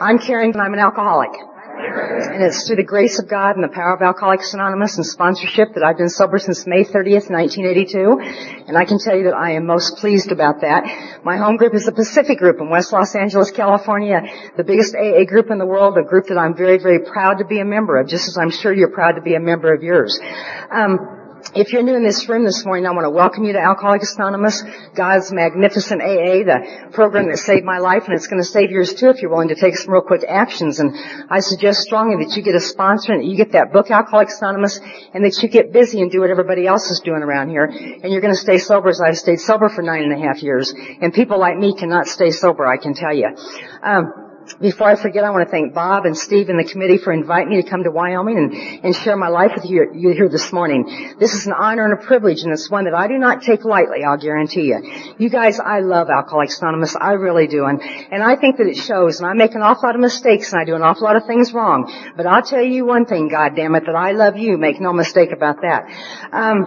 I'm 0.00 0.18
Karen 0.18 0.52
and 0.52 0.60
I'm 0.60 0.74
an 0.74 0.78
alcoholic. 0.78 1.30
And 1.32 2.42
it's 2.42 2.66
through 2.66 2.76
the 2.76 2.84
grace 2.84 3.18
of 3.18 3.28
God 3.28 3.56
and 3.56 3.64
the 3.64 3.72
power 3.72 3.94
of 3.94 4.02
Alcoholics 4.02 4.52
Anonymous 4.52 4.96
and 4.96 5.06
sponsorship 5.06 5.72
that 5.74 5.82
I've 5.82 5.96
been 5.96 6.10
sober 6.10 6.38
since 6.38 6.66
May 6.66 6.84
30th, 6.84 7.30
1982. 7.30 8.20
And 8.68 8.76
I 8.76 8.84
can 8.84 8.98
tell 8.98 9.16
you 9.16 9.24
that 9.24 9.34
I 9.34 9.52
am 9.52 9.64
most 9.64 9.96
pleased 9.96 10.32
about 10.32 10.60
that. 10.60 10.84
My 11.24 11.38
home 11.38 11.56
group 11.56 11.74
is 11.74 11.86
the 11.86 11.92
Pacific 11.92 12.38
Group 12.38 12.60
in 12.60 12.68
West 12.68 12.92
Los 12.92 13.14
Angeles, 13.14 13.50
California, 13.50 14.20
the 14.56 14.64
biggest 14.64 14.94
AA 14.94 15.24
group 15.24 15.50
in 15.50 15.58
the 15.58 15.66
world, 15.66 15.96
a 15.96 16.02
group 16.02 16.26
that 16.26 16.36
I'm 16.36 16.54
very, 16.54 16.76
very 16.78 17.00
proud 17.00 17.38
to 17.38 17.46
be 17.46 17.60
a 17.60 17.64
member 17.64 17.98
of, 17.98 18.08
just 18.08 18.28
as 18.28 18.36
I'm 18.36 18.50
sure 18.50 18.74
you're 18.74 18.92
proud 18.92 19.12
to 19.12 19.22
be 19.22 19.34
a 19.34 19.40
member 19.40 19.72
of 19.72 19.82
yours. 19.82 20.18
Um, 20.70 21.15
if 21.54 21.72
you're 21.72 21.82
new 21.82 21.94
in 21.94 22.02
this 22.02 22.28
room 22.28 22.44
this 22.44 22.64
morning, 22.64 22.86
I 22.86 22.90
want 22.90 23.04
to 23.04 23.10
welcome 23.10 23.44
you 23.44 23.52
to 23.52 23.60
Alcoholics 23.60 24.16
Anonymous, 24.16 24.62
God's 24.94 25.32
magnificent 25.32 26.02
AA, 26.02 26.42
the 26.42 26.90
program 26.92 27.28
that 27.30 27.38
saved 27.38 27.64
my 27.64 27.78
life, 27.78 28.04
and 28.06 28.14
it's 28.14 28.26
going 28.26 28.42
to 28.42 28.48
save 28.48 28.70
yours 28.70 28.94
too 28.94 29.10
if 29.10 29.22
you're 29.22 29.30
willing 29.30 29.48
to 29.48 29.54
take 29.54 29.76
some 29.76 29.92
real 29.92 30.02
quick 30.02 30.24
actions. 30.26 30.80
And 30.80 30.96
I 31.30 31.40
suggest 31.40 31.82
strongly 31.82 32.24
that 32.24 32.36
you 32.36 32.42
get 32.42 32.54
a 32.54 32.60
sponsor 32.60 33.12
and 33.12 33.22
that 33.22 33.26
you 33.26 33.36
get 33.36 33.52
that 33.52 33.72
book, 33.72 33.90
Alcoholics 33.90 34.40
Anonymous, 34.40 34.80
and 35.14 35.24
that 35.24 35.40
you 35.42 35.48
get 35.48 35.72
busy 35.72 36.00
and 36.00 36.10
do 36.10 36.20
what 36.20 36.30
everybody 36.30 36.66
else 36.66 36.90
is 36.90 37.00
doing 37.04 37.22
around 37.22 37.50
here. 37.50 37.64
And 37.64 38.12
you're 38.12 38.22
going 38.22 38.34
to 38.34 38.40
stay 38.40 38.58
sober 38.58 38.88
as 38.88 39.00
I've 39.00 39.18
stayed 39.18 39.40
sober 39.40 39.68
for 39.68 39.82
nine 39.82 40.02
and 40.02 40.12
a 40.12 40.26
half 40.26 40.42
years. 40.42 40.72
And 41.00 41.12
people 41.12 41.38
like 41.38 41.56
me 41.56 41.76
cannot 41.76 42.06
stay 42.06 42.30
sober, 42.30 42.66
I 42.66 42.76
can 42.76 42.94
tell 42.94 43.14
you. 43.14 43.28
Um, 43.82 44.25
before 44.54 44.88
I 44.88 44.96
forget, 44.96 45.24
I 45.24 45.30
want 45.30 45.46
to 45.46 45.50
thank 45.50 45.74
Bob 45.74 46.06
and 46.06 46.16
Steve 46.16 46.48
and 46.48 46.58
the 46.58 46.64
committee 46.64 46.98
for 46.98 47.12
inviting 47.12 47.50
me 47.50 47.62
to 47.62 47.68
come 47.68 47.82
to 47.84 47.90
Wyoming 47.90 48.38
and, 48.38 48.84
and 48.84 48.96
share 48.96 49.16
my 49.16 49.28
life 49.28 49.52
with 49.54 49.64
you, 49.64 49.90
you 49.94 50.10
here 50.10 50.28
this 50.28 50.52
morning. 50.52 51.14
This 51.18 51.34
is 51.34 51.46
an 51.46 51.52
honor 51.52 51.84
and 51.84 51.92
a 51.92 52.04
privilege, 52.04 52.42
and 52.42 52.52
it's 52.52 52.70
one 52.70 52.84
that 52.84 52.94
I 52.94 53.08
do 53.08 53.18
not 53.18 53.42
take 53.42 53.64
lightly, 53.64 54.04
I'll 54.04 54.18
guarantee 54.18 54.66
you. 54.68 55.14
You 55.18 55.28
guys, 55.28 55.58
I 55.58 55.80
love 55.80 56.08
Alcoholics 56.08 56.60
Anonymous. 56.60 56.94
I 56.96 57.12
really 57.12 57.46
do. 57.46 57.64
And, 57.64 57.82
and 57.82 58.22
I 58.22 58.36
think 58.36 58.58
that 58.58 58.66
it 58.66 58.76
shows, 58.76 59.20
and 59.20 59.28
I 59.28 59.34
make 59.34 59.54
an 59.54 59.62
awful 59.62 59.88
lot 59.88 59.94
of 59.94 60.00
mistakes, 60.00 60.52
and 60.52 60.60
I 60.60 60.64
do 60.64 60.74
an 60.74 60.82
awful 60.82 61.04
lot 61.04 61.16
of 61.16 61.26
things 61.26 61.52
wrong. 61.52 61.92
But 62.16 62.26
I'll 62.26 62.42
tell 62.42 62.62
you 62.62 62.84
one 62.84 63.06
thing, 63.06 63.28
God 63.28 63.56
damn 63.56 63.74
it, 63.74 63.84
that 63.86 63.96
I 63.96 64.12
love 64.12 64.36
you. 64.36 64.56
Make 64.58 64.80
no 64.80 64.92
mistake 64.92 65.32
about 65.32 65.62
that. 65.62 65.86
Um, 66.32 66.64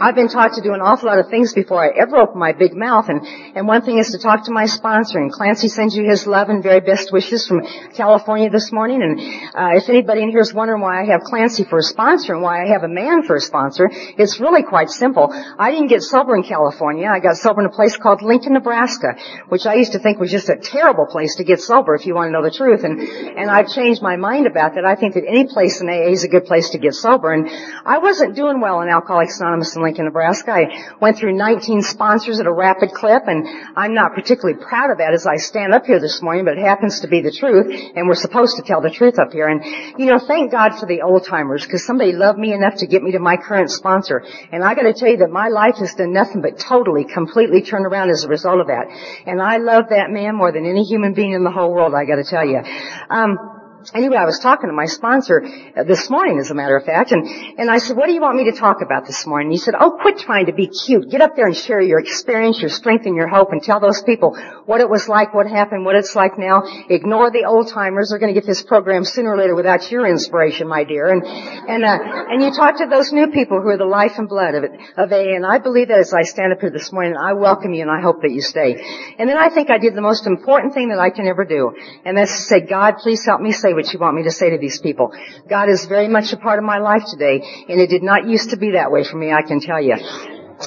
I've 0.00 0.14
been 0.14 0.28
taught 0.28 0.54
to 0.54 0.62
do 0.62 0.72
an 0.72 0.80
awful 0.80 1.08
lot 1.08 1.18
of 1.18 1.28
things 1.28 1.52
before 1.52 1.84
I 1.84 1.98
ever 1.98 2.16
open 2.16 2.38
my 2.38 2.52
big 2.52 2.74
mouth, 2.74 3.08
and, 3.08 3.26
and 3.56 3.66
one 3.66 3.82
thing 3.82 3.98
is 3.98 4.10
to 4.12 4.18
talk 4.18 4.44
to 4.44 4.52
my 4.52 4.66
sponsor, 4.66 5.18
and 5.18 5.30
Clancy 5.30 5.68
sends 5.68 5.96
you 5.96 6.08
his 6.08 6.26
love 6.26 6.48
and 6.48 6.62
very 6.62 6.80
best 6.80 7.09
wishes 7.12 7.46
from 7.46 7.62
California 7.94 8.50
this 8.50 8.72
morning. 8.72 9.02
And 9.02 9.20
uh, 9.54 9.76
if 9.76 9.88
anybody 9.88 10.22
in 10.22 10.30
here 10.30 10.40
is 10.40 10.52
wondering 10.52 10.80
why 10.80 11.02
I 11.02 11.06
have 11.06 11.22
Clancy 11.22 11.64
for 11.64 11.78
a 11.78 11.82
sponsor 11.82 12.34
and 12.34 12.42
why 12.42 12.64
I 12.64 12.68
have 12.68 12.82
a 12.82 12.88
man 12.88 13.22
for 13.22 13.36
a 13.36 13.40
sponsor, 13.40 13.88
it's 13.90 14.40
really 14.40 14.62
quite 14.62 14.90
simple. 14.90 15.28
I 15.58 15.70
didn't 15.70 15.88
get 15.88 16.02
sober 16.02 16.34
in 16.36 16.42
California. 16.42 17.08
I 17.08 17.20
got 17.20 17.36
sober 17.36 17.60
in 17.60 17.66
a 17.66 17.70
place 17.70 17.96
called 17.96 18.22
Lincoln, 18.22 18.54
Nebraska, 18.54 19.16
which 19.48 19.66
I 19.66 19.74
used 19.74 19.92
to 19.92 19.98
think 19.98 20.18
was 20.18 20.30
just 20.30 20.48
a 20.48 20.56
terrible 20.56 21.06
place 21.06 21.36
to 21.36 21.44
get 21.44 21.60
sober, 21.60 21.94
if 21.94 22.06
you 22.06 22.14
want 22.14 22.28
to 22.28 22.32
know 22.32 22.42
the 22.42 22.50
truth. 22.50 22.84
And 22.84 23.00
and 23.00 23.50
I've 23.50 23.68
changed 23.68 24.02
my 24.02 24.16
mind 24.16 24.46
about 24.46 24.74
that. 24.74 24.84
I 24.84 24.94
think 24.94 25.14
that 25.14 25.24
any 25.26 25.46
place 25.46 25.80
in 25.80 25.88
AA 25.88 26.10
is 26.10 26.24
a 26.24 26.28
good 26.28 26.44
place 26.44 26.70
to 26.70 26.78
get 26.78 26.94
sober. 26.94 27.32
And 27.32 27.48
I 27.84 27.98
wasn't 27.98 28.36
doing 28.36 28.60
well 28.60 28.80
in 28.80 28.88
Alcoholics 28.88 29.40
Anonymous 29.40 29.76
in 29.76 29.82
Lincoln, 29.82 30.04
Nebraska. 30.04 30.52
I 30.52 30.94
went 31.00 31.18
through 31.18 31.36
19 31.36 31.82
sponsors 31.82 32.40
at 32.40 32.46
a 32.46 32.52
rapid 32.52 32.90
clip, 32.90 33.22
and 33.26 33.46
I'm 33.76 33.94
not 33.94 34.14
particularly 34.14 34.62
proud 34.62 34.90
of 34.90 34.98
that 34.98 35.14
as 35.14 35.26
I 35.26 35.36
stand 35.36 35.74
up 35.74 35.86
here 35.86 36.00
this 36.00 36.22
morning, 36.22 36.44
but 36.44 36.58
it 36.58 36.64
happens 36.64 36.99
to 37.00 37.08
be 37.08 37.20
the 37.20 37.30
truth, 37.30 37.92
and 37.94 38.08
we're 38.08 38.14
supposed 38.14 38.56
to 38.56 38.62
tell 38.62 38.80
the 38.80 38.90
truth 38.90 39.18
up 39.18 39.32
here. 39.32 39.48
And, 39.48 39.64
you 39.98 40.06
know, 40.06 40.18
thank 40.18 40.50
God 40.50 40.78
for 40.78 40.86
the 40.86 41.02
old 41.02 41.24
timers, 41.26 41.64
because 41.64 41.84
somebody 41.84 42.12
loved 42.12 42.38
me 42.38 42.52
enough 42.52 42.76
to 42.76 42.86
get 42.86 43.02
me 43.02 43.12
to 43.12 43.18
my 43.18 43.36
current 43.36 43.70
sponsor. 43.70 44.24
And 44.52 44.64
I 44.64 44.74
gotta 44.74 44.92
tell 44.92 45.08
you 45.08 45.18
that 45.18 45.30
my 45.30 45.48
life 45.48 45.76
has 45.76 45.94
done 45.94 46.12
nothing 46.12 46.42
but 46.42 46.58
totally, 46.58 47.04
completely 47.04 47.62
turn 47.62 47.84
around 47.84 48.10
as 48.10 48.24
a 48.24 48.28
result 48.28 48.60
of 48.60 48.68
that. 48.68 48.86
And 49.26 49.40
I 49.40 49.58
love 49.58 49.90
that 49.90 50.10
man 50.10 50.36
more 50.36 50.52
than 50.52 50.66
any 50.66 50.84
human 50.84 51.14
being 51.14 51.32
in 51.32 51.44
the 51.44 51.50
whole 51.50 51.72
world, 51.74 51.94
I 51.94 52.04
gotta 52.04 52.24
tell 52.24 52.46
you. 52.46 52.62
Um, 53.10 53.59
Anyway, 53.94 54.16
I 54.16 54.26
was 54.26 54.38
talking 54.38 54.68
to 54.68 54.74
my 54.74 54.84
sponsor 54.84 55.42
uh, 55.42 55.84
this 55.84 56.10
morning, 56.10 56.38
as 56.38 56.50
a 56.50 56.54
matter 56.54 56.76
of 56.76 56.84
fact, 56.84 57.12
and, 57.12 57.26
and 57.58 57.70
I 57.70 57.78
said, 57.78 57.96
what 57.96 58.06
do 58.06 58.12
you 58.12 58.20
want 58.20 58.36
me 58.36 58.50
to 58.50 58.56
talk 58.56 58.82
about 58.82 59.06
this 59.06 59.26
morning? 59.26 59.50
He 59.50 59.56
said, 59.56 59.74
oh, 59.78 59.96
quit 60.00 60.18
trying 60.18 60.46
to 60.46 60.52
be 60.52 60.68
cute. 60.68 61.10
Get 61.10 61.22
up 61.22 61.34
there 61.34 61.46
and 61.46 61.56
share 61.56 61.80
your 61.80 61.98
experience, 61.98 62.60
your 62.60 62.68
strength, 62.68 63.06
and 63.06 63.16
your 63.16 63.28
hope, 63.28 63.52
and 63.52 63.62
tell 63.62 63.80
those 63.80 64.02
people 64.02 64.36
what 64.66 64.82
it 64.82 64.88
was 64.88 65.08
like, 65.08 65.32
what 65.32 65.46
happened, 65.46 65.84
what 65.86 65.96
it's 65.96 66.14
like 66.14 66.38
now. 66.38 66.62
Ignore 66.90 67.30
the 67.30 67.46
old 67.46 67.68
timers. 67.68 68.10
They're 68.10 68.18
going 68.18 68.34
to 68.34 68.38
get 68.38 68.46
this 68.46 68.62
program 68.62 69.04
sooner 69.04 69.32
or 69.32 69.38
later 69.38 69.54
without 69.54 69.90
your 69.90 70.06
inspiration, 70.06 70.68
my 70.68 70.84
dear. 70.84 71.08
And, 71.08 71.24
and, 71.24 71.84
uh, 71.84 71.98
and 72.28 72.42
you 72.42 72.52
talk 72.52 72.78
to 72.78 72.86
those 72.86 73.12
new 73.12 73.28
people 73.28 73.62
who 73.62 73.68
are 73.68 73.78
the 73.78 73.86
life 73.86 74.18
and 74.18 74.28
blood 74.28 74.54
of 74.56 74.64
it, 74.64 74.72
of 74.98 75.10
AA, 75.10 75.34
and 75.34 75.46
I 75.46 75.58
believe 75.58 75.88
that 75.88 75.98
as 75.98 76.12
I 76.12 76.22
stand 76.22 76.52
up 76.52 76.60
here 76.60 76.70
this 76.70 76.92
morning, 76.92 77.16
I 77.16 77.32
welcome 77.32 77.72
you 77.72 77.82
and 77.82 77.90
I 77.90 78.00
hope 78.00 78.22
that 78.22 78.30
you 78.30 78.42
stay. 78.42 78.76
And 79.18 79.28
then 79.28 79.38
I 79.38 79.48
think 79.48 79.70
I 79.70 79.78
did 79.78 79.94
the 79.94 80.02
most 80.02 80.26
important 80.26 80.74
thing 80.74 80.90
that 80.90 80.98
I 80.98 81.08
can 81.10 81.26
ever 81.26 81.44
do, 81.44 81.72
and 82.04 82.16
that's 82.16 82.30
to 82.30 82.42
say, 82.42 82.60
God, 82.60 82.98
please 82.98 83.24
help 83.24 83.40
me 83.40 83.52
say 83.52 83.69
what 83.74 83.92
you 83.92 83.98
want 83.98 84.16
me 84.16 84.24
to 84.24 84.30
say 84.30 84.50
to 84.50 84.58
these 84.58 84.80
people. 84.80 85.12
God 85.48 85.68
is 85.68 85.86
very 85.86 86.08
much 86.08 86.32
a 86.32 86.36
part 86.36 86.58
of 86.58 86.64
my 86.64 86.78
life 86.78 87.04
today, 87.08 87.42
and 87.68 87.80
it 87.80 87.88
did 87.88 88.02
not 88.02 88.28
used 88.28 88.50
to 88.50 88.56
be 88.56 88.72
that 88.72 88.90
way 88.90 89.04
for 89.04 89.16
me, 89.16 89.32
I 89.32 89.42
can 89.42 89.60
tell 89.60 89.80
you 89.80 89.96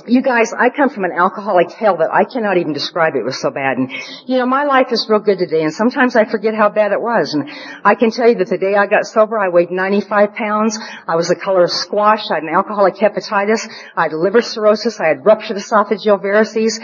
you 0.08 0.22
guys, 0.22 0.54
I 0.54 0.70
come 0.70 0.90
from 0.90 1.04
an 1.04 1.12
alcoholic 1.12 1.72
hell 1.72 1.98
that 1.98 2.12
I 2.12 2.24
cannot 2.24 2.58
even 2.58 2.74
describe. 2.74 3.16
It 3.16 3.24
was 3.24 3.40
so 3.40 3.52
bad. 3.52 3.78
And, 3.78 3.92
you 4.26 4.38
know, 4.38 4.46
my 4.46 4.64
life 4.64 4.88
is 4.92 5.06
real 5.10 5.20
good 5.20 5.38
today, 5.38 5.64
and 5.64 5.74
sometimes 5.74 6.16
I 6.16 6.26
forget 6.26 6.56
how 6.56 6.70
bad 6.70 6.92
it 6.92 7.02
was. 7.02 7.34
And 7.34 7.50
I 7.84 7.96
can 7.96 8.12
tell 8.12 8.28
you 8.28 8.36
that 8.36 8.50
the 8.50 8.58
day 8.58 8.76
I 8.76 8.88
got 8.88 9.06
sober, 9.06 9.38
I 9.38 9.50
weighed 9.50 9.72
95 9.72 10.34
pounds. 10.34 10.80
I 11.08 11.16
was 11.16 11.28
the 11.28 11.36
color 11.36 11.64
of 11.64 11.72
squash. 11.72 12.30
I 12.32 12.36
had 12.36 12.44
an 12.44 12.50
alcoholic 12.50 12.96
hepatitis. 12.96 13.70
I 13.96 14.04
had 14.04 14.14
liver 14.14 14.42
cirrhosis. 14.42 15.00
I 15.00 15.08
had 15.08 15.26
ruptured 15.26 15.58
esophageal 15.58 16.22
varices. 16.22 16.80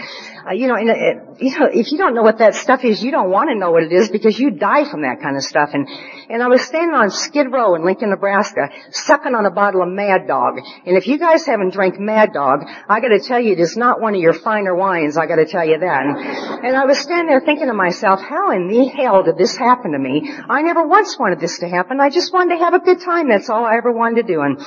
Uh, 0.46 0.52
you 0.52 0.68
know, 0.68 0.74
and, 0.74 0.90
uh, 0.90 1.34
you 1.38 1.58
know, 1.58 1.68
if 1.72 1.92
you 1.92 1.98
don't 1.98 2.14
know 2.14 2.22
what 2.22 2.38
that 2.38 2.54
stuff 2.54 2.84
is, 2.84 3.02
you 3.02 3.10
don't 3.10 3.30
want 3.30 3.50
to 3.50 3.58
know 3.58 3.70
what 3.70 3.82
it 3.82 3.92
is 3.92 4.08
because 4.08 4.38
you 4.38 4.50
die 4.50 4.88
from 4.90 5.02
that 5.02 5.20
kind 5.20 5.36
of 5.36 5.42
stuff. 5.42 5.70
And, 5.72 5.88
and 6.28 6.42
I 6.42 6.48
was 6.48 6.62
standing 6.62 6.94
on 6.94 7.10
Skid 7.10 7.52
Row 7.52 7.74
in 7.74 7.84
Lincoln, 7.84 8.10
Nebraska, 8.10 8.68
sucking 8.90 9.34
on 9.34 9.44
a 9.44 9.50
bottle 9.50 9.82
of 9.82 9.88
Mad 9.88 10.26
Dog. 10.26 10.58
And 10.86 10.96
if 10.96 11.06
you 11.06 11.18
guys 11.18 11.44
haven't 11.44 11.72
drank 11.72 11.98
Mad 12.00 12.32
Dog, 12.32 12.60
I 12.88 13.00
gotta 13.00 13.20
tell 13.20 13.40
you, 13.40 13.52
it 13.52 13.60
is 13.60 13.76
not 13.76 14.00
one 14.00 14.14
of 14.14 14.20
your 14.20 14.32
finer 14.32 14.74
wines, 14.74 15.16
I 15.16 15.26
gotta 15.26 15.46
tell 15.46 15.66
you 15.66 15.78
that. 15.78 16.02
And, 16.06 16.66
and 16.66 16.76
I 16.76 16.86
was 16.86 16.98
standing 16.98 17.26
there 17.26 17.40
thinking 17.40 17.66
to 17.66 17.74
myself, 17.74 18.20
how 18.20 18.50
in 18.52 18.68
the 18.68 18.86
hell 18.88 19.22
did 19.22 19.36
this 19.36 19.56
happen 19.56 19.92
to 19.92 19.98
me? 19.98 20.32
I 20.48 20.62
never 20.62 20.86
once 20.86 21.18
wanted 21.18 21.40
this 21.40 21.58
to 21.58 21.68
happen. 21.68 22.00
I 22.00 22.10
just 22.10 22.32
wanted 22.32 22.56
to 22.56 22.64
have 22.64 22.74
a 22.74 22.80
good 22.80 23.00
time. 23.00 23.28
That's 23.28 23.50
all 23.50 23.64
I 23.64 23.76
ever 23.76 23.92
wanted 23.92 24.26
to 24.26 24.32
do. 24.32 24.40
And 24.40 24.58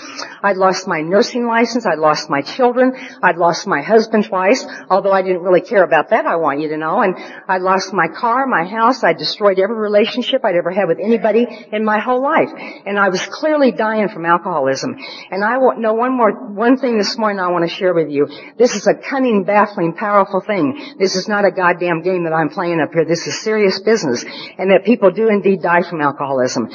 I'd 0.44 0.58
lost 0.58 0.88
my 0.88 1.02
nursing 1.02 1.48
license. 1.48 1.86
I'd 1.86 2.00
lost 2.00 2.30
my 2.30 2.42
children. 2.42 2.94
I'd 3.22 3.38
lost 3.38 3.66
my 3.66 3.82
husband 3.82 4.26
twice, 4.26 4.66
although 4.90 5.12
I 5.12 5.22
didn't 5.22 5.42
really 5.42 5.62
care 5.68 5.84
about 5.84 6.10
that, 6.10 6.26
I 6.26 6.36
want 6.38 6.62
you 6.62 6.70
to 6.70 6.78
know. 6.78 7.02
And 7.02 7.16
I 7.48 7.58
lost 7.58 7.94
my 7.94 8.08
car, 8.08 8.46
my 8.48 8.64
house. 8.66 9.04
I 9.04 9.14
destroyed 9.14 9.60
every 9.60 9.76
relationship 9.76 10.44
I'd 10.44 10.56
ever 10.56 10.72
had 10.72 10.88
with 10.88 11.00
anybody 11.00 11.48
in 11.72 11.84
my 11.84 12.00
whole 12.00 12.22
life. 12.22 12.50
And 12.86 13.00
I 13.00 13.10
was 13.10 13.26
clearly 13.26 13.72
dying 13.72 14.10
from 14.10 14.26
alcoholism. 14.26 14.98
And 15.32 15.44
I 15.44 15.58
want 15.58 15.80
know 15.80 15.94
one 15.94 16.16
more, 16.16 16.32
one 16.32 16.78
thing 16.78 16.98
this 16.98 17.18
morning 17.18 17.40
I 17.40 17.50
want 17.50 17.68
to 17.68 17.74
share 17.74 17.94
with 17.94 18.10
you. 18.10 18.28
This 18.58 18.76
is 18.76 18.88
a 18.88 18.94
cunning, 18.94 19.44
baffling, 19.44 19.94
powerful 19.94 20.42
thing. 20.42 20.96
This 21.00 21.16
is 21.16 21.28
not 21.28 21.46
a 21.46 21.52
goddamn 21.52 22.02
game 22.02 22.24
that 22.26 22.34
I'm 22.34 22.50
playing 22.50 22.80
up 22.80 22.94
here. 22.94 23.06
This 23.06 23.28
is 23.28 23.42
serious 23.42 23.80
business. 23.80 24.24
And 24.58 24.72
that 24.72 24.86
people 24.86 25.12
do 25.12 25.30
indeed 25.30 25.62
die 25.62 25.84
from 25.84 26.02
alcoholism. 26.02 26.70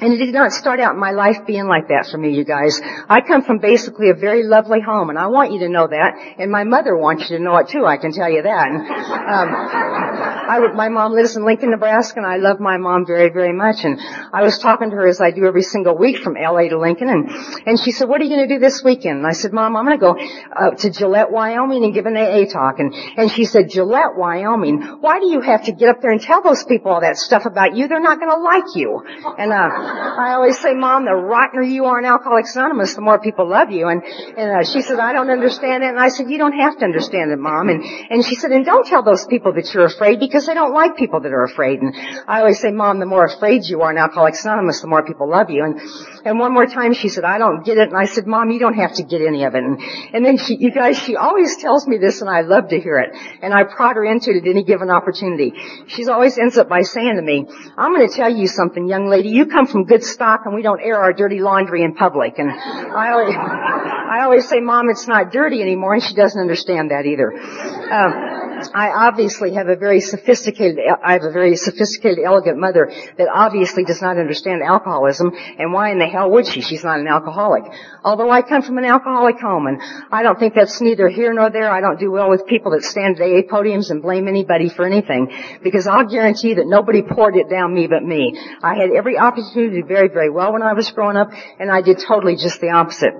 And 0.00 0.12
it 0.12 0.18
did 0.18 0.34
not 0.34 0.52
start 0.52 0.80
out 0.80 0.96
my 0.96 1.12
life 1.12 1.46
being 1.46 1.66
like 1.66 1.88
that 1.88 2.08
for 2.10 2.18
me, 2.18 2.34
you 2.34 2.44
guys. 2.44 2.80
I 3.08 3.20
come 3.20 3.42
from 3.42 3.58
basically 3.58 4.10
a 4.10 4.14
very 4.14 4.42
lovely 4.42 4.80
home, 4.80 5.10
and 5.10 5.18
I 5.18 5.28
want 5.28 5.52
you 5.52 5.60
to 5.60 5.68
know 5.68 5.86
that. 5.86 6.14
And 6.38 6.50
my 6.50 6.64
mother 6.64 6.96
wants 6.96 7.30
you 7.30 7.38
to 7.38 7.42
know 7.42 7.56
it 7.58 7.68
too. 7.68 7.86
I 7.86 7.96
can 7.96 8.12
tell 8.12 8.30
you 8.30 8.42
that. 8.42 8.66
And, 8.68 8.80
um, 8.82 10.36
I, 10.46 10.58
my 10.74 10.88
mom 10.88 11.12
lives 11.12 11.36
in 11.36 11.44
Lincoln, 11.44 11.70
Nebraska, 11.70 12.18
and 12.18 12.26
I 12.26 12.36
love 12.36 12.60
my 12.60 12.76
mom 12.76 13.04
very, 13.06 13.30
very 13.30 13.52
much. 13.52 13.84
And 13.84 14.00
I 14.32 14.42
was 14.42 14.58
talking 14.58 14.90
to 14.90 14.96
her 14.96 15.06
as 15.06 15.20
I 15.20 15.30
do 15.30 15.44
every 15.44 15.62
single 15.62 15.96
week 15.96 16.18
from 16.18 16.36
L.A. 16.36 16.68
to 16.68 16.78
Lincoln, 16.78 17.08
and 17.08 17.28
and 17.66 17.78
she 17.80 17.90
said, 17.90 18.08
"What 18.08 18.20
are 18.20 18.24
you 18.24 18.30
going 18.30 18.48
to 18.48 18.54
do 18.54 18.60
this 18.60 18.82
weekend?" 18.84 19.18
And 19.18 19.26
I 19.26 19.32
said, 19.32 19.52
"Mom, 19.52 19.76
I'm 19.76 19.84
going 19.84 19.98
to 19.98 20.00
go 20.00 20.14
uh, 20.14 20.70
to 20.76 20.90
Gillette, 20.90 21.30
Wyoming, 21.30 21.84
and 21.84 21.94
give 21.94 22.06
an 22.06 22.16
AA 22.16 22.44
talk." 22.46 22.78
And 22.78 22.94
and 22.94 23.30
she 23.30 23.44
said, 23.44 23.70
"Gillette, 23.70 24.16
Wyoming. 24.16 24.82
Why 25.00 25.18
do 25.20 25.26
you 25.26 25.40
have 25.40 25.64
to 25.64 25.72
get 25.72 25.88
up 25.88 26.00
there 26.00 26.12
and 26.12 26.20
tell 26.20 26.42
those 26.42 26.64
people 26.64 26.92
all 26.92 27.00
that 27.00 27.16
stuff 27.16 27.46
about 27.46 27.76
you? 27.76 27.88
They're 27.88 28.00
not 28.00 28.18
going 28.20 28.30
to 28.30 28.40
like 28.40 28.74
you." 28.74 29.02
And 29.38 29.52
uh, 29.52 29.75
I 29.76 30.32
always 30.34 30.58
say, 30.58 30.74
Mom, 30.74 31.04
the 31.04 31.12
rottener 31.12 31.68
you 31.68 31.84
are 31.86 31.98
in 31.98 32.04
Alcoholics 32.04 32.54
Anonymous, 32.56 32.94
the 32.94 33.00
more 33.00 33.20
people 33.20 33.48
love 33.48 33.70
you. 33.70 33.88
And, 33.88 34.02
and 34.02 34.50
uh, 34.50 34.64
she 34.64 34.80
said, 34.80 34.98
I 34.98 35.12
don't 35.12 35.30
understand 35.30 35.84
it. 35.84 35.88
And 35.88 35.98
I 35.98 36.08
said, 36.08 36.30
you 36.30 36.38
don't 36.38 36.58
have 36.58 36.78
to 36.78 36.84
understand 36.84 37.30
it, 37.32 37.38
Mom. 37.38 37.68
And, 37.68 37.82
and 37.84 38.24
she 38.24 38.34
said, 38.34 38.50
and 38.52 38.64
don't 38.64 38.86
tell 38.86 39.02
those 39.02 39.26
people 39.26 39.52
that 39.54 39.72
you're 39.72 39.84
afraid 39.84 40.20
because 40.20 40.46
they 40.46 40.54
don't 40.54 40.72
like 40.72 40.96
people 40.96 41.20
that 41.20 41.32
are 41.32 41.44
afraid. 41.44 41.80
And 41.80 41.94
I 42.26 42.40
always 42.40 42.60
say, 42.60 42.70
Mom, 42.70 42.98
the 42.98 43.06
more 43.06 43.24
afraid 43.24 43.66
you 43.66 43.82
are 43.82 43.90
in 43.90 43.98
Alcoholics 43.98 44.44
Anonymous, 44.44 44.80
the 44.80 44.88
more 44.88 45.04
people 45.04 45.28
love 45.28 45.50
you. 45.50 45.64
And, 45.64 45.80
and 46.24 46.38
one 46.38 46.52
more 46.52 46.66
time 46.66 46.94
she 46.94 47.08
said, 47.08 47.24
I 47.24 47.38
don't 47.38 47.64
get 47.64 47.78
it. 47.78 47.88
And 47.88 47.96
I 47.96 48.06
said, 48.06 48.26
Mom, 48.26 48.50
you 48.50 48.58
don't 48.58 48.74
have 48.74 48.94
to 48.94 49.02
get 49.02 49.20
any 49.20 49.44
of 49.44 49.54
it. 49.54 49.64
And, 49.64 49.80
and 50.12 50.24
then 50.24 50.38
she, 50.38 50.56
you 50.56 50.70
guys, 50.70 50.98
she 50.98 51.16
always 51.16 51.56
tells 51.56 51.86
me 51.86 51.98
this 51.98 52.20
and 52.20 52.30
I 52.30 52.40
love 52.40 52.68
to 52.68 52.80
hear 52.80 52.98
it. 52.98 53.10
And 53.42 53.52
I 53.52 53.64
prod 53.64 53.96
her 53.96 54.04
into 54.04 54.30
it 54.30 54.38
at 54.38 54.48
any 54.48 54.64
given 54.64 54.90
opportunity. 54.90 55.52
She's 55.88 56.08
always 56.08 56.38
ends 56.38 56.56
up 56.58 56.68
by 56.68 56.82
saying 56.82 57.16
to 57.16 57.22
me, 57.22 57.46
I'm 57.76 57.94
going 57.94 58.08
to 58.08 58.14
tell 58.14 58.30
you 58.30 58.46
something, 58.46 58.88
young 58.88 59.08
lady. 59.08 59.28
You 59.28 59.46
come 59.46 59.65
from 59.66 59.84
good 59.84 60.02
stock 60.02 60.42
and 60.44 60.54
we 60.54 60.62
don't 60.62 60.80
air 60.80 60.98
our 61.00 61.12
dirty 61.12 61.40
laundry 61.40 61.82
in 61.82 61.94
public. 61.94 62.38
And 62.38 62.50
I 62.50 63.12
always, 63.12 63.34
I 63.36 64.20
always 64.22 64.48
say, 64.48 64.60
Mom, 64.60 64.88
it's 64.90 65.06
not 65.06 65.32
dirty 65.32 65.60
anymore, 65.62 65.94
and 65.94 66.02
she 66.02 66.14
doesn't 66.14 66.40
understand 66.40 66.90
that 66.90 67.06
either. 67.06 67.32
Um, 67.32 68.55
I 68.74 68.90
obviously 68.90 69.54
have 69.54 69.68
a 69.68 69.76
very 69.76 70.00
sophisticated, 70.00 70.78
I 71.04 71.12
have 71.12 71.24
a 71.24 71.32
very 71.32 71.56
sophisticated, 71.56 72.24
elegant 72.24 72.58
mother 72.58 72.90
that 73.18 73.28
obviously 73.32 73.84
does 73.84 74.02
not 74.02 74.18
understand 74.18 74.62
alcoholism, 74.62 75.32
and 75.58 75.72
why 75.72 75.90
in 75.92 75.98
the 75.98 76.06
hell 76.06 76.30
would 76.30 76.46
she? 76.46 76.60
She's 76.60 76.84
not 76.84 77.00
an 77.00 77.08
alcoholic. 77.08 77.64
Although 78.04 78.30
I 78.30 78.42
come 78.42 78.62
from 78.62 78.78
an 78.78 78.84
alcoholic 78.84 79.40
home, 79.40 79.66
and 79.66 79.80
I 80.10 80.22
don't 80.22 80.38
think 80.38 80.54
that's 80.54 80.80
neither 80.80 81.08
here 81.08 81.32
nor 81.32 81.50
there. 81.50 81.70
I 81.70 81.80
don't 81.80 81.98
do 81.98 82.10
well 82.10 82.30
with 82.30 82.46
people 82.46 82.72
that 82.72 82.82
stand 82.82 83.20
at 83.20 83.22
AA 83.22 83.42
podiums 83.50 83.90
and 83.90 84.02
blame 84.02 84.28
anybody 84.28 84.68
for 84.68 84.84
anything, 84.84 85.32
because 85.62 85.86
I'll 85.86 86.06
guarantee 86.06 86.54
that 86.54 86.66
nobody 86.66 87.02
poured 87.02 87.36
it 87.36 87.50
down 87.50 87.74
me 87.74 87.86
but 87.86 88.02
me. 88.02 88.38
I 88.62 88.74
had 88.74 88.90
every 88.90 89.18
opportunity 89.18 89.76
to 89.76 89.82
do 89.82 89.88
very, 89.88 90.08
very 90.08 90.30
well 90.30 90.52
when 90.52 90.62
I 90.62 90.72
was 90.72 90.90
growing 90.90 91.16
up, 91.16 91.30
and 91.58 91.70
I 91.70 91.82
did 91.82 91.98
totally 91.98 92.36
just 92.36 92.60
the 92.60 92.70
opposite. 92.70 93.12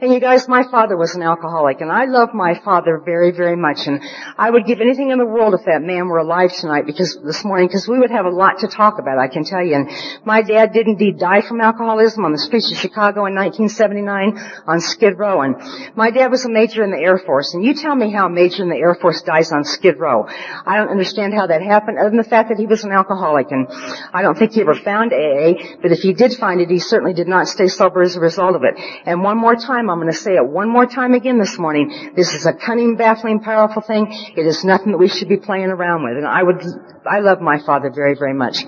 And 0.00 0.12
you 0.12 0.20
guys, 0.20 0.48
my 0.48 0.64
father 0.70 0.96
was 0.96 1.14
an 1.14 1.22
alcoholic, 1.22 1.80
and 1.80 1.90
I 1.90 2.06
love 2.06 2.34
my 2.34 2.58
father 2.64 3.00
very, 3.04 3.30
very 3.30 3.56
much, 3.56 3.86
and 3.86 4.00
I 4.38 4.50
would 4.50 4.66
give 4.66 4.80
anything 4.90 5.10
in 5.10 5.18
the 5.18 5.26
world 5.26 5.54
if 5.54 5.64
that 5.66 5.82
man 5.82 6.08
were 6.08 6.18
alive 6.18 6.52
tonight, 6.52 6.84
because 6.84 7.16
this 7.22 7.44
morning, 7.44 7.68
because 7.68 7.86
we 7.86 7.98
would 7.98 8.10
have 8.10 8.26
a 8.26 8.30
lot 8.30 8.58
to 8.58 8.66
talk 8.66 8.98
about, 8.98 9.18
I 9.18 9.28
can 9.28 9.44
tell 9.44 9.64
you. 9.64 9.76
And 9.76 9.90
my 10.24 10.42
dad 10.42 10.72
did 10.72 10.88
indeed 10.88 11.18
die 11.18 11.42
from 11.42 11.60
alcoholism 11.60 12.24
on 12.24 12.32
the 12.32 12.38
streets 12.38 12.72
of 12.72 12.76
Chicago 12.76 13.26
in 13.26 13.34
1979 13.36 14.64
on 14.66 14.80
Skid 14.80 15.16
Row, 15.16 15.42
and 15.42 15.54
my 15.94 16.10
dad 16.10 16.30
was 16.30 16.44
a 16.44 16.50
major 16.50 16.82
in 16.82 16.90
the 16.90 16.98
Air 16.98 17.18
Force, 17.18 17.54
and 17.54 17.64
you 17.64 17.74
tell 17.74 17.94
me 17.94 18.10
how 18.10 18.26
a 18.26 18.30
major 18.30 18.64
in 18.64 18.68
the 18.68 18.76
Air 18.76 18.96
Force 18.96 19.22
dies 19.22 19.52
on 19.52 19.62
Skid 19.64 20.00
Row. 20.00 20.26
I 20.26 20.76
don't 20.76 20.88
understand 20.88 21.34
how 21.34 21.46
that 21.46 21.62
happened, 21.62 21.98
other 21.98 22.10
than 22.10 22.18
the 22.18 22.24
fact 22.24 22.48
that 22.48 22.58
he 22.58 22.66
was 22.66 22.82
an 22.82 22.90
alcoholic, 22.90 23.52
and 23.52 23.68
I 24.12 24.22
don't 24.22 24.36
think 24.36 24.54
he 24.54 24.60
ever 24.60 24.74
found 24.74 25.12
AA, 25.12 25.78
but 25.80 25.92
if 25.92 26.00
he 26.00 26.14
did 26.14 26.34
find 26.34 26.60
it, 26.60 26.68
he 26.68 26.80
certainly 26.80 27.14
did 27.14 27.28
not 27.28 27.46
stay 27.46 27.68
sober 27.68 28.02
as 28.02 28.16
a 28.16 28.20
result 28.20 28.56
of 28.56 28.64
it. 28.64 28.74
And 29.06 29.22
one 29.22 29.38
more 29.38 29.54
time, 29.54 29.88
I'm 29.88 30.00
going 30.00 30.10
to 30.10 30.18
say 30.18 30.34
it 30.34 30.44
one 30.44 30.68
more 30.68 30.86
time 30.86 31.14
again 31.14 31.38
this 31.38 31.58
morning. 31.58 32.12
This 32.16 32.34
is 32.34 32.44
a 32.46 32.52
cunning, 32.52 32.96
baffling, 32.96 33.38
powerful 33.38 33.82
thing. 33.82 34.08
It 34.36 34.46
is 34.46 34.64
nothing 34.70 34.92
that 34.92 34.98
we 34.98 35.08
should 35.08 35.28
be 35.28 35.36
playing 35.36 35.66
around 35.66 36.04
with. 36.06 36.16
And 36.16 36.26
I 36.26 36.42
would, 36.42 36.62
I 37.02 37.18
love 37.18 37.40
my 37.40 37.58
father 37.58 37.90
very, 37.90 38.14
very 38.14 38.34
much. 38.34 38.62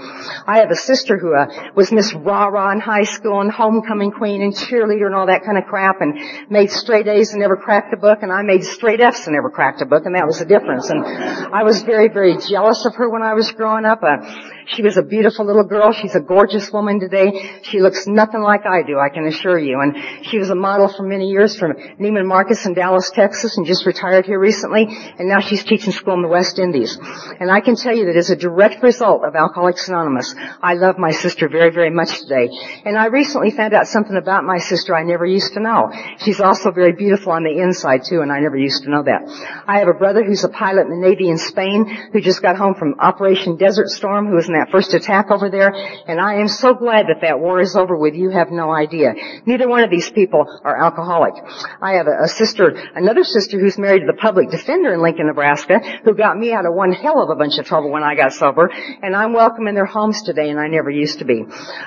I 0.46 0.58
have 0.58 0.70
a 0.70 0.76
sister 0.76 1.16
who 1.16 1.34
uh, 1.34 1.70
was 1.76 1.92
Miss 1.92 2.12
Rah 2.12 2.72
in 2.72 2.80
high 2.80 3.04
school 3.04 3.40
and 3.40 3.50
homecoming 3.50 4.10
queen 4.10 4.42
and 4.42 4.52
cheerleader 4.52 5.06
and 5.06 5.14
all 5.14 5.26
that 5.26 5.44
kind 5.44 5.56
of 5.56 5.64
crap 5.64 6.00
and 6.00 6.50
made 6.50 6.70
straight 6.70 7.06
A's 7.06 7.30
and 7.30 7.40
never 7.40 7.56
cracked 7.56 7.94
a 7.94 7.96
book 7.96 8.18
and 8.22 8.32
I 8.32 8.42
made 8.42 8.64
straight 8.64 9.00
F's 9.00 9.26
and 9.26 9.34
never 9.34 9.50
cracked 9.50 9.80
a 9.80 9.86
book 9.86 10.02
and 10.04 10.14
that 10.16 10.26
was 10.26 10.40
the 10.40 10.44
difference. 10.44 10.90
And 10.90 11.04
I 11.04 11.62
was 11.62 11.82
very, 11.82 12.08
very 12.08 12.36
jealous 12.38 12.84
of 12.84 12.96
her 12.96 13.08
when 13.08 13.22
I 13.22 13.34
was 13.34 13.52
growing 13.52 13.84
up. 13.84 14.02
Uh, 14.02 14.18
she 14.66 14.82
was 14.82 14.96
a 14.96 15.02
beautiful 15.02 15.44
little 15.44 15.64
girl. 15.64 15.92
She's 15.92 16.14
a 16.14 16.20
gorgeous 16.20 16.72
woman 16.72 16.98
today. 16.98 17.60
She 17.62 17.80
looks 17.80 18.06
nothing 18.06 18.42
like 18.42 18.66
I 18.66 18.82
do, 18.82 18.98
I 18.98 19.08
can 19.08 19.26
assure 19.26 19.58
you. 19.58 19.80
And 19.80 20.26
she 20.26 20.38
was 20.38 20.50
a 20.50 20.54
model 20.54 20.88
for 20.88 21.02
many 21.02 21.28
years 21.28 21.56
from 21.56 21.72
Neiman 22.00 22.26
Marcus 22.26 22.64
in 22.66 22.74
Dallas, 22.74 23.10
Texas, 23.10 23.56
and 23.56 23.66
just 23.66 23.86
retired 23.86 24.26
here 24.26 24.38
recently. 24.38 24.86
And 24.88 25.28
now 25.28 25.40
she's 25.40 25.64
teaching 25.64 25.91
school 25.92 26.14
in 26.14 26.22
the 26.22 26.28
West 26.28 26.58
Indies. 26.58 26.98
And 27.40 27.50
I 27.50 27.60
can 27.60 27.76
tell 27.76 27.94
you 27.94 28.06
that 28.06 28.16
as 28.16 28.30
a 28.30 28.36
direct 28.36 28.82
result 28.82 29.24
of 29.24 29.36
Alcoholics 29.36 29.88
Anonymous, 29.88 30.34
I 30.62 30.74
love 30.74 30.98
my 30.98 31.12
sister 31.12 31.48
very, 31.48 31.70
very 31.70 31.90
much 31.90 32.20
today. 32.20 32.48
And 32.84 32.96
I 32.96 33.06
recently 33.06 33.50
found 33.50 33.74
out 33.74 33.86
something 33.86 34.16
about 34.16 34.44
my 34.44 34.58
sister 34.58 34.94
I 34.96 35.04
never 35.04 35.26
used 35.26 35.54
to 35.54 35.60
know. 35.60 35.92
She's 36.18 36.40
also 36.40 36.70
very 36.70 36.92
beautiful 36.92 37.32
on 37.32 37.44
the 37.44 37.60
inside 37.60 38.04
too, 38.04 38.20
and 38.20 38.32
I 38.32 38.40
never 38.40 38.56
used 38.56 38.82
to 38.84 38.90
know 38.90 39.02
that. 39.04 39.22
I 39.66 39.78
have 39.78 39.88
a 39.88 39.94
brother 39.94 40.24
who's 40.24 40.44
a 40.44 40.48
pilot 40.48 40.86
in 40.86 40.90
the 40.90 41.08
Navy 41.08 41.28
in 41.28 41.38
Spain 41.38 41.86
who 42.12 42.20
just 42.20 42.42
got 42.42 42.56
home 42.56 42.74
from 42.74 42.94
Operation 42.98 43.56
Desert 43.56 43.88
Storm, 43.88 44.26
who 44.26 44.34
was 44.34 44.48
in 44.48 44.54
that 44.54 44.70
first 44.70 44.94
attack 44.94 45.30
over 45.30 45.50
there, 45.50 45.72
and 46.06 46.20
I 46.20 46.36
am 46.36 46.48
so 46.48 46.74
glad 46.74 47.06
that 47.08 47.20
that 47.22 47.38
war 47.38 47.60
is 47.60 47.76
over 47.76 47.96
with. 47.96 48.14
You 48.14 48.30
have 48.30 48.50
no 48.50 48.72
idea. 48.72 49.14
Neither 49.46 49.68
one 49.68 49.84
of 49.84 49.90
these 49.90 50.10
people 50.10 50.46
are 50.64 50.82
alcoholic. 50.82 51.34
I 51.80 51.94
have 51.94 52.06
a, 52.06 52.24
a 52.24 52.28
sister, 52.28 52.68
another 52.94 53.24
sister 53.24 53.58
who's 53.58 53.78
married 53.78 54.00
to 54.00 54.06
the 54.06 54.18
public 54.18 54.50
defender 54.50 54.94
in 54.94 55.02
Lincoln, 55.02 55.26
Nebraska, 55.26 55.80
who 56.04 56.14
got 56.14 56.38
me 56.38 56.52
out 56.52 56.66
of 56.66 56.74
one 56.74 56.92
hell 56.92 57.22
of 57.22 57.30
a 57.30 57.36
bunch 57.36 57.58
of 57.58 57.66
trouble 57.66 57.90
when 57.90 58.02
I 58.02 58.14
got 58.14 58.32
sober, 58.32 58.70
and 59.02 59.14
I'm 59.14 59.32
welcome 59.32 59.66
in 59.68 59.74
their 59.74 59.86
homes 59.86 60.22
today, 60.22 60.50
and 60.50 60.58
I 60.58 60.68
never 60.68 60.90
used 60.90 61.18
to 61.18 61.24
be. 61.24 61.44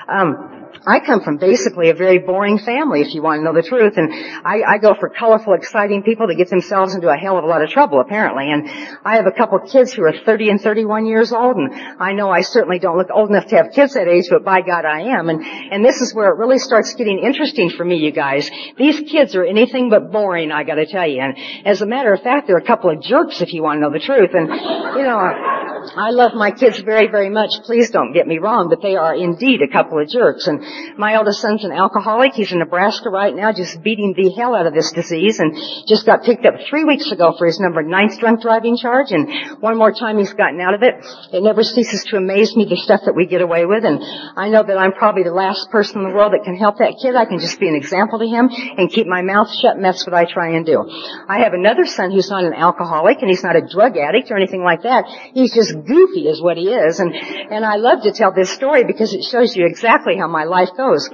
Um, 0.08 0.65
I 0.86 1.00
come 1.00 1.20
from 1.20 1.38
basically 1.38 1.90
a 1.90 1.94
very 1.94 2.18
boring 2.18 2.58
family, 2.58 3.00
if 3.00 3.12
you 3.12 3.20
want 3.20 3.40
to 3.40 3.44
know 3.44 3.52
the 3.52 3.66
truth, 3.66 3.94
and 3.96 4.12
I, 4.46 4.62
I 4.62 4.78
go 4.78 4.94
for 4.94 5.08
colorful, 5.08 5.54
exciting 5.54 6.04
people 6.04 6.28
that 6.28 6.36
get 6.36 6.48
themselves 6.48 6.94
into 6.94 7.08
a 7.08 7.16
hell 7.16 7.38
of 7.38 7.44
a 7.44 7.46
lot 7.48 7.62
of 7.62 7.70
trouble, 7.70 8.00
apparently. 8.00 8.52
And 8.52 8.68
I 9.04 9.16
have 9.16 9.26
a 9.26 9.32
couple 9.32 9.58
of 9.58 9.68
kids 9.68 9.92
who 9.92 10.04
are 10.04 10.12
30 10.12 10.50
and 10.50 10.60
31 10.60 11.06
years 11.06 11.32
old, 11.32 11.56
and 11.56 11.74
I 12.00 12.12
know 12.12 12.30
I 12.30 12.42
certainly 12.42 12.78
don't 12.78 12.96
look 12.96 13.10
old 13.12 13.30
enough 13.30 13.46
to 13.48 13.56
have 13.56 13.72
kids 13.72 13.94
that 13.94 14.06
age, 14.06 14.26
but 14.30 14.44
by 14.44 14.60
God 14.60 14.84
I 14.84 15.18
am. 15.18 15.28
And, 15.28 15.44
and 15.44 15.84
this 15.84 16.00
is 16.00 16.14
where 16.14 16.30
it 16.30 16.38
really 16.38 16.58
starts 16.58 16.94
getting 16.94 17.18
interesting 17.18 17.70
for 17.70 17.84
me, 17.84 17.96
you 17.96 18.12
guys. 18.12 18.48
These 18.78 19.10
kids 19.10 19.34
are 19.34 19.44
anything 19.44 19.90
but 19.90 20.12
boring, 20.12 20.52
I 20.52 20.62
gotta 20.62 20.86
tell 20.86 21.08
you. 21.08 21.20
And 21.20 21.36
as 21.66 21.82
a 21.82 21.86
matter 21.86 22.12
of 22.12 22.22
fact, 22.22 22.46
they're 22.46 22.58
a 22.58 22.64
couple 22.64 22.90
of 22.90 23.02
jerks, 23.02 23.40
if 23.40 23.52
you 23.52 23.62
want 23.62 23.78
to 23.78 23.80
know 23.80 23.90
the 23.90 23.98
truth. 23.98 24.30
And, 24.34 24.48
you 24.48 25.02
know, 25.02 25.55
I 25.96 26.10
love 26.10 26.34
my 26.34 26.50
kids 26.50 26.80
very, 26.80 27.08
very 27.08 27.30
much. 27.30 27.50
Please 27.64 27.90
don't 27.90 28.12
get 28.12 28.26
me 28.26 28.38
wrong, 28.38 28.68
but 28.68 28.82
they 28.82 28.96
are 28.96 29.14
indeed 29.14 29.62
a 29.62 29.68
couple 29.68 30.00
of 30.00 30.08
jerks. 30.08 30.46
And 30.46 30.98
my 30.98 31.14
eldest 31.14 31.40
son's 31.40 31.64
an 31.64 31.72
alcoholic. 31.72 32.34
He's 32.34 32.52
in 32.52 32.58
Nebraska 32.58 33.10
right 33.10 33.34
now, 33.34 33.52
just 33.52 33.82
beating 33.82 34.14
the 34.16 34.30
hell 34.30 34.54
out 34.54 34.66
of 34.66 34.74
this 34.74 34.92
disease, 34.92 35.38
and 35.40 35.56
just 35.86 36.06
got 36.06 36.22
picked 36.22 36.46
up 36.46 36.54
three 36.68 36.84
weeks 36.84 37.10
ago 37.10 37.34
for 37.36 37.46
his 37.46 37.60
number 37.60 37.82
ninth 37.82 38.18
drunk 38.18 38.42
driving 38.42 38.76
charge. 38.76 39.10
And 39.10 39.60
one 39.60 39.76
more 39.76 39.92
time 39.92 40.18
he's 40.18 40.32
gotten 40.32 40.60
out 40.60 40.74
of 40.74 40.82
it. 40.82 40.94
It 41.32 41.42
never 41.42 41.62
ceases 41.62 42.04
to 42.04 42.16
amaze 42.16 42.54
me 42.56 42.66
the 42.68 42.76
stuff 42.76 43.00
that 43.06 43.14
we 43.14 43.26
get 43.26 43.42
away 43.42 43.66
with. 43.66 43.84
And 43.84 44.00
I 44.36 44.48
know 44.48 44.62
that 44.62 44.78
I'm 44.78 44.92
probably 44.92 45.22
the 45.24 45.34
last 45.34 45.70
person 45.70 45.98
in 45.98 46.08
the 46.08 46.14
world 46.14 46.32
that 46.32 46.44
can 46.44 46.56
help 46.56 46.78
that 46.78 46.94
kid. 47.02 47.16
I 47.16 47.24
can 47.24 47.38
just 47.38 47.58
be 47.58 47.68
an 47.68 47.74
example 47.74 48.18
to 48.18 48.26
him 48.26 48.48
and 48.50 48.90
keep 48.90 49.06
my 49.06 49.22
mouth 49.22 49.48
shut, 49.60 49.76
and 49.76 49.84
that's 49.84 50.06
what 50.06 50.14
I 50.14 50.24
try 50.24 50.56
and 50.56 50.64
do. 50.64 50.84
I 51.28 51.40
have 51.40 51.52
another 51.52 51.86
son 51.86 52.10
who's 52.10 52.30
not 52.30 52.44
an 52.44 52.54
alcoholic, 52.54 53.18
and 53.20 53.28
he's 53.28 53.42
not 53.42 53.56
a 53.56 53.62
drug 53.66 53.96
addict 53.96 54.30
or 54.30 54.36
anything 54.36 54.62
like 54.62 54.82
that. 54.82 55.04
He's 55.34 55.54
just 55.54 55.65
goofy 55.72 56.28
is 56.28 56.42
what 56.42 56.56
he 56.56 56.68
is. 56.70 57.00
And, 57.00 57.14
and 57.14 57.64
I 57.64 57.76
love 57.76 58.02
to 58.02 58.12
tell 58.12 58.32
this 58.32 58.50
story 58.50 58.84
because 58.84 59.12
it 59.12 59.22
shows 59.24 59.56
you 59.56 59.66
exactly 59.66 60.16
how 60.16 60.28
my 60.28 60.44
life 60.44 60.70
goes. 60.76 61.08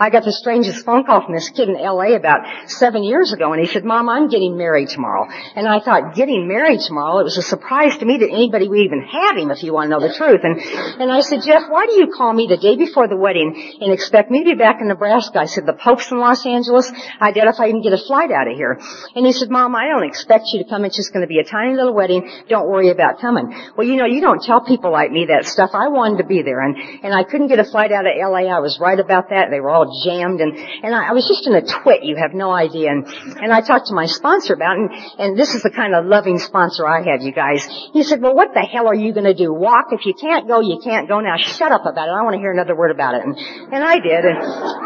I 0.00 0.10
got 0.10 0.24
the 0.24 0.32
strangest 0.32 0.84
phone 0.84 1.04
call 1.04 1.24
from 1.24 1.34
this 1.34 1.50
kid 1.50 1.68
in 1.68 1.74
LA 1.74 2.14
about 2.14 2.46
seven 2.70 3.02
years 3.02 3.32
ago 3.32 3.52
and 3.52 3.60
he 3.60 3.66
said, 3.66 3.84
Mom, 3.84 4.08
I'm 4.08 4.28
getting 4.28 4.56
married 4.56 4.88
tomorrow. 4.88 5.28
And 5.56 5.66
I 5.66 5.80
thought, 5.80 6.14
getting 6.14 6.46
married 6.46 6.80
tomorrow? 6.80 7.18
It 7.18 7.24
was 7.24 7.36
a 7.36 7.42
surprise 7.42 7.96
to 7.98 8.04
me 8.04 8.18
that 8.18 8.30
anybody 8.30 8.68
would 8.68 8.78
even 8.78 9.02
have 9.02 9.36
him 9.36 9.50
if 9.50 9.62
you 9.62 9.72
want 9.72 9.90
to 9.90 9.98
know 9.98 10.06
the 10.06 10.14
truth. 10.14 10.40
And, 10.44 10.60
and 10.60 11.10
I 11.10 11.20
said, 11.20 11.42
Jeff, 11.42 11.64
why 11.68 11.86
do 11.86 11.94
you 11.94 12.12
call 12.16 12.32
me 12.32 12.46
the 12.46 12.56
day 12.56 12.76
before 12.76 13.08
the 13.08 13.16
wedding 13.16 13.78
and 13.80 13.92
expect 13.92 14.30
me 14.30 14.44
to 14.44 14.50
be 14.50 14.54
back 14.54 14.80
in 14.80 14.88
Nebraska? 14.88 15.40
I 15.40 15.46
said, 15.46 15.66
the 15.66 15.72
Pope's 15.72 16.10
in 16.10 16.18
Los 16.18 16.46
Angeles. 16.46 16.90
I 17.20 17.32
doubt 17.32 17.48
if 17.48 17.58
I 17.58 17.68
can 17.68 17.82
get 17.82 17.92
a 17.92 17.98
flight 17.98 18.30
out 18.30 18.48
of 18.48 18.56
here. 18.56 18.78
And 19.16 19.26
he 19.26 19.32
said, 19.32 19.50
Mom, 19.50 19.74
I 19.74 19.88
don't 19.88 20.04
expect 20.04 20.52
you 20.52 20.62
to 20.62 20.68
come. 20.68 20.84
It's 20.84 20.96
just 20.96 21.12
going 21.12 21.22
to 21.22 21.28
be 21.28 21.38
a 21.40 21.44
tiny 21.44 21.74
little 21.74 21.94
wedding. 21.94 22.30
Don't 22.48 22.68
worry 22.68 22.90
about 22.90 23.20
coming. 23.20 23.54
Well, 23.76 23.86
you 23.86 23.96
know, 23.96 24.06
you 24.06 24.20
don't 24.20 24.42
tell 24.42 24.60
people 24.60 24.92
like 24.92 25.10
me 25.10 25.26
that 25.26 25.46
stuff. 25.46 25.70
I 25.74 25.88
wanted 25.88 26.18
to 26.18 26.24
be 26.24 26.42
there 26.42 26.60
and, 26.60 26.76
and 27.02 27.14
I 27.14 27.24
couldn't 27.24 27.48
get 27.48 27.58
a 27.58 27.64
flight 27.64 27.90
out 27.90 28.06
of 28.06 28.12
LA. 28.16 28.46
I 28.46 28.60
was 28.60 28.78
right 28.80 28.98
about 28.98 29.30
that. 29.30 29.50
They 29.50 29.60
were 29.60 29.70
all 29.70 29.87
jammed 30.04 30.40
and, 30.40 30.56
and 30.56 30.94
I, 30.94 31.10
I 31.10 31.12
was 31.12 31.26
just 31.28 31.46
in 31.46 31.54
a 31.54 31.62
twit. 31.62 32.02
You 32.02 32.16
have 32.16 32.34
no 32.34 32.50
idea. 32.50 32.90
And, 32.90 33.06
and 33.06 33.52
I 33.52 33.60
talked 33.60 33.86
to 33.88 33.94
my 33.94 34.06
sponsor 34.06 34.54
about 34.54 34.76
it 34.76 34.90
and, 34.90 34.90
and 35.18 35.38
this 35.38 35.54
is 35.54 35.62
the 35.62 35.70
kind 35.70 35.94
of 35.94 36.06
loving 36.06 36.38
sponsor 36.38 36.86
I 36.86 37.02
have, 37.10 37.22
you 37.22 37.32
guys. 37.32 37.66
He 37.92 38.02
said, 38.02 38.20
well, 38.20 38.34
what 38.34 38.54
the 38.54 38.60
hell 38.60 38.88
are 38.88 38.94
you 38.94 39.12
to 39.12 39.34
do? 39.34 39.52
Walk? 39.52 39.86
If 39.92 40.06
you 40.06 40.14
can't 40.14 40.48
go, 40.48 40.60
you 40.60 40.80
can't 40.82 41.08
go. 41.08 41.20
Now 41.20 41.36
shut 41.36 41.72
up 41.72 41.86
about 41.86 42.08
it. 42.08 42.12
I 42.12 42.22
want 42.22 42.34
to 42.34 42.40
hear 42.40 42.52
another 42.52 42.76
word 42.76 42.90
about 42.90 43.14
it. 43.14 43.24
And, 43.24 43.36
and 43.36 43.84
I 43.84 43.98
did. 43.98 44.24
And, 44.24 44.38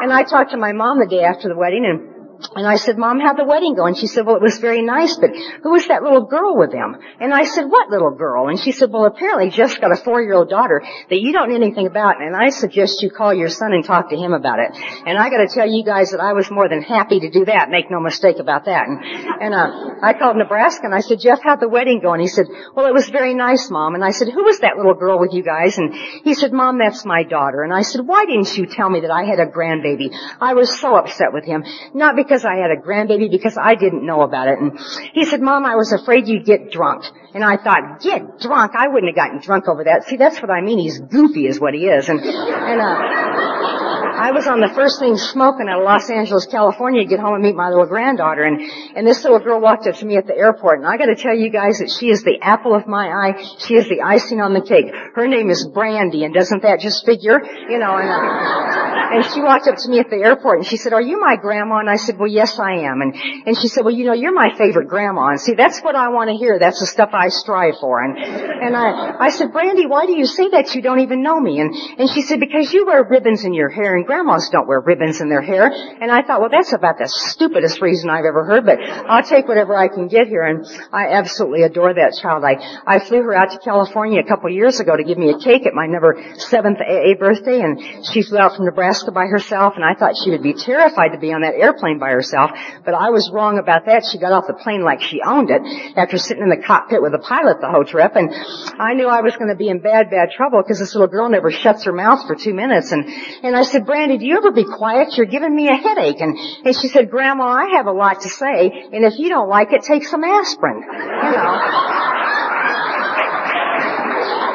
and 0.02 0.12
I 0.12 0.24
talked 0.24 0.50
to 0.52 0.56
my 0.56 0.72
mom 0.72 0.98
the 0.98 1.06
day 1.06 1.22
after 1.22 1.48
the 1.48 1.56
wedding 1.56 1.84
and 1.84 2.11
and 2.54 2.66
I 2.66 2.76
said, 2.76 2.98
Mom, 2.98 3.20
how'd 3.20 3.38
the 3.38 3.44
wedding 3.44 3.74
go? 3.74 3.86
And 3.86 3.96
she 3.96 4.06
said, 4.06 4.26
well, 4.26 4.36
it 4.36 4.42
was 4.42 4.58
very 4.58 4.82
nice, 4.82 5.16
but 5.16 5.30
who 5.62 5.70
was 5.70 5.86
that 5.88 6.02
little 6.02 6.26
girl 6.26 6.56
with 6.56 6.72
him? 6.72 6.96
And 7.20 7.32
I 7.32 7.44
said, 7.44 7.66
what 7.66 7.90
little 7.90 8.10
girl? 8.10 8.48
And 8.48 8.58
she 8.58 8.72
said, 8.72 8.90
well, 8.90 9.06
apparently 9.06 9.50
Jeff's 9.50 9.78
got 9.78 9.92
a 9.92 9.96
four-year-old 9.96 10.48
daughter 10.48 10.82
that 11.08 11.20
you 11.20 11.32
don't 11.32 11.50
know 11.50 11.56
anything 11.56 11.86
about, 11.86 12.20
and 12.20 12.34
I 12.34 12.50
suggest 12.50 13.02
you 13.02 13.10
call 13.10 13.34
your 13.34 13.48
son 13.48 13.72
and 13.72 13.84
talk 13.84 14.10
to 14.10 14.16
him 14.16 14.32
about 14.32 14.58
it. 14.58 14.70
And 15.06 15.18
I 15.18 15.30
gotta 15.30 15.48
tell 15.48 15.68
you 15.68 15.84
guys 15.84 16.10
that 16.10 16.20
I 16.20 16.32
was 16.32 16.50
more 16.50 16.68
than 16.68 16.82
happy 16.82 17.20
to 17.20 17.30
do 17.30 17.44
that, 17.44 17.70
make 17.70 17.90
no 17.90 18.00
mistake 18.00 18.38
about 18.38 18.64
that. 18.64 18.86
And, 18.88 18.98
and 19.42 19.54
uh, 19.54 20.00
I 20.02 20.14
called 20.14 20.36
Nebraska 20.36 20.84
and 20.84 20.94
I 20.94 21.00
said, 21.00 21.20
Jeff, 21.20 21.40
how'd 21.42 21.60
the 21.60 21.68
wedding 21.68 22.00
go? 22.00 22.12
And 22.12 22.22
he 22.22 22.28
said, 22.28 22.46
well, 22.74 22.86
it 22.86 22.94
was 22.94 23.08
very 23.08 23.34
nice, 23.34 23.70
Mom. 23.70 23.94
And 23.94 24.04
I 24.04 24.10
said, 24.10 24.28
who 24.28 24.44
was 24.44 24.60
that 24.60 24.76
little 24.76 24.94
girl 24.94 25.18
with 25.18 25.32
you 25.32 25.42
guys? 25.42 25.76
And 25.76 25.94
he 26.24 26.34
said, 26.34 26.52
Mom, 26.52 26.78
that's 26.78 27.04
my 27.04 27.22
daughter. 27.22 27.62
And 27.62 27.72
I 27.72 27.82
said, 27.82 28.06
why 28.06 28.24
didn't 28.24 28.56
you 28.56 28.66
tell 28.66 28.88
me 28.88 29.00
that 29.00 29.10
I 29.10 29.24
had 29.24 29.38
a 29.38 29.46
grandbaby? 29.46 30.16
I 30.40 30.54
was 30.54 30.80
so 30.80 30.96
upset 30.96 31.32
with 31.32 31.44
him. 31.44 31.64
Not 31.92 32.16
because 32.16 32.31
I 32.44 32.56
had 32.56 32.70
a 32.70 32.80
grandbaby, 32.80 33.30
because 33.30 33.58
I 33.60 33.74
didn't 33.74 34.04
know 34.04 34.22
about 34.22 34.48
it. 34.48 34.58
And 34.58 34.78
he 35.12 35.24
said, 35.24 35.40
Mom, 35.40 35.64
I 35.64 35.76
was 35.76 35.92
afraid 35.92 36.26
you'd 36.26 36.46
get 36.46 36.70
drunk. 36.72 37.04
And 37.34 37.44
I 37.44 37.56
thought, 37.56 38.00
get 38.00 38.40
drunk? 38.40 38.72
I 38.76 38.88
wouldn't 38.88 39.08
have 39.08 39.16
gotten 39.16 39.40
drunk 39.40 39.68
over 39.68 39.84
that. 39.84 40.04
See, 40.04 40.16
that's 40.16 40.40
what 40.40 40.50
I 40.50 40.60
mean. 40.60 40.78
He's 40.78 40.98
goofy 40.98 41.46
is 41.46 41.58
what 41.58 41.74
he 41.74 41.86
is. 41.86 42.08
And, 42.08 42.20
and, 42.20 42.80
uh, 42.80 43.82
I 44.22 44.30
was 44.30 44.46
on 44.46 44.60
the 44.60 44.68
first 44.68 45.00
thing 45.00 45.16
smoking 45.16 45.66
out 45.68 45.80
of 45.80 45.84
Los 45.84 46.08
Angeles, 46.08 46.46
California 46.46 47.02
to 47.02 47.08
get 47.08 47.18
home 47.18 47.34
and 47.34 47.42
meet 47.42 47.56
my 47.56 47.70
little 47.70 47.86
granddaughter 47.86 48.44
and, 48.44 48.60
and 48.94 49.06
this 49.06 49.24
little 49.24 49.40
girl 49.40 49.60
walked 49.60 49.88
up 49.88 49.96
to 49.96 50.06
me 50.06 50.16
at 50.16 50.28
the 50.28 50.36
airport 50.36 50.78
and 50.78 50.86
I 50.86 50.96
gotta 50.96 51.16
tell 51.16 51.34
you 51.34 51.50
guys 51.50 51.78
that 51.78 51.90
she 51.90 52.08
is 52.08 52.22
the 52.22 52.38
apple 52.40 52.74
of 52.74 52.86
my 52.86 53.08
eye. 53.08 53.42
She 53.58 53.74
is 53.74 53.88
the 53.88 54.02
icing 54.02 54.40
on 54.40 54.54
the 54.54 54.60
cake. 54.60 54.94
Her 55.14 55.26
name 55.26 55.50
is 55.50 55.66
Brandy 55.66 56.24
and 56.24 56.32
doesn't 56.32 56.62
that 56.62 56.78
just 56.78 57.04
figure? 57.04 57.42
You 57.42 57.78
know, 57.78 57.96
and, 57.96 58.08
uh, 58.08 59.16
and 59.16 59.24
she 59.26 59.40
walked 59.40 59.66
up 59.66 59.76
to 59.76 59.88
me 59.90 59.98
at 59.98 60.08
the 60.08 60.16
airport 60.22 60.58
and 60.58 60.66
she 60.66 60.76
said, 60.76 60.92
are 60.92 61.02
you 61.02 61.18
my 61.18 61.36
grandma? 61.36 61.78
And 61.78 61.90
I 61.90 61.96
said, 61.96 62.18
well 62.18 62.30
yes 62.30 62.60
I 62.60 62.86
am. 62.86 63.00
And, 63.00 63.16
and 63.46 63.58
she 63.58 63.66
said, 63.66 63.84
well 63.84 63.94
you 63.94 64.04
know, 64.04 64.14
you're 64.14 64.34
my 64.34 64.54
favorite 64.56 64.88
grandma. 64.88 65.30
And 65.30 65.40
see, 65.40 65.54
that's 65.54 65.80
what 65.80 65.96
I 65.96 66.10
want 66.10 66.30
to 66.30 66.36
hear. 66.36 66.58
That's 66.60 66.78
the 66.78 66.86
stuff 66.86 67.10
I 67.12 67.21
strive 67.28 67.74
for. 67.80 68.02
And, 68.02 68.18
and 68.18 68.76
I, 68.76 69.16
I 69.18 69.30
said, 69.30 69.52
Brandy, 69.52 69.86
why 69.86 70.06
do 70.06 70.16
you 70.16 70.26
say 70.26 70.48
that? 70.50 70.74
You 70.74 70.82
don't 70.82 71.00
even 71.00 71.22
know 71.22 71.40
me. 71.40 71.60
And, 71.60 71.74
and 71.98 72.08
she 72.10 72.22
said, 72.22 72.40
because 72.40 72.72
you 72.72 72.86
wear 72.86 73.04
ribbons 73.04 73.44
in 73.44 73.54
your 73.54 73.68
hair 73.68 73.96
and 73.96 74.06
grandmas 74.06 74.48
don't 74.50 74.66
wear 74.66 74.80
ribbons 74.80 75.20
in 75.20 75.28
their 75.28 75.42
hair. 75.42 75.70
And 75.70 76.10
I 76.10 76.22
thought, 76.22 76.40
well, 76.40 76.50
that's 76.50 76.72
about 76.72 76.98
the 76.98 77.08
stupidest 77.08 77.80
reason 77.80 78.10
I've 78.10 78.24
ever 78.24 78.44
heard, 78.44 78.66
but 78.66 78.80
I'll 78.80 79.22
take 79.22 79.48
whatever 79.48 79.76
I 79.76 79.88
can 79.88 80.08
get 80.08 80.28
here. 80.28 80.42
And 80.42 80.66
I 80.92 81.08
absolutely 81.08 81.62
adore 81.62 81.94
that 81.94 82.18
child. 82.20 82.44
I, 82.44 82.56
I 82.86 82.98
flew 82.98 83.22
her 83.22 83.34
out 83.34 83.50
to 83.50 83.58
California 83.58 84.20
a 84.20 84.28
couple 84.28 84.50
years 84.50 84.80
ago 84.80 84.96
to 84.96 85.04
give 85.04 85.18
me 85.18 85.30
a 85.30 85.38
cake 85.38 85.66
at 85.66 85.74
my 85.74 85.86
number 85.86 86.16
seventh 86.38 86.78
AA 86.80 87.14
birthday 87.18 87.60
and 87.60 88.04
she 88.06 88.22
flew 88.22 88.38
out 88.38 88.56
from 88.56 88.66
Nebraska 88.66 89.10
by 89.12 89.26
herself 89.26 89.74
and 89.76 89.84
I 89.84 89.94
thought 89.94 90.14
she 90.22 90.30
would 90.30 90.42
be 90.42 90.54
terrified 90.54 91.12
to 91.12 91.18
be 91.18 91.32
on 91.32 91.42
that 91.42 91.54
airplane 91.54 91.98
by 91.98 92.10
herself, 92.10 92.50
but 92.84 92.94
I 92.94 93.10
was 93.10 93.30
wrong 93.32 93.58
about 93.58 93.86
that. 93.86 94.04
She 94.10 94.18
got 94.18 94.32
off 94.32 94.46
the 94.46 94.54
plane 94.54 94.82
like 94.82 95.00
she 95.00 95.20
owned 95.24 95.50
it 95.50 95.62
after 95.96 96.18
sitting 96.18 96.42
in 96.42 96.48
the 96.48 96.62
cockpit 96.64 97.02
with 97.02 97.11
the 97.12 97.18
pilot 97.18 97.60
the 97.60 97.70
whole 97.70 97.84
trip 97.84 98.16
and 98.16 98.32
I 98.80 98.94
knew 98.94 99.06
I 99.06 99.20
was 99.20 99.36
going 99.36 99.48
to 99.48 99.56
be 99.56 99.68
in 99.68 99.80
bad, 99.80 100.10
bad 100.10 100.30
trouble 100.36 100.62
because 100.62 100.78
this 100.78 100.94
little 100.94 101.08
girl 101.08 101.28
never 101.28 101.50
shuts 101.50 101.84
her 101.84 101.92
mouth 101.92 102.26
for 102.26 102.34
two 102.34 102.54
minutes 102.54 102.92
and, 102.92 103.04
and 103.06 103.56
I 103.56 103.62
said, 103.62 103.86
Brandy, 103.86 104.18
do 104.18 104.26
you 104.26 104.36
ever 104.36 104.50
be 104.50 104.64
quiet? 104.64 105.16
You're 105.16 105.26
giving 105.26 105.54
me 105.54 105.68
a 105.68 105.76
headache. 105.76 106.20
And, 106.20 106.36
and 106.64 106.74
she 106.74 106.88
said, 106.88 107.10
Grandma, 107.10 107.44
I 107.44 107.76
have 107.76 107.86
a 107.86 107.92
lot 107.92 108.22
to 108.22 108.28
say 108.28 108.88
and 108.92 109.04
if 109.04 109.18
you 109.18 109.28
don't 109.28 109.48
like 109.48 109.72
it, 109.72 109.82
take 109.82 110.04
some 110.04 110.24
aspirin. 110.24 110.82
You 110.82 111.32
know. 111.36 111.58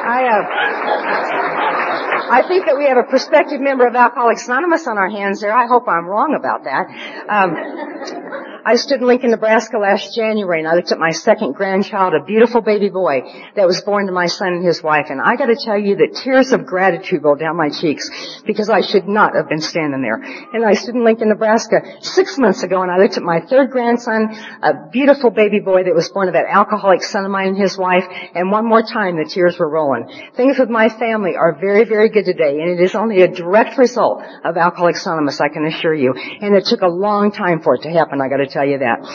I, 0.07 0.23
uh, 0.23 0.43
I 2.29 2.43
think 2.47 2.65
that 2.65 2.77
we 2.77 2.87
have 2.87 2.97
a 2.97 3.03
prospective 3.03 3.61
member 3.61 3.87
of 3.87 3.95
Alcoholics 3.95 4.47
Anonymous 4.47 4.87
on 4.87 4.97
our 4.97 5.09
hands 5.09 5.39
there. 5.39 5.53
I 5.55 5.67
hope 5.67 5.87
I'm 5.87 6.05
wrong 6.05 6.35
about 6.35 6.63
that. 6.63 6.87
Um, 7.29 7.55
I 8.67 8.75
stood 8.75 9.00
in 9.00 9.07
Lincoln, 9.07 9.31
Nebraska 9.31 9.77
last 9.77 10.13
January 10.13 10.59
and 10.59 10.67
I 10.67 10.75
looked 10.75 10.91
at 10.91 11.00
my 11.00 11.12
second 11.12 11.55
grandchild, 11.55 12.13
a 12.13 12.21
beautiful 12.21 12.59
baby 12.59 12.89
boy 12.89 13.21
that 13.55 13.65
was 13.65 13.79
born 13.79 14.07
to 14.07 14.12
my 14.12 14.25
son 14.27 14.51
and 14.59 14.65
his 14.65 14.83
wife. 14.83 15.05
And 15.07 15.21
I 15.21 15.38
gotta 15.38 15.55
tell 15.55 15.79
you 15.79 15.95
that 15.95 16.19
tears 16.21 16.51
of 16.51 16.65
gratitude 16.65 17.24
rolled 17.24 17.39
down 17.39 17.55
my 17.55 17.69
cheeks 17.69 18.09
because 18.45 18.69
I 18.69 18.81
should 18.81 19.07
not 19.07 19.38
have 19.38 19.47
been 19.47 19.62
standing 19.62 20.01
there. 20.01 20.19
And 20.51 20.65
I 20.65 20.74
stood 20.74 20.95
in 20.95 21.05
Lincoln, 21.05 21.29
Nebraska 21.29 21.77
six 22.01 22.38
months 22.38 22.62
ago 22.62 22.81
and 22.81 22.91
I 22.91 22.97
looked 22.97 23.15
at 23.15 23.24
my 23.24 23.39
third 23.39 23.71
grandson, 23.71 24.36
a 24.62 24.89
beautiful 24.91 25.29
baby 25.29 25.62
boy 25.62 25.86
that 25.86 25.95
was 25.95 26.09
born 26.09 26.25
to 26.25 26.33
that 26.33 26.47
alcoholic 26.50 27.03
son 27.03 27.24
of 27.24 27.31
mine 27.31 27.55
and 27.55 27.57
his 27.57 27.77
wife. 27.77 28.03
And 28.36 28.51
one 28.51 28.67
more 28.67 28.83
time 28.83 29.15
the 29.15 29.24
tears 29.24 29.57
were 29.57 29.69
rolling. 29.69 30.12
Things 30.36 30.59
with 30.59 30.69
my 30.69 30.89
family 30.89 31.38
are 31.38 31.55
very, 31.57 31.86
very 31.86 32.09
good 32.09 32.25
today. 32.25 32.59
And 32.59 32.77
it 32.77 32.83
is 32.83 32.95
only 32.95 33.21
a 33.21 33.29
direct 33.29 33.77
result 33.77 34.24
of 34.43 34.57
Alcoholics 34.57 35.05
Anonymous, 35.05 35.39
I 35.39 35.47
can 35.47 35.63
assure 35.63 35.95
you. 35.95 36.13
And 36.13 36.53
it 36.53 36.65
took 36.65 36.81
a 36.81 36.89
long 36.89 37.31
time 37.31 37.62
for 37.62 37.75
it 37.75 37.83
to 37.83 37.89
happen, 37.89 38.19
I 38.19 38.27
gotta 38.27 38.45
tell 38.45 38.56
tell 38.57 38.67
you 38.67 38.79
that. 38.79 39.05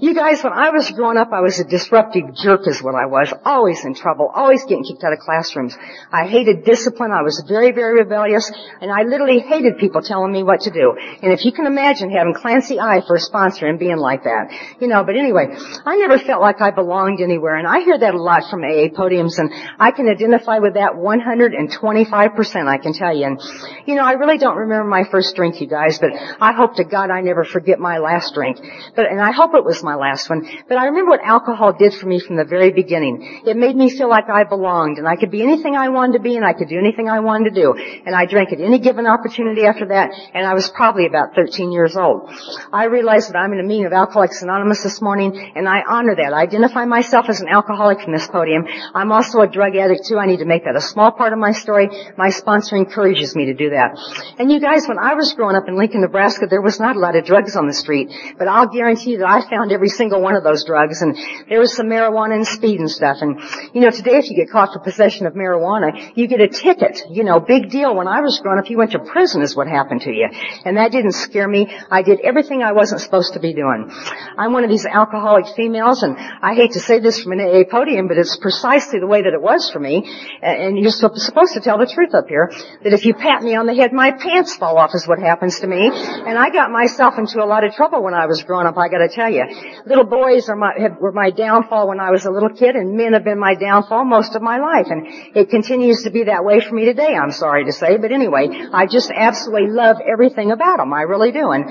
You 0.00 0.14
guys, 0.14 0.44
when 0.44 0.52
I 0.52 0.70
was 0.70 0.90
growing 0.90 1.16
up, 1.16 1.32
I 1.32 1.40
was 1.40 1.58
a 1.60 1.64
disruptive 1.64 2.34
jerk 2.34 2.66
is 2.66 2.82
what 2.82 2.94
I 2.94 3.06
was. 3.06 3.32
Always 3.44 3.84
in 3.84 3.94
trouble. 3.94 4.30
Always 4.34 4.64
getting 4.64 4.84
kicked 4.84 5.04
out 5.04 5.12
of 5.12 5.18
classrooms. 5.20 5.76
I 6.12 6.26
hated 6.26 6.64
discipline. 6.64 7.12
I 7.12 7.22
was 7.22 7.42
very, 7.48 7.72
very 7.72 8.00
rebellious. 8.00 8.50
And 8.80 8.90
I 8.90 9.02
literally 9.04 9.40
hated 9.40 9.78
people 9.78 10.02
telling 10.02 10.32
me 10.32 10.42
what 10.42 10.60
to 10.62 10.70
do. 10.70 10.96
And 11.22 11.32
if 11.32 11.44
you 11.44 11.52
can 11.52 11.66
imagine 11.66 12.10
having 12.10 12.34
Clancy 12.34 12.78
I 12.78 13.00
for 13.06 13.16
a 13.16 13.20
sponsor 13.20 13.66
and 13.66 13.78
being 13.78 13.96
like 13.96 14.24
that. 14.24 14.52
You 14.80 14.88
know, 14.88 15.04
but 15.04 15.16
anyway, 15.16 15.48
I 15.84 15.96
never 15.96 16.18
felt 16.18 16.40
like 16.40 16.60
I 16.60 16.70
belonged 16.70 17.20
anywhere. 17.20 17.56
And 17.56 17.66
I 17.66 17.80
hear 17.80 17.98
that 17.98 18.14
a 18.14 18.22
lot 18.22 18.44
from 18.50 18.64
AA 18.64 18.88
podiums 18.92 19.38
and 19.38 19.52
I 19.78 19.90
can 19.92 20.08
identify 20.08 20.58
with 20.58 20.74
that 20.74 20.92
125% 20.92 22.66
I 22.66 22.78
can 22.78 22.92
tell 22.92 23.16
you. 23.16 23.26
And, 23.26 23.40
you 23.86 23.94
know, 23.94 24.04
I 24.04 24.12
really 24.12 24.38
don't 24.38 24.56
remember 24.56 24.88
my 24.88 25.04
first 25.10 25.36
drink, 25.36 25.60
you 25.60 25.66
guys, 25.66 25.98
but 25.98 26.10
I 26.40 26.52
hope 26.52 26.76
to 26.76 26.84
God 26.84 27.10
I 27.10 27.20
never 27.20 27.44
forget 27.44 27.78
my 27.78 27.98
last 27.98 28.34
drink. 28.34 28.58
But, 28.96 29.06
and 29.06 29.20
I 29.20 29.32
hope 29.32 29.54
it 29.54 29.64
was 29.64 29.82
my 29.82 29.94
last 29.94 30.28
one, 30.28 30.48
but 30.68 30.78
I 30.78 30.86
remember 30.86 31.10
what 31.10 31.20
alcohol 31.22 31.72
did 31.72 31.94
for 31.94 32.06
me 32.06 32.20
from 32.20 32.36
the 32.36 32.44
very 32.44 32.72
beginning. 32.72 33.42
It 33.46 33.56
made 33.56 33.76
me 33.76 33.90
feel 33.90 34.08
like 34.08 34.28
I 34.28 34.44
belonged 34.44 34.98
and 34.98 35.06
I 35.06 35.16
could 35.16 35.30
be 35.30 35.42
anything 35.42 35.76
I 35.76 35.88
wanted 35.88 36.18
to 36.18 36.20
be 36.20 36.36
and 36.36 36.44
I 36.44 36.52
could 36.52 36.68
do 36.68 36.78
anything 36.78 37.08
I 37.08 37.20
wanted 37.20 37.54
to 37.54 37.60
do. 37.60 37.74
And 37.74 38.14
I 38.14 38.26
drank 38.26 38.52
at 38.52 38.60
any 38.60 38.78
given 38.78 39.06
opportunity 39.06 39.64
after 39.64 39.86
that 39.88 40.10
and 40.34 40.46
I 40.46 40.54
was 40.54 40.70
probably 40.70 41.06
about 41.06 41.34
13 41.34 41.72
years 41.72 41.96
old. 41.96 42.30
I 42.72 42.84
realized 42.84 43.30
that 43.30 43.36
I'm 43.36 43.52
in 43.52 43.60
a 43.60 43.64
meeting 43.64 43.86
of 43.86 43.92
Alcoholics 43.92 44.42
Anonymous 44.42 44.82
this 44.82 45.00
morning 45.00 45.52
and 45.54 45.68
I 45.68 45.82
honor 45.86 46.14
that. 46.16 46.32
I 46.32 46.42
identify 46.42 46.84
myself 46.84 47.26
as 47.28 47.40
an 47.40 47.48
alcoholic 47.48 48.00
from 48.00 48.12
this 48.12 48.26
podium. 48.26 48.66
I'm 48.94 49.12
also 49.12 49.40
a 49.40 49.46
drug 49.46 49.76
addict 49.76 50.06
too. 50.06 50.18
I 50.18 50.26
need 50.26 50.38
to 50.38 50.44
make 50.46 50.64
that 50.64 50.76
a 50.76 50.80
small 50.80 51.12
part 51.12 51.32
of 51.32 51.38
my 51.38 51.52
story. 51.52 51.88
My 52.16 52.30
sponsor 52.30 52.76
encourages 52.76 53.36
me 53.36 53.46
to 53.46 53.54
do 53.54 53.70
that. 53.70 53.98
And 54.38 54.50
you 54.50 54.60
guys, 54.60 54.86
when 54.86 54.98
I 54.98 55.14
was 55.14 55.32
growing 55.34 55.56
up 55.56 55.68
in 55.68 55.76
Lincoln, 55.76 56.00
Nebraska, 56.00 56.46
there 56.48 56.62
was 56.62 56.80
not 56.80 56.96
a 56.96 56.98
lot 56.98 57.16
of 57.16 57.24
drugs 57.24 57.56
on 57.56 57.66
the 57.66 57.74
street, 57.74 58.10
but 58.38 58.48
I'll 58.48 58.69
give 58.72 58.80
guarantee 58.80 59.16
that 59.16 59.28
I 59.28 59.46
found 59.48 59.72
every 59.72 59.90
single 59.90 60.22
one 60.22 60.34
of 60.34 60.42
those 60.42 60.64
drugs 60.64 61.02
and 61.02 61.14
there 61.48 61.60
was 61.60 61.76
some 61.76 61.86
marijuana 61.86 62.34
and 62.34 62.46
speed 62.46 62.80
and 62.80 62.90
stuff. 62.90 63.18
And, 63.20 63.38
you 63.74 63.82
know, 63.82 63.90
today 63.90 64.16
if 64.16 64.30
you 64.30 64.36
get 64.36 64.50
caught 64.50 64.72
for 64.72 64.78
possession 64.78 65.26
of 65.26 65.34
marijuana, 65.34 66.12
you 66.14 66.26
get 66.26 66.40
a 66.40 66.48
ticket. 66.48 67.02
You 67.10 67.24
know, 67.24 67.40
big 67.40 67.68
deal. 67.68 67.94
When 67.94 68.08
I 68.08 68.22
was 68.22 68.40
growing 68.42 68.58
up, 68.58 68.70
you 68.70 68.78
went 68.78 68.92
to 68.92 69.00
prison 69.00 69.42
is 69.42 69.54
what 69.54 69.66
happened 69.66 70.00
to 70.02 70.10
you. 70.10 70.28
And 70.64 70.78
that 70.78 70.92
didn't 70.92 71.12
scare 71.12 71.46
me. 71.46 71.68
I 71.90 72.00
did 72.00 72.20
everything 72.20 72.62
I 72.62 72.72
wasn't 72.72 73.02
supposed 73.02 73.34
to 73.34 73.40
be 73.40 73.52
doing. 73.52 73.90
I'm 74.38 74.52
one 74.52 74.64
of 74.64 74.70
these 74.70 74.86
alcoholic 74.86 75.46
females 75.54 76.02
and 76.02 76.16
I 76.16 76.54
hate 76.54 76.72
to 76.72 76.80
say 76.80 77.00
this 77.00 77.22
from 77.22 77.32
an 77.32 77.40
AA 77.40 77.64
podium, 77.70 78.08
but 78.08 78.16
it's 78.16 78.38
precisely 78.38 78.98
the 78.98 79.06
way 79.06 79.22
that 79.22 79.34
it 79.34 79.42
was 79.42 79.68
for 79.70 79.78
me. 79.78 80.08
And 80.40 80.78
you're 80.78 80.90
supposed 80.90 81.52
to 81.52 81.60
tell 81.60 81.76
the 81.76 81.86
truth 81.86 82.14
up 82.14 82.28
here, 82.28 82.50
that 82.82 82.94
if 82.94 83.04
you 83.04 83.12
pat 83.12 83.42
me 83.42 83.56
on 83.56 83.66
the 83.66 83.74
head, 83.74 83.92
my 83.92 84.12
pants 84.12 84.56
fall 84.56 84.78
off 84.78 84.94
is 84.94 85.06
what 85.06 85.18
happens 85.18 85.60
to 85.60 85.66
me. 85.66 85.90
And 85.92 86.38
I 86.38 86.48
got 86.48 86.70
myself 86.70 87.18
into 87.18 87.42
a 87.42 87.46
lot 87.46 87.64
of 87.64 87.74
trouble 87.74 88.02
when 88.02 88.14
I 88.14 88.26
was 88.26 88.42
growing 88.42 88.59
up 88.66 88.70
up, 88.70 88.78
I 88.78 88.88
gotta 88.88 89.08
tell 89.08 89.30
you. 89.30 89.44
Little 89.86 90.04
boys 90.04 90.48
are 90.48 90.56
my, 90.56 90.72
have, 90.78 90.98
were 91.00 91.12
my 91.12 91.30
downfall 91.30 91.88
when 91.88 92.00
I 92.00 92.10
was 92.10 92.24
a 92.24 92.30
little 92.30 92.50
kid 92.50 92.76
and 92.76 92.96
men 92.96 93.12
have 93.12 93.24
been 93.24 93.38
my 93.38 93.54
downfall 93.54 94.04
most 94.04 94.34
of 94.34 94.42
my 94.42 94.58
life 94.58 94.86
and 94.88 95.06
it 95.36 95.50
continues 95.50 96.04
to 96.04 96.10
be 96.10 96.24
that 96.24 96.44
way 96.44 96.60
for 96.60 96.74
me 96.74 96.84
today, 96.84 97.14
I'm 97.14 97.32
sorry 97.32 97.64
to 97.66 97.72
say, 97.72 97.96
but 97.98 98.12
anyway, 98.12 98.48
I 98.72 98.86
just 98.86 99.10
absolutely 99.10 99.70
love 99.70 99.96
everything 100.00 100.52
about 100.52 100.78
them, 100.78 100.92
I 100.92 101.02
really 101.02 101.32
do. 101.32 101.50
And 101.50 101.68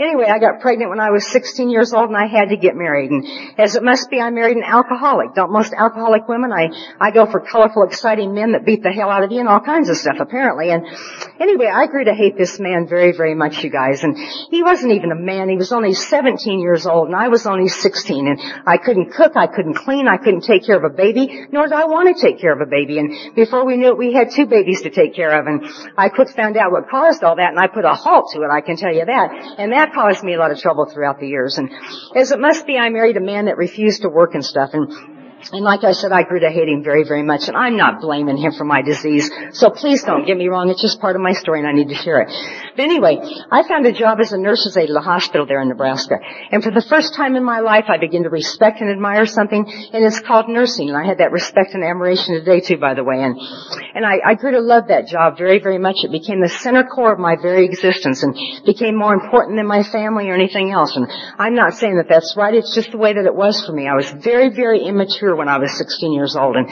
Anyway, 0.00 0.24
I 0.24 0.38
got 0.38 0.60
pregnant 0.60 0.88
when 0.88 0.98
I 0.98 1.10
was 1.10 1.30
16 1.30 1.68
years 1.68 1.92
old 1.92 2.08
and 2.08 2.16
I 2.16 2.26
had 2.26 2.48
to 2.48 2.56
get 2.56 2.74
married. 2.74 3.10
And 3.10 3.26
as 3.58 3.76
it 3.76 3.82
must 3.82 4.08
be, 4.08 4.18
I 4.18 4.30
married 4.30 4.56
an 4.56 4.62
alcoholic. 4.62 5.34
Don't 5.34 5.52
most 5.52 5.74
alcoholic 5.74 6.26
women? 6.26 6.52
I, 6.52 6.70
I 6.98 7.10
go 7.10 7.26
for 7.26 7.38
colorful, 7.38 7.82
exciting 7.82 8.32
men 8.32 8.52
that 8.52 8.64
beat 8.64 8.82
the 8.82 8.90
hell 8.90 9.10
out 9.10 9.24
of 9.24 9.30
you 9.30 9.40
and 9.40 9.48
all 9.48 9.60
kinds 9.60 9.90
of 9.90 9.98
stuff, 9.98 10.16
apparently. 10.18 10.70
And 10.70 10.86
anyway, 11.38 11.66
I 11.66 11.86
grew 11.86 12.04
to 12.04 12.14
hate 12.14 12.38
this 12.38 12.58
man 12.58 12.88
very, 12.88 13.12
very 13.12 13.34
much, 13.34 13.62
you 13.62 13.68
guys. 13.68 14.02
And 14.02 14.16
he 14.16 14.62
wasn't 14.62 14.92
even 14.92 15.12
a 15.12 15.14
man. 15.14 15.50
He 15.50 15.56
was 15.56 15.70
only 15.70 15.92
17 16.20 16.60
years 16.60 16.86
old 16.86 17.08
and 17.08 17.16
I 17.16 17.28
was 17.28 17.46
only 17.46 17.68
16. 17.68 18.28
And 18.28 18.38
I 18.66 18.76
couldn't 18.76 19.12
cook, 19.12 19.32
I 19.36 19.46
couldn't 19.46 19.74
clean, 19.74 20.06
I 20.06 20.18
couldn't 20.18 20.42
take 20.42 20.66
care 20.66 20.76
of 20.76 20.84
a 20.84 20.94
baby, 20.94 21.46
nor 21.50 21.64
did 21.64 21.72
I 21.72 21.86
want 21.86 22.14
to 22.14 22.20
take 22.20 22.38
care 22.38 22.52
of 22.52 22.60
a 22.60 22.70
baby. 22.70 22.98
And 22.98 23.34
before 23.34 23.64
we 23.64 23.78
knew 23.78 23.88
it, 23.88 23.96
we 23.98 24.12
had 24.12 24.30
two 24.30 24.44
babies 24.46 24.82
to 24.82 24.90
take 24.90 25.14
care 25.14 25.40
of. 25.40 25.46
And 25.46 25.64
I 25.96 26.10
quick 26.10 26.28
found 26.28 26.58
out 26.58 26.72
what 26.72 26.90
caused 26.90 27.24
all 27.24 27.36
that 27.36 27.48
and 27.48 27.58
I 27.58 27.68
put 27.68 27.86
a 27.86 27.94
halt 27.94 28.32
to 28.34 28.42
it, 28.42 28.50
I 28.52 28.60
can 28.60 28.76
tell 28.76 28.92
you 28.92 29.06
that. 29.06 29.56
And 29.58 29.72
that 29.72 29.94
caused 29.94 30.22
me 30.22 30.34
a 30.34 30.38
lot 30.38 30.50
of 30.50 30.58
trouble 30.58 30.84
throughout 30.84 31.20
the 31.20 31.28
years. 31.28 31.56
And 31.56 31.70
as 32.14 32.32
it 32.32 32.38
must 32.38 32.66
be, 32.66 32.76
I 32.76 32.90
married 32.90 33.16
a 33.16 33.20
man 33.20 33.46
that 33.46 33.56
refused 33.56 34.02
to 34.02 34.10
work 34.10 34.34
and 34.34 34.44
stuff. 34.44 34.70
And 34.74 35.19
and 35.52 35.64
like 35.64 35.84
I 35.84 35.92
said, 35.92 36.12
I 36.12 36.22
grew 36.22 36.40
to 36.40 36.50
hate 36.50 36.68
him 36.68 36.84
very, 36.84 37.04
very 37.04 37.22
much, 37.22 37.48
and 37.48 37.56
I'm 37.56 37.76
not 37.76 38.00
blaming 38.00 38.36
him 38.36 38.52
for 38.52 38.64
my 38.64 38.82
disease. 38.82 39.30
So 39.52 39.70
please 39.70 40.02
don't 40.02 40.26
get 40.26 40.36
me 40.36 40.48
wrong, 40.48 40.68
it's 40.68 40.82
just 40.82 41.00
part 41.00 41.16
of 41.16 41.22
my 41.22 41.32
story 41.32 41.58
and 41.58 41.68
I 41.68 41.72
need 41.72 41.88
to 41.88 41.94
share 41.94 42.20
it. 42.20 42.28
But 42.76 42.84
anyway, 42.84 43.18
I 43.50 43.66
found 43.66 43.86
a 43.86 43.92
job 43.92 44.20
as 44.20 44.32
a 44.32 44.38
nurse's 44.38 44.76
aide 44.76 44.90
at 44.90 44.96
a 44.96 45.00
hospital 45.00 45.46
there 45.46 45.60
in 45.60 45.68
Nebraska. 45.68 46.16
And 46.50 46.62
for 46.62 46.70
the 46.70 46.82
first 46.82 47.14
time 47.14 47.36
in 47.36 47.44
my 47.44 47.60
life, 47.60 47.86
I 47.88 47.98
began 47.98 48.22
to 48.24 48.30
respect 48.30 48.80
and 48.80 48.90
admire 48.90 49.26
something, 49.26 49.66
and 49.92 50.04
it's 50.04 50.20
called 50.20 50.48
nursing. 50.48 50.88
And 50.88 50.96
I 50.96 51.04
had 51.04 51.18
that 51.18 51.32
respect 51.32 51.74
and 51.74 51.82
admiration 51.82 52.34
today 52.34 52.60
too, 52.60 52.76
by 52.76 52.94
the 52.94 53.04
way. 53.04 53.22
And, 53.22 53.36
and 53.94 54.06
I, 54.06 54.20
I 54.24 54.34
grew 54.34 54.52
to 54.52 54.60
love 54.60 54.88
that 54.88 55.08
job 55.08 55.36
very, 55.36 55.58
very 55.58 55.78
much. 55.78 55.96
It 56.04 56.12
became 56.12 56.40
the 56.40 56.48
center 56.48 56.84
core 56.84 57.12
of 57.12 57.18
my 57.18 57.36
very 57.40 57.64
existence 57.64 58.22
and 58.22 58.36
became 58.64 58.96
more 58.96 59.14
important 59.14 59.56
than 59.56 59.66
my 59.66 59.82
family 59.82 60.28
or 60.28 60.34
anything 60.34 60.70
else. 60.70 60.96
And 60.96 61.06
I'm 61.38 61.54
not 61.54 61.74
saying 61.74 61.96
that 61.96 62.08
that's 62.08 62.34
right, 62.36 62.54
it's 62.54 62.74
just 62.74 62.92
the 62.92 62.98
way 62.98 63.12
that 63.12 63.24
it 63.24 63.34
was 63.34 63.64
for 63.64 63.72
me. 63.72 63.88
I 63.88 63.94
was 63.94 64.10
very, 64.10 64.50
very 64.50 64.84
immature 64.84 65.29
when 65.34 65.48
I 65.48 65.58
was 65.58 65.76
16 65.76 66.12
years 66.12 66.36
old. 66.36 66.56
And, 66.56 66.68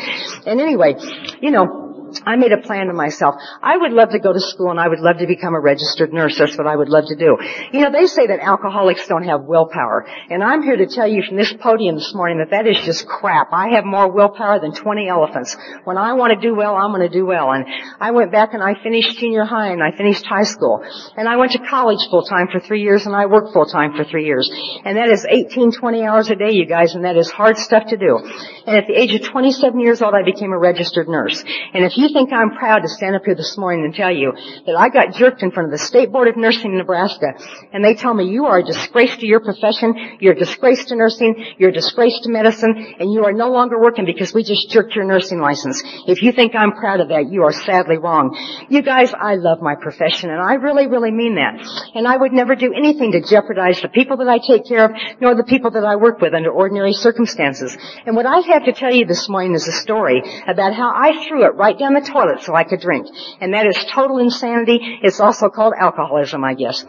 and 0.46 0.60
anyway, 0.60 0.94
you 1.40 1.50
know, 1.50 1.88
I 2.24 2.36
made 2.36 2.52
a 2.52 2.58
plan 2.58 2.86
to 2.86 2.92
myself. 2.92 3.36
I 3.62 3.76
would 3.76 3.92
love 3.92 4.10
to 4.10 4.18
go 4.18 4.32
to 4.32 4.40
school 4.40 4.70
and 4.70 4.80
I 4.80 4.88
would 4.88 5.00
love 5.00 5.18
to 5.18 5.26
become 5.26 5.54
a 5.54 5.60
registered 5.60 6.12
nurse. 6.12 6.38
That's 6.38 6.56
what 6.56 6.66
I 6.66 6.76
would 6.76 6.88
love 6.88 7.06
to 7.06 7.16
do. 7.16 7.36
You 7.72 7.80
know, 7.80 7.92
they 7.92 8.06
say 8.06 8.26
that 8.26 8.40
alcoholics 8.40 9.06
don't 9.06 9.24
have 9.24 9.44
willpower. 9.44 10.06
And 10.30 10.42
I'm 10.42 10.62
here 10.62 10.76
to 10.76 10.86
tell 10.86 11.06
you 11.06 11.22
from 11.22 11.36
this 11.36 11.52
podium 11.60 11.96
this 11.96 12.14
morning 12.14 12.38
that 12.38 12.50
that 12.50 12.66
is 12.66 12.78
just 12.84 13.06
crap. 13.06 13.48
I 13.52 13.70
have 13.70 13.84
more 13.84 14.10
willpower 14.10 14.60
than 14.60 14.72
20 14.72 15.08
elephants. 15.08 15.56
When 15.84 15.98
I 15.98 16.14
want 16.14 16.32
to 16.32 16.40
do 16.40 16.54
well, 16.54 16.74
I'm 16.74 16.92
going 16.92 17.08
to 17.08 17.14
do 17.14 17.26
well. 17.26 17.52
And 17.52 17.66
I 18.00 18.10
went 18.12 18.32
back 18.32 18.54
and 18.54 18.62
I 18.62 18.74
finished 18.82 19.18
junior 19.18 19.44
high 19.44 19.72
and 19.72 19.82
I 19.82 19.92
finished 19.96 20.24
high 20.24 20.44
school. 20.44 20.82
And 21.16 21.28
I 21.28 21.36
went 21.36 21.52
to 21.52 21.58
college 21.58 22.00
full 22.08 22.22
time 22.22 22.48
for 22.50 22.60
three 22.60 22.82
years 22.82 23.06
and 23.06 23.14
I 23.14 23.26
worked 23.26 23.52
full 23.52 23.66
time 23.66 23.94
for 23.96 24.04
three 24.04 24.24
years. 24.24 24.50
And 24.84 24.96
that 24.96 25.08
is 25.08 25.26
18, 25.28 25.72
20 25.72 26.02
hours 26.04 26.30
a 26.30 26.36
day, 26.36 26.52
you 26.52 26.66
guys, 26.66 26.94
and 26.94 27.04
that 27.04 27.16
is 27.16 27.30
hard 27.30 27.58
stuff 27.58 27.86
to 27.88 27.96
do. 27.96 28.18
And 28.66 28.76
at 28.76 28.86
the 28.86 28.94
age 28.94 29.14
of 29.14 29.22
27 29.22 29.80
years 29.80 30.02
old, 30.02 30.14
I 30.14 30.22
became 30.22 30.52
a 30.52 30.58
registered 30.58 31.08
nurse. 31.08 31.42
And 31.74 31.84
if 31.84 31.97
you 31.98 32.08
think 32.12 32.32
I'm 32.32 32.50
proud 32.50 32.80
to 32.82 32.88
stand 32.88 33.16
up 33.16 33.24
here 33.24 33.34
this 33.34 33.58
morning 33.58 33.84
and 33.84 33.92
tell 33.92 34.14
you 34.14 34.32
that 34.66 34.76
I 34.78 34.88
got 34.88 35.14
jerked 35.14 35.42
in 35.42 35.50
front 35.50 35.66
of 35.66 35.72
the 35.72 35.84
State 35.84 36.12
Board 36.12 36.28
of 36.28 36.36
Nursing 36.36 36.70
in 36.70 36.78
Nebraska, 36.78 37.34
and 37.72 37.84
they 37.84 37.94
tell 37.94 38.14
me 38.14 38.30
you 38.30 38.46
are 38.46 38.58
a 38.58 38.64
disgrace 38.64 39.16
to 39.16 39.26
your 39.26 39.40
profession, 39.40 40.16
you're 40.20 40.34
a 40.34 40.38
disgrace 40.38 40.84
to 40.86 40.96
nursing, 40.96 41.34
you're 41.58 41.70
a 41.70 41.72
disgrace 41.72 42.18
to 42.22 42.30
medicine, 42.30 42.94
and 43.00 43.12
you 43.12 43.24
are 43.24 43.32
no 43.32 43.50
longer 43.50 43.80
working 43.80 44.04
because 44.04 44.32
we 44.32 44.44
just 44.44 44.70
jerked 44.70 44.94
your 44.94 45.04
nursing 45.04 45.40
license. 45.40 45.82
If 46.06 46.22
you 46.22 46.30
think 46.30 46.54
I'm 46.54 46.72
proud 46.72 47.00
of 47.00 47.08
that, 47.08 47.30
you 47.30 47.42
are 47.42 47.52
sadly 47.52 47.98
wrong. 47.98 48.36
You 48.70 48.82
guys, 48.82 49.12
I 49.12 49.34
love 49.34 49.60
my 49.60 49.74
profession, 49.74 50.30
and 50.30 50.40
I 50.40 50.54
really, 50.54 50.86
really 50.86 51.10
mean 51.10 51.34
that. 51.34 51.58
And 51.94 52.06
I 52.06 52.16
would 52.16 52.32
never 52.32 52.54
do 52.54 52.72
anything 52.72 53.12
to 53.12 53.20
jeopardize 53.20 53.80
the 53.82 53.88
people 53.88 54.18
that 54.18 54.28
I 54.28 54.38
take 54.38 54.66
care 54.66 54.84
of, 54.84 54.92
nor 55.20 55.34
the 55.34 55.42
people 55.42 55.72
that 55.72 55.84
I 55.84 55.96
work 55.96 56.20
with 56.20 56.32
under 56.32 56.50
ordinary 56.50 56.92
circumstances. 56.92 57.76
And 58.06 58.14
what 58.14 58.26
I 58.26 58.38
have 58.54 58.66
to 58.66 58.72
tell 58.72 58.94
you 58.94 59.04
this 59.04 59.28
morning 59.28 59.54
is 59.54 59.66
a 59.66 59.72
story 59.72 60.22
about 60.46 60.74
how 60.74 60.92
I 60.94 61.26
threw 61.26 61.44
it 61.44 61.54
right 61.56 61.76
down 61.76 61.88
the 61.95 62.00
toilet 62.00 62.42
so 62.42 62.54
I 62.54 62.64
could 62.64 62.80
drink. 62.80 63.07
And 63.40 63.54
that 63.54 63.66
is 63.66 63.76
total 63.92 64.18
insanity. 64.18 64.78
It's 65.02 65.21
also 65.21 65.49
called 65.49 65.75
alcoholism, 65.78 66.45
I 66.45 66.54
guess. 66.54 66.85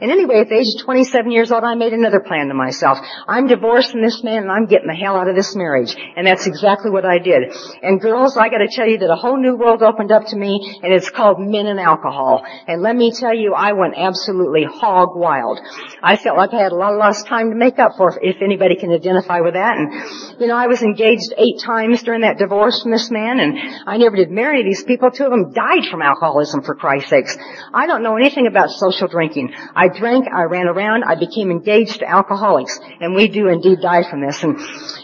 And 0.00 0.10
anyway, 0.10 0.40
at 0.40 0.48
the 0.48 0.56
age 0.56 0.74
of 0.74 0.84
27 0.84 1.30
years 1.30 1.52
old, 1.52 1.64
I 1.64 1.74
made 1.74 1.92
another 1.92 2.20
plan 2.20 2.48
to 2.48 2.54
myself. 2.54 2.98
I'm 3.26 3.46
divorced 3.46 3.92
from 3.92 4.02
this 4.02 4.22
man 4.22 4.42
and 4.42 4.50
I'm 4.50 4.66
getting 4.66 4.88
the 4.88 4.94
hell 4.94 5.16
out 5.16 5.28
of 5.28 5.36
this 5.36 5.54
marriage. 5.54 5.94
And 6.16 6.26
that's 6.26 6.46
exactly 6.46 6.90
what 6.90 7.04
I 7.04 7.18
did. 7.18 7.54
And 7.82 8.00
girls, 8.00 8.36
I 8.36 8.48
gotta 8.48 8.68
tell 8.70 8.86
you 8.86 8.98
that 8.98 9.10
a 9.10 9.16
whole 9.16 9.36
new 9.36 9.56
world 9.56 9.82
opened 9.82 10.12
up 10.12 10.26
to 10.26 10.36
me 10.36 10.80
and 10.82 10.92
it's 10.92 11.10
called 11.10 11.40
men 11.40 11.66
and 11.66 11.80
alcohol. 11.80 12.44
And 12.66 12.82
let 12.82 12.96
me 12.96 13.12
tell 13.12 13.34
you, 13.34 13.54
I 13.54 13.72
went 13.72 13.94
absolutely 13.96 14.64
hog 14.64 15.16
wild. 15.16 15.60
I 16.02 16.16
felt 16.16 16.36
like 16.36 16.52
I 16.52 16.62
had 16.62 16.72
a 16.72 16.76
lot 16.76 16.92
of 16.92 16.98
lost 16.98 17.26
time 17.26 17.50
to 17.50 17.56
make 17.56 17.78
up 17.78 17.92
for 17.96 18.18
if 18.22 18.36
anybody 18.42 18.76
can 18.76 18.90
identify 18.90 19.40
with 19.40 19.54
that. 19.54 19.76
And, 19.76 20.40
you 20.40 20.46
know, 20.46 20.56
I 20.56 20.66
was 20.66 20.82
engaged 20.82 21.32
eight 21.36 21.60
times 21.60 22.02
during 22.02 22.22
that 22.22 22.38
divorce 22.38 22.82
from 22.82 22.90
this 22.90 23.10
man 23.10 23.40
and 23.40 23.58
I 23.86 23.96
never 23.96 24.16
did 24.16 24.30
these 24.64 24.84
people. 24.84 25.10
Two 25.10 25.24
of 25.24 25.30
them 25.30 25.52
died 25.52 25.86
from 25.90 26.02
alcoholism 26.02 26.62
for 26.62 26.74
Christ's 26.74 27.10
sakes. 27.10 27.36
I 27.72 27.86
don't 27.86 28.02
know 28.02 28.16
anything 28.16 28.46
about 28.46 28.70
social 28.70 29.08
drinking. 29.08 29.54
I 29.74 29.88
drank, 29.88 30.26
I 30.32 30.42
ran 30.42 30.66
around, 30.66 31.04
I 31.04 31.14
became 31.14 31.50
engaged 31.50 32.00
to 32.00 32.08
alcoholics 32.08 32.78
and 33.00 33.14
we 33.14 33.28
do 33.28 33.48
indeed 33.48 33.80
die 33.80 34.08
from 34.08 34.20
this. 34.20 34.42
And, 34.42 34.58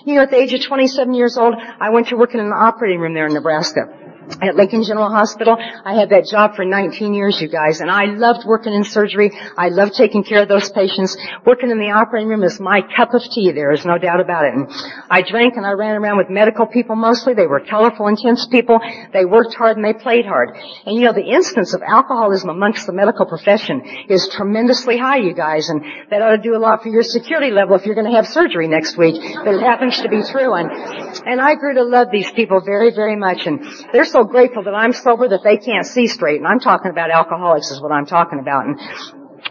you 0.04 0.14
know, 0.16 0.22
at 0.22 0.30
the 0.30 0.36
age 0.36 0.52
of 0.52 0.62
27 0.66 1.14
years 1.14 1.36
old, 1.36 1.54
I 1.54 1.90
went 1.90 2.08
to 2.08 2.16
work 2.16 2.34
in 2.34 2.40
an 2.40 2.52
operating 2.52 3.00
room 3.00 3.14
there 3.14 3.26
in 3.26 3.34
Nebraska 3.34 3.99
at 4.40 4.56
Lincoln 4.56 4.84
General 4.84 5.10
Hospital. 5.10 5.56
I 5.58 5.94
had 5.94 6.10
that 6.10 6.26
job 6.26 6.56
for 6.56 6.64
19 6.64 7.14
years, 7.14 7.40
you 7.40 7.48
guys, 7.48 7.80
and 7.80 7.90
I 7.90 8.06
loved 8.06 8.46
working 8.46 8.72
in 8.72 8.84
surgery. 8.84 9.30
I 9.56 9.68
loved 9.68 9.94
taking 9.94 10.24
care 10.24 10.42
of 10.42 10.48
those 10.48 10.70
patients. 10.70 11.16
Working 11.44 11.70
in 11.70 11.78
the 11.78 11.90
operating 11.90 12.28
room 12.28 12.44
is 12.44 12.60
my 12.60 12.82
cup 12.96 13.14
of 13.14 13.22
tea. 13.22 13.52
There 13.52 13.72
is 13.72 13.84
no 13.84 13.98
doubt 13.98 14.20
about 14.20 14.44
it. 14.44 14.54
And 14.54 14.68
I 15.10 15.22
drank 15.22 15.56
and 15.56 15.66
I 15.66 15.72
ran 15.72 15.96
around 15.96 16.18
with 16.18 16.30
medical 16.30 16.66
people 16.66 16.96
mostly. 16.96 17.34
They 17.34 17.46
were 17.46 17.60
colorful, 17.60 18.06
intense 18.06 18.46
people. 18.46 18.80
They 19.12 19.24
worked 19.24 19.54
hard 19.54 19.76
and 19.76 19.84
they 19.84 19.94
played 19.94 20.26
hard. 20.26 20.50
And 20.86 20.96
you 20.96 21.04
know, 21.04 21.12
the 21.12 21.26
instance 21.26 21.74
of 21.74 21.82
alcoholism 21.82 22.48
amongst 22.50 22.86
the 22.86 22.92
medical 22.92 23.26
profession 23.26 23.82
is 24.08 24.28
tremendously 24.32 24.98
high, 24.98 25.18
you 25.18 25.34
guys, 25.34 25.68
and 25.68 25.82
that 26.10 26.22
ought 26.22 26.36
to 26.36 26.42
do 26.42 26.56
a 26.56 26.58
lot 26.58 26.82
for 26.82 26.88
your 26.88 27.02
security 27.02 27.50
level 27.50 27.76
if 27.76 27.86
you're 27.86 27.94
going 27.94 28.10
to 28.10 28.16
have 28.16 28.26
surgery 28.26 28.68
next 28.68 28.96
week. 28.96 29.20
But 29.44 29.54
it 29.54 29.62
happens 29.62 30.00
to 30.00 30.08
be 30.08 30.22
true. 30.22 30.54
And, 30.54 30.70
and 31.26 31.40
I 31.40 31.54
grew 31.54 31.74
to 31.74 31.84
love 31.84 32.08
these 32.12 32.30
people 32.32 32.60
very, 32.60 32.90
very 32.94 33.16
much. 33.16 33.46
And 33.46 33.60
they're 33.92 34.04
so 34.04 34.19
grateful 34.24 34.62
that 34.64 34.74
I'm 34.74 34.92
sober 34.92 35.28
that 35.28 35.42
they 35.42 35.56
can't 35.56 35.86
see 35.86 36.06
straight. 36.06 36.38
And 36.38 36.46
I'm 36.46 36.60
talking 36.60 36.90
about 36.90 37.10
alcoholics 37.10 37.70
is 37.70 37.80
what 37.80 37.92
I'm 37.92 38.06
talking 38.06 38.38
about. 38.38 38.66
And 38.66 38.80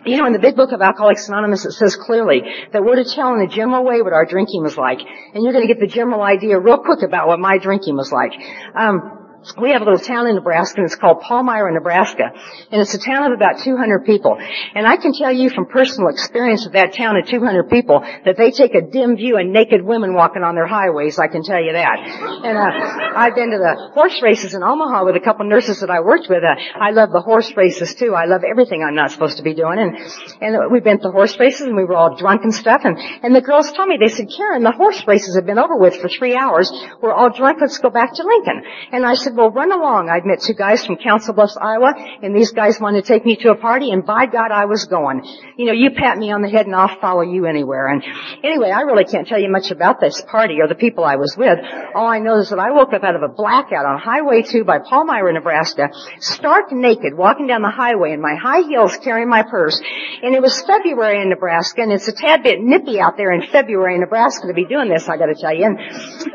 you 0.06 0.18
know, 0.18 0.26
in 0.26 0.34
the 0.34 0.40
big 0.40 0.56
book 0.56 0.72
of 0.72 0.82
Alcoholics 0.82 1.28
Anonymous, 1.28 1.66
it 1.66 1.72
says 1.72 1.96
clearly 1.96 2.42
that 2.72 2.84
we're 2.84 2.96
to 2.96 3.04
tell 3.04 3.34
in 3.34 3.42
a 3.42 3.48
general 3.48 3.84
way 3.84 4.02
what 4.02 4.14
our 4.14 4.26
drinking 4.26 4.64
was 4.64 4.78
like. 4.78 5.00
And 5.00 5.44
you're 5.44 5.52
going 5.52 5.68
to 5.68 5.74
get 5.74 5.80
the 5.80 5.92
general 5.92 6.22
idea 6.22 6.60
real 6.60 6.78
quick 6.78 7.02
about 7.04 7.28
what 7.28 7.40
my 7.40 7.58
drinking 7.58 7.96
was 7.96 8.12
like. 8.12 8.32
Um, 8.76 9.19
we 9.58 9.72
have 9.72 9.82
a 9.82 9.86
little 9.86 10.00
town 10.00 10.28
in 10.28 10.36
Nebraska 10.36 10.78
and 10.78 10.86
it's 10.86 10.96
called 10.96 11.22
Palmyra, 11.22 11.74
Nebraska. 11.74 12.32
And 12.72 12.82
it's 12.82 12.94
a 12.94 13.00
town 13.00 13.32
of 13.32 13.34
about 13.34 13.60
200 13.60 14.06
people. 14.06 14.38
And 14.76 14.86
I 14.86 14.98
can 14.98 15.14
tell 15.14 15.32
you 15.32 15.50
from 15.50 15.66
personal 15.66 16.10
experience 16.10 16.66
of 16.66 16.74
that 16.74 16.94
town 16.94 17.18
of 17.18 17.26
200 17.28 17.70
people 17.70 18.02
that 18.26 18.36
they 18.38 18.52
take 18.52 18.76
a 18.76 18.82
dim 18.82 19.16
view 19.16 19.38
of 19.40 19.46
naked 19.46 19.84
women 19.84 20.14
walking 20.14 20.44
on 20.44 20.56
their 20.56 20.68
highways, 20.68 21.20
I 21.20 21.28
can 21.28 21.44
tell 21.44 21.62
you 21.62 21.74
that. 21.74 22.00
And 22.00 22.58
uh, 22.58 23.18
I've 23.18 23.36
been 23.36 23.52
to 23.52 23.58
the 23.58 23.92
horse 23.94 24.22
races 24.22 24.54
in 24.54 24.64
Omaha 24.64 25.06
with 25.06 25.16
a 25.16 25.20
couple 25.20 25.48
nurses 25.48 25.80
that 25.80 25.90
I 25.90 26.02
worked 26.02 26.28
with. 26.30 26.44
Uh, 26.44 26.56
I 26.80 26.92
love 26.92 27.12
the 27.12 27.22
horse 27.22 27.52
races 27.56 27.96
too. 27.96 28.14
I 28.16 28.26
love 28.26 28.42
everything 28.44 28.84
I'm 28.84 28.96
not 28.96 29.12
supposed 29.12 29.38
to 29.38 29.44
be 29.44 29.54
doing. 29.54 29.80
And, 29.80 29.98
and 30.42 30.72
we've 30.72 30.84
been 30.84 30.98
to 31.00 31.08
the 31.08 31.12
horse 31.12 31.40
races 31.40 31.62
and 31.62 31.76
we 31.76 31.86
were 31.86 31.96
all 31.96 32.16
drunk 32.16 32.44
and 32.44 32.54
stuff. 32.54 32.82
And, 32.84 32.98
and 33.24 33.36
the 33.36 33.42
girls 33.42 33.72
told 33.72 33.88
me, 33.88 33.98
they 34.00 34.10
said, 34.10 34.28
Karen, 34.36 34.64
the 34.64 34.72
horse 34.72 35.04
races 35.08 35.36
have 35.36 35.46
been 35.46 35.60
over 35.60 35.78
with 35.78 35.96
for 35.98 36.10
three 36.10 36.36
hours. 36.36 36.72
We're 37.02 37.14
all 37.14 37.30
drunk. 37.32 37.60
Let's 37.62 37.78
go 37.78 37.90
back 37.90 38.14
to 38.14 38.24
Lincoln. 38.24 38.64
And 38.92 39.06
I 39.06 39.14
said, 39.14 39.36
well, 39.40 39.52
run 39.52 39.72
along. 39.72 40.10
I'd 40.10 40.26
met 40.26 40.42
two 40.42 40.54
guys 40.54 40.86
from 40.86 40.98
Council 40.98 41.34
Bluffs, 41.34 41.56
Iowa, 41.56 41.94
and 42.22 42.36
these 42.36 42.52
guys 42.52 42.78
wanted 42.78 43.06
to 43.06 43.08
take 43.08 43.26
me 43.26 43.38
to 43.38 43.52
a 43.52 43.56
party, 43.56 43.92
and 43.92 44.06
by 44.06 44.26
God, 44.26 44.52
I 44.52 44.66
was 44.66 44.84
going. 44.84 45.24
You 45.56 45.66
know, 45.66 45.72
you 45.72 45.92
pat 45.92 46.18
me 46.18 46.30
on 46.30 46.42
the 46.42 46.50
head 46.50 46.66
and 46.66 46.76
I'll 46.76 47.00
follow 47.00 47.22
you 47.22 47.46
anywhere. 47.46 47.88
And 47.88 48.04
anyway, 48.44 48.70
I 48.70 48.82
really 48.82 49.06
can't 49.06 49.26
tell 49.26 49.40
you 49.40 49.50
much 49.50 49.72
about 49.72 50.02
this 50.02 50.22
party 50.24 50.60
or 50.60 50.68
the 50.68 50.76
people 50.76 51.06
I 51.06 51.16
was 51.16 51.38
with. 51.38 51.58
All 51.96 52.08
I 52.08 52.20
know 52.20 52.40
is 52.40 52.50
that 52.50 52.60
I 52.60 52.72
woke 52.72 52.92
up 52.92 53.04
out 53.04 53.16
of 53.16 53.24
a 53.24 53.30
blackout 53.30 53.86
on 53.86 53.98
Highway 53.98 54.42
2 54.42 54.66
by 54.66 54.80
Palmyra, 54.80 55.32
Nebraska, 55.32 55.88
stark 56.20 56.74
naked, 56.74 57.16
walking 57.16 57.48
down 57.48 57.62
the 57.62 57.72
highway 57.72 58.12
in 58.12 58.22
my 58.22 58.36
high 58.36 58.68
heels 58.68 58.98
carrying 58.98 59.30
my 59.30 59.44
purse. 59.44 59.80
And 60.22 60.36
it 60.36 60.42
was 60.42 60.62
February 60.64 61.22
in 61.22 61.30
Nebraska, 61.30 61.82
and 61.82 61.94
it's 61.94 62.10
a 62.10 62.14
tad 62.14 62.44
bit 62.44 62.60
nippy 62.60 63.00
out 63.00 63.16
there 63.16 63.32
in 63.32 63.48
February 63.48 63.96
in 63.96 64.02
Nebraska 64.02 64.48
to 64.48 64.54
be 64.54 64.66
doing 64.66 64.90
this, 64.90 65.08
I 65.08 65.16
gotta 65.16 65.36
tell 65.36 65.56
you. 65.56 65.64
And, 65.64 65.80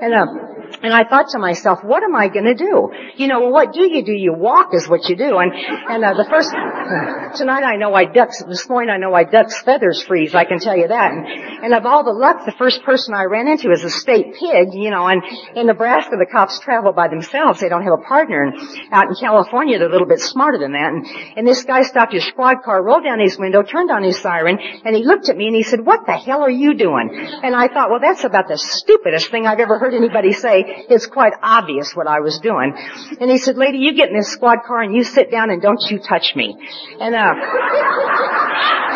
and, 0.01 0.15
uh, 0.15 0.54
and 0.83 0.93
I 0.93 1.05
thought 1.05 1.29
to 1.31 1.39
myself, 1.39 1.81
what 1.83 2.03
am 2.03 2.15
I 2.15 2.29
going 2.29 2.45
to 2.45 2.55
do? 2.55 2.91
You 3.17 3.29
know, 3.29 3.49
what 3.49 3.73
do 3.73 3.83
you 3.83 4.05
do? 4.05 4.13
You 4.13 4.33
walk 4.33 4.71
is 4.73 4.89
what 4.89 5.09
you 5.09 5.17
do. 5.17 5.39
And 5.39 5.53
and 5.53 6.05
uh, 6.05 6.15
the 6.15 6.29
first 6.29 6.51
tonight 7.39 7.65
I 7.65 7.77
know 7.77 7.95
I 7.95 8.05
ducks. 8.05 8.43
This 8.45 8.69
morning 8.69 8.91
I 8.91 8.99
know 8.99 9.11
why 9.11 9.25
ducks' 9.25 9.63
feathers 9.63 10.03
freeze. 10.03 10.35
I 10.35 10.45
can 10.45 10.59
tell 10.59 10.77
you 10.77 10.89
that. 10.89 11.13
And, 11.13 11.27
and 11.65 11.75
of 11.75 11.87
all 11.87 12.05
the 12.05 12.13
luck, 12.13 12.45
the 12.45 12.55
first 12.59 12.83
person 12.83 13.15
I 13.15 13.25
ran 13.25 13.49
into 13.49 13.71
is 13.71 13.85
a 13.85 13.91
state 13.91 14.35
pig. 14.35 14.75
You 14.75 14.91
know, 14.91 15.07
and 15.07 15.23
in 15.55 15.67
Nebraska 15.67 16.17
the 16.19 16.27
cops 16.31 16.59
travel 16.61 16.93
by 16.93 17.09
themselves. 17.09 17.61
They 17.61 17.69
don't 17.69 17.85
have 17.85 17.99
a 18.01 18.05
partner. 18.09 18.45
And 18.45 18.55
out 18.93 19.09
in 19.09 19.15
California 19.15 19.79
they're 19.79 19.89
a 19.89 19.93
little 19.93 20.09
bit 20.09 20.21
smarter 20.21 20.59
than 20.59 20.73
that. 20.73 20.93
And, 20.93 21.07
and 21.37 21.47
this 21.47 21.65
guy 21.65 21.83
stopped 21.83 22.13
his 22.13 22.27
squad 22.27 22.63
car, 22.65 22.83
rolled 22.83 23.05
down 23.05 23.21
his 23.21 23.39
window, 23.39 23.63
turned 23.63 23.91
on 23.91 24.03
his 24.03 24.19
siren, 24.19 24.59
and 24.85 24.95
he 24.95 25.05
looked 25.05 25.29
at 25.29 25.37
me 25.37 25.47
and 25.47 25.57
he 25.57 25.63
said, 25.63 25.85
"What 25.85 26.07
the 26.07 26.17
hell 26.17 26.43
are 26.43 26.51
you 26.51 26.75
doing?" 26.75 27.11
And 27.43 27.55
I 27.55 27.69
thought, 27.69 27.91
well, 27.91 28.01
that's 28.01 28.25
about 28.25 28.49
the 28.49 28.59
stupidest 28.59 29.31
thing 29.31 29.47
I've 29.47 29.61
ever 29.61 29.79
heard 29.79 29.95
anybody 29.95 30.33
say 30.33 30.64
it's 30.89 31.07
quite 31.07 31.33
obvious 31.43 31.93
what 31.95 32.07
I 32.07 32.21
was 32.21 32.39
doing. 32.41 32.75
And 33.21 33.31
he 33.31 33.39
said, 33.39 33.57
lady, 33.57 33.79
you 33.79 33.95
get 33.95 34.09
in 34.09 34.17
this 34.17 34.33
squad 34.33 34.59
car 34.67 34.83
and 34.83 34.95
you 34.95 35.05
sit 35.05 35.31
down 35.31 35.51
and 35.51 35.61
don't 35.61 35.81
you 35.91 35.99
touch 35.99 36.35
me. 36.37 36.57
And, 37.01 37.15
uh, 37.15 37.35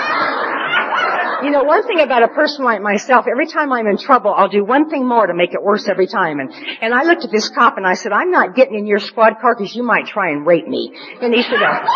you 1.42 1.50
know, 1.50 1.62
one 1.62 1.86
thing 1.86 2.00
about 2.00 2.22
a 2.22 2.28
person 2.28 2.64
like 2.64 2.82
myself, 2.82 3.26
every 3.30 3.46
time 3.46 3.72
I'm 3.72 3.86
in 3.86 3.96
trouble, 3.96 4.32
I'll 4.34 4.48
do 4.48 4.64
one 4.64 4.90
thing 4.90 5.06
more 5.06 5.26
to 5.26 5.34
make 5.34 5.54
it 5.54 5.62
worse 5.62 5.88
every 5.88 6.06
time. 6.06 6.40
And, 6.40 6.52
and 6.80 6.92
I 6.92 7.04
looked 7.04 7.24
at 7.24 7.30
this 7.30 7.48
cop 7.48 7.76
and 7.76 7.86
I 7.86 7.94
said, 7.94 8.12
I'm 8.12 8.30
not 8.30 8.54
getting 8.54 8.74
in 8.76 8.86
your 8.86 8.98
squad 8.98 9.34
car 9.40 9.54
because 9.56 9.74
you 9.74 9.82
might 9.82 10.06
try 10.06 10.30
and 10.30 10.46
rape 10.46 10.66
me. 10.66 10.92
And 11.20 11.32
he 11.32 11.42
said, 11.42 11.62
uh, 11.62 11.86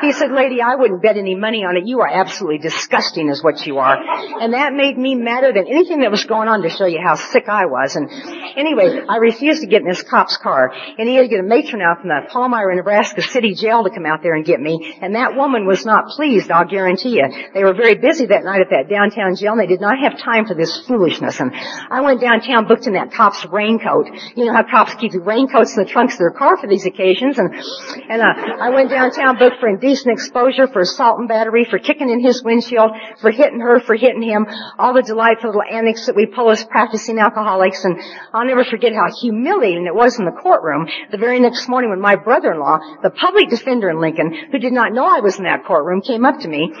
he 0.00 0.12
said, 0.12 0.30
lady, 0.30 0.60
I 0.60 0.76
wouldn't 0.76 1.02
bet 1.02 1.16
any 1.16 1.34
money 1.34 1.64
on 1.64 1.76
it. 1.76 1.86
You 1.86 2.00
are 2.00 2.08
absolutely 2.08 2.58
disgusting 2.58 3.28
is 3.28 3.42
what 3.42 3.66
you 3.66 3.78
are. 3.78 3.96
And 4.40 4.54
that 4.54 4.72
made 4.72 4.96
me 4.96 5.14
madder 5.14 5.52
than 5.52 5.66
anything 5.66 6.00
that 6.00 6.10
was 6.10 6.24
going 6.24 6.48
on 6.48 6.62
to 6.62 6.70
show 6.70 6.86
you 6.86 7.00
how 7.02 7.16
sick 7.16 7.48
I 7.48 7.66
was. 7.66 7.96
And 7.96 8.08
anyway, 8.56 9.00
I 9.08 9.16
refused 9.16 9.62
to 9.62 9.66
get 9.66 9.82
in 9.82 9.88
this 9.88 10.02
cop's 10.02 10.36
car. 10.36 10.72
And 10.98 11.08
he 11.08 11.16
had 11.16 11.22
to 11.22 11.28
get 11.28 11.40
a 11.40 11.42
matron 11.42 11.82
out 11.82 12.00
from 12.00 12.08
the 12.08 12.20
Palmyra, 12.30 12.76
Nebraska 12.76 13.22
city 13.22 13.54
jail 13.54 13.84
to 13.84 13.90
come 13.90 14.06
out 14.06 14.22
there 14.22 14.34
and 14.34 14.44
get 14.44 14.60
me. 14.60 14.96
And 15.00 15.14
that 15.14 15.34
woman 15.34 15.66
was 15.66 15.84
not 15.84 16.06
pleased, 16.08 16.50
I'll 16.50 16.68
guarantee 16.68 17.16
you. 17.16 17.26
They 17.54 17.64
were 17.64 17.74
very 17.74 17.96
busy 17.96 18.26
that 18.26 18.44
night 18.44 18.60
at 18.60 18.70
that 18.70 18.91
downtown 18.92 19.34
jail 19.36 19.52
and 19.52 19.60
they 19.60 19.66
did 19.66 19.80
not 19.80 19.96
have 19.98 20.18
time 20.18 20.44
for 20.46 20.54
this 20.54 20.86
foolishness. 20.86 21.40
And 21.40 21.50
I 21.90 22.00
went 22.02 22.20
downtown, 22.20 22.68
booked 22.68 22.86
in 22.86 22.92
that 22.92 23.12
cop's 23.12 23.44
raincoat. 23.46 24.08
You 24.36 24.46
know 24.46 24.52
how 24.52 24.62
cops 24.62 24.94
keep 24.94 25.12
raincoats 25.14 25.76
in 25.76 25.82
the 25.82 25.88
trunks 25.88 26.14
of 26.14 26.18
their 26.18 26.30
car 26.30 26.58
for 26.58 26.68
these 26.68 26.84
occasions. 26.84 27.38
And, 27.38 27.54
and, 28.08 28.20
uh, 28.20 28.34
I 28.60 28.70
went 28.70 28.90
downtown, 28.90 29.38
booked 29.38 29.56
for 29.60 29.68
indecent 29.68 30.12
exposure, 30.12 30.66
for 30.66 30.80
assault 30.80 31.18
and 31.18 31.28
battery, 31.28 31.64
for 31.64 31.78
kicking 31.78 32.10
in 32.10 32.20
his 32.20 32.42
windshield, 32.42 32.90
for 33.20 33.30
hitting 33.30 33.60
her, 33.60 33.80
for 33.80 33.94
hitting 33.94 34.22
him, 34.22 34.46
all 34.78 34.92
the 34.92 35.02
delightful 35.02 35.48
little 35.48 35.62
antics 35.62 36.06
that 36.06 36.16
we 36.16 36.26
pull 36.26 36.50
as 36.50 36.64
practicing 36.64 37.18
alcoholics, 37.18 37.84
and 37.84 38.00
I'll 38.34 38.46
never 38.46 38.64
forget 38.64 38.92
how 38.92 39.06
humiliating 39.20 39.86
it 39.86 39.94
was 39.94 40.18
in 40.18 40.24
the 40.24 40.32
courtroom 40.32 40.86
the 41.10 41.18
very 41.18 41.40
next 41.40 41.68
morning 41.68 41.90
when 41.90 42.00
my 42.00 42.16
brother-in-law, 42.16 42.98
the 43.02 43.10
public 43.10 43.48
defender 43.48 43.90
in 43.90 44.00
Lincoln, 44.00 44.32
who 44.50 44.58
did 44.58 44.72
not 44.72 44.92
know 44.92 45.04
I 45.04 45.20
was 45.20 45.38
in 45.38 45.44
that 45.44 45.64
courtroom, 45.64 46.02
came 46.02 46.24
up 46.24 46.40
to 46.40 46.48
me 46.48 46.72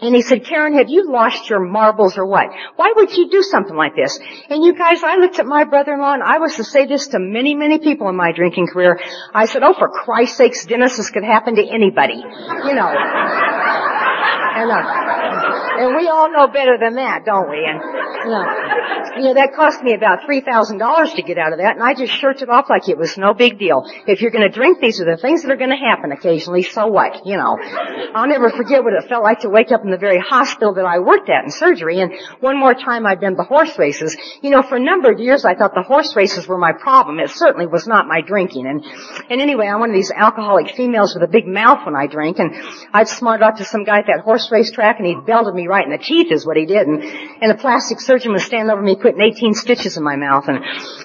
and 0.00 0.14
he 0.14 0.22
said, 0.22 0.44
Karen, 0.44 0.74
have 0.74 0.88
you 0.88 1.10
lost 1.10 1.48
your 1.48 1.60
marbles 1.60 2.18
or 2.18 2.26
what? 2.26 2.48
Why 2.76 2.92
would 2.94 3.16
you 3.16 3.30
do 3.30 3.42
something 3.42 3.76
like 3.76 3.96
this? 3.96 4.18
And 4.50 4.62
you 4.64 4.74
guys, 4.76 5.02
I 5.02 5.16
looked 5.16 5.38
at 5.38 5.46
my 5.46 5.64
brother-in-law 5.64 6.14
and 6.14 6.22
I 6.22 6.38
was 6.38 6.56
to 6.56 6.64
say 6.64 6.86
this 6.86 7.08
to 7.08 7.18
many, 7.18 7.54
many 7.54 7.78
people 7.78 8.08
in 8.08 8.16
my 8.16 8.32
drinking 8.32 8.68
career. 8.68 9.00
I 9.34 9.46
said, 9.46 9.62
oh, 9.62 9.74
for 9.74 9.88
Christ's 9.88 10.36
sakes, 10.36 10.66
Dennis, 10.66 10.96
this 10.96 11.10
could 11.10 11.24
happen 11.24 11.56
to 11.56 11.66
anybody. 11.66 12.16
You 12.16 12.74
know. 12.74 14.05
And, 14.56 14.70
uh, 14.70 14.80
and 15.78 15.96
we 15.96 16.08
all 16.08 16.32
know 16.32 16.46
better 16.46 16.78
than 16.80 16.94
that, 16.96 17.24
don't 17.24 17.50
we? 17.50 17.60
And, 17.60 17.80
you 18.24 18.30
know, 18.32 18.44
you 19.16 19.22
know, 19.28 19.34
that 19.34 19.52
cost 19.54 19.82
me 19.82 19.94
about 19.94 20.20
$3,000 20.28 21.14
to 21.14 21.22
get 21.22 21.38
out 21.38 21.52
of 21.52 21.58
that 21.58 21.76
and 21.76 21.82
I 21.82 21.94
just 21.94 22.12
shirked 22.12 22.42
it 22.42 22.48
off 22.48 22.68
like 22.68 22.88
it 22.88 22.98
was 22.98 23.16
no 23.16 23.34
big 23.34 23.58
deal. 23.58 23.84
If 24.06 24.20
you're 24.20 24.30
gonna 24.30 24.48
drink, 24.48 24.80
these 24.80 25.00
are 25.00 25.04
the 25.04 25.16
things 25.16 25.42
that 25.42 25.50
are 25.50 25.56
gonna 25.56 25.78
happen 25.78 26.12
occasionally, 26.12 26.62
so 26.62 26.86
what? 26.86 27.26
You 27.26 27.36
know. 27.36 27.58
I'll 28.14 28.28
never 28.28 28.50
forget 28.50 28.82
what 28.82 28.92
it 28.92 29.08
felt 29.08 29.22
like 29.22 29.40
to 29.40 29.50
wake 29.50 29.72
up 29.72 29.84
in 29.84 29.90
the 29.90 29.98
very 29.98 30.18
hospital 30.18 30.74
that 30.74 30.84
I 30.84 30.98
worked 31.00 31.28
at 31.28 31.44
in 31.44 31.50
surgery. 31.50 32.00
And 32.00 32.12
one 32.40 32.58
more 32.58 32.74
time 32.74 33.06
I'd 33.06 33.20
been 33.20 33.36
to 33.36 33.42
horse 33.42 33.78
races. 33.78 34.16
You 34.42 34.50
know, 34.50 34.62
for 34.62 34.76
a 34.76 34.80
number 34.80 35.10
of 35.10 35.20
years 35.20 35.44
I 35.44 35.54
thought 35.54 35.74
the 35.74 35.82
horse 35.82 36.16
races 36.16 36.46
were 36.46 36.58
my 36.58 36.72
problem. 36.72 37.20
It 37.20 37.30
certainly 37.30 37.66
was 37.66 37.86
not 37.86 38.06
my 38.06 38.20
drinking. 38.22 38.66
And, 38.66 38.84
and 39.30 39.40
anyway, 39.40 39.66
I'm 39.66 39.80
one 39.80 39.90
of 39.90 39.96
these 39.96 40.10
alcoholic 40.10 40.74
females 40.74 41.14
with 41.14 41.22
a 41.22 41.30
big 41.30 41.46
mouth 41.46 41.84
when 41.84 41.94
I 41.94 42.06
drink. 42.06 42.38
And 42.38 42.54
I'd 42.92 43.08
smart 43.08 43.42
up 43.42 43.56
to 43.56 43.64
some 43.64 43.84
guy 43.84 44.02
at 44.08 44.16
that 44.16 44.24
horse 44.24 44.50
race 44.50 44.70
track 44.70 44.96
and 44.98 45.06
he 45.06 45.14
belted 45.14 45.54
me 45.54 45.66
right 45.66 45.84
in 45.84 45.90
the 45.90 45.98
teeth 45.98 46.30
is 46.30 46.46
what 46.46 46.56
he 46.56 46.66
did. 46.66 46.86
And, 46.86 47.02
and 47.02 47.52
a 47.52 47.56
plastic 47.56 48.00
surgeon 48.00 48.32
was 48.32 48.44
standing 48.44 48.70
over 48.70 48.82
me 48.82 48.96
putting 48.96 49.20
18 49.20 49.54
stitches 49.54 49.96
in 49.96 50.04
my 50.04 50.16
mouth. 50.16 50.44
And 50.48 50.60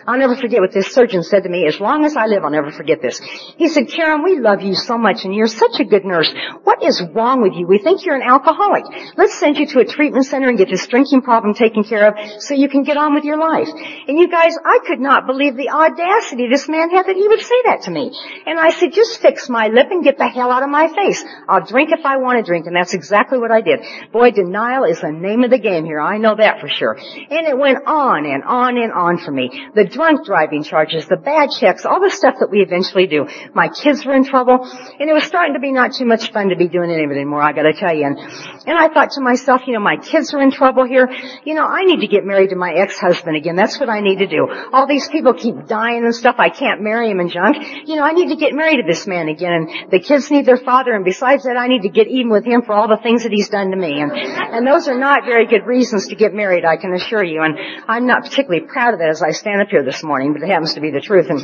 I'll 0.07 0.17
never 0.17 0.35
forget 0.35 0.61
what 0.61 0.71
this 0.71 0.93
surgeon 0.93 1.23
said 1.23 1.43
to 1.43 1.49
me. 1.49 1.65
As 1.67 1.79
long 1.79 2.05
as 2.05 2.15
I 2.15 2.25
live, 2.27 2.43
I'll 2.43 2.51
never 2.51 2.71
forget 2.71 3.01
this. 3.01 3.19
He 3.57 3.67
said, 3.67 3.89
Karen, 3.89 4.23
we 4.23 4.39
love 4.39 4.61
you 4.61 4.75
so 4.75 4.97
much 4.97 5.25
and 5.25 5.33
you're 5.33 5.47
such 5.47 5.79
a 5.79 5.85
good 5.85 6.05
nurse. 6.05 6.31
What 6.63 6.83
is 6.83 7.01
wrong 7.13 7.41
with 7.41 7.53
you? 7.53 7.67
We 7.67 7.79
think 7.79 8.05
you're 8.05 8.15
an 8.15 8.21
alcoholic. 8.21 8.85
Let's 9.17 9.33
send 9.35 9.57
you 9.57 9.67
to 9.67 9.79
a 9.79 9.85
treatment 9.85 10.25
center 10.25 10.49
and 10.49 10.57
get 10.57 10.69
this 10.69 10.87
drinking 10.87 11.21
problem 11.21 11.53
taken 11.53 11.83
care 11.83 12.07
of 12.07 12.41
so 12.41 12.53
you 12.53 12.69
can 12.69 12.83
get 12.83 12.97
on 12.97 13.13
with 13.13 13.23
your 13.23 13.37
life. 13.37 13.69
And 14.07 14.19
you 14.19 14.29
guys, 14.29 14.55
I 14.63 14.79
could 14.85 14.99
not 14.99 15.27
believe 15.27 15.55
the 15.55 15.69
audacity 15.69 16.47
this 16.49 16.67
man 16.67 16.89
had 16.89 17.07
that 17.07 17.15
he 17.15 17.27
would 17.27 17.41
say 17.41 17.55
that 17.65 17.83
to 17.83 17.91
me. 17.91 18.11
And 18.45 18.59
I 18.59 18.69
said, 18.71 18.93
just 18.93 19.21
fix 19.21 19.49
my 19.49 19.67
lip 19.67 19.87
and 19.89 20.03
get 20.03 20.17
the 20.17 20.27
hell 20.27 20.51
out 20.51 20.63
of 20.63 20.69
my 20.69 20.87
face. 20.87 21.23
I'll 21.47 21.65
drink 21.65 21.91
if 21.91 22.05
I 22.05 22.17
want 22.17 22.37
to 22.37 22.43
drink. 22.43 22.67
And 22.67 22.75
that's 22.75 22.90
exactly 22.93 23.37
what 23.39 23.51
I 23.51 23.61
did. 23.61 23.79
Boy, 24.11 24.31
denial 24.31 24.83
is 24.85 25.01
the 25.01 25.11
name 25.11 25.43
of 25.43 25.49
the 25.49 25.59
game 25.59 25.85
here. 25.85 25.99
I 25.99 26.17
know 26.17 26.35
that 26.35 26.59
for 26.59 26.67
sure. 26.67 26.97
And 26.97 27.47
it 27.47 27.57
went 27.57 27.85
on 27.85 28.25
and 28.25 28.43
on 28.43 28.77
and 28.77 28.91
on 28.91 29.17
for 29.17 29.31
me. 29.31 29.49
The 29.75 29.85
drunk 29.85 30.25
driving 30.25 30.63
charges, 30.63 31.07
the 31.07 31.17
bad 31.17 31.49
checks, 31.51 31.85
all 31.85 32.01
the 32.01 32.09
stuff 32.11 32.35
that 32.39 32.49
we 32.49 32.61
eventually 32.61 33.07
do. 33.07 33.27
My 33.53 33.69
kids 33.69 34.05
were 34.05 34.15
in 34.15 34.25
trouble 34.25 34.67
and 34.99 35.09
it 35.09 35.13
was 35.13 35.23
starting 35.23 35.53
to 35.53 35.59
be 35.59 35.71
not 35.71 35.93
too 35.93 36.05
much 36.05 36.31
fun 36.31 36.49
to 36.49 36.55
be 36.55 36.67
doing 36.67 36.89
it 36.89 36.99
anymore, 37.01 37.41
I 37.41 37.53
gotta 37.53 37.73
tell 37.73 37.95
you. 37.95 38.05
And, 38.05 38.17
and 38.17 38.77
I 38.77 38.89
thought 38.93 39.11
to 39.11 39.21
myself, 39.21 39.61
you 39.67 39.73
know, 39.73 39.79
my 39.79 39.97
kids 39.97 40.33
are 40.33 40.41
in 40.41 40.51
trouble 40.51 40.85
here. 40.85 41.09
You 41.45 41.53
know, 41.53 41.65
I 41.65 41.83
need 41.83 42.01
to 42.01 42.07
get 42.07 42.25
married 42.25 42.49
to 42.49 42.55
my 42.55 42.73
ex-husband 42.73 43.35
again. 43.35 43.55
That's 43.55 43.79
what 43.79 43.89
I 43.89 44.01
need 44.01 44.19
to 44.19 44.27
do. 44.27 44.47
All 44.73 44.87
these 44.87 45.07
people 45.07 45.33
keep 45.33 45.67
dying 45.67 46.03
and 46.03 46.15
stuff. 46.15 46.35
I 46.37 46.49
can't 46.49 46.81
marry 46.81 47.09
him 47.09 47.19
and 47.19 47.31
junk. 47.31 47.57
You 47.85 47.95
know, 47.95 48.03
I 48.03 48.13
need 48.13 48.29
to 48.29 48.35
get 48.35 48.53
married 48.53 48.77
to 48.77 48.83
this 48.87 49.07
man 49.07 49.29
again. 49.29 49.53
And 49.53 49.91
the 49.91 49.99
kids 49.99 50.29
need 50.31 50.45
their 50.45 50.57
father. 50.57 50.93
And 50.93 51.05
besides 51.05 51.43
that, 51.43 51.57
I 51.57 51.67
need 51.67 51.83
to 51.83 51.89
get 51.89 52.07
even 52.07 52.29
with 52.29 52.45
him 52.45 52.61
for 52.61 52.73
all 52.73 52.80
the 52.87 52.97
things 52.97 53.23
that 53.23 53.31
he's 53.31 53.49
done 53.49 53.71
to 53.71 53.77
me. 53.77 54.01
And, 54.01 54.11
and 54.11 54.67
those 54.67 54.87
are 54.87 54.97
not 54.97 55.25
very 55.25 55.45
good 55.45 55.65
reasons 55.65 56.07
to 56.07 56.15
get 56.15 56.33
married, 56.33 56.65
I 56.65 56.77
can 56.77 56.93
assure 56.93 57.23
you. 57.23 57.41
And 57.43 57.57
I'm 57.87 58.07
not 58.07 58.23
particularly 58.23 58.65
proud 58.67 58.93
of 58.93 58.99
that 58.99 59.09
as 59.09 59.21
I 59.21 59.31
stand 59.31 59.61
up 59.61 59.69
here 59.69 59.83
this 59.83 60.03
morning, 60.03 60.33
but 60.33 60.41
it 60.41 60.49
happens 60.49 60.73
to 60.75 60.81
be 60.81 60.91
the 60.91 61.01
truth. 61.01 61.29
And, 61.29 61.41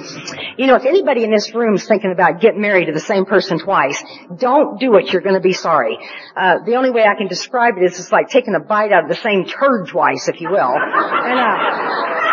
you 0.57 0.67
know, 0.67 0.75
if 0.75 0.85
anybody 0.85 1.23
in 1.23 1.31
this 1.31 1.53
room 1.53 1.75
is 1.75 1.87
thinking 1.87 2.11
about 2.11 2.41
getting 2.41 2.61
married 2.61 2.85
to 2.85 2.93
the 2.93 2.99
same 2.99 3.25
person 3.25 3.59
twice, 3.59 4.03
don't 4.35 4.79
do 4.79 4.95
it. 4.95 5.11
You're 5.11 5.21
going 5.21 5.35
to 5.35 5.41
be 5.41 5.53
sorry. 5.53 5.97
Uh, 6.35 6.59
the 6.65 6.75
only 6.75 6.91
way 6.91 7.03
I 7.03 7.15
can 7.15 7.27
describe 7.27 7.75
it 7.77 7.83
is 7.83 7.99
it's 7.99 8.11
like 8.11 8.29
taking 8.29 8.55
a 8.55 8.59
bite 8.59 8.91
out 8.91 9.03
of 9.03 9.09
the 9.09 9.15
same 9.15 9.45
turd 9.45 9.87
twice, 9.87 10.27
if 10.27 10.41
you 10.41 10.49
will. 10.49 10.73
And, 10.73 11.39
uh, 11.39 12.26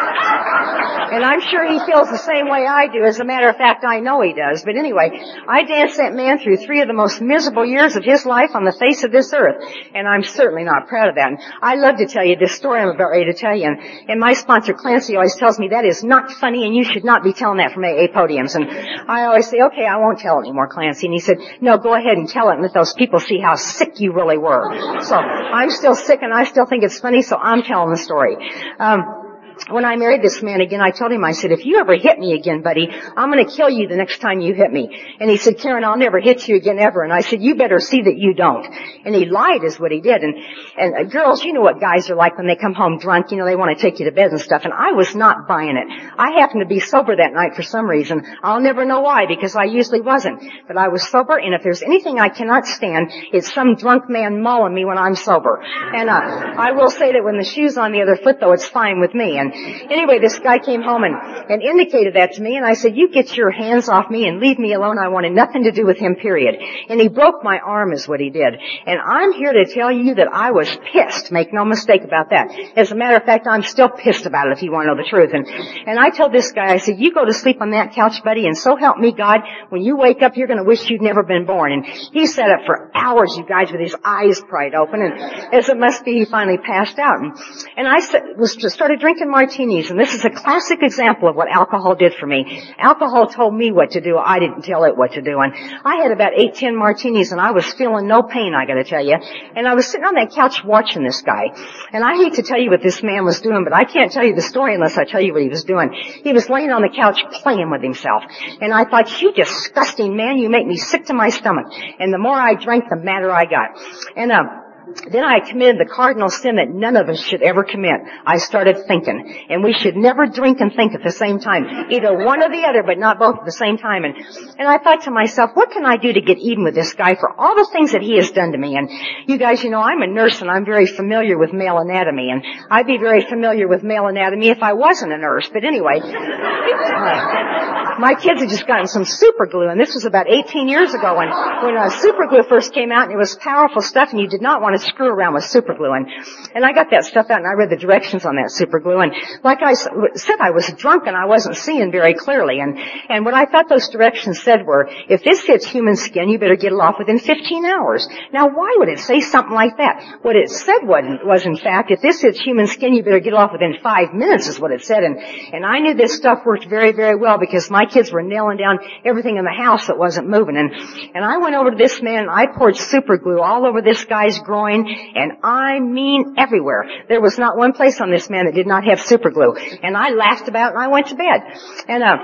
and 1.12 1.24
I'm 1.24 1.40
sure 1.40 1.64
he 1.66 1.78
feels 1.84 2.08
the 2.08 2.18
same 2.18 2.48
way 2.48 2.66
I 2.66 2.86
do. 2.88 3.04
As 3.04 3.20
a 3.20 3.24
matter 3.24 3.48
of 3.48 3.56
fact, 3.56 3.84
I 3.84 4.00
know 4.00 4.20
he 4.20 4.32
does. 4.32 4.62
But 4.64 4.76
anyway, 4.76 5.10
I 5.48 5.64
danced 5.64 5.96
that 5.98 6.14
man 6.14 6.38
through 6.38 6.58
three 6.58 6.80
of 6.80 6.88
the 6.88 6.94
most 6.94 7.20
miserable 7.20 7.64
years 7.64 7.96
of 7.96 8.04
his 8.04 8.24
life 8.24 8.50
on 8.54 8.64
the 8.64 8.72
face 8.72 9.04
of 9.04 9.12
this 9.12 9.32
earth. 9.32 9.62
And 9.94 10.06
I'm 10.06 10.22
certainly 10.22 10.64
not 10.64 10.88
proud 10.88 11.08
of 11.08 11.14
that. 11.16 11.28
And 11.28 11.38
I 11.62 11.76
love 11.76 11.96
to 11.96 12.06
tell 12.06 12.24
you 12.24 12.36
this 12.36 12.54
story 12.54 12.80
I'm 12.80 12.88
about 12.88 13.10
ready 13.10 13.26
to 13.26 13.34
tell 13.34 13.56
you. 13.56 13.66
And, 13.66 14.10
and 14.10 14.20
my 14.20 14.34
sponsor 14.34 14.74
Clancy 14.74 15.16
always 15.16 15.36
tells 15.36 15.58
me 15.58 15.68
that 15.68 15.84
is 15.84 16.04
not 16.04 16.30
funny 16.32 16.66
and 16.66 16.74
you 16.74 16.84
should 16.84 17.04
not 17.04 17.22
be 17.22 17.32
telling 17.32 17.58
that 17.58 17.72
from 17.72 17.84
AA 17.84 18.08
podiums. 18.12 18.54
And 18.54 18.70
I 19.08 19.24
always 19.24 19.48
say, 19.48 19.58
okay, 19.72 19.86
I 19.86 19.96
won't 19.96 20.18
tell 20.18 20.38
it 20.38 20.42
anymore, 20.42 20.68
Clancy. 20.68 21.06
And 21.06 21.14
he 21.14 21.20
said, 21.20 21.38
no, 21.60 21.78
go 21.78 21.94
ahead 21.94 22.16
and 22.16 22.28
tell 22.28 22.50
it 22.50 22.54
and 22.54 22.62
let 22.62 22.74
those 22.74 22.94
people 22.94 23.20
see 23.20 23.38
how 23.38 23.54
sick 23.56 24.00
you 24.00 24.12
really 24.12 24.38
were. 24.38 25.00
So 25.02 25.16
I'm 25.16 25.70
still 25.70 25.94
sick 25.94 26.20
and 26.22 26.32
I 26.32 26.44
still 26.44 26.66
think 26.66 26.84
it's 26.84 26.98
funny, 26.98 27.22
so 27.22 27.36
I'm 27.36 27.62
telling 27.62 27.90
the 27.90 27.96
story. 27.96 28.36
Um, 28.78 29.23
when 29.68 29.84
I 29.84 29.96
married 29.96 30.22
this 30.22 30.42
man 30.42 30.60
again, 30.60 30.80
I 30.80 30.90
told 30.90 31.12
him, 31.12 31.24
I 31.24 31.32
said, 31.32 31.52
if 31.52 31.64
you 31.64 31.78
ever 31.78 31.94
hit 31.94 32.18
me 32.18 32.34
again, 32.34 32.62
buddy, 32.62 32.88
I'm 32.90 33.30
gonna 33.30 33.44
kill 33.44 33.70
you 33.70 33.88
the 33.88 33.96
next 33.96 34.18
time 34.18 34.40
you 34.40 34.52
hit 34.52 34.70
me. 34.70 34.88
And 35.20 35.30
he 35.30 35.36
said, 35.36 35.58
Karen, 35.58 35.84
I'll 35.84 35.96
never 35.96 36.20
hit 36.20 36.46
you 36.48 36.56
again 36.56 36.78
ever. 36.78 37.02
And 37.02 37.12
I 37.12 37.20
said, 37.20 37.42
you 37.42 37.54
better 37.54 37.80
see 37.80 38.02
that 38.02 38.16
you 38.16 38.34
don't. 38.34 38.66
And 39.04 39.14
he 39.14 39.26
lied 39.26 39.64
is 39.64 39.78
what 39.80 39.90
he 39.90 40.00
did. 40.00 40.22
And, 40.22 40.36
and 40.76 40.94
uh, 40.94 41.04
girls, 41.04 41.44
you 41.44 41.52
know 41.52 41.62
what 41.62 41.80
guys 41.80 42.10
are 42.10 42.16
like 42.16 42.36
when 42.36 42.46
they 42.46 42.56
come 42.56 42.74
home 42.74 42.98
drunk, 42.98 43.30
you 43.30 43.38
know, 43.38 43.46
they 43.46 43.56
want 43.56 43.76
to 43.76 43.82
take 43.82 43.98
you 44.00 44.06
to 44.06 44.12
bed 44.12 44.30
and 44.30 44.40
stuff. 44.40 44.64
And 44.64 44.72
I 44.72 44.92
was 44.92 45.14
not 45.14 45.48
buying 45.48 45.76
it. 45.76 45.86
I 46.18 46.40
happened 46.40 46.60
to 46.60 46.68
be 46.68 46.80
sober 46.80 47.16
that 47.16 47.32
night 47.32 47.54
for 47.54 47.62
some 47.62 47.86
reason. 47.86 48.24
I'll 48.42 48.60
never 48.60 48.84
know 48.84 49.00
why 49.00 49.26
because 49.26 49.56
I 49.56 49.64
usually 49.64 50.00
wasn't. 50.00 50.42
But 50.66 50.76
I 50.76 50.88
was 50.88 51.08
sober 51.08 51.36
and 51.36 51.54
if 51.54 51.62
there's 51.62 51.82
anything 51.82 52.18
I 52.20 52.28
cannot 52.28 52.66
stand, 52.66 53.10
it's 53.32 53.52
some 53.52 53.76
drunk 53.76 54.10
man 54.10 54.42
mauling 54.42 54.74
me 54.74 54.84
when 54.84 54.98
I'm 54.98 55.14
sober. 55.14 55.62
And, 55.62 56.10
uh, 56.10 56.20
I 56.56 56.72
will 56.72 56.90
say 56.90 57.12
that 57.12 57.24
when 57.24 57.38
the 57.38 57.44
shoe's 57.44 57.76
on 57.76 57.92
the 57.92 58.02
other 58.02 58.16
foot 58.16 58.40
though, 58.40 58.52
it's 58.52 58.68
fine 58.68 59.00
with 59.00 59.14
me. 59.14 59.38
And 59.38 59.43
anyway, 59.52 60.18
this 60.18 60.38
guy 60.38 60.58
came 60.58 60.82
home 60.82 61.04
and, 61.04 61.14
and 61.50 61.62
indicated 61.62 62.14
that 62.14 62.34
to 62.34 62.42
me 62.42 62.56
and 62.56 62.64
I 62.64 62.74
said, 62.74 62.96
you 62.96 63.08
get 63.10 63.36
your 63.36 63.50
hands 63.50 63.88
off 63.88 64.10
me 64.10 64.28
and 64.28 64.40
leave 64.40 64.58
me 64.58 64.72
alone. 64.72 64.98
I 64.98 65.08
wanted 65.08 65.32
nothing 65.32 65.64
to 65.64 65.72
do 65.72 65.86
with 65.86 65.98
him, 65.98 66.16
period. 66.16 66.56
And 66.88 67.00
he 67.00 67.08
broke 67.08 67.42
my 67.42 67.58
arm 67.58 67.92
is 67.92 68.06
what 68.06 68.20
he 68.20 68.30
did. 68.30 68.54
And 68.86 69.00
I'm 69.00 69.32
here 69.32 69.52
to 69.52 69.64
tell 69.72 69.90
you 69.90 70.14
that 70.16 70.28
I 70.32 70.52
was 70.52 70.68
pissed. 70.92 71.32
Make 71.32 71.52
no 71.52 71.64
mistake 71.64 72.02
about 72.04 72.30
that. 72.30 72.50
As 72.76 72.92
a 72.92 72.94
matter 72.94 73.16
of 73.16 73.24
fact, 73.24 73.46
I'm 73.46 73.62
still 73.62 73.88
pissed 73.88 74.26
about 74.26 74.48
it 74.48 74.52
if 74.52 74.62
you 74.62 74.72
want 74.72 74.86
to 74.86 74.94
know 74.94 75.02
the 75.02 75.08
truth. 75.08 75.30
And, 75.32 75.46
and 75.88 75.98
I 75.98 76.10
told 76.10 76.32
this 76.32 76.52
guy, 76.52 76.72
I 76.72 76.78
said, 76.78 76.98
you 76.98 77.12
go 77.12 77.24
to 77.24 77.32
sleep 77.32 77.60
on 77.60 77.70
that 77.70 77.92
couch, 77.92 78.22
buddy, 78.22 78.46
and 78.46 78.56
so 78.56 78.76
help 78.76 78.98
me 78.98 79.12
God, 79.12 79.40
when 79.70 79.82
you 79.82 79.96
wake 79.96 80.22
up, 80.22 80.36
you're 80.36 80.46
going 80.46 80.58
to 80.58 80.64
wish 80.64 80.88
you'd 80.90 81.02
never 81.02 81.22
been 81.22 81.46
born. 81.46 81.72
And 81.72 81.86
he 81.86 82.26
sat 82.26 82.50
up 82.50 82.66
for 82.66 82.90
hours, 82.94 83.36
you 83.36 83.44
guys, 83.46 83.70
with 83.70 83.80
his 83.80 83.94
eyes 84.04 84.40
pried 84.40 84.74
open. 84.74 85.02
And 85.02 85.54
as 85.54 85.68
it 85.68 85.76
must 85.76 86.04
be, 86.04 86.18
he 86.18 86.24
finally 86.24 86.58
passed 86.58 86.98
out. 86.98 87.20
And, 87.20 87.32
and 87.76 87.88
I 87.88 87.96
was, 88.36 88.56
started 88.72 89.00
drinking 89.00 89.30
martinis. 89.34 89.90
And 89.90 89.98
this 89.98 90.14
is 90.14 90.24
a 90.24 90.30
classic 90.30 90.78
example 90.80 91.28
of 91.28 91.34
what 91.34 91.48
alcohol 91.50 91.96
did 91.96 92.14
for 92.14 92.26
me. 92.26 92.62
Alcohol 92.78 93.26
told 93.26 93.52
me 93.52 93.72
what 93.72 93.90
to 93.92 94.00
do. 94.00 94.16
I 94.16 94.38
didn't 94.38 94.62
tell 94.62 94.84
it 94.84 94.96
what 94.96 95.12
to 95.12 95.22
do. 95.22 95.40
And 95.40 95.52
I 95.84 95.96
had 95.96 96.12
about 96.12 96.38
eight, 96.38 96.54
ten 96.54 96.76
martinis 96.76 97.32
and 97.32 97.40
I 97.40 97.50
was 97.50 97.66
feeling 97.74 98.06
no 98.06 98.22
pain, 98.22 98.54
I 98.54 98.64
gotta 98.64 98.84
tell 98.84 99.04
you. 99.04 99.16
And 99.56 99.66
I 99.66 99.74
was 99.74 99.88
sitting 99.88 100.06
on 100.06 100.14
that 100.14 100.30
couch 100.30 100.62
watching 100.64 101.02
this 101.02 101.20
guy. 101.22 101.50
And 101.92 102.04
I 102.04 102.14
hate 102.14 102.34
to 102.34 102.42
tell 102.42 102.60
you 102.60 102.70
what 102.70 102.82
this 102.82 103.02
man 103.02 103.24
was 103.24 103.40
doing, 103.40 103.64
but 103.64 103.74
I 103.74 103.82
can't 103.82 104.12
tell 104.12 104.24
you 104.24 104.36
the 104.36 104.42
story 104.42 104.74
unless 104.74 104.96
I 104.96 105.04
tell 105.04 105.20
you 105.20 105.32
what 105.32 105.42
he 105.42 105.48
was 105.48 105.64
doing. 105.64 105.90
He 106.22 106.32
was 106.32 106.48
laying 106.48 106.70
on 106.70 106.82
the 106.82 106.94
couch 106.94 107.18
playing 107.42 107.70
with 107.70 107.82
himself. 107.82 108.22
And 108.60 108.72
I 108.72 108.84
thought, 108.84 109.20
you 109.20 109.32
disgusting 109.32 110.16
man, 110.16 110.38
you 110.38 110.48
make 110.48 110.66
me 110.66 110.76
sick 110.76 111.06
to 111.06 111.14
my 111.14 111.30
stomach. 111.30 111.66
And 111.98 112.12
the 112.12 112.18
more 112.18 112.36
I 112.36 112.54
drank, 112.54 112.84
the 112.88 112.96
madder 112.96 113.32
I 113.32 113.46
got. 113.46 113.70
And, 114.16 114.30
uh, 114.30 114.63
then 115.10 115.24
I 115.24 115.40
committed 115.40 115.78
the 115.78 115.90
cardinal 115.90 116.28
sin 116.28 116.56
that 116.56 116.68
none 116.68 116.96
of 116.96 117.08
us 117.08 117.20
should 117.20 117.42
ever 117.42 117.64
commit. 117.64 118.00
I 118.26 118.38
started 118.38 118.86
thinking. 118.86 119.46
And 119.48 119.64
we 119.64 119.72
should 119.72 119.96
never 119.96 120.26
drink 120.26 120.60
and 120.60 120.72
think 120.74 120.94
at 120.94 121.02
the 121.02 121.10
same 121.10 121.40
time. 121.40 121.90
Either 121.90 122.16
one 122.24 122.42
or 122.42 122.50
the 122.50 122.66
other, 122.68 122.82
but 122.82 122.98
not 122.98 123.18
both 123.18 123.38
at 123.38 123.44
the 123.44 123.52
same 123.52 123.78
time. 123.78 124.04
And, 124.04 124.16
and 124.58 124.68
I 124.68 124.78
thought 124.78 125.02
to 125.02 125.10
myself, 125.10 125.50
what 125.54 125.70
can 125.70 125.84
I 125.84 125.96
do 125.96 126.12
to 126.12 126.20
get 126.20 126.38
even 126.38 126.64
with 126.64 126.74
this 126.74 126.92
guy 126.94 127.14
for 127.14 127.32
all 127.38 127.56
the 127.56 127.68
things 127.72 127.92
that 127.92 128.02
he 128.02 128.16
has 128.16 128.30
done 128.30 128.52
to 128.52 128.58
me? 128.58 128.76
And 128.76 128.90
you 129.26 129.38
guys, 129.38 129.64
you 129.64 129.70
know, 129.70 129.80
I'm 129.80 130.02
a 130.02 130.06
nurse 130.06 130.40
and 130.40 130.50
I'm 130.50 130.64
very 130.64 130.86
familiar 130.86 131.38
with 131.38 131.52
male 131.52 131.78
anatomy. 131.78 132.30
And 132.30 132.44
I'd 132.70 132.86
be 132.86 132.98
very 132.98 133.24
familiar 133.24 133.68
with 133.68 133.82
male 133.82 134.06
anatomy 134.06 134.48
if 134.48 134.62
I 134.62 134.74
wasn't 134.74 135.12
a 135.12 135.18
nurse. 135.18 135.48
But 135.52 135.64
anyway, 135.64 136.00
uh, 136.02 137.54
my 137.98 138.14
kids 138.14 138.40
had 138.40 138.50
just 138.50 138.66
gotten 138.66 138.86
some 138.86 139.04
super 139.04 139.46
glue. 139.46 139.68
And 139.68 139.80
this 139.80 139.94
was 139.94 140.04
about 140.04 140.28
18 140.28 140.68
years 140.68 140.94
ago 140.94 141.16
when, 141.16 141.28
when 141.28 141.76
uh, 141.76 141.90
super 141.90 142.26
glue 142.26 142.42
first 142.48 142.72
came 142.72 142.92
out 142.92 143.04
and 143.04 143.12
it 143.12 143.18
was 143.18 143.36
powerful 143.36 143.82
stuff 143.82 144.10
and 144.10 144.20
you 144.20 144.28
did 144.28 144.42
not 144.42 144.60
want 144.60 144.73
to 144.78 144.84
screw 144.84 145.08
around 145.08 145.34
with 145.34 145.44
super 145.44 145.74
glue. 145.74 145.92
And, 145.92 146.06
and 146.54 146.64
I 146.64 146.72
got 146.72 146.90
that 146.90 147.04
stuff 147.04 147.26
out 147.30 147.38
and 147.38 147.46
I 147.46 147.52
read 147.52 147.70
the 147.70 147.76
directions 147.76 148.24
on 148.24 148.36
that 148.36 148.50
super 148.50 148.80
glue. 148.80 149.00
And 149.00 149.12
like 149.42 149.58
I 149.62 149.74
said, 149.74 150.40
I 150.40 150.50
was 150.50 150.66
drunk 150.76 151.06
and 151.06 151.16
I 151.16 151.26
wasn't 151.26 151.56
seeing 151.56 151.90
very 151.90 152.14
clearly. 152.14 152.60
And, 152.60 152.78
and 153.08 153.24
what 153.24 153.34
I 153.34 153.46
thought 153.46 153.68
those 153.68 153.88
directions 153.88 154.42
said 154.42 154.66
were, 154.66 154.88
if 155.08 155.22
this 155.22 155.42
hits 155.44 155.66
human 155.66 155.96
skin, 155.96 156.28
you 156.28 156.38
better 156.38 156.56
get 156.56 156.72
it 156.72 156.80
off 156.80 156.96
within 156.98 157.18
15 157.18 157.64
hours. 157.64 158.08
Now 158.32 158.48
why 158.48 158.74
would 158.78 158.88
it 158.88 158.98
say 158.98 159.20
something 159.20 159.54
like 159.54 159.78
that? 159.78 160.18
What 160.22 160.36
it 160.36 160.50
said 160.50 160.82
was, 160.82 161.04
was 161.24 161.46
in 161.46 161.56
fact, 161.56 161.90
if 161.90 162.00
this 162.00 162.20
hits 162.20 162.40
human 162.40 162.66
skin, 162.66 162.94
you 162.94 163.02
better 163.02 163.20
get 163.20 163.32
it 163.32 163.38
off 163.38 163.52
within 163.52 163.76
five 163.82 164.12
minutes 164.12 164.48
is 164.48 164.58
what 164.58 164.72
it 164.72 164.84
said. 164.84 165.02
And, 165.04 165.18
and 165.18 165.64
I 165.64 165.78
knew 165.78 165.94
this 165.94 166.14
stuff 166.14 166.40
worked 166.44 166.66
very, 166.66 166.92
very 166.92 167.16
well 167.16 167.38
because 167.38 167.70
my 167.70 167.86
kids 167.86 168.12
were 168.12 168.22
nailing 168.22 168.56
down 168.56 168.78
everything 169.04 169.36
in 169.36 169.44
the 169.44 169.52
house 169.52 169.86
that 169.86 169.98
wasn't 169.98 170.28
moving. 170.28 170.56
And, 170.56 170.72
and 171.14 171.24
I 171.24 171.38
went 171.38 171.54
over 171.54 171.70
to 171.70 171.76
this 171.76 172.02
man 172.02 172.22
and 172.22 172.30
I 172.30 172.46
poured 172.46 172.76
super 172.76 173.16
glue 173.18 173.40
all 173.40 173.66
over 173.66 173.82
this 173.82 174.04
guy's 174.04 174.38
groin 174.38 174.63
and 174.72 175.32
I 175.42 175.80
mean 175.80 176.34
everywhere. 176.38 176.88
There 177.08 177.20
was 177.20 177.38
not 177.38 177.56
one 177.56 177.72
place 177.72 178.00
on 178.00 178.10
this 178.10 178.30
man 178.30 178.46
that 178.46 178.54
did 178.54 178.66
not 178.66 178.84
have 178.84 179.00
super 179.00 179.30
glue. 179.30 179.54
And 179.54 179.96
I 179.96 180.10
laughed 180.10 180.48
about 180.48 180.72
it 180.72 180.74
and 180.74 180.82
I 180.82 180.88
went 180.88 181.08
to 181.08 181.14
bed. 181.14 181.40
And, 181.88 182.02
uh, 182.02 182.16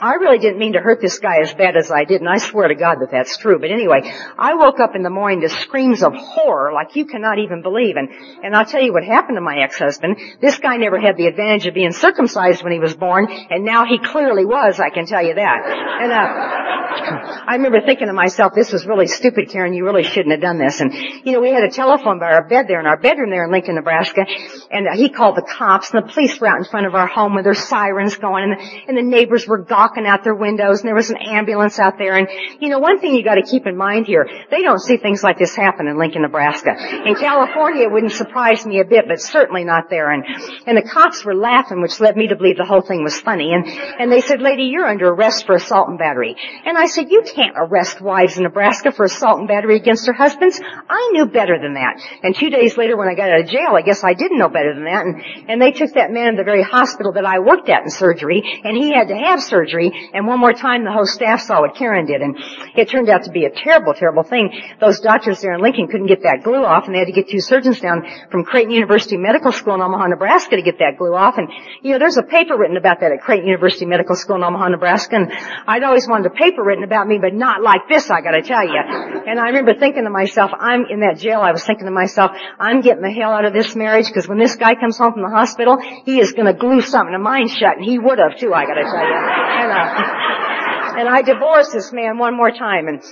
I 0.00 0.14
really 0.14 0.38
didn't 0.38 0.58
mean 0.58 0.74
to 0.74 0.80
hurt 0.80 1.00
this 1.00 1.18
guy 1.18 1.40
as 1.40 1.52
bad 1.54 1.76
as 1.76 1.90
I 1.90 2.04
did 2.04 2.20
and 2.20 2.28
I 2.28 2.38
swear 2.38 2.68
to 2.68 2.74
God 2.74 2.96
that 3.00 3.10
that's 3.10 3.36
true. 3.36 3.58
But 3.58 3.70
anyway, 3.70 4.12
I 4.38 4.54
woke 4.54 4.80
up 4.80 4.94
in 4.94 5.02
the 5.02 5.10
morning 5.10 5.40
to 5.42 5.48
screams 5.48 6.02
of 6.02 6.14
horror 6.14 6.72
like 6.72 6.96
you 6.96 7.06
cannot 7.06 7.38
even 7.38 7.62
believe. 7.62 7.96
And, 7.96 8.08
and 8.42 8.54
I'll 8.54 8.64
tell 8.66 8.82
you 8.82 8.92
what 8.92 9.04
happened 9.04 9.36
to 9.36 9.40
my 9.42 9.58
ex-husband. 9.58 10.16
This 10.40 10.58
guy 10.58 10.76
never 10.76 11.00
had 11.00 11.16
the 11.16 11.26
advantage 11.26 11.66
of 11.66 11.74
being 11.74 11.92
circumcised 11.92 12.62
when 12.62 12.72
he 12.72 12.78
was 12.78 12.94
born 12.94 13.28
and 13.28 13.64
now 13.64 13.84
he 13.84 13.98
clearly 13.98 14.44
was, 14.44 14.80
I 14.80 14.90
can 14.90 15.06
tell 15.06 15.24
you 15.24 15.34
that. 15.34 15.60
And, 16.02 16.12
uh, 16.12 16.62
I 16.92 17.54
remember 17.56 17.80
thinking 17.80 18.06
to 18.08 18.12
myself, 18.12 18.52
this 18.54 18.72
was 18.72 18.86
really 18.86 19.06
stupid, 19.06 19.48
Karen. 19.50 19.72
You 19.72 19.84
really 19.84 20.02
shouldn't 20.02 20.32
have 20.32 20.40
done 20.40 20.58
this. 20.58 20.80
And, 20.80 20.92
you 21.24 21.32
know, 21.32 21.40
we 21.40 21.50
had 21.50 21.64
a 21.64 21.70
telephone 21.82 22.20
by 22.20 22.30
our 22.30 22.46
bed 22.46 22.66
there 22.68 22.78
in 22.78 22.86
our 22.86 22.96
bedroom 22.96 23.30
there 23.30 23.44
in 23.44 23.50
Lincoln, 23.50 23.74
Nebraska. 23.74 24.22
And 24.70 24.86
uh, 24.86 24.94
he 24.94 25.08
called 25.08 25.36
the 25.36 25.42
cops 25.42 25.90
and 25.90 26.02
the 26.02 26.12
police 26.12 26.40
were 26.40 26.46
out 26.46 26.58
in 26.58 26.64
front 26.64 26.86
of 26.86 26.94
our 26.94 27.08
home 27.08 27.34
with 27.34 27.44
their 27.44 27.54
sirens 27.54 28.16
going 28.16 28.44
and 28.44 28.52
the, 28.54 28.60
and 28.88 28.96
the 28.96 29.02
neighbors 29.02 29.48
were 29.48 29.58
gawking 29.58 30.06
out 30.06 30.22
their 30.22 30.34
windows 30.34 30.80
and 30.80 30.86
there 30.86 30.94
was 30.94 31.10
an 31.10 31.16
ambulance 31.16 31.80
out 31.80 31.98
there. 31.98 32.16
And, 32.16 32.28
you 32.60 32.68
know, 32.68 32.78
one 32.78 33.00
thing 33.00 33.14
you 33.14 33.24
gotta 33.24 33.42
keep 33.42 33.66
in 33.66 33.76
mind 33.76 34.06
here, 34.06 34.28
they 34.50 34.62
don't 34.62 34.78
see 34.78 34.96
things 34.96 35.24
like 35.24 35.38
this 35.38 35.56
happen 35.56 35.88
in 35.88 35.98
Lincoln, 35.98 36.22
Nebraska. 36.22 36.70
In 37.04 37.16
California, 37.16 37.82
it 37.82 37.92
wouldn't 37.92 38.12
surprise 38.12 38.64
me 38.64 38.78
a 38.78 38.84
bit, 38.84 39.06
but 39.08 39.20
certainly 39.20 39.64
not 39.64 39.90
there. 39.90 40.12
And, 40.12 40.24
and 40.66 40.76
the 40.76 40.88
cops 40.88 41.24
were 41.24 41.34
laughing, 41.34 41.82
which 41.82 41.98
led 41.98 42.16
me 42.16 42.28
to 42.28 42.36
believe 42.36 42.58
the 42.58 42.64
whole 42.64 42.82
thing 42.82 43.02
was 43.02 43.18
funny. 43.18 43.52
And, 43.52 43.66
and 43.66 44.12
they 44.12 44.20
said, 44.20 44.40
lady, 44.40 44.64
you're 44.64 44.86
under 44.86 45.08
arrest 45.08 45.46
for 45.46 45.56
assault 45.56 45.88
and 45.88 45.98
battery. 45.98 46.36
And 46.64 46.78
I 46.78 46.86
said, 46.86 47.10
you 47.10 47.22
can't 47.34 47.56
arrest 47.56 48.00
wives 48.00 48.36
in 48.36 48.44
Nebraska 48.44 48.92
for 48.92 49.04
assault 49.04 49.40
and 49.40 49.48
battery 49.48 49.76
against 49.76 50.04
their 50.04 50.14
husbands. 50.14 50.60
I 50.88 51.10
knew 51.12 51.26
better 51.26 51.58
than 51.60 51.71
that. 51.74 52.00
And 52.22 52.34
two 52.34 52.50
days 52.50 52.76
later 52.76 52.96
when 52.96 53.08
I 53.08 53.14
got 53.14 53.30
out 53.30 53.40
of 53.40 53.48
jail, 53.48 53.74
I 53.74 53.82
guess 53.82 54.04
I 54.04 54.14
didn't 54.14 54.38
know 54.38 54.48
better 54.48 54.74
than 54.74 54.84
that. 54.84 55.06
And, 55.06 55.50
and 55.50 55.62
they 55.62 55.72
took 55.72 55.94
that 55.94 56.10
man 56.10 56.32
to 56.32 56.36
the 56.38 56.44
very 56.44 56.62
hospital 56.62 57.12
that 57.12 57.24
I 57.24 57.38
worked 57.38 57.68
at 57.68 57.82
in 57.82 57.90
surgery, 57.90 58.42
and 58.64 58.76
he 58.76 58.92
had 58.92 59.08
to 59.08 59.16
have 59.16 59.42
surgery. 59.42 60.10
And 60.14 60.26
one 60.26 60.40
more 60.40 60.52
time 60.52 60.84
the 60.84 60.92
whole 60.92 61.06
staff 61.06 61.40
saw 61.40 61.60
what 61.60 61.76
Karen 61.76 62.06
did. 62.06 62.20
And 62.20 62.36
it 62.76 62.88
turned 62.88 63.08
out 63.08 63.24
to 63.24 63.30
be 63.30 63.44
a 63.44 63.50
terrible, 63.50 63.94
terrible 63.94 64.22
thing. 64.22 64.50
Those 64.80 65.00
doctors 65.00 65.40
there 65.40 65.54
in 65.54 65.60
Lincoln 65.60 65.88
couldn't 65.88 66.06
get 66.06 66.22
that 66.22 66.42
glue 66.44 66.64
off, 66.64 66.86
and 66.86 66.94
they 66.94 66.98
had 66.98 67.06
to 67.06 67.12
get 67.12 67.28
two 67.28 67.40
surgeons 67.40 67.80
down 67.80 68.06
from 68.30 68.44
Creighton 68.44 68.72
University 68.72 69.16
Medical 69.16 69.52
School 69.52 69.74
in 69.74 69.80
Omaha, 69.80 70.08
Nebraska 70.08 70.56
to 70.56 70.62
get 70.62 70.78
that 70.78 70.98
glue 70.98 71.14
off. 71.14 71.38
And, 71.38 71.48
you 71.82 71.92
know, 71.92 71.98
there's 71.98 72.16
a 72.16 72.22
paper 72.22 72.56
written 72.56 72.76
about 72.76 73.00
that 73.00 73.12
at 73.12 73.20
Creighton 73.20 73.46
University 73.46 73.86
Medical 73.86 74.16
School 74.16 74.36
in 74.36 74.44
Omaha, 74.44 74.68
Nebraska. 74.68 75.16
And 75.16 75.32
I'd 75.66 75.82
always 75.82 76.06
wanted 76.08 76.26
a 76.26 76.34
paper 76.34 76.62
written 76.62 76.84
about 76.84 77.06
me, 77.06 77.18
but 77.18 77.34
not 77.34 77.62
like 77.62 77.88
this, 77.88 78.10
I 78.10 78.20
gotta 78.20 78.42
tell 78.42 78.64
you. 78.64 78.78
And 78.78 79.38
I 79.38 79.48
remember 79.48 79.74
thinking 79.74 80.04
to 80.04 80.10
myself, 80.10 80.50
I'm 80.58 80.86
in 80.86 81.00
that 81.00 81.18
jail, 81.18 81.40
I 81.40 81.52
was 81.52 81.61
thinking 81.64 81.86
to 81.86 81.92
myself, 81.92 82.32
I'm 82.58 82.80
getting 82.80 83.02
the 83.02 83.10
hell 83.10 83.32
out 83.32 83.44
of 83.44 83.52
this 83.52 83.74
marriage, 83.74 84.06
because 84.06 84.28
when 84.28 84.38
this 84.38 84.56
guy 84.56 84.74
comes 84.74 84.98
home 84.98 85.12
from 85.12 85.22
the 85.22 85.30
hospital, 85.30 85.78
he 86.04 86.20
is 86.20 86.32
gonna 86.32 86.54
glue 86.54 86.80
something 86.80 87.12
to 87.12 87.18
mine 87.18 87.48
shut, 87.48 87.76
and 87.76 87.84
he 87.84 87.98
would 87.98 88.18
have 88.18 88.38
too, 88.38 88.52
I 88.54 88.64
gotta 88.66 88.82
tell 88.82 89.06
you. 89.06 89.14
And, 89.14 89.72
uh, 89.72 90.71
and 90.96 91.08
I 91.08 91.22
divorced 91.22 91.72
this 91.72 91.92
man 91.92 92.18
one 92.18 92.36
more 92.36 92.50
time. 92.50 92.88
And 92.88 93.02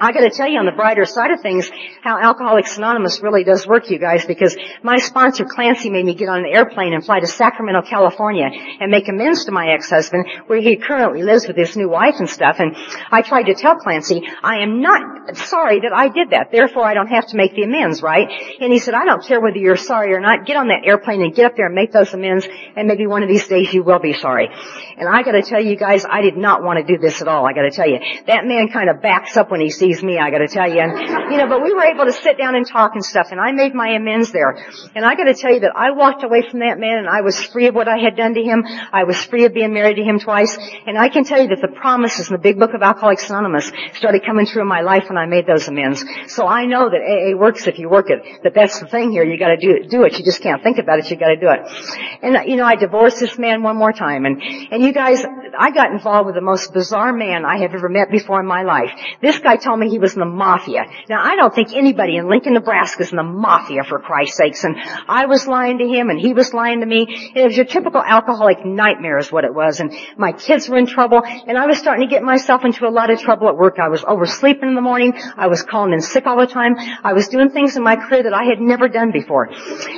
I 0.00 0.12
gotta 0.12 0.30
tell 0.30 0.48
you 0.48 0.58
on 0.58 0.66
the 0.66 0.72
brighter 0.72 1.04
side 1.04 1.30
of 1.30 1.40
things, 1.40 1.70
how 2.02 2.18
Alcoholics 2.18 2.76
Anonymous 2.78 3.20
really 3.22 3.44
does 3.44 3.66
work, 3.66 3.90
you 3.90 3.98
guys, 3.98 4.24
because 4.24 4.56
my 4.82 4.98
sponsor 4.98 5.44
Clancy 5.44 5.90
made 5.90 6.04
me 6.04 6.14
get 6.14 6.28
on 6.28 6.40
an 6.40 6.46
airplane 6.46 6.92
and 6.92 7.04
fly 7.04 7.20
to 7.20 7.26
Sacramento, 7.26 7.82
California 7.82 8.48
and 8.80 8.90
make 8.90 9.08
amends 9.08 9.44
to 9.44 9.52
my 9.52 9.68
ex-husband 9.68 10.26
where 10.46 10.60
he 10.60 10.76
currently 10.76 11.22
lives 11.22 11.46
with 11.46 11.56
his 11.56 11.76
new 11.76 11.88
wife 11.88 12.16
and 12.18 12.28
stuff. 12.28 12.56
And 12.58 12.76
I 13.10 13.22
tried 13.22 13.44
to 13.44 13.54
tell 13.54 13.76
Clancy, 13.76 14.22
I 14.42 14.58
am 14.58 14.80
not 14.80 15.36
sorry 15.36 15.80
that 15.80 15.92
I 15.94 16.08
did 16.08 16.30
that. 16.30 16.50
Therefore 16.52 16.84
I 16.84 16.94
don't 16.94 17.08
have 17.08 17.26
to 17.28 17.36
make 17.36 17.54
the 17.54 17.62
amends, 17.62 18.02
right? 18.02 18.28
And 18.60 18.72
he 18.72 18.78
said, 18.78 18.94
I 18.94 19.04
don't 19.04 19.24
care 19.24 19.40
whether 19.40 19.58
you're 19.58 19.76
sorry 19.76 20.12
or 20.14 20.20
not. 20.20 20.46
Get 20.46 20.56
on 20.56 20.68
that 20.68 20.82
airplane 20.84 21.22
and 21.22 21.34
get 21.34 21.46
up 21.46 21.56
there 21.56 21.66
and 21.66 21.74
make 21.74 21.92
those 21.92 22.12
amends 22.14 22.48
and 22.76 22.88
maybe 22.88 23.06
one 23.06 23.22
of 23.22 23.28
these 23.28 23.46
days 23.46 23.72
you 23.72 23.82
will 23.82 23.98
be 23.98 24.12
sorry. 24.12 24.48
And 24.96 25.08
I 25.08 25.22
gotta 25.22 25.42
tell 25.42 25.62
you 25.62 25.76
guys, 25.76 26.04
I 26.04 26.22
did 26.22 26.36
not 26.36 26.62
want 26.62 26.78
to 26.78 26.84
do 26.84 27.00
this 27.00 27.17
at 27.22 27.28
all, 27.28 27.46
I 27.46 27.52
gotta 27.52 27.70
tell 27.70 27.88
you. 27.88 27.98
That 28.26 28.44
man 28.44 28.68
kind 28.68 28.88
of 28.90 29.02
backs 29.02 29.36
up 29.36 29.50
when 29.50 29.60
he 29.60 29.70
sees 29.70 30.02
me, 30.02 30.18
I 30.18 30.30
gotta 30.30 30.48
tell 30.48 30.68
you. 30.68 30.80
And, 30.80 31.30
you 31.30 31.38
know, 31.38 31.48
but 31.48 31.62
we 31.62 31.72
were 31.74 31.84
able 31.84 32.04
to 32.04 32.12
sit 32.12 32.38
down 32.38 32.54
and 32.54 32.66
talk 32.66 32.92
and 32.94 33.04
stuff, 33.04 33.28
and 33.30 33.40
I 33.40 33.52
made 33.52 33.74
my 33.74 33.88
amends 33.90 34.32
there. 34.32 34.56
And 34.94 35.04
I 35.04 35.14
gotta 35.14 35.34
tell 35.34 35.52
you 35.52 35.60
that 35.60 35.72
I 35.74 35.90
walked 35.92 36.24
away 36.24 36.42
from 36.48 36.60
that 36.60 36.78
man 36.78 36.98
and 36.98 37.08
I 37.08 37.22
was 37.22 37.42
free 37.42 37.66
of 37.66 37.74
what 37.74 37.88
I 37.88 37.98
had 37.98 38.16
done 38.16 38.34
to 38.34 38.42
him. 38.42 38.64
I 38.92 39.04
was 39.04 39.22
free 39.24 39.44
of 39.44 39.54
being 39.54 39.72
married 39.72 39.96
to 39.96 40.04
him 40.04 40.18
twice. 40.18 40.56
And 40.86 40.98
I 40.98 41.08
can 41.08 41.24
tell 41.24 41.40
you 41.40 41.48
that 41.48 41.60
the 41.60 41.68
promises 41.68 42.28
in 42.28 42.32
the 42.34 42.42
big 42.42 42.58
book 42.58 42.74
of 42.74 42.82
Alcoholics 42.82 43.28
Anonymous 43.30 43.70
started 43.94 44.24
coming 44.24 44.46
through 44.46 44.62
in 44.62 44.68
my 44.68 44.80
life 44.80 45.04
when 45.08 45.18
I 45.18 45.26
made 45.26 45.46
those 45.46 45.68
amends. 45.68 46.04
So 46.28 46.46
I 46.46 46.66
know 46.66 46.88
that 46.90 47.00
AA 47.00 47.36
works 47.36 47.66
if 47.66 47.78
you 47.78 47.88
work 47.88 48.10
it. 48.10 48.40
But 48.42 48.54
that's 48.54 48.80
the 48.80 48.86
thing 48.86 49.10
here, 49.10 49.24
you 49.24 49.38
gotta 49.38 49.56
do 49.56 49.70
it, 49.70 49.90
do 49.90 50.04
it. 50.04 50.18
You 50.18 50.24
just 50.24 50.42
can't 50.42 50.62
think 50.62 50.78
about 50.78 50.98
it, 50.98 51.10
you 51.10 51.16
gotta 51.16 51.36
do 51.36 51.48
it. 51.50 51.60
And, 52.22 52.48
you 52.48 52.56
know, 52.56 52.64
I 52.64 52.76
divorced 52.76 53.20
this 53.20 53.38
man 53.38 53.62
one 53.62 53.76
more 53.76 53.92
time. 53.92 54.24
And, 54.24 54.40
and 54.42 54.82
you 54.82 54.92
guys, 54.92 55.24
I 55.58 55.70
got 55.70 55.92
involved 55.92 56.26
with 56.26 56.34
the 56.34 56.40
most 56.40 56.72
bizarre 56.72 57.07
man 57.12 57.44
I 57.44 57.58
have 57.58 57.74
ever 57.74 57.88
met 57.88 58.10
before 58.10 58.40
in 58.40 58.46
my 58.46 58.62
life. 58.62 58.90
This 59.20 59.38
guy 59.38 59.56
told 59.56 59.78
me 59.80 59.88
he 59.88 59.98
was 59.98 60.14
in 60.14 60.20
the 60.20 60.26
mafia. 60.26 60.84
Now 61.08 61.22
I 61.22 61.36
don't 61.36 61.54
think 61.54 61.74
anybody 61.74 62.16
in 62.16 62.28
Lincoln, 62.28 62.54
Nebraska 62.54 63.02
is 63.02 63.10
in 63.10 63.16
the 63.16 63.22
mafia 63.22 63.84
for 63.84 63.98
Christ's 63.98 64.36
sakes. 64.36 64.64
And 64.64 64.76
I 65.08 65.26
was 65.26 65.46
lying 65.46 65.78
to 65.78 65.86
him 65.86 66.10
and 66.10 66.18
he 66.18 66.32
was 66.32 66.52
lying 66.54 66.80
to 66.80 66.86
me. 66.86 67.32
It 67.34 67.44
was 67.46 67.56
your 67.56 67.66
typical 67.66 68.02
alcoholic 68.02 68.64
nightmare 68.64 69.18
is 69.18 69.30
what 69.30 69.44
it 69.44 69.54
was. 69.54 69.80
And 69.80 69.92
my 70.16 70.32
kids 70.32 70.68
were 70.68 70.78
in 70.78 70.86
trouble 70.86 71.22
and 71.24 71.56
I 71.58 71.66
was 71.66 71.78
starting 71.78 72.08
to 72.08 72.12
get 72.12 72.22
myself 72.22 72.64
into 72.64 72.86
a 72.86 72.90
lot 72.90 73.10
of 73.10 73.20
trouble 73.20 73.48
at 73.48 73.56
work. 73.56 73.78
I 73.78 73.88
was 73.88 74.04
oversleeping 74.04 74.68
in 74.68 74.74
the 74.74 74.80
morning. 74.80 75.14
I 75.36 75.48
was 75.48 75.62
calling 75.62 75.92
in 75.92 76.00
sick 76.00 76.26
all 76.26 76.38
the 76.38 76.46
time. 76.46 76.76
I 77.04 77.12
was 77.12 77.28
doing 77.28 77.50
things 77.50 77.76
in 77.76 77.82
my 77.82 77.96
career 77.96 78.22
that 78.24 78.34
I 78.34 78.44
had 78.44 78.60
never 78.60 78.88
done 78.88 79.12
before. 79.12 79.48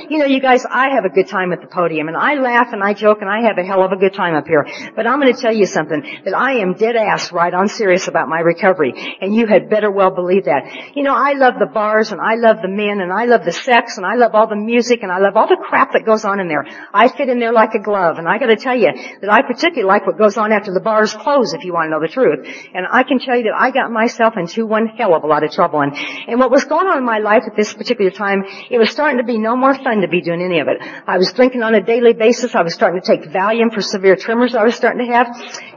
You 0.09 0.19
know, 0.19 0.25
you 0.25 0.39
guys, 0.39 0.65
I 0.65 0.89
have 0.89 1.05
a 1.05 1.09
good 1.09 1.27
time 1.27 1.51
at 1.53 1.61
the 1.61 1.67
podium 1.67 2.07
and 2.07 2.17
I 2.17 2.35
laugh 2.35 2.73
and 2.73 2.83
I 2.83 2.93
joke 2.93 3.19
and 3.21 3.29
I 3.29 3.41
have 3.47 3.57
a 3.57 3.63
hell 3.63 3.83
of 3.83 3.91
a 3.91 3.97
good 3.97 4.13
time 4.13 4.35
up 4.35 4.47
here. 4.47 4.65
But 4.95 5.07
I'm 5.07 5.19
going 5.19 5.33
to 5.33 5.39
tell 5.39 5.53
you 5.53 5.65
something, 5.65 6.01
that 6.25 6.35
I 6.35 6.59
am 6.59 6.73
dead 6.73 6.95
ass 7.01 7.31
right 7.31 7.53
on 7.53 7.67
serious 7.67 8.07
about 8.07 8.27
my 8.27 8.39
recovery. 8.39 8.93
And 9.21 9.33
you 9.33 9.47
had 9.47 9.69
better 9.69 9.91
well 9.91 10.11
believe 10.11 10.45
that. 10.45 10.95
You 10.95 11.03
know, 11.03 11.15
I 11.15 11.33
love 11.33 11.55
the 11.59 11.65
bars 11.65 12.11
and 12.11 12.21
I 12.21 12.35
love 12.35 12.57
the 12.61 12.67
men 12.69 13.01
and 13.01 13.11
I 13.11 13.25
love 13.25 13.43
the 13.43 13.51
sex 13.51 13.97
and 13.97 14.05
I 14.05 14.15
love 14.15 14.35
all 14.35 14.47
the 14.47 14.55
music 14.55 15.03
and 15.03 15.11
I 15.11 15.19
love 15.19 15.35
all 15.35 15.47
the 15.47 15.57
crap 15.61 15.93
that 15.93 16.05
goes 16.05 16.25
on 16.25 16.39
in 16.39 16.47
there. 16.47 16.65
I 16.93 17.07
fit 17.09 17.29
in 17.29 17.39
there 17.39 17.53
like 17.53 17.73
a 17.73 17.79
glove 17.79 18.17
and 18.17 18.27
I 18.27 18.37
gotta 18.37 18.55
tell 18.55 18.75
you 18.75 18.91
that 19.21 19.29
I 19.29 19.41
particularly 19.41 19.87
like 19.87 20.05
what 20.05 20.17
goes 20.17 20.37
on 20.37 20.51
after 20.51 20.73
the 20.73 20.79
bars 20.79 21.13
close 21.13 21.53
if 21.53 21.63
you 21.63 21.73
want 21.73 21.87
to 21.87 21.91
know 21.91 22.01
the 22.01 22.07
truth. 22.07 22.47
And 22.73 22.85
I 22.89 23.03
can 23.03 23.19
tell 23.19 23.35
you 23.35 23.43
that 23.43 23.57
I 23.57 23.71
got 23.71 23.91
myself 23.91 24.35
into 24.37 24.65
one 24.65 24.87
hell 24.87 25.15
of 25.15 25.23
a 25.23 25.27
lot 25.27 25.43
of 25.43 25.51
trouble 25.51 25.81
and, 25.81 25.95
and 26.27 26.39
what 26.39 26.51
was 26.51 26.65
going 26.65 26.87
on 26.87 26.97
in 26.97 27.05
my 27.05 27.19
life 27.19 27.43
at 27.47 27.55
this 27.55 27.73
particular 27.73 28.11
time, 28.11 28.43
it 28.69 28.77
was 28.77 28.89
starting 28.89 29.17
to 29.17 29.23
be 29.23 29.37
no 29.37 29.55
more 29.55 29.73
fun 29.73 30.01
to 30.01 30.07
be 30.07 30.21
doing 30.21 30.41
any 30.41 30.59
of 30.59 30.67
it. 30.67 30.77
I 31.07 31.17
was 31.17 31.31
drinking 31.33 31.63
on 31.63 31.75
a 31.75 31.81
daily 31.81 32.13
basis. 32.13 32.55
I 32.55 32.61
was 32.61 32.73
starting 32.73 33.01
to 33.01 33.07
take 33.07 33.29
Valium 33.29 33.73
for 33.73 33.81
severe 33.81 34.15
tremors 34.15 34.55
I 34.55 34.63
was 34.63 34.75
starting 34.75 35.05
to 35.05 35.13
have 35.13 35.27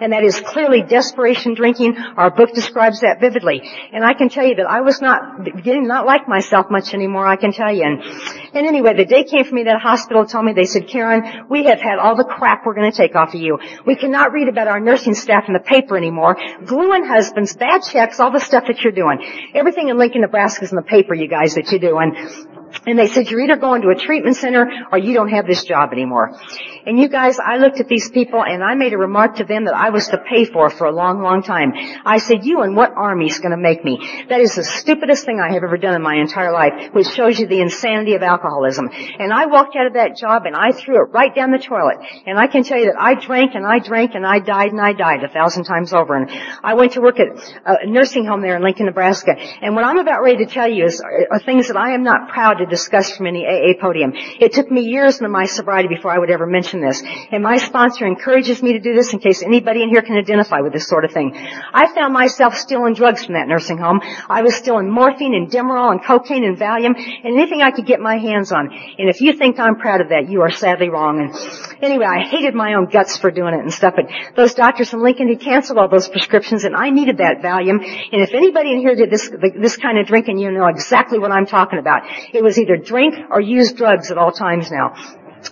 and 0.00 0.12
that 0.12 0.24
is 0.24 0.40
clearly 0.40 0.82
desperation 1.14 1.54
drinking. 1.54 1.96
Our 2.16 2.30
book 2.30 2.52
describes 2.54 3.00
that 3.00 3.20
vividly. 3.20 3.62
And 3.92 4.04
I 4.04 4.14
can 4.14 4.28
tell 4.28 4.46
you 4.46 4.56
that 4.56 4.66
I 4.66 4.80
was 4.80 5.00
not 5.00 5.44
beginning 5.44 5.86
not 5.86 6.06
like 6.06 6.28
myself 6.28 6.66
much 6.70 6.92
anymore, 6.92 7.26
I 7.26 7.36
can 7.36 7.52
tell 7.52 7.72
you. 7.72 7.84
And, 7.84 8.02
and 8.02 8.66
anyway, 8.66 8.94
the 8.96 9.04
day 9.04 9.24
came 9.24 9.44
for 9.44 9.54
me 9.54 9.64
that 9.64 9.80
hospital 9.80 10.26
told 10.26 10.44
me, 10.44 10.52
they 10.52 10.64
said, 10.64 10.88
Karen, 10.88 11.46
we 11.48 11.64
have 11.66 11.80
had 11.80 11.98
all 11.98 12.16
the 12.16 12.24
crap 12.24 12.66
we're 12.66 12.74
going 12.74 12.90
to 12.90 12.96
take 12.96 13.14
off 13.14 13.34
of 13.34 13.40
you. 13.40 13.58
We 13.86 13.94
cannot 13.96 14.32
read 14.32 14.48
about 14.48 14.66
our 14.66 14.80
nursing 14.80 15.14
staff 15.14 15.44
in 15.46 15.54
the 15.54 15.60
paper 15.60 15.96
anymore. 15.96 16.36
Gluing 16.66 17.04
husbands, 17.04 17.54
bad 17.54 17.82
checks, 17.82 18.18
all 18.18 18.32
the 18.32 18.40
stuff 18.40 18.64
that 18.66 18.80
you're 18.82 18.92
doing. 18.92 19.18
Everything 19.54 19.88
in 19.88 19.98
Lincoln, 19.98 20.22
Nebraska 20.22 20.64
is 20.64 20.72
in 20.72 20.76
the 20.76 20.82
paper, 20.82 21.14
you 21.14 21.28
guys, 21.28 21.54
that 21.54 21.70
you 21.70 21.78
do. 21.78 21.98
And 21.98 22.16
And 22.86 22.98
they 22.98 23.06
said, 23.06 23.30
you're 23.30 23.40
either 23.40 23.56
going 23.56 23.82
to 23.82 23.88
a 23.88 23.94
treatment 23.94 24.36
center 24.36 24.68
or 24.90 24.98
you 24.98 25.14
don't 25.14 25.30
have 25.30 25.46
this 25.46 25.64
job 25.64 25.92
anymore. 25.92 26.36
And 26.86 26.98
you 26.98 27.08
guys, 27.08 27.38
I 27.38 27.56
looked 27.56 27.80
at 27.80 27.88
these 27.88 28.10
people 28.10 28.44
and 28.44 28.62
I 28.62 28.74
made 28.74 28.92
a 28.92 28.98
remark 28.98 29.36
to 29.36 29.44
them 29.44 29.64
that 29.64 29.74
I 29.74 29.88
was 29.88 30.08
to 30.08 30.18
pay 30.18 30.44
for 30.44 30.68
for 30.68 30.86
a 30.86 30.92
long, 30.92 31.22
long 31.22 31.42
time. 31.42 31.72
I 32.04 32.18
said, 32.18 32.44
you 32.44 32.60
and 32.60 32.76
what 32.76 32.92
army's 32.94 33.38
gonna 33.38 33.56
make 33.56 33.82
me? 33.82 33.98
That 34.28 34.40
is 34.40 34.54
the 34.54 34.64
stupidest 34.64 35.24
thing 35.24 35.40
I 35.40 35.54
have 35.54 35.64
ever 35.64 35.78
done 35.78 35.94
in 35.94 36.02
my 36.02 36.16
entire 36.16 36.52
life, 36.52 36.92
which 36.92 37.08
shows 37.08 37.38
you 37.38 37.46
the 37.46 37.60
insanity 37.60 38.14
of 38.14 38.22
alcoholism. 38.22 38.90
And 39.18 39.32
I 39.32 39.46
walked 39.46 39.76
out 39.76 39.86
of 39.86 39.94
that 39.94 40.16
job 40.16 40.44
and 40.44 40.54
I 40.54 40.72
threw 40.72 40.96
it 41.02 41.10
right 41.12 41.34
down 41.34 41.52
the 41.52 41.58
toilet. 41.58 41.98
And 42.26 42.38
I 42.38 42.48
can 42.48 42.64
tell 42.64 42.78
you 42.78 42.86
that 42.86 43.00
I 43.00 43.14
drank 43.14 43.54
and 43.54 43.66
I 43.66 43.78
drank 43.78 44.14
and 44.14 44.26
I 44.26 44.40
died 44.40 44.72
and 44.72 44.80
I 44.80 44.92
died 44.92 45.24
a 45.24 45.28
thousand 45.28 45.64
times 45.64 45.94
over. 45.94 46.14
And 46.14 46.30
I 46.62 46.74
went 46.74 46.92
to 46.92 47.00
work 47.00 47.18
at 47.18 47.28
a 47.64 47.86
nursing 47.86 48.26
home 48.26 48.42
there 48.42 48.56
in 48.56 48.62
Lincoln, 48.62 48.86
Nebraska. 48.86 49.32
And 49.32 49.74
what 49.74 49.84
I'm 49.84 49.98
about 49.98 50.22
ready 50.22 50.44
to 50.44 50.50
tell 50.52 50.68
you 50.68 50.84
is 50.84 51.00
are 51.00 51.38
things 51.38 51.68
that 51.68 51.78
I 51.78 51.94
am 51.94 52.02
not 52.02 52.28
proud 52.28 52.58
to 52.58 52.66
discuss 52.66 53.16
from 53.16 53.26
any 53.26 53.46
AA 53.46 53.80
podium. 53.80 54.12
It 54.14 54.52
took 54.52 54.70
me 54.70 54.82
years 54.82 55.16
into 55.16 55.30
my 55.30 55.46
sobriety 55.46 55.88
before 55.88 56.10
I 56.10 56.18
would 56.18 56.30
ever 56.30 56.46
mention 56.46 56.73
this. 56.80 57.02
And 57.30 57.42
my 57.42 57.56
sponsor 57.56 58.06
encourages 58.06 58.62
me 58.62 58.74
to 58.74 58.80
do 58.80 58.94
this 58.94 59.12
in 59.12 59.18
case 59.18 59.42
anybody 59.42 59.82
in 59.82 59.88
here 59.88 60.02
can 60.02 60.16
identify 60.16 60.60
with 60.60 60.72
this 60.72 60.86
sort 60.86 61.04
of 61.04 61.12
thing. 61.12 61.34
I 61.34 61.92
found 61.94 62.12
myself 62.12 62.56
stealing 62.56 62.94
drugs 62.94 63.24
from 63.24 63.34
that 63.34 63.48
nursing 63.48 63.78
home. 63.78 64.00
I 64.28 64.42
was 64.42 64.54
stealing 64.54 64.90
morphine 64.90 65.34
and 65.34 65.50
Demerol 65.50 65.90
and 65.92 66.02
cocaine 66.02 66.44
and 66.44 66.56
Valium 66.56 66.94
and 66.96 67.34
anything 67.38 67.62
I 67.62 67.70
could 67.70 67.86
get 67.86 68.00
my 68.00 68.18
hands 68.18 68.52
on. 68.52 68.70
And 68.72 69.08
if 69.08 69.20
you 69.20 69.32
think 69.32 69.58
I'm 69.58 69.76
proud 69.76 70.00
of 70.00 70.08
that, 70.10 70.28
you 70.28 70.42
are 70.42 70.50
sadly 70.50 70.88
wrong. 70.88 71.20
And 71.20 71.82
anyway, 71.82 72.06
I 72.06 72.26
hated 72.26 72.54
my 72.54 72.74
own 72.74 72.86
guts 72.86 73.16
for 73.16 73.30
doing 73.30 73.54
it 73.54 73.60
and 73.60 73.72
stuff. 73.72 73.94
But 73.96 74.06
those 74.36 74.54
doctors 74.54 74.92
in 74.92 75.02
Lincoln 75.02 75.28
had 75.28 75.40
canceled 75.40 75.78
all 75.78 75.88
those 75.88 76.08
prescriptions 76.08 76.64
and 76.64 76.74
I 76.76 76.90
needed 76.90 77.18
that 77.18 77.42
Valium. 77.42 77.82
And 78.12 78.22
if 78.22 78.34
anybody 78.34 78.72
in 78.72 78.78
here 78.78 78.94
did 78.94 79.10
this, 79.10 79.30
this 79.56 79.76
kind 79.76 79.98
of 79.98 80.06
drinking, 80.06 80.38
you 80.38 80.50
know 80.50 80.66
exactly 80.66 81.18
what 81.18 81.30
I'm 81.30 81.46
talking 81.46 81.78
about. 81.78 82.02
It 82.32 82.42
was 82.42 82.58
either 82.58 82.76
drink 82.76 83.14
or 83.30 83.40
use 83.40 83.72
drugs 83.72 84.10
at 84.10 84.18
all 84.18 84.32
times 84.32 84.70
now. 84.70 84.94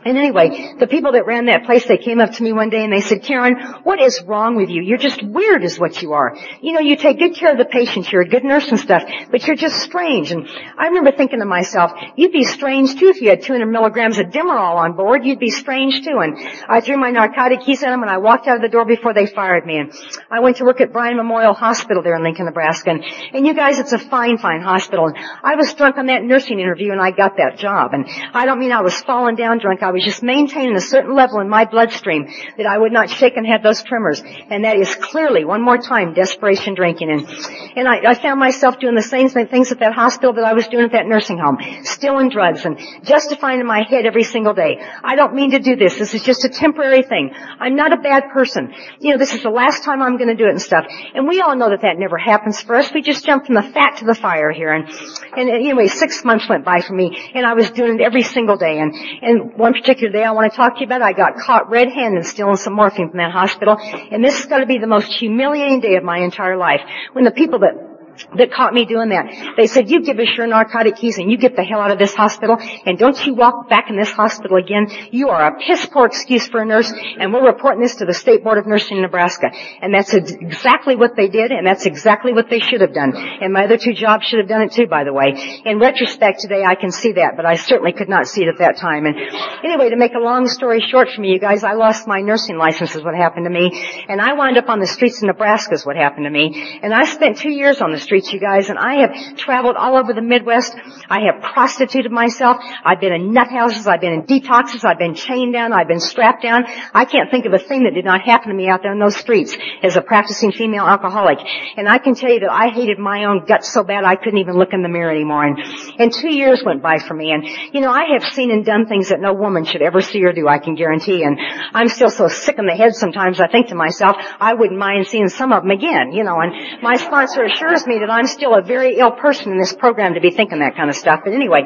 And 0.04 0.16
anyway, 0.16 0.74
the 0.78 0.86
people 0.86 1.12
that 1.12 1.26
ran 1.26 1.46
that 1.46 1.64
place, 1.64 1.86
they 1.86 1.98
came 1.98 2.20
up 2.20 2.32
to 2.32 2.42
me 2.42 2.52
one 2.52 2.70
day 2.70 2.84
and 2.84 2.92
they 2.92 3.00
said, 3.00 3.22
Karen, 3.22 3.56
what 3.84 4.00
is 4.00 4.22
wrong 4.22 4.56
with 4.56 4.70
you? 4.70 4.82
You're 4.82 4.98
just 4.98 5.22
weird 5.22 5.64
is 5.64 5.78
what 5.78 6.02
you 6.02 6.12
are. 6.12 6.36
You 6.60 6.72
know, 6.72 6.80
you 6.80 6.96
take 6.96 7.18
good 7.18 7.34
care 7.34 7.52
of 7.52 7.58
the 7.58 7.64
patients, 7.64 8.10
you're 8.10 8.22
a 8.22 8.28
good 8.28 8.44
nurse 8.44 8.68
and 8.68 8.80
stuff, 8.80 9.02
but 9.30 9.46
you're 9.46 9.56
just 9.56 9.76
strange. 9.82 10.32
And 10.32 10.48
I 10.78 10.86
remember 10.86 11.12
thinking 11.12 11.40
to 11.40 11.44
myself, 11.44 11.92
you'd 12.16 12.32
be 12.32 12.44
strange 12.44 12.98
too 12.98 13.08
if 13.08 13.20
you 13.20 13.28
had 13.28 13.42
200 13.42 13.66
milligrams 13.66 14.18
of 14.18 14.26
Demerol 14.26 14.76
on 14.76 14.96
board. 14.96 15.24
You'd 15.24 15.38
be 15.38 15.50
strange 15.50 16.04
too. 16.04 16.18
And 16.18 16.38
I 16.68 16.80
threw 16.80 16.96
my 16.96 17.10
narcotic 17.10 17.60
keys 17.60 17.82
at 17.82 17.90
them 17.90 18.02
and 18.02 18.10
I 18.10 18.18
walked 18.18 18.46
out 18.48 18.56
of 18.56 18.62
the 18.62 18.68
door 18.68 18.84
before 18.84 19.14
they 19.14 19.26
fired 19.26 19.66
me. 19.66 19.78
And 19.78 19.92
I 20.30 20.40
went 20.40 20.56
to 20.56 20.64
work 20.64 20.80
at 20.80 20.92
Bryan 20.92 21.16
Memorial 21.16 21.54
Hospital 21.54 22.02
there 22.02 22.16
in 22.16 22.22
Lincoln, 22.22 22.46
Nebraska. 22.46 22.90
And, 22.90 23.04
and 23.32 23.46
you 23.46 23.54
guys, 23.54 23.78
it's 23.78 23.92
a 23.92 23.98
fine, 23.98 24.38
fine 24.38 24.62
hospital. 24.62 25.06
And 25.06 25.16
I 25.42 25.56
was 25.56 25.72
drunk 25.74 25.98
on 25.98 26.06
that 26.06 26.22
nursing 26.22 26.60
interview 26.60 26.92
and 26.92 27.00
I 27.00 27.10
got 27.10 27.36
that 27.36 27.58
job. 27.58 27.92
And 27.92 28.06
I 28.34 28.46
don't 28.46 28.58
mean 28.58 28.72
I 28.72 28.82
was 28.82 29.00
falling 29.02 29.36
down 29.36 29.58
drunk. 29.58 29.81
I 29.82 29.90
was 29.90 30.04
just 30.04 30.22
maintaining 30.22 30.76
a 30.76 30.80
certain 30.80 31.14
level 31.14 31.40
in 31.40 31.48
my 31.48 31.64
bloodstream 31.64 32.26
that 32.56 32.66
I 32.66 32.78
would 32.78 32.92
not 32.92 33.10
shake 33.10 33.36
and 33.36 33.46
have 33.46 33.62
those 33.62 33.82
tremors. 33.82 34.22
And 34.22 34.64
that 34.64 34.76
is 34.76 34.94
clearly, 34.94 35.44
one 35.44 35.62
more 35.62 35.78
time, 35.78 36.14
desperation 36.14 36.74
drinking. 36.74 37.10
And, 37.10 37.28
and 37.76 37.88
I, 37.88 38.10
I 38.10 38.14
found 38.14 38.38
myself 38.38 38.78
doing 38.78 38.94
the 38.94 39.02
same 39.02 39.28
things 39.28 39.72
at 39.72 39.80
that 39.80 39.92
hospital 39.92 40.34
that 40.34 40.44
I 40.44 40.52
was 40.52 40.68
doing 40.68 40.84
at 40.84 40.92
that 40.92 41.06
nursing 41.06 41.38
home. 41.38 41.58
Stealing 41.84 42.28
drugs 42.28 42.64
and 42.64 42.78
justifying 43.04 43.60
in 43.60 43.66
my 43.66 43.82
head 43.88 44.06
every 44.06 44.24
single 44.24 44.54
day. 44.54 44.78
I 45.02 45.16
don't 45.16 45.34
mean 45.34 45.52
to 45.52 45.58
do 45.58 45.76
this. 45.76 45.98
This 45.98 46.14
is 46.14 46.22
just 46.22 46.44
a 46.44 46.48
temporary 46.48 47.02
thing. 47.02 47.32
I'm 47.60 47.76
not 47.76 47.92
a 47.92 47.96
bad 47.96 48.30
person. 48.32 48.72
You 49.00 49.12
know, 49.12 49.18
this 49.18 49.34
is 49.34 49.42
the 49.42 49.50
last 49.50 49.84
time 49.84 50.02
I'm 50.02 50.16
going 50.16 50.28
to 50.28 50.36
do 50.36 50.46
it 50.46 50.50
and 50.50 50.62
stuff. 50.62 50.86
And 51.14 51.26
we 51.28 51.40
all 51.40 51.56
know 51.56 51.70
that 51.70 51.82
that 51.82 51.98
never 51.98 52.18
happens 52.18 52.60
for 52.60 52.76
us. 52.76 52.92
We 52.92 53.02
just 53.02 53.24
jump 53.24 53.46
from 53.46 53.54
the 53.54 53.62
fat 53.62 53.98
to 53.98 54.04
the 54.04 54.14
fire 54.14 54.52
here. 54.52 54.72
And, 54.72 54.88
and 55.36 55.48
anyway, 55.48 55.88
six 55.88 56.24
months 56.24 56.48
went 56.48 56.64
by 56.64 56.80
for 56.80 56.94
me 56.94 57.16
and 57.34 57.46
I 57.46 57.54
was 57.54 57.70
doing 57.70 58.00
it 58.00 58.00
every 58.00 58.22
single 58.22 58.56
day. 58.56 58.78
And, 58.78 58.94
and 58.94 59.54
one 59.56 59.71
particular 59.72 60.12
day 60.12 60.24
I 60.24 60.32
want 60.32 60.50
to 60.50 60.56
talk 60.56 60.74
to 60.74 60.80
you 60.80 60.86
about, 60.86 61.02
I 61.02 61.12
got 61.12 61.36
caught 61.36 61.68
red-handed 61.70 62.26
stealing 62.26 62.56
some 62.56 62.74
morphine 62.74 63.10
from 63.10 63.18
that 63.18 63.32
hospital. 63.32 63.76
And 63.78 64.24
this 64.24 64.40
is 64.40 64.46
going 64.46 64.60
to 64.60 64.66
be 64.66 64.78
the 64.78 64.86
most 64.86 65.12
humiliating 65.12 65.80
day 65.80 65.96
of 65.96 66.04
my 66.04 66.18
entire 66.18 66.56
life. 66.56 66.80
When 67.12 67.24
the 67.24 67.30
people 67.30 67.60
that 67.60 67.91
that 68.36 68.52
caught 68.52 68.72
me 68.72 68.84
doing 68.84 69.10
that. 69.10 69.54
They 69.56 69.66
said, 69.66 69.90
you 69.90 70.02
give 70.02 70.18
us 70.18 70.28
your 70.36 70.46
narcotic 70.46 70.96
keys 70.96 71.18
and 71.18 71.30
you 71.30 71.36
get 71.36 71.56
the 71.56 71.64
hell 71.64 71.80
out 71.80 71.90
of 71.90 71.98
this 71.98 72.14
hospital 72.14 72.56
and 72.86 72.98
don't 72.98 73.26
you 73.26 73.34
walk 73.34 73.68
back 73.68 73.90
in 73.90 73.96
this 73.96 74.10
hospital 74.10 74.56
again. 74.56 74.88
You 75.10 75.28
are 75.28 75.54
a 75.54 75.60
piss 75.60 75.86
poor 75.86 76.06
excuse 76.06 76.46
for 76.46 76.62
a 76.62 76.66
nurse 76.66 76.92
and 76.92 77.32
we're 77.32 77.46
reporting 77.46 77.82
this 77.82 77.96
to 77.96 78.04
the 78.04 78.14
State 78.14 78.44
Board 78.44 78.58
of 78.58 78.66
Nursing 78.66 78.96
in 78.96 79.02
Nebraska. 79.02 79.50
And 79.80 79.94
that's 79.94 80.14
exactly 80.14 80.96
what 80.96 81.16
they 81.16 81.28
did 81.28 81.52
and 81.52 81.66
that's 81.66 81.86
exactly 81.86 82.32
what 82.32 82.48
they 82.50 82.60
should 82.60 82.80
have 82.80 82.94
done. 82.94 83.16
And 83.16 83.52
my 83.52 83.64
other 83.64 83.78
two 83.78 83.94
jobs 83.94 84.26
should 84.26 84.38
have 84.38 84.48
done 84.48 84.62
it 84.62 84.72
too, 84.72 84.86
by 84.86 85.04
the 85.04 85.12
way. 85.12 85.62
In 85.64 85.78
retrospect 85.78 86.40
today 86.40 86.64
I 86.64 86.74
can 86.74 86.90
see 86.90 87.12
that, 87.12 87.36
but 87.36 87.46
I 87.46 87.54
certainly 87.54 87.92
could 87.92 88.08
not 88.08 88.26
see 88.26 88.42
it 88.42 88.48
at 88.48 88.58
that 88.58 88.76
time. 88.76 89.06
And 89.06 89.16
anyway, 89.64 89.90
to 89.90 89.96
make 89.96 90.14
a 90.14 90.20
long 90.20 90.46
story 90.46 90.80
short 90.80 91.08
for 91.10 91.20
me, 91.20 91.32
you 91.32 91.38
guys, 91.38 91.64
I 91.64 91.74
lost 91.74 92.06
my 92.06 92.20
nursing 92.20 92.58
license 92.58 92.94
is 92.94 93.02
what 93.02 93.14
happened 93.14 93.46
to 93.46 93.50
me. 93.50 93.70
And 94.08 94.20
I 94.20 94.34
wound 94.34 94.58
up 94.58 94.68
on 94.68 94.80
the 94.80 94.86
streets 94.86 95.18
of 95.18 95.28
Nebraska 95.28 95.74
is 95.74 95.86
what 95.86 95.96
happened 95.96 96.24
to 96.24 96.30
me. 96.30 96.78
And 96.82 96.92
I 96.94 97.04
spent 97.04 97.38
two 97.38 97.50
years 97.50 97.80
on 97.80 97.92
the 97.92 98.01
streets, 98.02 98.32
you 98.32 98.40
guys, 98.40 98.68
and 98.68 98.78
I 98.78 99.00
have 99.00 99.36
traveled 99.36 99.76
all 99.76 99.96
over 99.96 100.12
the 100.12 100.22
Midwest. 100.22 100.74
I 101.08 101.20
have 101.26 101.42
prostituted 101.42 102.12
myself. 102.12 102.58
I've 102.84 103.00
been 103.00 103.12
in 103.12 103.32
nut 103.32 103.48
houses. 103.48 103.86
I've 103.86 104.00
been 104.00 104.12
in 104.12 104.22
detoxes. 104.22 104.84
I've 104.84 104.98
been 104.98 105.14
chained 105.14 105.52
down. 105.52 105.72
I've 105.72 105.88
been 105.88 106.00
strapped 106.00 106.42
down. 106.42 106.64
I 106.92 107.04
can't 107.04 107.30
think 107.30 107.46
of 107.46 107.52
a 107.52 107.58
thing 107.58 107.84
that 107.84 107.94
did 107.94 108.04
not 108.04 108.22
happen 108.22 108.48
to 108.48 108.54
me 108.54 108.68
out 108.68 108.82
there 108.82 108.92
in 108.92 108.98
those 108.98 109.16
streets 109.16 109.56
as 109.82 109.96
a 109.96 110.02
practicing 110.02 110.52
female 110.52 110.84
alcoholic. 110.84 111.38
And 111.76 111.88
I 111.88 111.98
can 111.98 112.14
tell 112.14 112.30
you 112.30 112.40
that 112.40 112.52
I 112.52 112.70
hated 112.70 112.98
my 112.98 113.24
own 113.24 113.44
guts 113.46 113.72
so 113.72 113.84
bad 113.84 114.04
I 114.04 114.16
couldn't 114.16 114.38
even 114.38 114.56
look 114.56 114.72
in 114.72 114.82
the 114.82 114.88
mirror 114.88 115.10
anymore. 115.10 115.44
And, 115.44 115.58
and 115.98 116.12
two 116.12 116.32
years 116.32 116.62
went 116.64 116.82
by 116.82 116.98
for 116.98 117.14
me. 117.14 117.32
And, 117.32 117.46
you 117.72 117.80
know, 117.80 117.90
I 117.90 118.12
have 118.12 118.24
seen 118.32 118.50
and 118.50 118.64
done 118.64 118.86
things 118.86 119.08
that 119.10 119.20
no 119.20 119.32
woman 119.32 119.64
should 119.64 119.82
ever 119.82 120.00
see 120.00 120.22
or 120.24 120.32
do, 120.32 120.48
I 120.48 120.58
can 120.58 120.74
guarantee. 120.74 121.22
And 121.22 121.38
I'm 121.74 121.88
still 121.88 122.10
so 122.10 122.28
sick 122.28 122.58
in 122.58 122.66
the 122.66 122.74
head 122.74 122.94
sometimes 122.94 123.40
I 123.40 123.48
think 123.48 123.68
to 123.68 123.74
myself, 123.74 124.16
I 124.40 124.54
wouldn't 124.54 124.78
mind 124.78 125.06
seeing 125.06 125.28
some 125.28 125.52
of 125.52 125.62
them 125.62 125.70
again, 125.70 126.12
you 126.12 126.24
know. 126.24 126.40
And 126.40 126.82
my 126.82 126.96
sponsor 126.96 127.44
assures 127.44 127.86
me 127.86 127.91
that 128.00 128.10
I'm 128.10 128.26
still 128.26 128.54
a 128.54 128.62
very 128.62 128.98
ill 128.98 129.12
person 129.12 129.52
in 129.52 129.58
this 129.58 129.72
program 129.72 130.14
to 130.14 130.20
be 130.20 130.30
thinking 130.30 130.60
that 130.60 130.76
kind 130.76 130.90
of 130.90 130.96
stuff. 130.96 131.20
But 131.24 131.32
anyway, 131.34 131.62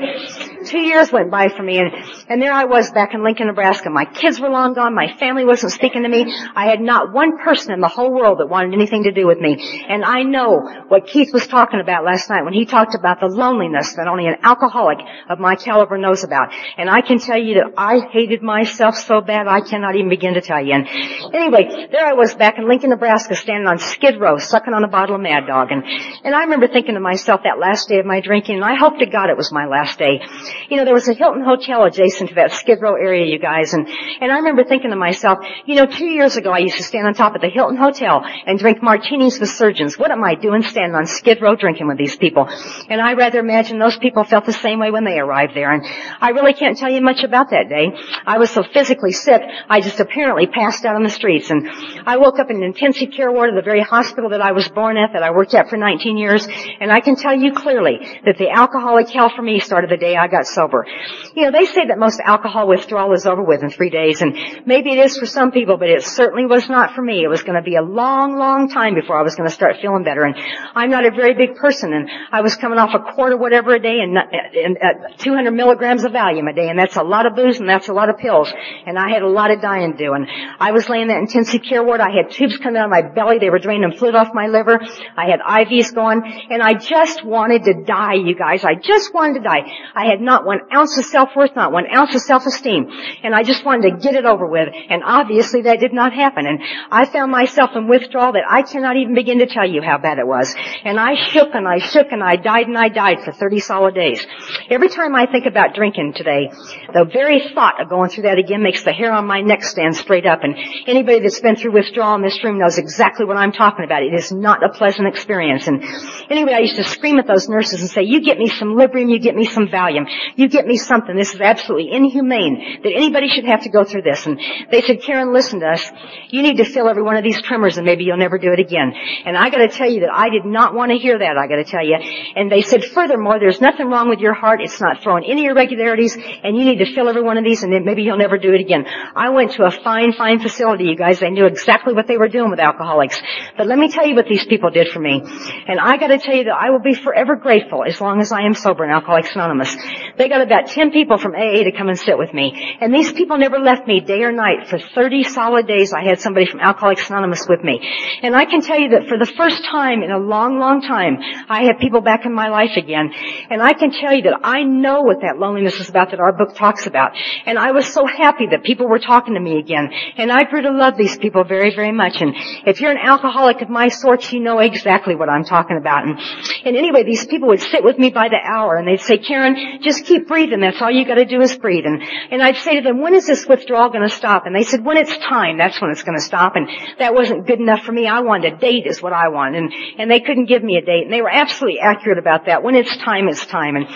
two 0.66 0.80
years 0.80 1.12
went 1.12 1.30
by 1.30 1.48
for 1.48 1.62
me 1.62 1.78
and, 1.78 1.90
and 2.28 2.42
there 2.42 2.52
I 2.52 2.64
was 2.64 2.90
back 2.90 3.14
in 3.14 3.22
Lincoln, 3.22 3.46
Nebraska. 3.46 3.90
My 3.90 4.04
kids 4.04 4.40
were 4.40 4.50
long 4.50 4.74
gone. 4.74 4.94
My 4.94 5.16
family 5.18 5.44
wasn't 5.44 5.72
speaking 5.72 6.02
to 6.02 6.08
me. 6.08 6.26
I 6.54 6.66
had 6.66 6.80
not 6.80 7.12
one 7.12 7.38
person 7.38 7.72
in 7.72 7.80
the 7.80 7.88
whole 7.88 8.12
world 8.12 8.38
that 8.40 8.48
wanted 8.48 8.74
anything 8.74 9.04
to 9.04 9.12
do 9.12 9.26
with 9.26 9.38
me. 9.38 9.56
And 9.88 10.04
I 10.04 10.22
know 10.22 10.84
what 10.88 11.06
Keith 11.06 11.32
was 11.32 11.46
talking 11.46 11.80
about 11.80 12.04
last 12.04 12.28
night 12.28 12.44
when 12.44 12.52
he 12.52 12.66
talked 12.66 12.94
about 12.94 13.20
the 13.20 13.26
loneliness 13.26 13.94
that 13.94 14.08
only 14.08 14.26
an 14.26 14.36
alcoholic 14.42 14.98
of 15.28 15.38
my 15.38 15.54
caliber 15.54 15.98
knows 15.98 16.24
about. 16.24 16.52
And 16.76 16.90
I 16.90 17.00
can 17.00 17.18
tell 17.18 17.38
you 17.38 17.54
that 17.54 17.74
I 17.76 18.00
hated 18.12 18.42
myself 18.42 18.96
so 18.96 19.20
bad 19.20 19.46
I 19.46 19.60
cannot 19.60 19.96
even 19.96 20.08
begin 20.08 20.34
to 20.34 20.40
tell 20.40 20.64
you. 20.64 20.74
And 20.74 20.88
anyway, 21.34 21.88
there 21.90 22.06
I 22.06 22.14
was 22.14 22.34
back 22.34 22.58
in 22.58 22.68
Lincoln, 22.68 22.90
Nebraska 22.90 23.34
standing 23.36 23.66
on 23.66 23.78
Skid 23.78 24.20
Row 24.20 24.38
sucking 24.38 24.74
on 24.74 24.84
a 24.84 24.88
bottle 24.88 25.16
of 25.16 25.20
Mad 25.20 25.46
Dog. 25.46 25.70
And, 25.70 25.82
and 26.24 26.34
I 26.34 26.42
remember 26.42 26.68
thinking 26.68 26.94
to 26.94 27.00
myself 27.00 27.42
that 27.44 27.58
last 27.58 27.88
day 27.88 27.98
of 27.98 28.06
my 28.06 28.20
drinking, 28.20 28.56
and 28.56 28.64
I 28.64 28.74
hope 28.74 28.98
to 28.98 29.06
God 29.06 29.30
it 29.30 29.36
was 29.36 29.52
my 29.52 29.66
last 29.66 29.98
day. 29.98 30.20
You 30.68 30.76
know, 30.76 30.84
there 30.84 30.94
was 30.94 31.08
a 31.08 31.14
Hilton 31.14 31.42
Hotel 31.42 31.84
adjacent 31.84 32.30
to 32.30 32.34
that 32.36 32.52
Skid 32.52 32.80
Row 32.80 32.94
area, 32.94 33.26
you 33.26 33.38
guys, 33.38 33.74
and, 33.74 33.88
and 33.88 34.32
I 34.32 34.36
remember 34.36 34.64
thinking 34.64 34.90
to 34.90 34.96
myself, 34.96 35.38
you 35.64 35.74
know, 35.74 35.86
two 35.86 36.06
years 36.06 36.36
ago 36.36 36.50
I 36.50 36.58
used 36.58 36.76
to 36.76 36.82
stand 36.82 37.06
on 37.06 37.14
top 37.14 37.34
of 37.34 37.40
the 37.40 37.48
Hilton 37.48 37.76
Hotel 37.76 38.22
and 38.24 38.58
drink 38.58 38.82
martinis 38.82 39.38
with 39.38 39.50
surgeons. 39.50 39.98
What 39.98 40.10
am 40.10 40.24
I 40.24 40.34
doing 40.34 40.62
standing 40.62 40.94
on 40.94 41.06
Skid 41.06 41.40
Row 41.40 41.56
drinking 41.56 41.88
with 41.88 41.98
these 41.98 42.16
people? 42.16 42.48
And 42.88 43.00
I 43.00 43.14
rather 43.14 43.40
imagine 43.40 43.78
those 43.78 43.96
people 43.98 44.24
felt 44.24 44.46
the 44.46 44.52
same 44.52 44.78
way 44.78 44.90
when 44.90 45.04
they 45.04 45.18
arrived 45.18 45.54
there. 45.54 45.72
And 45.72 45.84
I 46.20 46.30
really 46.30 46.52
can't 46.52 46.76
tell 46.76 46.90
you 46.90 47.00
much 47.00 47.22
about 47.22 47.50
that 47.50 47.68
day. 47.68 47.92
I 48.26 48.38
was 48.38 48.50
so 48.50 48.62
physically 48.62 49.12
sick, 49.12 49.42
I 49.68 49.80
just 49.80 50.00
apparently 50.00 50.46
passed 50.46 50.84
out 50.84 50.96
on 50.96 51.02
the 51.02 51.10
streets. 51.10 51.50
And 51.50 51.68
I 52.06 52.16
woke 52.16 52.38
up 52.38 52.50
in 52.50 52.56
an 52.56 52.62
intensive 52.62 53.10
care 53.12 53.30
ward 53.30 53.50
of 53.50 53.56
the 53.56 53.62
very 53.62 53.82
hospital 53.82 54.30
that 54.30 54.40
I 54.40 54.52
was 54.52 54.68
born 54.68 54.96
at, 54.96 55.12
that 55.12 55.22
I 55.22 55.30
worked 55.30 55.54
at 55.54 55.68
for 55.68 55.76
19 55.76 56.16
years. 56.16 56.46
And 56.80 56.90
I 56.90 57.00
can 57.00 57.16
tell 57.16 57.34
you 57.34 57.52
clearly 57.52 57.98
that 58.24 58.38
the 58.38 58.50
alcoholic 58.50 59.08
hell 59.08 59.30
for 59.34 59.42
me 59.42 59.60
started 59.60 59.90
the 59.90 59.96
day 59.96 60.16
I 60.16 60.28
got 60.28 60.45
sober. 60.46 60.86
You 61.34 61.44
know, 61.44 61.50
they 61.50 61.66
say 61.66 61.86
that 61.86 61.98
most 61.98 62.20
alcohol 62.24 62.68
withdrawal 62.68 63.12
is 63.12 63.26
over 63.26 63.42
with 63.42 63.62
in 63.62 63.70
three 63.70 63.90
days. 63.90 64.22
And 64.22 64.36
maybe 64.66 64.90
it 64.90 64.98
is 64.98 65.18
for 65.18 65.26
some 65.26 65.50
people, 65.50 65.76
but 65.76 65.88
it 65.88 66.02
certainly 66.02 66.46
was 66.46 66.68
not 66.68 66.94
for 66.94 67.02
me. 67.02 67.22
It 67.22 67.28
was 67.28 67.42
going 67.42 67.56
to 67.56 67.62
be 67.62 67.76
a 67.76 67.82
long, 67.82 68.38
long 68.38 68.68
time 68.68 68.94
before 68.94 69.18
I 69.18 69.22
was 69.22 69.34
going 69.34 69.48
to 69.48 69.54
start 69.54 69.76
feeling 69.80 70.04
better. 70.04 70.24
And 70.24 70.36
I'm 70.74 70.90
not 70.90 71.06
a 71.06 71.10
very 71.10 71.34
big 71.34 71.56
person. 71.56 71.92
And 71.92 72.08
I 72.30 72.40
was 72.40 72.56
coming 72.56 72.78
off 72.78 72.94
a 72.94 73.12
quart 73.14 73.32
of 73.32 73.40
whatever 73.40 73.74
a 73.74 73.80
day 73.80 74.00
and, 74.00 74.16
and 74.16 74.76
uh, 74.76 75.16
200 75.18 75.50
milligrams 75.52 76.04
of 76.04 76.12
Valium 76.12 76.50
a 76.50 76.52
day. 76.52 76.68
And 76.68 76.78
that's 76.78 76.96
a 76.96 77.02
lot 77.02 77.26
of 77.26 77.34
booze 77.34 77.60
and 77.60 77.68
that's 77.68 77.88
a 77.88 77.92
lot 77.92 78.08
of 78.08 78.18
pills. 78.18 78.52
And 78.86 78.98
I 78.98 79.10
had 79.10 79.22
a 79.22 79.28
lot 79.28 79.50
of 79.50 79.60
dying 79.60 79.92
to 79.92 79.98
do. 79.98 80.12
And 80.12 80.26
I 80.58 80.72
was 80.72 80.88
laying 80.88 81.02
in 81.02 81.08
that 81.08 81.18
intensive 81.18 81.62
care 81.62 81.82
ward. 81.82 82.00
I 82.00 82.10
had 82.10 82.30
tubes 82.30 82.58
coming 82.58 82.78
out 82.78 82.86
of 82.86 82.90
my 82.90 83.02
belly. 83.02 83.38
They 83.38 83.50
were 83.50 83.58
draining 83.58 83.92
fluid 83.96 84.14
off 84.14 84.28
my 84.34 84.46
liver. 84.46 84.80
I 85.16 85.26
had 85.30 85.40
IVs 85.40 85.94
going. 85.94 86.22
And 86.50 86.62
I 86.62 86.74
just 86.74 87.24
wanted 87.24 87.64
to 87.64 87.84
die, 87.84 88.14
you 88.14 88.34
guys. 88.34 88.64
I 88.64 88.74
just 88.74 89.14
wanted 89.14 89.34
to 89.34 89.40
die. 89.40 89.62
I 89.94 90.06
had 90.06 90.20
not 90.20 90.35
not 90.36 90.44
one 90.44 90.60
ounce 90.74 90.98
of 90.98 91.04
self-worth, 91.06 91.56
not 91.56 91.72
one 91.72 91.86
ounce 91.94 92.14
of 92.14 92.20
self-esteem. 92.20 92.90
And 93.22 93.34
I 93.34 93.42
just 93.42 93.64
wanted 93.64 93.90
to 93.90 93.96
get 93.96 94.14
it 94.14 94.26
over 94.26 94.46
with. 94.46 94.68
And 94.90 95.02
obviously 95.02 95.62
that 95.62 95.80
did 95.80 95.94
not 95.94 96.12
happen. 96.12 96.46
And 96.46 96.60
I 96.90 97.06
found 97.06 97.32
myself 97.32 97.70
in 97.74 97.88
withdrawal 97.88 98.32
that 98.32 98.44
I 98.48 98.62
cannot 98.62 98.96
even 98.96 99.14
begin 99.14 99.38
to 99.38 99.46
tell 99.46 99.66
you 99.66 99.80
how 99.80 99.98
bad 99.98 100.18
it 100.18 100.26
was. 100.26 100.54
And 100.84 101.00
I 101.00 101.14
shook 101.30 101.54
and 101.54 101.66
I 101.66 101.78
shook 101.78 102.12
and 102.12 102.22
I 102.22 102.36
died 102.36 102.66
and 102.66 102.76
I 102.76 102.88
died 102.88 103.24
for 103.24 103.32
30 103.32 103.60
solid 103.60 103.94
days. 103.94 104.26
Every 104.68 104.88
time 104.88 105.14
I 105.14 105.26
think 105.26 105.46
about 105.46 105.74
drinking 105.74 106.12
today, 106.14 106.50
the 106.92 107.08
very 107.10 107.50
thought 107.54 107.80
of 107.80 107.88
going 107.88 108.10
through 108.10 108.24
that 108.24 108.38
again 108.38 108.62
makes 108.62 108.84
the 108.84 108.92
hair 108.92 109.12
on 109.12 109.26
my 109.26 109.40
neck 109.40 109.62
stand 109.62 109.96
straight 109.96 110.26
up. 110.26 110.40
And 110.42 110.54
anybody 110.86 111.20
that's 111.20 111.40
been 111.40 111.56
through 111.56 111.72
withdrawal 111.72 112.16
in 112.16 112.22
this 112.22 112.42
room 112.44 112.58
knows 112.58 112.76
exactly 112.76 113.24
what 113.24 113.36
I'm 113.36 113.52
talking 113.52 113.84
about. 113.84 114.02
It 114.02 114.12
is 114.12 114.32
not 114.32 114.62
a 114.62 114.68
pleasant 114.68 115.08
experience. 115.08 115.66
And 115.66 115.82
anyway, 116.28 116.52
I 116.52 116.58
used 116.60 116.76
to 116.76 116.84
scream 116.84 117.18
at 117.18 117.26
those 117.26 117.48
nurses 117.48 117.80
and 117.80 117.88
say, 117.88 118.02
you 118.02 118.20
get 118.20 118.38
me 118.38 118.48
some 118.48 118.76
Librium, 118.76 119.10
you 119.10 119.18
get 119.18 119.34
me 119.34 119.46
some 119.46 119.68
Valium, 119.68 120.06
you 120.36 120.48
get 120.48 120.66
me 120.66 120.76
something. 120.76 121.16
This 121.16 121.34
is 121.34 121.40
absolutely 121.40 121.92
inhumane 121.92 122.80
that 122.82 122.92
anybody 122.94 123.28
should 123.28 123.44
have 123.44 123.62
to 123.62 123.68
go 123.68 123.84
through 123.84 124.02
this. 124.02 124.26
And 124.26 124.40
they 124.70 124.82
said, 124.82 125.02
Karen, 125.02 125.32
listen 125.32 125.60
to 125.60 125.66
us. 125.66 125.90
You 126.30 126.42
need 126.42 126.56
to 126.58 126.64
fill 126.64 126.88
every 126.88 127.02
one 127.02 127.16
of 127.16 127.24
these 127.24 127.40
tremors 127.42 127.76
and 127.76 127.86
maybe 127.86 128.04
you'll 128.04 128.16
never 128.16 128.38
do 128.38 128.52
it 128.52 128.58
again. 128.60 128.92
And 129.24 129.36
I 129.36 129.50
gotta 129.50 129.68
tell 129.68 129.90
you 129.90 130.00
that 130.00 130.12
I 130.12 130.28
did 130.30 130.44
not 130.44 130.74
want 130.74 130.92
to 130.92 130.98
hear 130.98 131.18
that, 131.18 131.36
I 131.36 131.46
gotta 131.46 131.64
tell 131.64 131.84
you. 131.84 131.96
And 131.96 132.50
they 132.50 132.62
said, 132.62 132.84
furthermore, 132.84 133.38
there's 133.38 133.60
nothing 133.60 133.88
wrong 133.88 134.08
with 134.08 134.20
your 134.20 134.34
heart. 134.34 134.60
It's 134.60 134.80
not 134.80 135.02
throwing 135.02 135.24
any 135.24 135.46
irregularities 135.46 136.16
and 136.16 136.56
you 136.56 136.64
need 136.64 136.78
to 136.78 136.94
fill 136.94 137.08
every 137.08 137.22
one 137.22 137.38
of 137.38 137.44
these 137.44 137.62
and 137.62 137.72
then 137.72 137.84
maybe 137.84 138.02
you'll 138.02 138.18
never 138.18 138.38
do 138.38 138.52
it 138.52 138.60
again. 138.60 138.84
I 139.14 139.30
went 139.30 139.52
to 139.52 139.64
a 139.64 139.70
fine, 139.70 140.12
fine 140.12 140.40
facility, 140.40 140.84
you 140.84 140.96
guys. 140.96 141.20
They 141.20 141.30
knew 141.30 141.46
exactly 141.46 141.94
what 141.94 142.06
they 142.06 142.18
were 142.18 142.28
doing 142.28 142.50
with 142.50 142.60
alcoholics. 142.60 143.20
But 143.56 143.66
let 143.66 143.78
me 143.78 143.88
tell 143.88 144.06
you 144.06 144.14
what 144.14 144.26
these 144.28 144.44
people 144.44 144.70
did 144.70 144.88
for 144.88 145.00
me. 145.00 145.22
And 145.68 145.80
I 145.80 145.96
gotta 145.96 146.18
tell 146.18 146.34
you 146.34 146.44
that 146.44 146.54
I 146.54 146.70
will 146.70 146.80
be 146.80 146.94
forever 146.94 147.36
grateful 147.36 147.84
as 147.84 148.00
long 148.00 148.20
as 148.20 148.32
I 148.32 148.42
am 148.42 148.54
sober 148.54 148.84
in 148.84 148.90
Alcoholics 148.90 149.34
Anonymous. 149.34 149.76
They 150.18 150.28
got 150.28 150.40
about 150.40 150.68
10 150.68 150.92
people 150.92 151.18
from 151.18 151.34
AA 151.34 151.64
to 151.64 151.72
come 151.76 151.88
and 151.88 151.98
sit 151.98 152.16
with 152.16 152.32
me. 152.32 152.76
And 152.80 152.94
these 152.94 153.12
people 153.12 153.36
never 153.36 153.58
left 153.58 153.86
me 153.86 154.00
day 154.00 154.22
or 154.22 154.32
night. 154.32 154.68
For 154.68 154.78
30 154.78 155.24
solid 155.24 155.66
days 155.66 155.92
I 155.92 156.02
had 156.02 156.20
somebody 156.20 156.46
from 156.46 156.60
Alcoholics 156.60 157.10
Anonymous 157.10 157.46
with 157.48 157.62
me. 157.62 157.80
And 158.22 158.34
I 158.34 158.46
can 158.46 158.62
tell 158.62 158.80
you 158.80 158.90
that 158.90 159.08
for 159.08 159.18
the 159.18 159.26
first 159.26 159.64
time 159.64 160.02
in 160.02 160.10
a 160.10 160.18
long, 160.18 160.58
long 160.58 160.80
time, 160.80 161.18
I 161.48 161.64
have 161.64 161.78
people 161.78 162.00
back 162.00 162.24
in 162.24 162.32
my 162.32 162.48
life 162.48 162.76
again. 162.76 163.12
And 163.50 163.62
I 163.62 163.74
can 163.74 163.90
tell 163.90 164.14
you 164.14 164.22
that 164.22 164.40
I 164.42 164.62
know 164.62 165.02
what 165.02 165.20
that 165.20 165.38
loneliness 165.38 165.78
is 165.80 165.88
about 165.88 166.10
that 166.12 166.20
our 166.20 166.32
book 166.32 166.54
talks 166.54 166.86
about. 166.86 167.12
And 167.44 167.58
I 167.58 167.72
was 167.72 167.86
so 167.86 168.06
happy 168.06 168.46
that 168.50 168.64
people 168.64 168.88
were 168.88 168.98
talking 168.98 169.34
to 169.34 169.40
me 169.40 169.58
again. 169.58 169.90
And 170.16 170.32
I 170.32 170.44
grew 170.44 170.62
to 170.62 170.70
love 170.70 170.96
these 170.96 171.18
people 171.18 171.44
very, 171.44 171.74
very 171.74 171.92
much. 171.92 172.22
And 172.22 172.32
if 172.66 172.80
you're 172.80 172.90
an 172.90 172.98
alcoholic 173.02 173.60
of 173.60 173.68
my 173.68 173.88
sort, 173.88 174.32
you 174.32 174.40
know 174.40 174.60
exactly 174.60 175.14
what 175.14 175.28
I'm 175.28 175.44
talking 175.44 175.76
about. 175.76 176.04
And, 176.04 176.18
and 176.64 176.76
anyway, 176.76 177.04
these 177.04 177.26
people 177.26 177.48
would 177.48 177.60
sit 177.60 177.84
with 177.84 177.98
me 177.98 178.10
by 178.10 178.28
the 178.28 178.40
hour 178.42 178.76
and 178.76 178.88
they'd 178.88 179.00
say, 179.00 179.18
Karen, 179.18 179.80
just 179.82 180.05
keep 180.06 180.28
breathing. 180.28 180.60
That's 180.60 180.80
all 180.80 180.90
you 180.90 181.06
gotta 181.06 181.24
do 181.24 181.40
is 181.40 181.56
breathe. 181.56 181.84
And, 181.84 182.02
and 182.30 182.42
I'd 182.42 182.56
say 182.56 182.76
to 182.76 182.82
them, 182.82 183.00
when 183.00 183.14
is 183.14 183.26
this 183.26 183.46
withdrawal 183.46 183.90
gonna 183.90 184.08
stop? 184.08 184.46
And 184.46 184.54
they 184.54 184.62
said, 184.62 184.84
when 184.84 184.96
it's 184.96 185.16
time, 185.18 185.58
that's 185.58 185.80
when 185.80 185.90
it's 185.90 186.02
gonna 186.02 186.20
stop. 186.20 186.56
And 186.56 186.68
that 186.98 187.14
wasn't 187.14 187.46
good 187.46 187.60
enough 187.60 187.82
for 187.82 187.92
me. 187.92 188.06
I 188.06 188.20
wanted 188.20 188.54
a 188.54 188.56
date 188.56 188.86
is 188.86 189.02
what 189.02 189.12
I 189.12 189.28
wanted. 189.28 189.64
And, 189.64 189.72
and 189.98 190.10
they 190.10 190.20
couldn't 190.20 190.46
give 190.46 190.62
me 190.62 190.76
a 190.76 190.82
date. 190.82 191.04
And 191.04 191.12
they 191.12 191.20
were 191.20 191.32
absolutely 191.32 191.80
accurate 191.80 192.18
about 192.18 192.46
that. 192.46 192.62
When 192.62 192.74
it's 192.74 192.96
time, 192.98 193.28
it's 193.28 193.44
time. 193.46 193.76
And 193.76 193.86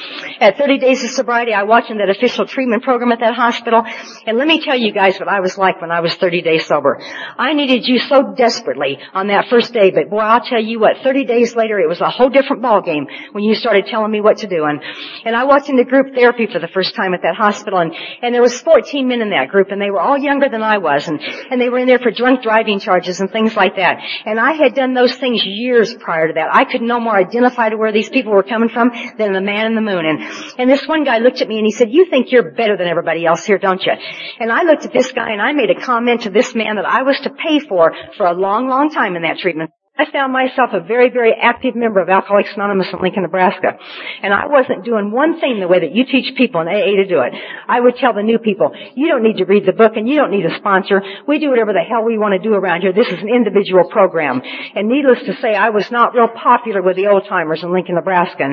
at 0.40 0.58
30 0.58 0.78
days 0.78 1.04
of 1.04 1.10
sobriety, 1.10 1.52
I 1.52 1.64
watched 1.64 1.90
in 1.90 1.98
that 1.98 2.10
official 2.10 2.46
treatment 2.46 2.82
program 2.82 3.12
at 3.12 3.20
that 3.20 3.34
hospital. 3.34 3.84
And 4.26 4.36
let 4.36 4.48
me 4.48 4.64
tell 4.64 4.76
you 4.76 4.92
guys 4.92 5.18
what 5.18 5.28
I 5.28 5.40
was 5.40 5.56
like 5.56 5.80
when 5.80 5.90
I 5.90 6.00
was 6.00 6.14
30 6.14 6.42
days 6.42 6.66
sober. 6.66 7.00
I 7.38 7.52
needed 7.54 7.86
you 7.86 7.98
so 7.98 8.34
desperately 8.34 8.98
on 9.14 9.28
that 9.28 9.48
first 9.48 9.72
day, 9.72 9.90
but 9.90 10.10
boy, 10.10 10.18
I'll 10.18 10.44
tell 10.44 10.62
you 10.62 10.80
what, 10.80 10.98
30 11.02 11.24
days 11.24 11.54
later, 11.54 11.78
it 11.78 11.88
was 11.88 12.00
a 12.00 12.10
whole 12.10 12.30
different 12.30 12.62
ball 12.62 12.82
game 12.82 13.06
when 13.32 13.44
you 13.44 13.54
started 13.54 13.86
telling 13.86 14.10
me 14.10 14.20
what 14.20 14.38
to 14.38 14.46
do. 14.46 14.64
And, 14.64 14.80
and 15.24 15.36
I 15.36 15.44
walked 15.44 15.68
into 15.68 15.84
group 15.84 15.99
therapy 16.14 16.46
for 16.46 16.58
the 16.58 16.68
first 16.68 16.94
time 16.94 17.14
at 17.14 17.22
that 17.22 17.36
hospital 17.36 17.78
and, 17.78 17.94
and 18.22 18.34
there 18.34 18.42
was 18.42 18.60
14 18.60 19.06
men 19.06 19.20
in 19.20 19.30
that 19.30 19.48
group 19.48 19.68
and 19.70 19.80
they 19.80 19.90
were 19.90 20.00
all 20.00 20.18
younger 20.18 20.48
than 20.48 20.62
I 20.62 20.78
was 20.78 21.08
and, 21.08 21.20
and 21.20 21.60
they 21.60 21.68
were 21.68 21.78
in 21.78 21.86
there 21.86 21.98
for 21.98 22.10
drunk 22.10 22.42
driving 22.42 22.80
charges 22.80 23.20
and 23.20 23.30
things 23.30 23.54
like 23.56 23.76
that. 23.76 23.98
And 24.24 24.38
I 24.40 24.52
had 24.52 24.74
done 24.74 24.94
those 24.94 25.14
things 25.16 25.44
years 25.44 25.94
prior 25.94 26.28
to 26.28 26.34
that. 26.34 26.48
I 26.52 26.64
could 26.64 26.82
no 26.82 27.00
more 27.00 27.16
identify 27.16 27.68
to 27.68 27.76
where 27.76 27.92
these 27.92 28.08
people 28.08 28.32
were 28.32 28.42
coming 28.42 28.68
from 28.68 28.90
than 29.18 29.32
the 29.32 29.40
man 29.40 29.66
in 29.66 29.74
the 29.74 29.80
moon. 29.80 30.04
And, 30.06 30.20
and 30.58 30.70
this 30.70 30.86
one 30.86 31.04
guy 31.04 31.18
looked 31.18 31.40
at 31.40 31.48
me 31.48 31.58
and 31.58 31.66
he 31.66 31.72
said, 31.72 31.90
you 31.90 32.06
think 32.06 32.32
you're 32.32 32.52
better 32.52 32.76
than 32.76 32.86
everybody 32.86 33.26
else 33.26 33.44
here, 33.44 33.58
don't 33.58 33.82
you? 33.84 33.92
And 34.38 34.50
I 34.52 34.62
looked 34.62 34.84
at 34.84 34.92
this 34.92 35.12
guy 35.12 35.32
and 35.32 35.40
I 35.40 35.52
made 35.52 35.70
a 35.70 35.80
comment 35.80 36.22
to 36.22 36.30
this 36.30 36.54
man 36.54 36.76
that 36.76 36.86
I 36.86 37.02
was 37.02 37.18
to 37.20 37.30
pay 37.30 37.60
for 37.60 37.94
for 38.16 38.26
a 38.26 38.32
long, 38.32 38.68
long 38.68 38.90
time 38.90 39.16
in 39.16 39.22
that 39.22 39.38
treatment. 39.38 39.70
I 40.00 40.10
found 40.10 40.32
myself 40.32 40.70
a 40.72 40.80
very, 40.80 41.10
very 41.10 41.34
active 41.34 41.76
member 41.76 42.00
of 42.00 42.08
Alcoholics 42.08 42.54
Anonymous 42.54 42.88
in 42.90 43.02
Lincoln, 43.02 43.22
Nebraska. 43.22 43.76
And 44.22 44.32
I 44.32 44.46
wasn't 44.46 44.82
doing 44.82 45.10
one 45.10 45.38
thing 45.38 45.60
the 45.60 45.68
way 45.68 45.80
that 45.80 45.94
you 45.94 46.06
teach 46.06 46.34
people 46.36 46.62
in 46.62 46.68
AA 46.68 46.96
to 46.96 47.06
do 47.06 47.20
it. 47.20 47.34
I 47.68 47.78
would 47.80 47.96
tell 47.96 48.14
the 48.14 48.22
new 48.22 48.38
people, 48.38 48.72
you 48.94 49.08
don't 49.08 49.22
need 49.22 49.36
to 49.36 49.44
read 49.44 49.66
the 49.66 49.74
book 49.74 49.92
and 49.96 50.08
you 50.08 50.16
don't 50.16 50.30
need 50.30 50.46
a 50.46 50.56
sponsor. 50.56 51.02
We 51.28 51.38
do 51.38 51.50
whatever 51.50 51.74
the 51.74 51.84
hell 51.84 52.02
we 52.02 52.16
want 52.16 52.32
to 52.32 52.40
do 52.40 52.54
around 52.54 52.80
here. 52.80 52.94
This 52.94 53.08
is 53.08 53.20
an 53.20 53.28
individual 53.28 53.90
program. 53.90 54.40
And 54.74 54.88
needless 54.88 55.20
to 55.26 55.36
say, 55.36 55.54
I 55.54 55.68
was 55.68 55.90
not 55.90 56.14
real 56.14 56.28
popular 56.28 56.80
with 56.80 56.96
the 56.96 57.08
old 57.08 57.26
timers 57.28 57.62
in 57.62 57.70
Lincoln, 57.70 57.96
Nebraska. 57.96 58.48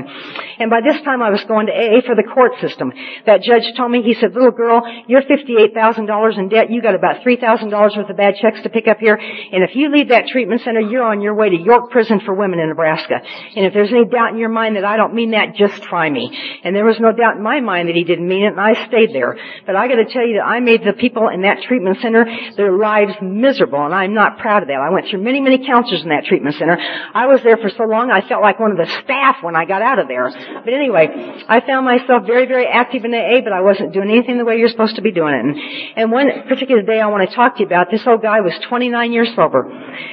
And, 0.59 0.69
by 0.69 0.81
this 0.81 1.01
time 1.03 1.21
I 1.21 1.29
was 1.29 1.41
going 1.45 1.67
to 1.67 1.71
AA 1.71 2.01
for 2.05 2.13
the 2.13 2.27
court 2.27 2.59
system. 2.59 2.91
That 3.25 3.41
judge 3.41 3.71
told 3.77 3.89
me, 3.89 4.03
he 4.03 4.15
said, 4.15 4.33
little 4.33 4.51
girl, 4.51 4.81
you're 5.07 5.21
$58,000 5.21 6.37
in 6.37 6.49
debt. 6.49 6.69
You 6.69 6.81
got 6.81 6.93
about 6.93 7.23
$3,000 7.23 7.71
worth 7.71 8.09
of 8.09 8.17
bad 8.17 8.35
checks 8.35 8.61
to 8.63 8.69
pick 8.69 8.89
up 8.89 8.97
here. 8.99 9.15
And 9.15 9.63
if 9.63 9.77
you 9.77 9.89
leave 9.89 10.09
that 10.09 10.27
treatment 10.27 10.59
center, 10.61 10.81
you're 10.81 11.03
on 11.03 11.21
your 11.21 11.36
way 11.37 11.49
to 11.49 11.55
York 11.55 11.91
Prison 11.91 12.19
for 12.19 12.33
Women 12.33 12.59
in 12.59 12.69
Nebraska. 12.69 13.21
And 13.55 13.65
if 13.65 13.73
there's 13.73 13.91
any 13.91 14.05
doubt 14.05 14.31
in 14.33 14.37
your 14.37 14.49
mind 14.49 14.75
that 14.75 14.85
I 14.85 14.97
don't 14.97 15.13
mean 15.13 15.31
that, 15.31 15.55
just 15.55 15.81
try 15.83 16.09
me. 16.09 16.31
And 16.63 16.75
there 16.75 16.85
was 16.85 16.99
no 16.99 17.11
doubt 17.11 17.37
in 17.37 17.43
my 17.43 17.61
mind 17.61 17.89
that 17.89 17.95
he 17.95 18.03
didn't 18.03 18.27
mean 18.27 18.43
it, 18.43 18.51
and 18.51 18.59
I 18.59 18.87
stayed 18.87 19.13
there. 19.13 19.37
But 19.65 19.75
I 19.75 19.87
gotta 19.87 20.05
tell 20.05 20.25
you 20.25 20.35
that 20.37 20.45
I 20.45 20.59
made 20.59 20.83
the 20.83 20.93
people 20.93 21.29
in 21.29 21.41
that 21.43 21.61
treatment 21.63 21.97
center, 22.01 22.25
their 22.55 22.77
lives 22.77 23.13
miserable, 23.21 23.85
and 23.85 23.93
I'm 23.93 24.13
not 24.13 24.39
proud 24.39 24.63
of 24.63 24.69
that. 24.69 24.81
I 24.81 24.89
went 24.89 25.07
through 25.09 25.21
many, 25.21 25.39
many 25.39 25.65
counselors 25.65 26.03
in 26.03 26.09
that 26.09 26.25
treatment 26.25 26.55
center. 26.55 26.77
I 26.77 27.27
was 27.27 27.41
there 27.43 27.57
for 27.57 27.69
so 27.69 27.83
long, 27.83 28.11
I 28.11 28.27
felt 28.27 28.41
like 28.41 28.59
one 28.59 28.71
of 28.71 28.77
the 28.77 28.87
staff 29.03 29.37
when 29.41 29.55
I 29.55 29.65
got 29.65 29.81
out 29.81 29.99
of 29.99 30.07
there. 30.07 30.29
But 30.29 30.73
anyway, 30.73 31.07
I 31.47 31.61
found 31.61 31.85
myself 31.85 32.25
very, 32.25 32.47
very 32.47 32.67
active 32.67 33.05
in 33.05 33.13
AA, 33.13 33.41
but 33.43 33.53
I 33.53 33.61
wasn't 33.61 33.93
doing 33.93 34.09
anything 34.09 34.37
the 34.37 34.45
way 34.45 34.57
you're 34.57 34.69
supposed 34.69 34.95
to 34.95 35.01
be 35.01 35.11
doing 35.11 35.33
it. 35.33 35.45
And, 35.45 35.55
and 35.95 36.11
one 36.11 36.27
particular 36.47 36.81
day 36.81 36.99
I 36.99 37.07
want 37.07 37.27
to 37.29 37.35
talk 37.35 37.55
to 37.55 37.59
you 37.61 37.65
about, 37.65 37.91
this 37.91 38.05
old 38.05 38.21
guy 38.21 38.41
was 38.41 38.53
29 38.67 39.11
years 39.11 39.29
sober. 39.35 39.69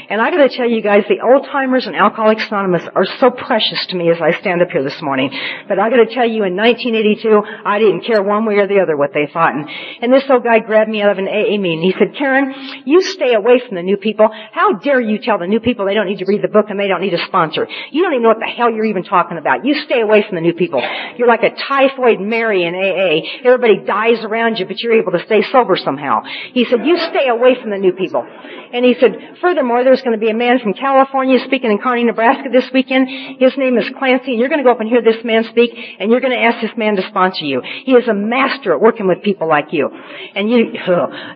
And 0.09 0.20
I 0.20 0.31
gotta 0.31 0.49
tell 0.49 0.68
you 0.68 0.83
guys, 0.83 1.05
the 1.14 1.22
old 1.22 1.46
timers 1.46 1.86
and 1.86 1.94
Alcoholics 1.94 2.46
Anonymous 2.48 2.82
are 2.94 3.06
so 3.20 3.30
precious 3.30 3.86
to 3.86 3.96
me 3.96 4.10
as 4.10 4.18
I 4.20 4.32
stand 4.40 4.62
up 4.62 4.70
here 4.70 4.82
this 4.82 5.00
morning. 5.00 5.30
But 5.68 5.78
I 5.78 5.90
gotta 5.90 6.06
tell 6.10 6.26
you, 6.26 6.42
in 6.42 6.56
1982, 6.56 7.42
I 7.64 7.78
didn't 7.78 8.02
care 8.02 8.22
one 8.22 8.44
way 8.46 8.56
or 8.56 8.66
the 8.66 8.80
other 8.80 8.96
what 8.96 9.14
they 9.14 9.28
thought. 9.32 9.54
And, 9.54 9.68
and 10.02 10.12
this 10.12 10.24
old 10.28 10.42
guy 10.42 10.58
grabbed 10.58 10.90
me 10.90 11.02
out 11.02 11.10
of 11.12 11.18
an 11.18 11.28
AA 11.28 11.54
meeting. 11.60 11.82
He 11.82 11.94
said, 11.98 12.16
Karen, 12.18 12.52
you 12.84 13.02
stay 13.02 13.34
away 13.34 13.60
from 13.60 13.76
the 13.76 13.82
new 13.82 13.96
people. 13.96 14.28
How 14.52 14.74
dare 14.74 15.00
you 15.00 15.18
tell 15.18 15.38
the 15.38 15.46
new 15.46 15.60
people 15.60 15.86
they 15.86 15.94
don't 15.94 16.06
need 16.06 16.18
to 16.18 16.26
read 16.26 16.42
the 16.42 16.48
book 16.48 16.66
and 16.68 16.80
they 16.80 16.88
don't 16.88 17.00
need 17.00 17.14
a 17.14 17.24
sponsor? 17.26 17.68
You 17.92 18.02
don't 18.02 18.12
even 18.14 18.22
know 18.22 18.30
what 18.30 18.42
the 18.42 18.50
hell 18.50 18.72
you're 18.72 18.86
even 18.86 19.04
talking 19.04 19.38
about. 19.38 19.64
You 19.64 19.74
stay 19.86 20.00
away 20.00 20.24
from 20.26 20.34
the 20.34 20.42
new 20.42 20.54
people. 20.54 20.82
You're 21.16 21.28
like 21.28 21.44
a 21.44 21.54
typhoid 21.54 22.20
Mary 22.20 22.64
in 22.64 22.74
AA. 22.74 23.46
Everybody 23.46 23.86
dies 23.86 24.24
around 24.24 24.58
you, 24.58 24.66
but 24.66 24.80
you're 24.80 24.98
able 24.98 25.12
to 25.12 25.22
stay 25.26 25.42
sober 25.52 25.76
somehow. 25.76 26.22
He 26.52 26.64
said, 26.64 26.84
you 26.84 26.98
stay 26.98 27.28
away 27.28 27.54
from 27.60 27.70
the 27.70 27.78
new 27.78 27.92
people. 27.92 28.26
And 28.75 28.85
he 28.85 28.97
said, 28.99 29.39
furthermore, 29.41 29.85
there's 29.85 30.03
going 30.03 30.18
to 30.18 30.20
be 30.20 30.31
a 30.31 30.35
man 30.35 30.59
from 30.59 30.75
California 30.75 31.39
speaking 31.47 31.70
in 31.70 31.79
Kearney, 31.79 32.03
Nebraska 32.03 32.49
this 32.51 32.68
weekend. 32.72 33.09
His 33.39 33.57
name 33.57 33.79
is 33.79 33.89
Clancy, 33.97 34.33
and 34.33 34.41
you're 34.41 34.49
going 34.49 34.59
to 34.59 34.64
go 34.64 34.72
up 34.72 34.81
and 34.81 34.89
hear 34.89 35.01
this 35.01 35.22
man 35.22 35.45
speak, 35.45 35.70
and 36.01 36.11
you're 36.11 36.20
going 36.20 36.33
to 36.33 36.43
ask 36.43 36.61
this 36.61 36.77
man 36.77 36.97
to 36.97 37.07
sponsor 37.07 37.45
you. 37.45 37.62
He 37.62 37.93
is 37.93 38.09
a 38.09 38.14
master 38.14 38.75
at 38.75 38.81
working 38.81 39.07
with 39.07 39.22
people 39.22 39.49
like 39.49 39.72
you. 39.72 39.89
And 40.35 40.51
you, 40.51 40.72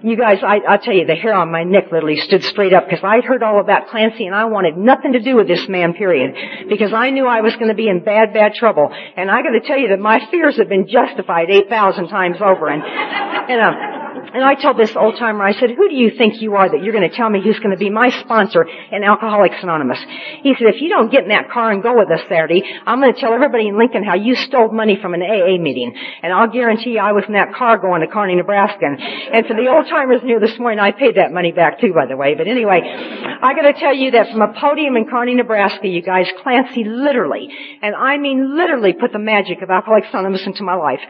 you 0.03 0.17
guys, 0.17 0.39
I, 0.43 0.59
I 0.69 0.77
tell 0.79 0.95
you, 0.95 1.07
the 1.07 1.15
hair 1.15 1.33
on 1.33 1.53
my 1.53 1.63
neck 1.63 1.93
literally 1.93 2.17
stood 2.17 2.43
straight 2.43 2.73
up 2.73 2.89
because 2.91 3.05
I'd 3.05 3.23
heard 3.23 3.45
all 3.45 3.61
about 3.61 3.87
Clancy, 3.87 4.27
and 4.27 4.35
I 4.35 4.47
wanted 4.47 4.77
nothing 4.77 5.13
to 5.13 5.21
do 5.21 5.37
with 5.37 5.47
this 5.47 5.69
man, 5.69 5.95
period. 5.95 6.69
Because 6.69 6.93
I 6.93 7.11
knew 7.11 7.29
I 7.29 7.43
was 7.43 7.55
going 7.55 7.69
to 7.69 7.75
be 7.75 7.89
in 7.89 8.03
bad, 8.03 8.35
bad 8.35 8.55
trouble. 8.55 8.93
And 9.17 9.31
I 9.31 9.43
got 9.43 9.51
to 9.51 9.61
tell 9.61 9.79
you 9.79 9.91
that 9.91 10.01
my 10.01 10.19
fears 10.33 10.57
have 10.57 10.69
been 10.69 10.89
justified 10.89 11.51
8,000 11.51 12.09
times 12.09 12.39
over. 12.43 12.69
And, 12.69 12.83
and, 12.83 13.61
uh, 13.61 13.99
and 14.35 14.45
I 14.45 14.55
told 14.55 14.77
this 14.77 14.95
old 14.95 15.17
timer, 15.19 15.43
I 15.45 15.53
said, 15.53 15.71
who 15.71 15.89
do 15.89 15.95
you 15.95 16.11
think 16.17 16.41
you 16.43 16.55
are 16.55 16.69
that 16.69 16.83
you're 16.83 16.93
going 16.93 17.09
to 17.09 17.15
tell 17.15 17.31
me 17.31 17.41
who's 17.43 17.59
going 17.59 17.71
to 17.71 17.79
be 17.79 17.91
my 17.91 18.11
sponsor 18.21 18.67
in 18.93 19.03
Alcoholics 19.03 19.57
Anonymous? 19.63 19.99
He 20.43 20.55
said, 20.55 20.75
if 20.75 20.83
you 20.83 20.89
don't 20.89 21.11
get 21.11 21.23
in 21.23 21.31
that 21.31 21.51
car 21.51 21.73
and 21.73 21.83
go 21.83 21.97
with 21.97 22.11
us 22.11 22.21
Saturday, 22.29 22.63
I'm 22.87 23.01
going 23.01 23.15
to 23.15 23.21
tell 23.21 23.33
everybody 23.33 23.69
in 23.69 23.79
Lincoln 23.79 24.05
how 24.05 24.15
you 24.15 24.35
stole 24.35 24.71
money 24.71 24.99
from 25.01 25.15
an 25.15 25.23
AA 25.23 25.57
meeting. 25.59 25.95
And 26.23 26.33
I'll 26.33 26.49
guarantee 26.49 26.91
you 26.91 27.01
I 27.01 27.13
was 27.13 27.25
in 27.27 27.35
that 27.35 27.55
car 27.55 27.79
going 27.79 28.03
to 28.03 28.07
Kearney, 28.07 28.37
Nebraska. 28.37 28.85
And, 28.87 29.47
for 29.47 29.55
the 29.55 29.69
old 29.69 29.87
timers 29.89 30.21
here 30.23 30.41
this 30.41 30.59
morning, 30.59 30.79
I 30.79 30.93
paid 30.93 31.17
that 31.17 31.33
money 31.33 31.53
back 31.53 31.81
too, 31.81 31.95
by 31.95 32.05
the 32.07 32.17
way. 32.17 32.35
But 32.35 32.49
anyway, 32.49 32.83
I 32.85 33.55
got 33.55 33.63
to 33.63 33.73
tell 33.73 33.95
you 33.95 34.11
that 34.13 34.31
from 34.31 34.43
a 34.43 34.53
podium 34.53 34.97
in 34.97 35.07
Kearney, 35.07 35.35
Nebraska, 35.35 35.89
you 35.89 36.03
guys, 36.03 36.27
Clancy 36.43 36.85
literally, 36.85 37.49
and 37.81 37.95
I 37.95 38.19
mean 38.19 38.57
literally 38.57 38.93
put 38.93 39.13
the 39.13 39.19
magic 39.19 39.63
of 39.63 39.71
Alcoholics 39.71 40.09
Anonymous 40.13 40.45
into 40.45 40.65
my 40.65 40.75
life. 40.75 41.01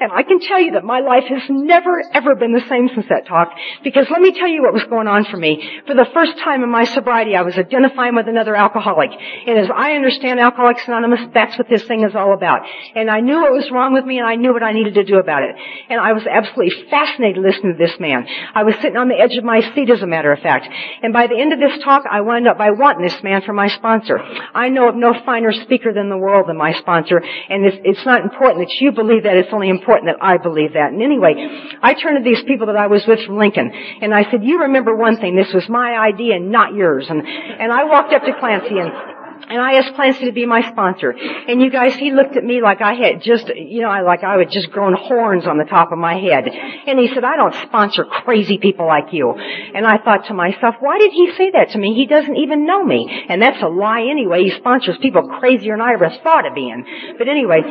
And 0.00 0.12
I 0.12 0.22
can 0.22 0.40
tell 0.40 0.60
you 0.60 0.72
that 0.72 0.84
my 0.84 1.00
life 1.00 1.24
has 1.24 1.42
never 1.48 2.02
ever 2.12 2.34
been 2.34 2.52
the 2.52 2.65
same 2.68 2.88
since 2.94 3.06
that 3.08 3.26
talk. 3.26 3.52
Because 3.82 4.06
let 4.10 4.20
me 4.20 4.32
tell 4.32 4.48
you 4.48 4.62
what 4.62 4.72
was 4.72 4.84
going 4.84 5.08
on 5.08 5.24
for 5.24 5.36
me. 5.36 5.80
For 5.86 5.94
the 5.94 6.06
first 6.12 6.38
time 6.38 6.62
in 6.62 6.70
my 6.70 6.84
sobriety, 6.84 7.34
I 7.34 7.42
was 7.42 7.56
identifying 7.56 8.14
with 8.14 8.28
another 8.28 8.54
alcoholic. 8.54 9.10
And 9.10 9.58
as 9.58 9.68
I 9.74 9.92
understand 9.92 10.40
Alcoholics 10.40 10.86
Anonymous, 10.86 11.20
that's 11.34 11.58
what 11.58 11.68
this 11.68 11.84
thing 11.84 12.04
is 12.04 12.14
all 12.14 12.32
about. 12.32 12.62
And 12.94 13.10
I 13.10 13.20
knew 13.20 13.40
what 13.40 13.52
was 13.52 13.70
wrong 13.70 13.92
with 13.92 14.04
me 14.04 14.18
and 14.18 14.26
I 14.26 14.36
knew 14.36 14.52
what 14.52 14.62
I 14.62 14.72
needed 14.72 14.94
to 14.94 15.04
do 15.04 15.18
about 15.18 15.42
it. 15.42 15.54
And 15.88 16.00
I 16.00 16.12
was 16.12 16.24
absolutely 16.26 16.88
fascinated 16.88 17.42
listening 17.42 17.76
to 17.76 17.78
this 17.78 17.98
man. 18.00 18.26
I 18.54 18.64
was 18.64 18.74
sitting 18.76 18.96
on 18.96 19.08
the 19.08 19.18
edge 19.18 19.36
of 19.36 19.44
my 19.44 19.60
seat 19.74 19.90
as 19.90 20.02
a 20.02 20.06
matter 20.06 20.32
of 20.32 20.40
fact. 20.40 20.68
And 21.02 21.12
by 21.12 21.26
the 21.26 21.38
end 21.38 21.52
of 21.52 21.60
this 21.60 21.82
talk, 21.84 22.04
I 22.10 22.22
wound 22.22 22.48
up 22.48 22.56
by 22.56 22.70
wanting 22.70 23.02
this 23.02 23.22
man 23.22 23.42
for 23.42 23.52
my 23.52 23.68
sponsor. 23.68 24.18
I 24.54 24.68
know 24.68 24.88
of 24.88 24.96
no 24.96 25.12
finer 25.24 25.52
speaker 25.52 25.92
than 25.92 26.08
the 26.08 26.16
world 26.16 26.48
than 26.48 26.56
my 26.56 26.72
sponsor. 26.72 27.18
And 27.18 27.66
it's, 27.66 27.76
it's 27.84 28.06
not 28.06 28.22
important 28.22 28.66
that 28.66 28.74
you 28.80 28.92
believe 28.92 29.24
that. 29.24 29.36
It's 29.36 29.52
only 29.52 29.68
important 29.68 30.08
that 30.08 30.24
I 30.24 30.38
believe 30.38 30.72
that. 30.72 30.92
And 30.92 31.02
anyway, 31.02 31.34
I 31.82 31.92
turned 31.94 32.16
to 32.16 32.24
these 32.24 32.42
people 32.44 32.55
that 32.64 32.76
I 32.76 32.86
was 32.86 33.04
with 33.06 33.20
from 33.26 33.36
Lincoln. 33.36 33.70
And 34.00 34.14
I 34.14 34.30
said, 34.30 34.42
you 34.42 34.60
remember 34.60 34.96
one 34.96 35.18
thing. 35.18 35.36
This 35.36 35.52
was 35.52 35.68
my 35.68 35.98
idea, 35.98 36.40
not 36.40 36.72
yours. 36.74 37.06
And, 37.10 37.20
and 37.20 37.70
I 37.70 37.84
walked 37.84 38.14
up 38.14 38.22
to 38.22 38.32
Clancy 38.40 38.78
and 38.78 38.90
and 39.48 39.60
I 39.60 39.74
asked 39.74 39.94
Clancy 39.94 40.26
to 40.26 40.32
be 40.32 40.46
my 40.46 40.68
sponsor. 40.70 41.10
And 41.10 41.60
you 41.60 41.70
guys, 41.70 41.94
he 41.94 42.10
looked 42.10 42.36
at 42.36 42.44
me 42.44 42.60
like 42.62 42.80
I 42.80 42.94
had 42.94 43.22
just, 43.22 43.48
you 43.48 43.82
know, 43.82 43.90
like 44.04 44.24
I 44.24 44.38
had 44.38 44.50
just 44.50 44.70
grown 44.70 44.94
horns 44.94 45.46
on 45.46 45.58
the 45.58 45.64
top 45.64 45.92
of 45.92 45.98
my 45.98 46.14
head. 46.14 46.48
And 46.48 46.98
he 46.98 47.08
said, 47.14 47.24
I 47.24 47.36
don't 47.36 47.54
sponsor 47.66 48.04
crazy 48.04 48.58
people 48.58 48.86
like 48.86 49.12
you. 49.12 49.32
And 49.32 49.86
I 49.86 49.98
thought 49.98 50.26
to 50.26 50.34
myself, 50.34 50.76
why 50.80 50.98
did 50.98 51.12
he 51.12 51.32
say 51.36 51.50
that 51.52 51.70
to 51.70 51.78
me? 51.78 51.94
He 51.94 52.06
doesn't 52.06 52.36
even 52.36 52.66
know 52.66 52.84
me. 52.84 53.26
And 53.28 53.40
that's 53.40 53.62
a 53.62 53.68
lie 53.68 54.06
anyway. 54.10 54.44
He 54.44 54.50
sponsors 54.50 54.96
people 54.98 55.28
crazier 55.40 55.74
than 55.74 55.80
I 55.80 55.92
ever 55.92 56.10
thought 56.22 56.46
of 56.46 56.54
being. 56.54 56.84
But 57.18 57.28
anyway, 57.28 57.62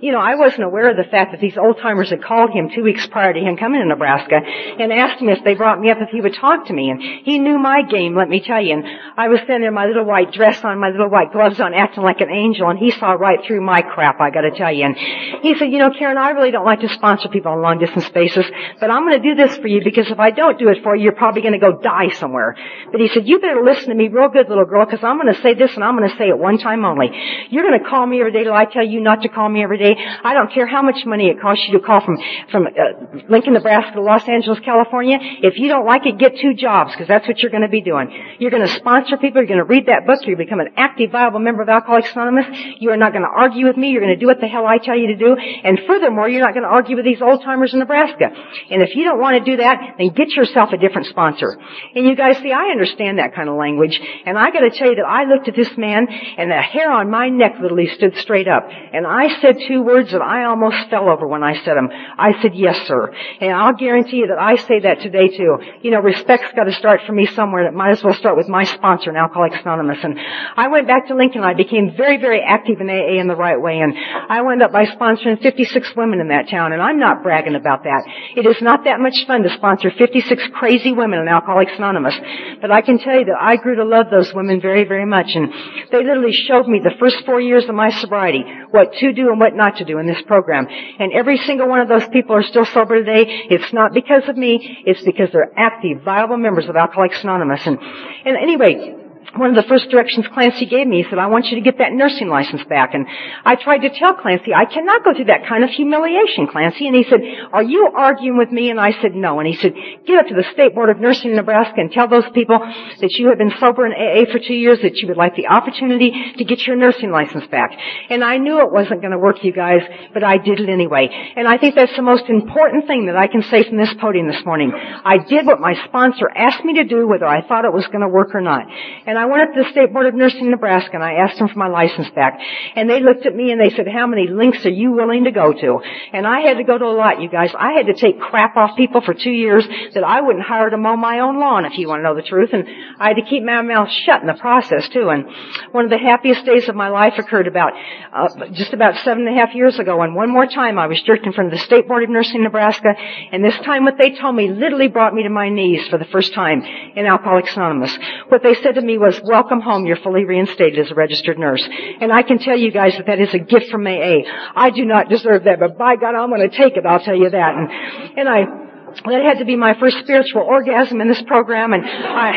you 0.00 0.12
know, 0.12 0.20
I 0.20 0.34
wasn't 0.34 0.64
aware 0.64 0.90
of 0.90 0.96
the 0.96 1.10
fact 1.10 1.32
that 1.32 1.40
these 1.40 1.56
old 1.56 1.78
timers 1.78 2.10
had 2.10 2.22
called 2.22 2.50
him 2.50 2.70
two 2.74 2.82
weeks 2.82 3.06
prior 3.06 3.32
to 3.32 3.40
him 3.40 3.56
coming 3.56 3.80
to 3.80 3.86
Nebraska 3.86 4.34
and 4.34 4.92
asked 4.92 5.20
him 5.22 5.28
if 5.28 5.44
they 5.44 5.54
brought 5.54 5.80
me 5.80 5.90
up 5.90 5.98
if 6.00 6.10
he 6.10 6.20
would 6.20 6.34
talk 6.34 6.66
to 6.66 6.72
me. 6.72 6.90
And 6.90 7.00
he 7.24 7.38
knew 7.38 7.58
my 7.58 7.82
game, 7.82 8.16
let 8.16 8.28
me 8.28 8.40
tell 8.40 8.60
you. 8.60 8.74
And 8.74 8.84
I 9.16 9.28
was 9.28 9.40
standing 9.44 9.68
in 9.68 9.74
my 9.74 9.86
little 9.86 10.04
white 10.04 10.32
dress 10.32 10.62
on, 10.64 10.80
my 10.80 10.90
little 10.90 11.08
white 11.12 11.30
gloves 11.30 11.60
on, 11.60 11.74
acting 11.74 12.02
like 12.02 12.22
an 12.22 12.30
angel, 12.30 12.70
and 12.70 12.78
he 12.78 12.90
saw 12.90 13.12
right 13.12 13.38
through 13.46 13.60
my 13.60 13.82
crap, 13.82 14.18
I 14.18 14.30
gotta 14.30 14.50
tell 14.50 14.72
you. 14.72 14.86
And 14.86 14.96
he 15.44 15.54
said, 15.58 15.70
you 15.70 15.78
know, 15.78 15.90
Karen, 15.90 16.16
I 16.16 16.30
really 16.30 16.50
don't 16.50 16.64
like 16.64 16.80
to 16.80 16.88
sponsor 16.88 17.28
people 17.28 17.52
on 17.52 17.60
long 17.60 17.78
distance 17.78 18.08
basis, 18.08 18.46
but 18.80 18.90
I'm 18.90 19.04
gonna 19.04 19.20
do 19.20 19.34
this 19.34 19.56
for 19.58 19.68
you 19.68 19.84
because 19.84 20.10
if 20.10 20.18
I 20.18 20.30
don't 20.30 20.58
do 20.58 20.68
it 20.68 20.82
for 20.82 20.96
you, 20.96 21.04
you're 21.04 21.12
probably 21.12 21.42
gonna 21.42 21.58
go 21.58 21.78
die 21.78 22.08
somewhere. 22.16 22.56
But 22.90 23.00
he 23.02 23.08
said, 23.08 23.28
you 23.28 23.38
better 23.40 23.62
listen 23.62 23.90
to 23.90 23.94
me 23.94 24.08
real 24.08 24.30
good, 24.30 24.48
little 24.48 24.64
girl, 24.64 24.86
because 24.86 25.04
I'm 25.04 25.18
gonna 25.18 25.40
say 25.42 25.52
this 25.52 25.74
and 25.74 25.84
I'm 25.84 25.94
gonna 25.96 26.16
say 26.16 26.28
it 26.28 26.38
one 26.38 26.56
time 26.56 26.84
only. 26.86 27.10
You're 27.50 27.64
gonna 27.64 27.86
call 27.86 28.06
me 28.06 28.20
every 28.20 28.32
day 28.32 28.44
till 28.44 28.54
I 28.54 28.64
tell 28.64 28.86
you 28.86 29.00
not 29.00 29.20
to 29.22 29.28
call 29.28 29.50
me 29.50 29.62
every 29.62 29.78
day. 29.78 29.94
I 30.24 30.32
don't 30.32 30.50
care 30.50 30.66
how 30.66 30.80
much 30.80 31.04
money 31.04 31.28
it 31.28 31.40
costs 31.42 31.62
you 31.68 31.78
to 31.78 31.84
call 31.84 32.00
from, 32.00 32.16
from 32.50 32.66
uh, 32.66 33.20
Lincoln, 33.28 33.52
Nebraska 33.52 33.92
to 33.96 34.02
Los 34.02 34.26
Angeles, 34.26 34.60
California. 34.64 35.18
If 35.20 35.58
you 35.58 35.68
don't 35.68 35.84
like 35.84 36.06
it, 36.06 36.16
get 36.16 36.38
two 36.40 36.54
jobs, 36.54 36.92
because 36.92 37.08
that's 37.08 37.28
what 37.28 37.40
you're 37.40 37.52
gonna 37.52 37.68
be 37.68 37.82
doing. 37.82 38.08
You're 38.38 38.50
gonna 38.50 38.68
sponsor 38.68 39.18
people, 39.18 39.42
you're 39.42 39.48
gonna 39.48 39.64
read 39.64 39.86
that 39.86 40.06
book, 40.06 40.20
gonna 40.24 40.36
become 40.36 40.60
an 40.60 40.72
active, 40.76 41.01
viable 41.06 41.40
member 41.40 41.62
of 41.62 41.68
Alcoholics 41.68 42.12
Anonymous. 42.12 42.46
You 42.78 42.90
are 42.90 42.96
not 42.96 43.12
going 43.12 43.24
to 43.24 43.30
argue 43.30 43.66
with 43.66 43.76
me. 43.76 43.90
You're 43.90 44.02
going 44.02 44.14
to 44.14 44.20
do 44.20 44.26
what 44.26 44.40
the 44.40 44.48
hell 44.48 44.66
I 44.66 44.78
tell 44.78 44.96
you 44.96 45.08
to 45.08 45.16
do. 45.16 45.36
And 45.36 45.80
furthermore, 45.86 46.28
you're 46.28 46.44
not 46.44 46.54
going 46.54 46.64
to 46.64 46.68
argue 46.68 46.96
with 46.96 47.04
these 47.04 47.22
old 47.22 47.42
timers 47.42 47.72
in 47.72 47.80
Nebraska. 47.80 48.30
And 48.70 48.82
if 48.82 48.94
you 48.94 49.04
don't 49.04 49.20
want 49.20 49.42
to 49.42 49.50
do 49.50 49.56
that, 49.58 49.94
then 49.98 50.10
get 50.10 50.30
yourself 50.30 50.72
a 50.72 50.76
different 50.76 51.06
sponsor. 51.08 51.58
And 51.94 52.06
you 52.06 52.14
guys 52.14 52.38
see, 52.38 52.52
I 52.52 52.70
understand 52.70 53.18
that 53.18 53.34
kind 53.34 53.48
of 53.48 53.56
language. 53.56 53.98
And 54.26 54.38
I 54.38 54.50
got 54.50 54.60
to 54.60 54.70
tell 54.70 54.88
you 54.88 54.96
that 54.96 55.06
I 55.06 55.24
looked 55.24 55.48
at 55.48 55.56
this 55.56 55.76
man 55.76 56.06
and 56.08 56.50
the 56.50 56.60
hair 56.60 56.90
on 56.90 57.10
my 57.10 57.28
neck 57.28 57.56
literally 57.60 57.88
stood 57.94 58.16
straight 58.18 58.48
up. 58.48 58.68
And 58.68 59.06
I 59.06 59.40
said 59.40 59.56
two 59.66 59.82
words 59.82 60.12
that 60.12 60.22
I 60.22 60.44
almost 60.44 60.88
fell 60.90 61.08
over 61.08 61.26
when 61.26 61.42
I 61.42 61.54
said 61.64 61.76
them. 61.76 61.88
I 61.90 62.40
said, 62.42 62.54
yes, 62.54 62.86
sir. 62.86 63.12
And 63.40 63.52
I'll 63.52 63.74
guarantee 63.74 64.18
you 64.18 64.26
that 64.28 64.38
I 64.38 64.56
say 64.56 64.80
that 64.80 65.00
today 65.00 65.28
too. 65.28 65.58
You 65.82 65.90
know, 65.90 66.00
respect's 66.00 66.52
got 66.54 66.64
to 66.64 66.72
start 66.72 67.00
for 67.06 67.12
me 67.12 67.26
somewhere. 67.26 67.66
And 67.66 67.74
it 67.74 67.76
might 67.76 67.92
as 67.92 68.04
well 68.04 68.14
start 68.14 68.36
with 68.36 68.48
my 68.48 68.64
sponsor 68.64 69.10
in 69.10 69.16
Alcoholics 69.16 69.56
Anonymous. 69.60 69.98
And 70.02 70.18
I 70.56 70.68
went 70.68 70.86
back 70.86 70.91
to 71.08 71.16
Lincoln. 71.16 71.42
I 71.42 71.54
became 71.54 71.94
very, 71.96 72.16
very 72.16 72.40
active 72.40 72.80
in 72.80 72.88
AA 72.88 73.20
in 73.20 73.28
the 73.28 73.36
right 73.36 73.60
way. 73.60 73.78
And 73.80 73.94
I 73.96 74.42
wound 74.42 74.62
up 74.62 74.72
by 74.72 74.84
sponsoring 74.86 75.40
56 75.42 75.96
women 75.96 76.20
in 76.20 76.28
that 76.28 76.48
town. 76.48 76.72
And 76.72 76.82
I'm 76.82 76.98
not 76.98 77.22
bragging 77.22 77.54
about 77.54 77.84
that. 77.84 78.04
It 78.36 78.46
is 78.46 78.60
not 78.60 78.84
that 78.84 79.00
much 79.00 79.26
fun 79.26 79.42
to 79.42 79.50
sponsor 79.50 79.90
56 79.90 80.42
crazy 80.54 80.92
women 80.92 81.20
in 81.20 81.28
Alcoholics 81.28 81.72
Anonymous. 81.76 82.14
But 82.60 82.70
I 82.70 82.82
can 82.82 82.98
tell 82.98 83.18
you 83.18 83.24
that 83.26 83.40
I 83.40 83.56
grew 83.56 83.76
to 83.76 83.84
love 83.84 84.06
those 84.10 84.32
women 84.34 84.60
very, 84.60 84.84
very 84.84 85.06
much. 85.06 85.34
And 85.34 85.52
they 85.90 86.04
literally 86.04 86.32
showed 86.32 86.68
me 86.68 86.80
the 86.82 86.94
first 86.98 87.24
four 87.24 87.40
years 87.40 87.64
of 87.68 87.74
my 87.74 87.90
sobriety 87.90 88.44
what 88.70 88.92
to 88.94 89.12
do 89.12 89.30
and 89.30 89.38
what 89.38 89.54
not 89.54 89.76
to 89.76 89.84
do 89.84 89.98
in 89.98 90.06
this 90.06 90.22
program. 90.26 90.66
And 90.68 91.12
every 91.12 91.38
single 91.38 91.68
one 91.68 91.80
of 91.80 91.88
those 91.88 92.08
people 92.08 92.36
are 92.36 92.42
still 92.42 92.64
sober 92.64 93.04
today. 93.04 93.46
It's 93.50 93.72
not 93.72 93.92
because 93.92 94.28
of 94.28 94.36
me. 94.36 94.82
It's 94.86 95.02
because 95.02 95.30
they're 95.32 95.52
active, 95.56 96.02
viable 96.02 96.38
members 96.38 96.68
of 96.68 96.76
Alcoholics 96.76 97.22
Anonymous. 97.22 97.66
And, 97.66 97.78
and 98.24 98.36
anyway, 98.36 99.01
one 99.36 99.50
of 99.50 99.56
the 99.56 99.68
first 99.68 99.88
directions 99.88 100.26
Clancy 100.32 100.66
gave 100.66 100.86
me, 100.86 101.02
he 101.02 101.08
said, 101.08 101.18
I 101.18 101.26
want 101.26 101.46
you 101.46 101.56
to 101.56 101.62
get 101.62 101.78
that 101.78 101.92
nursing 101.92 102.28
license 102.28 102.62
back. 102.68 102.94
And 102.94 103.06
I 103.44 103.56
tried 103.56 103.78
to 103.78 103.90
tell 103.90 104.14
Clancy, 104.14 104.52
I 104.52 104.66
cannot 104.66 105.04
go 105.04 105.14
through 105.14 105.26
that 105.26 105.46
kind 105.48 105.64
of 105.64 105.70
humiliation, 105.70 106.46
Clancy. 106.48 106.86
And 106.86 106.96
he 106.96 107.04
said, 107.08 107.20
are 107.52 107.62
you 107.62 107.88
arguing 107.96 108.36
with 108.36 108.52
me? 108.52 108.70
And 108.70 108.78
I 108.78 108.92
said, 109.00 109.14
no. 109.14 109.40
And 109.40 109.48
he 109.48 109.56
said, 109.56 109.74
get 110.06 110.18
up 110.18 110.26
to 110.28 110.34
the 110.34 110.44
State 110.52 110.74
Board 110.74 110.90
of 110.90 111.00
Nursing 111.00 111.30
in 111.30 111.36
Nebraska 111.36 111.80
and 111.80 111.90
tell 111.90 112.08
those 112.08 112.28
people 112.34 112.58
that 112.58 113.12
you 113.12 113.28
have 113.28 113.38
been 113.38 113.52
sober 113.58 113.86
in 113.86 113.92
AA 113.92 114.30
for 114.30 114.38
two 114.38 114.54
years, 114.54 114.78
that 114.82 114.96
you 114.96 115.08
would 115.08 115.16
like 115.16 115.34
the 115.36 115.48
opportunity 115.48 116.12
to 116.36 116.44
get 116.44 116.66
your 116.66 116.76
nursing 116.76 117.10
license 117.10 117.46
back. 117.48 117.72
And 118.10 118.22
I 118.22 118.36
knew 118.36 118.60
it 118.60 118.72
wasn't 118.72 119.00
going 119.00 119.12
to 119.12 119.18
work, 119.18 119.42
you 119.44 119.52
guys, 119.52 119.80
but 120.12 120.22
I 120.22 120.36
did 120.36 120.60
it 120.60 120.68
anyway. 120.68 121.08
And 121.36 121.48
I 121.48 121.56
think 121.56 121.74
that's 121.74 121.96
the 121.96 122.02
most 122.02 122.24
important 122.28 122.86
thing 122.86 123.06
that 123.06 123.16
I 123.16 123.28
can 123.28 123.42
say 123.42 123.64
from 123.64 123.78
this 123.78 123.92
podium 124.00 124.28
this 124.28 124.44
morning. 124.44 124.72
I 124.72 125.18
did 125.18 125.46
what 125.46 125.60
my 125.60 125.74
sponsor 125.86 126.28
asked 126.34 126.64
me 126.64 126.74
to 126.74 126.84
do, 126.84 127.08
whether 127.08 127.26
I 127.26 127.46
thought 127.46 127.64
it 127.64 127.72
was 127.72 127.86
going 127.86 128.02
to 128.02 128.08
work 128.08 128.34
or 128.34 128.40
not. 128.40 128.66
And 129.06 129.21
I 129.22 129.26
went 129.26 129.42
up 129.42 129.54
to 129.54 129.62
the 129.62 129.70
State 129.70 129.92
Board 129.92 130.06
of 130.06 130.14
Nursing 130.16 130.46
in 130.46 130.50
Nebraska 130.50 130.94
and 130.94 131.04
I 131.04 131.12
asked 131.12 131.38
them 131.38 131.46
for 131.46 131.56
my 131.56 131.68
license 131.68 132.10
back. 132.10 132.40
And 132.74 132.90
they 132.90 132.98
looked 132.98 133.24
at 133.24 133.36
me 133.36 133.52
and 133.52 133.60
they 133.60 133.70
said, 133.70 133.86
how 133.86 134.08
many 134.08 134.26
links 134.26 134.66
are 134.66 134.70
you 134.70 134.90
willing 134.90 135.22
to 135.24 135.30
go 135.30 135.52
to? 135.52 135.78
And 136.12 136.26
I 136.26 136.40
had 136.40 136.56
to 136.56 136.64
go 136.64 136.76
to 136.76 136.84
a 136.84 136.90
lot, 136.90 137.20
you 137.20 137.28
guys. 137.28 137.52
I 137.56 137.74
had 137.74 137.86
to 137.86 137.94
take 137.94 138.18
crap 138.18 138.56
off 138.56 138.76
people 138.76 139.00
for 139.00 139.14
two 139.14 139.30
years 139.30 139.64
that 139.94 140.02
I 140.02 140.22
wouldn't 140.22 140.44
hire 140.44 140.70
to 140.70 140.76
mow 140.76 140.96
my 140.96 141.20
own 141.20 141.38
lawn, 141.38 141.66
if 141.66 141.78
you 141.78 141.86
want 141.86 142.00
to 142.00 142.02
know 142.02 142.16
the 142.16 142.22
truth. 142.22 142.50
And 142.52 142.66
I 142.98 143.08
had 143.08 143.16
to 143.16 143.22
keep 143.22 143.44
my 143.44 143.62
mouth 143.62 143.90
shut 144.04 144.22
in 144.22 144.26
the 144.26 144.34
process 144.34 144.88
too. 144.88 145.08
And 145.08 145.26
one 145.70 145.84
of 145.84 145.90
the 145.92 145.98
happiest 145.98 146.44
days 146.44 146.68
of 146.68 146.74
my 146.74 146.88
life 146.88 147.14
occurred 147.16 147.46
about, 147.46 147.74
uh, 148.12 148.48
just 148.50 148.72
about 148.72 148.96
seven 149.04 149.28
and 149.28 149.38
a 149.38 149.40
half 149.40 149.54
years 149.54 149.78
ago. 149.78 150.02
And 150.02 150.16
one 150.16 150.30
more 150.30 150.46
time 150.46 150.80
I 150.80 150.88
was 150.88 151.00
jerked 151.02 151.26
in 151.26 151.32
front 151.32 151.52
of 151.52 151.60
the 151.60 151.64
State 151.64 151.86
Board 151.86 152.02
of 152.02 152.10
Nursing 152.10 152.38
in 152.38 152.42
Nebraska. 152.42 152.92
And 153.30 153.44
this 153.44 153.56
time 153.58 153.84
what 153.84 153.98
they 153.98 154.16
told 154.16 154.34
me 154.34 154.50
literally 154.50 154.88
brought 154.88 155.14
me 155.14 155.22
to 155.22 155.30
my 155.30 155.48
knees 155.48 155.86
for 155.86 155.96
the 155.96 156.06
first 156.06 156.34
time 156.34 156.64
in 156.96 157.06
Alcoholics 157.06 157.54
Anonymous. 157.54 157.96
What 158.26 158.42
they 158.42 158.54
said 158.54 158.74
to 158.74 158.82
me 158.82 158.98
was, 158.98 159.11
welcome 159.24 159.60
home, 159.60 159.86
you're 159.86 159.96
fully 159.96 160.24
reinstated 160.24 160.78
as 160.78 160.90
a 160.90 160.94
registered 160.94 161.38
nurse. 161.38 161.66
And 162.00 162.12
I 162.12 162.22
can 162.22 162.38
tell 162.38 162.56
you 162.56 162.70
guys 162.70 162.94
that 162.96 163.06
that 163.06 163.20
is 163.20 163.34
a 163.34 163.38
gift 163.38 163.70
from 163.70 163.86
AA. 163.86 164.22
I 164.54 164.70
do 164.70 164.84
not 164.84 165.08
deserve 165.08 165.44
that, 165.44 165.60
but 165.60 165.78
by 165.78 165.96
God, 165.96 166.14
I'm 166.14 166.30
going 166.30 166.48
to 166.48 166.56
take 166.56 166.76
it, 166.76 166.86
I'll 166.86 167.00
tell 167.00 167.16
you 167.16 167.30
that. 167.30 167.54
And, 167.54 168.18
and 168.18 168.28
I, 168.28 168.61
that 169.04 169.22
had 169.22 169.38
to 169.38 169.44
be 169.44 169.56
my 169.56 169.74
first 169.78 169.98
spiritual 169.98 170.42
orgasm 170.42 171.00
in 171.00 171.08
this 171.08 171.22
program, 171.22 171.72
and 171.72 171.84
I, 171.84 172.30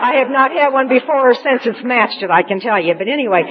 I 0.00 0.16
have 0.18 0.30
not 0.30 0.52
had 0.52 0.72
one 0.72 0.88
before 0.88 1.30
or 1.30 1.34
since 1.34 1.66
it's 1.66 1.82
matched 1.84 2.22
it, 2.22 2.30
I 2.30 2.42
can 2.42 2.60
tell 2.60 2.80
you. 2.80 2.94
But 2.94 3.08
anyway, 3.08 3.42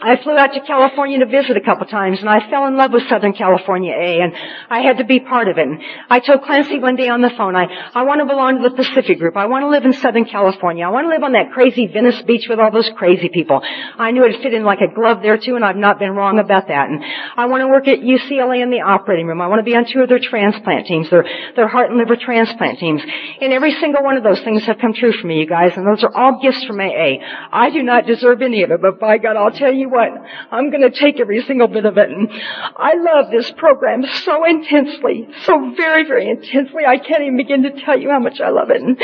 I 0.00 0.16
flew 0.22 0.36
out 0.36 0.52
to 0.52 0.60
California 0.60 1.18
to 1.18 1.26
visit 1.26 1.56
a 1.56 1.60
couple 1.60 1.86
times, 1.86 2.20
and 2.20 2.28
I 2.28 2.48
fell 2.50 2.66
in 2.66 2.76
love 2.76 2.92
with 2.92 3.08
Southern 3.08 3.32
California 3.32 3.92
A, 3.92 4.20
and 4.20 4.32
I 4.70 4.80
had 4.80 4.98
to 4.98 5.04
be 5.04 5.18
part 5.18 5.48
of 5.48 5.58
it. 5.58 5.66
And 5.66 5.80
I 6.08 6.20
told 6.20 6.42
Clancy 6.42 6.78
one 6.78 6.96
day 6.96 7.08
on 7.08 7.20
the 7.20 7.30
phone, 7.30 7.56
I, 7.56 7.66
I 7.94 8.02
want 8.04 8.20
to 8.20 8.26
belong 8.26 8.62
to 8.62 8.68
the 8.68 8.76
Pacific 8.76 9.18
Group. 9.18 9.36
I 9.36 9.46
want 9.46 9.64
to 9.64 9.68
live 9.68 9.84
in 9.84 9.92
Southern 9.94 10.24
California. 10.24 10.86
I 10.86 10.90
want 10.90 11.06
to 11.06 11.08
live 11.08 11.22
on 11.24 11.32
that 11.32 11.52
crazy 11.52 11.86
Venice 11.86 12.22
Beach 12.22 12.46
with 12.48 12.60
all 12.60 12.70
those 12.70 12.88
crazy 12.96 13.28
people. 13.28 13.60
I 13.62 14.12
knew 14.12 14.24
it'd 14.24 14.42
fit 14.42 14.54
in 14.54 14.62
like 14.62 14.80
a 14.80 14.92
glove 14.92 15.22
there 15.22 15.38
too, 15.38 15.56
and 15.56 15.64
I've 15.64 15.76
not 15.76 15.98
been 15.98 16.12
wrong 16.12 16.38
about 16.38 16.68
that. 16.68 16.88
And 16.88 17.02
I 17.36 17.46
want 17.46 17.62
to 17.62 17.68
work 17.68 17.88
at 17.88 18.00
UCLA 18.00 18.62
in 18.62 18.70
the 18.70 18.82
operating 18.82 19.26
room. 19.26 19.40
I 19.40 19.48
want 19.48 19.60
to 19.60 19.64
be 19.64 19.74
on 19.74 19.86
two 19.86 20.00
of 20.00 20.08
their 20.08 20.20
transplant 20.20 20.86
teams, 20.86 21.10
their, 21.10 21.24
heart 21.68 21.90
and 21.90 21.98
liver 21.98 22.16
transplant 22.16 22.78
teams. 22.78 23.02
And 23.40 23.52
every 23.52 23.72
single 23.72 24.02
one 24.02 24.16
of 24.16 24.22
those 24.22 24.40
things 24.40 24.64
have 24.64 24.78
come 24.78 24.94
true 24.94 25.12
for 25.12 25.26
me, 25.26 25.40
you 25.40 25.46
guys, 25.46 25.76
and 25.76 25.86
those 25.86 26.02
are 26.04 26.14
all 26.14 26.40
gifts 26.40 26.64
from 26.64 26.80
AA. 26.80 27.18
I 27.52 27.70
do 27.70 27.82
not 27.82 28.06
deserve 28.06 28.42
any 28.42 28.62
of 28.62 28.70
it, 28.70 28.82
but 28.82 28.98
by 28.98 29.18
God, 29.18 29.36
I'll 29.36 29.50
tell 29.50 29.72
you 29.72 29.88
what, 29.88 30.08
I'm 30.50 30.70
going 30.70 30.82
to 30.82 30.90
take 30.90 31.20
every 31.20 31.42
single 31.42 31.68
bit 31.68 31.84
of 31.84 31.98
it. 31.98 32.10
And 32.10 32.28
I 32.76 32.94
love 32.94 33.30
this 33.30 33.50
program 33.52 34.04
so 34.24 34.44
intensely, 34.44 35.28
so 35.44 35.72
very, 35.76 36.04
very 36.04 36.30
intensely. 36.30 36.84
I 36.86 36.98
can't 36.98 37.22
even 37.22 37.36
begin 37.36 37.62
to 37.64 37.70
tell 37.84 37.98
you 37.98 38.10
how 38.10 38.20
much 38.20 38.40
I 38.40 38.50
love 38.50 38.70
it. 38.70 38.80
And, 38.80 38.98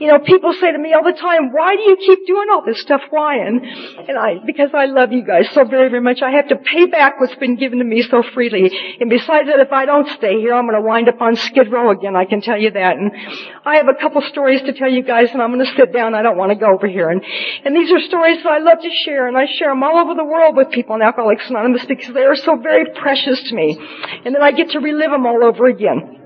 you 0.00 0.08
know, 0.08 0.18
people 0.18 0.52
say 0.52 0.72
to 0.72 0.78
me 0.78 0.92
all 0.92 1.04
the 1.04 1.18
time, 1.18 1.52
why 1.52 1.76
do 1.76 1.82
you 1.82 1.96
keep 1.96 2.26
doing 2.26 2.48
all 2.50 2.64
this 2.64 2.80
stuff? 2.80 3.02
Why? 3.10 3.38
And, 3.38 3.62
and 4.08 4.18
I, 4.18 4.38
because 4.44 4.70
I 4.74 4.86
love 4.86 5.12
you 5.12 5.24
guys 5.24 5.48
so 5.52 5.64
very, 5.64 5.88
very 5.88 6.02
much. 6.02 6.22
I 6.22 6.30
have 6.32 6.48
to 6.48 6.56
pay 6.56 6.86
back 6.86 7.20
what's 7.20 7.34
been 7.36 7.56
given 7.56 7.78
to 7.78 7.84
me 7.84 8.02
so 8.02 8.22
freely. 8.34 8.70
And 9.00 9.10
besides 9.10 9.48
that, 9.48 9.60
if 9.60 9.72
I 9.72 9.84
don't 9.86 10.08
stay 10.08 10.40
here, 10.40 10.54
I'm 10.54 10.66
going 10.66 10.80
to 10.80 10.86
wind 10.86 11.08
up 11.08 11.20
on 11.20 11.36
Skid 11.36 11.70
Row 11.70 11.90
again. 11.90 11.99
I 12.16 12.24
can 12.24 12.40
tell 12.40 12.58
you 12.58 12.70
that. 12.70 12.96
And 12.96 13.12
I 13.64 13.76
have 13.76 13.88
a 13.88 13.94
couple 13.94 14.22
stories 14.22 14.62
to 14.62 14.72
tell 14.72 14.90
you 14.90 15.02
guys, 15.02 15.30
and 15.32 15.42
I'm 15.42 15.52
going 15.52 15.64
to 15.64 15.72
sit 15.76 15.92
down. 15.92 16.14
I 16.14 16.22
don't 16.22 16.36
want 16.36 16.50
to 16.50 16.56
go 16.56 16.72
over 16.72 16.86
here. 16.86 17.10
And, 17.10 17.22
and 17.64 17.74
these 17.76 17.90
are 17.90 18.00
stories 18.00 18.42
that 18.42 18.52
I 18.52 18.58
love 18.58 18.78
to 18.82 18.90
share, 19.04 19.28
and 19.28 19.36
I 19.36 19.46
share 19.46 19.70
them 19.70 19.82
all 19.82 19.98
over 19.98 20.14
the 20.14 20.24
world 20.24 20.56
with 20.56 20.70
people 20.70 20.94
in 20.96 21.02
Alcoholics 21.02 21.48
Anonymous 21.48 21.84
because 21.84 22.14
they 22.14 22.24
are 22.24 22.36
so 22.36 22.56
very 22.56 22.86
precious 22.94 23.42
to 23.48 23.54
me. 23.54 23.78
And 24.24 24.34
then 24.34 24.42
I 24.42 24.52
get 24.52 24.70
to 24.70 24.80
relive 24.80 25.10
them 25.10 25.26
all 25.26 25.44
over 25.44 25.66
again. 25.66 26.19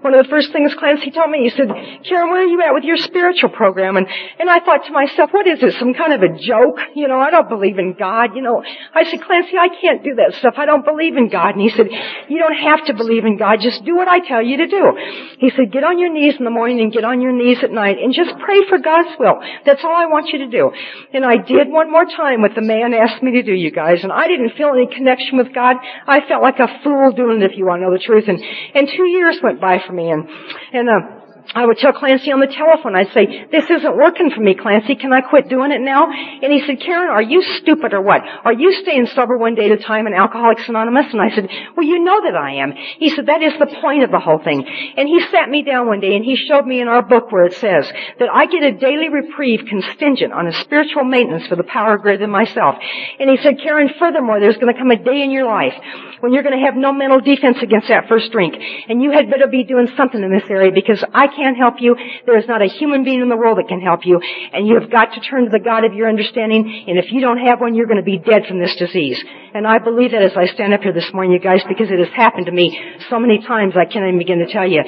One 0.00 0.14
of 0.14 0.24
the 0.24 0.30
first 0.30 0.52
things 0.52 0.74
Clancy 0.74 1.10
told 1.10 1.30
me, 1.30 1.44
he 1.44 1.50
said, 1.50 1.68
Karen, 2.04 2.30
where 2.30 2.42
are 2.42 2.46
you 2.46 2.60
at 2.62 2.74
with 2.74 2.84
your 2.84 2.96
spiritual 2.96 3.50
program? 3.50 3.96
And, 3.96 4.06
and 4.38 4.48
I 4.48 4.60
thought 4.60 4.84
to 4.86 4.92
myself, 4.92 5.32
what 5.32 5.46
is 5.46 5.60
this, 5.60 5.78
some 5.78 5.94
kind 5.94 6.12
of 6.12 6.22
a 6.22 6.38
joke? 6.38 6.78
You 6.94 7.08
know, 7.08 7.18
I 7.18 7.30
don't 7.30 7.48
believe 7.48 7.78
in 7.78 7.94
God. 7.94 8.34
You 8.34 8.42
know, 8.42 8.62
I 8.94 9.04
said, 9.04 9.22
Clancy, 9.22 9.56
I 9.56 9.68
can't 9.68 10.02
do 10.02 10.14
that 10.16 10.34
stuff. 10.34 10.54
I 10.56 10.66
don't 10.66 10.84
believe 10.84 11.16
in 11.16 11.28
God. 11.28 11.54
And 11.54 11.60
he 11.60 11.70
said, 11.70 11.88
you 12.28 12.38
don't 12.38 12.56
have 12.56 12.86
to 12.86 12.94
believe 12.94 13.24
in 13.24 13.36
God. 13.36 13.60
Just 13.60 13.84
do 13.84 13.96
what 13.96 14.08
I 14.08 14.20
tell 14.20 14.42
you 14.42 14.58
to 14.58 14.66
do. 14.66 14.92
He 15.38 15.50
said, 15.50 15.72
get 15.72 15.84
on 15.84 15.98
your 15.98 16.12
knees 16.12 16.34
in 16.38 16.44
the 16.44 16.50
morning 16.50 16.80
and 16.80 16.92
get 16.92 17.04
on 17.04 17.20
your 17.20 17.32
knees 17.32 17.58
at 17.62 17.70
night 17.70 17.98
and 17.98 18.12
just 18.12 18.38
pray 18.38 18.66
for 18.68 18.78
God's 18.78 19.14
will. 19.18 19.40
That's 19.64 19.84
all 19.84 19.94
I 19.94 20.06
want 20.06 20.28
you 20.32 20.38
to 20.40 20.48
do. 20.48 20.72
And 21.12 21.24
I 21.24 21.36
did 21.36 21.68
one 21.68 21.90
more 21.90 22.04
time 22.04 22.42
what 22.42 22.54
the 22.54 22.62
man 22.62 22.94
asked 22.94 23.22
me 23.22 23.32
to 23.32 23.42
do, 23.42 23.52
you 23.52 23.70
guys. 23.70 24.02
And 24.02 24.12
I 24.12 24.26
didn't 24.28 24.50
feel 24.56 24.72
any 24.74 24.86
connection 24.86 25.38
with 25.38 25.54
God. 25.54 25.76
I 26.06 26.26
felt 26.26 26.42
like 26.42 26.58
a 26.58 26.80
fool 26.82 27.12
doing 27.12 27.42
it 27.42 27.50
if 27.50 27.56
you 27.56 27.66
want 27.66 27.80
to 27.80 27.86
know 27.86 27.92
the 27.92 27.98
truth. 27.98 28.24
And, 28.28 28.42
and 28.74 28.88
two 28.88 29.06
years 29.06 29.38
went 29.42 29.57
by 29.60 29.78
for 29.86 29.92
me. 29.92 30.10
And, 30.10 30.28
and, 30.72 30.88
uh, 30.88 31.17
I 31.54 31.64
would 31.64 31.78
tell 31.78 31.92
Clancy 31.92 32.30
on 32.30 32.40
the 32.40 32.46
telephone, 32.46 32.94
I'd 32.94 33.12
say, 33.12 33.46
this 33.50 33.64
isn't 33.70 33.96
working 33.96 34.30
for 34.30 34.40
me, 34.40 34.54
Clancy. 34.54 34.96
Can 34.96 35.12
I 35.12 35.22
quit 35.22 35.48
doing 35.48 35.72
it 35.72 35.80
now? 35.80 36.10
And 36.10 36.52
he 36.52 36.62
said, 36.66 36.80
Karen, 36.80 37.08
are 37.08 37.22
you 37.22 37.42
stupid 37.60 37.94
or 37.94 38.02
what? 38.02 38.20
Are 38.44 38.52
you 38.52 38.72
staying 38.82 39.06
sober 39.14 39.38
one 39.38 39.54
day 39.54 39.70
at 39.70 39.80
a 39.80 39.82
time 39.82 40.06
in 40.06 40.12
Alcoholics 40.12 40.68
Anonymous? 40.68 41.06
And 41.10 41.22
I 41.22 41.34
said, 41.34 41.48
well, 41.74 41.86
you 41.86 42.04
know 42.04 42.22
that 42.22 42.36
I 42.36 42.56
am. 42.56 42.72
He 42.98 43.08
said, 43.08 43.26
that 43.26 43.42
is 43.42 43.54
the 43.58 43.66
point 43.80 44.04
of 44.04 44.10
the 44.10 44.20
whole 44.20 44.38
thing. 44.38 44.66
And 44.96 45.08
he 45.08 45.20
sat 45.30 45.48
me 45.48 45.62
down 45.62 45.86
one 45.86 46.00
day 46.00 46.16
and 46.16 46.24
he 46.24 46.36
showed 46.36 46.66
me 46.66 46.82
in 46.82 46.88
our 46.88 47.02
book 47.02 47.32
where 47.32 47.46
it 47.46 47.54
says 47.54 47.90
that 48.18 48.28
I 48.28 48.44
get 48.46 48.62
a 48.62 48.72
daily 48.72 49.08
reprieve 49.08 49.60
contingent 49.66 50.34
on 50.34 50.46
a 50.46 50.52
spiritual 50.64 51.04
maintenance 51.04 51.46
for 51.46 51.56
the 51.56 51.64
power 51.64 51.96
greater 51.96 52.18
than 52.18 52.30
myself. 52.30 52.76
And 53.18 53.30
he 53.30 53.38
said, 53.42 53.58
Karen, 53.62 53.88
furthermore, 53.98 54.38
there's 54.38 54.56
going 54.58 54.72
to 54.72 54.78
come 54.78 54.90
a 54.90 55.02
day 55.02 55.22
in 55.22 55.30
your 55.30 55.46
life 55.46 55.74
when 56.20 56.32
you're 56.32 56.42
going 56.42 56.58
to 56.58 56.64
have 56.64 56.76
no 56.76 56.92
mental 56.92 57.20
defense 57.20 57.58
against 57.62 57.88
that 57.88 58.08
first 58.08 58.32
drink. 58.32 58.54
And 58.88 59.00
you 59.02 59.12
had 59.12 59.30
better 59.30 59.46
be 59.46 59.64
doing 59.64 59.88
something 59.96 60.22
in 60.22 60.30
this 60.30 60.48
area 60.50 60.72
because 60.72 61.02
I 61.14 61.28
can't 61.28 61.37
help 61.56 61.76
you. 61.80 61.96
There 62.26 62.38
is 62.38 62.46
not 62.48 62.62
a 62.62 62.66
human 62.66 63.04
being 63.04 63.20
in 63.20 63.28
the 63.28 63.36
world 63.36 63.58
that 63.58 63.68
can 63.68 63.80
help 63.80 64.06
you. 64.06 64.20
And 64.52 64.66
you 64.66 64.78
have 64.80 64.90
got 64.90 65.12
to 65.14 65.20
turn 65.20 65.44
to 65.44 65.50
the 65.50 65.58
God 65.58 65.84
of 65.84 65.94
your 65.94 66.08
understanding. 66.08 66.84
And 66.88 66.98
if 66.98 67.12
you 67.12 67.20
don't 67.20 67.38
have 67.38 67.60
one, 67.60 67.74
you're 67.74 67.86
going 67.86 67.98
to 67.98 68.02
be 68.02 68.18
dead 68.18 68.46
from 68.46 68.60
this 68.60 68.74
disease. 68.76 69.22
And 69.54 69.66
I 69.66 69.78
believe 69.78 70.12
that 70.12 70.22
as 70.22 70.32
I 70.36 70.46
stand 70.46 70.74
up 70.74 70.82
here 70.82 70.92
this 70.92 71.10
morning, 71.12 71.32
you 71.32 71.40
guys, 71.40 71.60
because 71.68 71.90
it 71.90 71.98
has 71.98 72.12
happened 72.14 72.46
to 72.46 72.52
me 72.52 72.78
so 73.10 73.18
many 73.18 73.38
times 73.38 73.74
I 73.76 73.84
can't 73.84 74.06
even 74.06 74.18
begin 74.18 74.38
to 74.38 74.52
tell 74.52 74.66
you. 74.66 74.82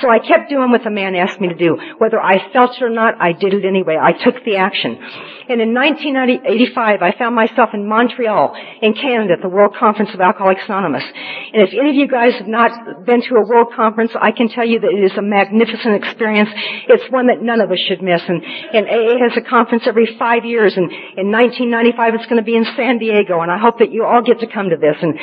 So 0.00 0.08
I 0.08 0.18
kept 0.18 0.48
doing 0.48 0.70
what 0.70 0.84
the 0.84 0.90
man 0.90 1.14
asked 1.14 1.40
me 1.40 1.48
to 1.48 1.54
do. 1.54 1.76
Whether 1.98 2.20
I 2.20 2.52
felt 2.52 2.76
it 2.76 2.82
or 2.82 2.90
not, 2.90 3.20
I 3.20 3.32
did 3.32 3.52
it 3.54 3.64
anyway. 3.64 3.96
I 4.00 4.12
took 4.12 4.44
the 4.44 4.56
action. 4.56 4.96
And 5.48 5.60
in 5.60 5.74
1985, 5.74 7.02
I 7.02 7.12
found 7.18 7.34
myself 7.34 7.70
in 7.74 7.88
Montreal, 7.88 8.54
in 8.80 8.94
Canada, 8.94 9.34
at 9.34 9.42
the 9.42 9.48
World 9.48 9.74
Conference 9.78 10.10
of 10.14 10.20
Alcoholics 10.20 10.62
Anonymous. 10.66 11.04
And 11.52 11.66
if 11.66 11.74
any 11.74 11.90
of 11.90 11.96
you 11.96 12.08
guys 12.08 12.34
have 12.34 12.46
not 12.46 13.04
been 13.04 13.20
to 13.22 13.34
a 13.36 13.44
World 13.46 13.74
Conference, 13.74 14.12
I 14.14 14.32
can 14.32 14.48
tell 14.48 14.64
you 14.64 14.80
that 14.80 14.90
it 14.90 15.02
is 15.04 15.12
a 15.18 15.22
magnificent 15.22 16.02
experience. 16.02 16.48
It's 16.88 17.10
one 17.10 17.26
that 17.26 17.42
none 17.42 17.60
of 17.60 17.70
us 17.70 17.78
should 17.78 18.00
miss. 18.02 18.22
And, 18.26 18.42
and 18.42 18.86
AA 18.86 19.18
has 19.28 19.36
a 19.36 19.42
conference 19.42 19.84
every 19.86 20.16
five 20.18 20.44
years. 20.44 20.72
And 20.76 20.90
in 21.18 21.28
1995, 21.30 22.14
it's 22.14 22.26
going 22.26 22.40
to 22.40 22.46
be 22.46 22.56
in 22.56 22.64
San 22.76 22.98
Diego. 22.98 23.40
And 23.40 23.50
I 23.50 23.58
hope 23.58 23.78
that 23.80 23.92
you 23.92 24.04
all 24.04 24.22
get 24.22 24.40
to 24.40 24.46
come 24.46 24.70
to 24.70 24.76
this. 24.76 24.96
And 25.02 25.18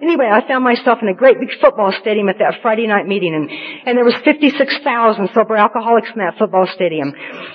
anyway, 0.00 0.30
I 0.32 0.46
found 0.46 0.64
myself 0.64 0.98
in 1.02 1.08
a 1.08 1.14
great 1.14 1.40
big 1.40 1.50
football 1.60 1.92
stadium 2.00 2.28
at 2.28 2.38
that 2.38 2.62
Friday 2.62 2.86
night 2.86 3.06
meeting. 3.06 3.34
And, 3.34 3.50
and 3.84 3.98
there 3.98 4.04
was 4.04 4.13
56,000 4.22 5.30
sober 5.34 5.56
alcoholics 5.56 6.08
in 6.14 6.18
that 6.18 6.38
football 6.38 6.66
stadium. 6.66 7.12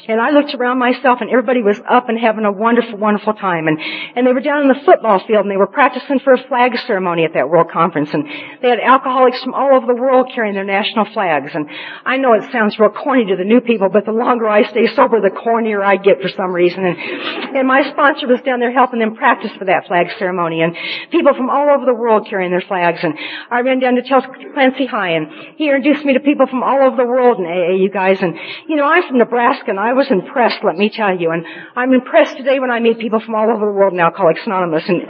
And 0.08 0.20
I 0.20 0.32
looked 0.32 0.54
around 0.56 0.80
myself 0.80 1.22
and 1.22 1.30
everybody 1.30 1.62
was 1.62 1.80
up 1.90 2.10
and 2.10 2.20
having 2.20 2.46
a 2.46 2.52
wonderful, 2.52 2.98
wonderful 2.98 3.34
time. 3.34 3.68
And, 3.68 3.80
and 4.16 4.26
they 4.26 4.34
were 4.34 4.42
down 4.42 4.64
in 4.64 4.68
the 4.68 4.82
football 4.86 5.20
field 5.26 5.46
and 5.46 5.52
they 5.52 5.58
were 5.58 5.68
practicing 5.68 6.20
for 6.20 6.34
a 6.34 6.48
flag 6.48 6.78
ceremony 6.88 7.26
at 7.26 7.34
that 7.34 7.50
World 7.50 7.72
Conference. 7.72 8.10
And 8.14 8.26
they 8.62 8.70
had 8.70 8.80
alcoholics 8.80 9.42
from 9.44 9.54
all 9.54 9.76
over 9.76 9.86
the 9.86 10.00
world 10.00 10.32
carrying 10.34 10.56
their 10.56 10.66
national 10.66 11.06
flags. 11.14 11.52
And 11.54 11.70
I 12.06 12.18
know 12.18 12.34
it 12.34 12.52
sounds 12.52 12.78
real 12.80 12.90
corny 12.90 13.26
to 13.26 13.36
the 13.36 13.46
new 13.46 13.62
people, 13.62 13.90
but 13.90 14.06
the 14.06 14.12
longer 14.12 14.48
I 14.48 14.68
stay 14.68 14.88
sober, 14.96 15.22
the 15.22 15.30
cornier 15.30 15.84
I 15.84 15.98
get 15.98 16.22
for 16.22 16.30
some 16.30 16.52
reason. 16.52 16.84
And, 16.86 17.58
and 17.58 17.68
my 17.68 17.84
sponsor 17.92 18.28
was 18.28 18.42
down 18.42 18.60
there 18.60 18.72
helping 18.72 19.00
them 19.00 19.16
practice 19.16 19.52
for 19.58 19.66
that 19.66 19.88
flag 19.88 20.08
ceremony. 20.18 20.62
And 20.62 20.76
people 21.12 21.34
from 21.34 21.50
all 21.50 21.70
over 21.70 21.86
the 21.86 21.94
world 21.94 22.28
carrying 22.30 22.52
their 22.52 22.66
flags. 22.66 23.00
And 23.04 23.14
I 23.52 23.62
ran 23.62 23.80
down 23.80 23.96
to 23.96 24.02
tell 24.02 24.22
Clancy 24.54 24.86
hi 24.86 25.12
and 25.12 25.28
he 25.58 25.66
introduced 25.66 26.06
me 26.06 26.14
to 26.14 26.20
people 26.20 26.48
from 26.50 26.64
all 26.64 26.82
over 26.84 26.98
the 26.98 27.08
world 27.08 27.40
in 27.40 27.46
AA, 27.46 27.76
you 27.78 27.90
guys. 27.90 28.22
And, 28.22 28.36
you 28.68 28.76
know, 28.76 28.86
I'm 28.86 29.08
from 29.08 29.18
Nebraska 29.18 29.70
and 29.70 29.80
I 29.80 29.94
was 29.94 30.10
impressed, 30.10 30.64
let 30.64 30.76
me 30.76 30.90
tell 30.90 31.16
you. 31.16 31.32
And 31.32 31.46
I'm 31.76 31.94
impressed 31.94 32.38
today 32.38 32.60
when 32.60 32.72
I 32.72 32.80
meet 32.80 33.00
people 33.00 33.20
from 33.20 33.36
all 33.36 33.50
over 33.50 33.66
the 33.66 33.72
world 33.72 33.94
in 33.94 34.00
Alcoholics 34.00 34.42
Anonymous. 34.46 34.84
And 34.88 35.02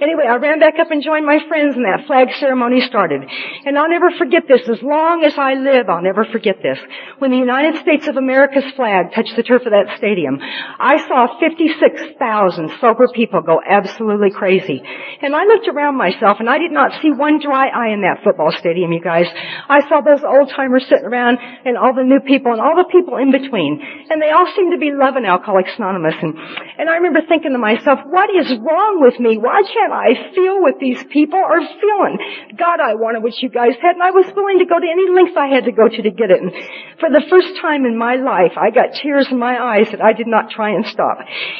anyway, 0.00 0.24
I 0.28 0.36
ran 0.36 0.60
back 0.60 0.78
up 0.78 0.90
and 0.90 1.02
joined 1.02 1.26
my 1.26 1.38
friends 1.48 1.76
and 1.76 1.84
that 1.84 2.06
flag 2.06 2.28
ceremony 2.38 2.80
started. 2.80 3.22
And 3.64 3.78
I'll 3.78 3.90
never 3.90 4.10
forget 4.12 4.44
this. 4.48 4.62
As 4.68 4.82
long 4.82 5.24
as 5.24 5.36
I 5.38 5.54
live, 5.54 5.88
I'll 5.88 6.02
never 6.02 6.24
forget 6.24 6.56
this. 6.62 6.78
When 7.18 7.30
the 7.30 7.38
United 7.38 7.80
States 7.82 8.08
of 8.08 8.16
America's 8.16 8.70
flag 8.76 9.12
touched 9.14 9.36
the 9.36 9.42
turf 9.42 9.66
of 9.66 9.72
that 9.72 9.96
stadium, 9.96 10.38
I 10.40 10.98
saw 11.08 11.38
56,000 11.38 12.70
sober 12.80 13.08
people 13.12 13.42
go 13.42 13.60
absolutely 13.64 14.30
crazy. 14.30 14.82
And 15.22 15.34
I 15.34 15.44
looked 15.44 15.68
around 15.68 15.96
myself 15.96 16.38
and 16.40 16.48
I 16.48 16.58
did 16.58 16.72
not 16.72 16.92
see 17.02 17.10
one 17.10 17.40
dry 17.40 17.68
eye 17.68 17.92
in 17.92 18.02
that 18.02 18.22
football 18.22 18.52
stadium, 18.52 18.92
you 18.92 19.00
guys. 19.00 19.26
I 19.68 19.80
saw 19.88 20.00
those 20.00 20.22
old 20.24 20.50
timers 20.50 20.83
sitting 20.88 21.08
around 21.08 21.38
and 21.40 21.76
all 21.76 21.92
the 21.94 22.04
new 22.04 22.20
people 22.20 22.52
and 22.52 22.60
all 22.60 22.76
the 22.76 22.88
people 22.88 23.16
in 23.16 23.32
between. 23.32 23.80
And 24.10 24.20
they 24.20 24.30
all 24.30 24.48
seemed 24.54 24.72
to 24.72 24.80
be 24.80 24.92
loving 24.92 25.24
Alcoholics 25.24 25.74
Anonymous. 25.78 26.14
And, 26.20 26.34
and 26.78 26.86
I 26.88 27.00
remember 27.00 27.26
thinking 27.26 27.52
to 27.52 27.60
myself, 27.60 28.00
what 28.06 28.30
is 28.30 28.52
wrong 28.60 29.00
with 29.00 29.18
me? 29.18 29.36
Why 29.38 29.62
can't 29.64 29.92
I 29.92 30.34
feel 30.34 30.60
what 30.60 30.78
these 30.78 31.00
people 31.10 31.40
are 31.40 31.60
feeling? 31.60 32.16
God, 32.56 32.78
I 32.80 32.94
wanted 32.94 33.22
what 33.22 33.36
you 33.40 33.48
guys 33.48 33.74
had 33.80 33.96
and 33.96 34.04
I 34.04 34.10
was 34.10 34.28
willing 34.34 34.58
to 34.60 34.68
go 34.68 34.78
to 34.78 34.88
any 34.88 35.10
length 35.10 35.36
I 35.36 35.48
had 35.50 35.64
to 35.64 35.74
go 35.74 35.88
to 35.88 36.00
to 36.02 36.12
get 36.12 36.30
it. 36.30 36.40
And 36.40 36.52
for 37.00 37.10
the 37.10 37.24
first 37.28 37.56
time 37.60 37.84
in 37.84 37.98
my 37.98 38.16
life, 38.16 38.54
I 38.56 38.70
got 38.70 38.94
tears 39.00 39.28
in 39.30 39.38
my 39.38 39.56
eyes 39.56 39.88
that 39.90 40.00
I 40.00 40.12
did 40.12 40.26
not 40.26 40.50
try 40.50 40.70
and 40.70 40.86
stop. 40.86 41.18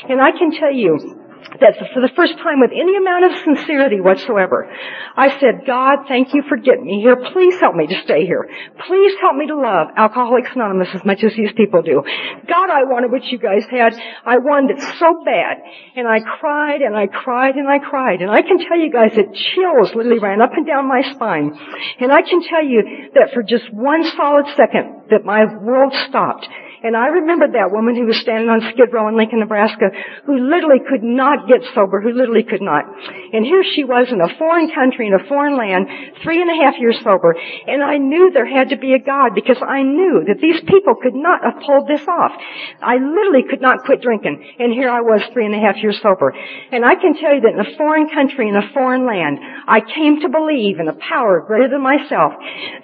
And 0.08 0.20
I 0.20 0.30
can 0.30 0.52
tell 0.52 0.72
you, 0.72 1.23
that 1.60 1.76
for 1.92 2.00
the 2.00 2.10
first 2.16 2.36
time 2.38 2.60
with 2.60 2.70
any 2.72 2.96
amount 2.96 3.24
of 3.24 3.32
sincerity 3.44 4.00
whatsoever, 4.00 4.70
I 5.16 5.38
said, 5.38 5.66
God, 5.66 6.06
thank 6.08 6.34
you 6.34 6.42
for 6.48 6.56
getting 6.56 6.86
me 6.86 7.00
here. 7.00 7.16
Please 7.16 7.58
help 7.60 7.74
me 7.74 7.86
to 7.86 8.00
stay 8.02 8.26
here. 8.26 8.48
Please 8.86 9.12
help 9.20 9.36
me 9.36 9.46
to 9.46 9.56
love 9.56 9.88
Alcoholics 9.96 10.50
Anonymous 10.54 10.88
as 10.94 11.04
much 11.04 11.22
as 11.22 11.34
these 11.34 11.52
people 11.52 11.82
do. 11.82 12.02
God, 12.48 12.70
I 12.70 12.84
wanted 12.84 13.12
what 13.12 13.24
you 13.26 13.38
guys 13.38 13.64
had. 13.70 13.94
I 14.24 14.38
wanted 14.38 14.78
it 14.78 14.82
so 14.98 15.22
bad. 15.24 15.58
And 15.96 16.08
I 16.08 16.20
cried 16.20 16.80
and 16.82 16.96
I 16.96 17.06
cried 17.06 17.56
and 17.56 17.68
I 17.68 17.78
cried. 17.78 18.20
And 18.20 18.30
I 18.30 18.42
can 18.42 18.58
tell 18.58 18.78
you 18.78 18.90
guys 18.90 19.14
that 19.14 19.34
chills 19.34 19.94
literally 19.94 20.18
ran 20.18 20.40
up 20.40 20.52
and 20.54 20.66
down 20.66 20.88
my 20.88 21.02
spine. 21.12 21.52
And 22.00 22.12
I 22.12 22.22
can 22.22 22.42
tell 22.42 22.64
you 22.64 23.10
that 23.14 23.32
for 23.32 23.42
just 23.42 23.72
one 23.72 24.04
solid 24.16 24.46
second 24.56 25.10
that 25.10 25.24
my 25.24 25.44
world 25.62 25.92
stopped 26.08 26.48
and 26.84 26.94
I 26.96 27.08
remembered 27.08 27.56
that 27.56 27.72
woman 27.72 27.96
who 27.96 28.04
was 28.04 28.20
standing 28.20 28.52
on 28.52 28.60
Skid 28.72 28.92
Row 28.92 29.08
in 29.08 29.16
Lincoln, 29.16 29.40
Nebraska, 29.40 29.88
who 30.28 30.36
literally 30.36 30.84
could 30.84 31.02
not 31.02 31.48
get 31.48 31.64
sober, 31.72 32.04
who 32.04 32.12
literally 32.12 32.44
could 32.44 32.60
not. 32.60 32.84
And 33.32 33.40
here 33.40 33.64
she 33.64 33.84
was 33.84 34.12
in 34.12 34.20
a 34.20 34.28
foreign 34.36 34.68
country, 34.68 35.08
in 35.08 35.16
a 35.16 35.24
foreign 35.24 35.56
land, 35.56 35.88
three 36.22 36.44
and 36.44 36.52
a 36.52 36.60
half 36.60 36.76
years 36.78 37.00
sober. 37.02 37.32
And 37.66 37.82
I 37.82 37.96
knew 37.96 38.30
there 38.30 38.44
had 38.44 38.68
to 38.68 38.76
be 38.76 38.92
a 38.92 39.00
God 39.00 39.32
because 39.34 39.56
I 39.64 39.80
knew 39.80 40.28
that 40.28 40.44
these 40.44 40.60
people 40.68 40.94
could 41.00 41.16
not 41.16 41.40
have 41.40 41.64
pulled 41.64 41.88
this 41.88 42.04
off. 42.04 42.36
I 42.84 43.00
literally 43.00 43.48
could 43.48 43.64
not 43.64 43.88
quit 43.88 44.04
drinking. 44.04 44.44
And 44.60 44.68
here 44.68 44.90
I 44.90 45.00
was 45.00 45.24
three 45.32 45.46
and 45.46 45.56
a 45.56 45.64
half 45.64 45.80
years 45.80 45.96
sober. 46.04 46.36
And 46.70 46.84
I 46.84 47.00
can 47.00 47.16
tell 47.16 47.32
you 47.32 47.40
that 47.48 47.56
in 47.56 47.64
a 47.64 47.76
foreign 47.80 48.12
country, 48.12 48.52
in 48.52 48.56
a 48.56 48.68
foreign 48.76 49.06
land, 49.08 49.40
I 49.40 49.80
came 49.80 50.20
to 50.20 50.28
believe 50.28 50.80
in 50.80 50.88
a 50.88 51.00
power 51.00 51.40
greater 51.46 51.72
than 51.72 51.80
myself. 51.80 52.36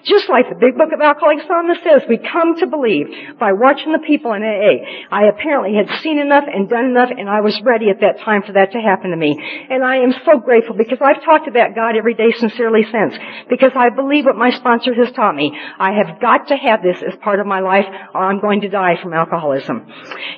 Just 0.09 0.32
like 0.32 0.48
the 0.48 0.57
big 0.57 0.80
book 0.80 0.96
of 0.96 1.05
Alcoholics 1.05 1.44
Anonymous 1.44 1.84
says, 1.84 2.09
we 2.09 2.16
come 2.16 2.57
to 2.57 2.66
believe 2.66 3.36
by 3.38 3.53
watching 3.53 3.89
the 3.93 4.05
people 4.07 4.32
in 4.32 4.43
AA. 4.43 4.84
I 5.11 5.28
apparently 5.28 5.74
had 5.74 6.01
seen 6.01 6.18
enough 6.18 6.45
and 6.47 6.68
done 6.68 6.86
enough 6.86 7.11
and 7.11 7.28
I 7.28 7.41
was 7.41 7.61
ready 7.62 7.91
at 7.91 8.01
that 8.01 8.20
time 8.20 8.43
for 8.43 8.53
that 8.53 8.72
to 8.72 8.78
happen 8.78 9.11
to 9.11 9.16
me. 9.16 9.36
And 9.70 9.84
I 9.84 9.99
am 9.99 10.12
so 10.24 10.38
grateful 10.38 10.76
because 10.76 10.99
I've 11.01 11.22
talked 11.24 11.49
about 11.49 11.74
God 11.74 11.97
every 11.97 12.14
day 12.14 12.32
sincerely 12.38 12.84
since 12.91 13.14
because 13.49 13.72
I 13.74 13.91
believe 13.91 14.24
what 14.24 14.36
my 14.36 14.51
sponsor 14.51 14.95
has 14.95 15.12
taught 15.12 15.34
me. 15.34 15.53
I 15.78 15.93
have 15.93 16.20
got 16.20 16.49
to 16.49 16.57
have 16.57 16.82
this 16.82 17.03
as 17.03 17.16
part 17.16 17.41
of 17.41 17.47
my 17.47 17.61
life 17.61 17.86
or 18.14 18.22
I'm 18.22 18.41
going 18.41 18.62
to 18.62 18.68
die 18.68 18.97
from 19.03 19.12
alcoholism. 19.12 19.86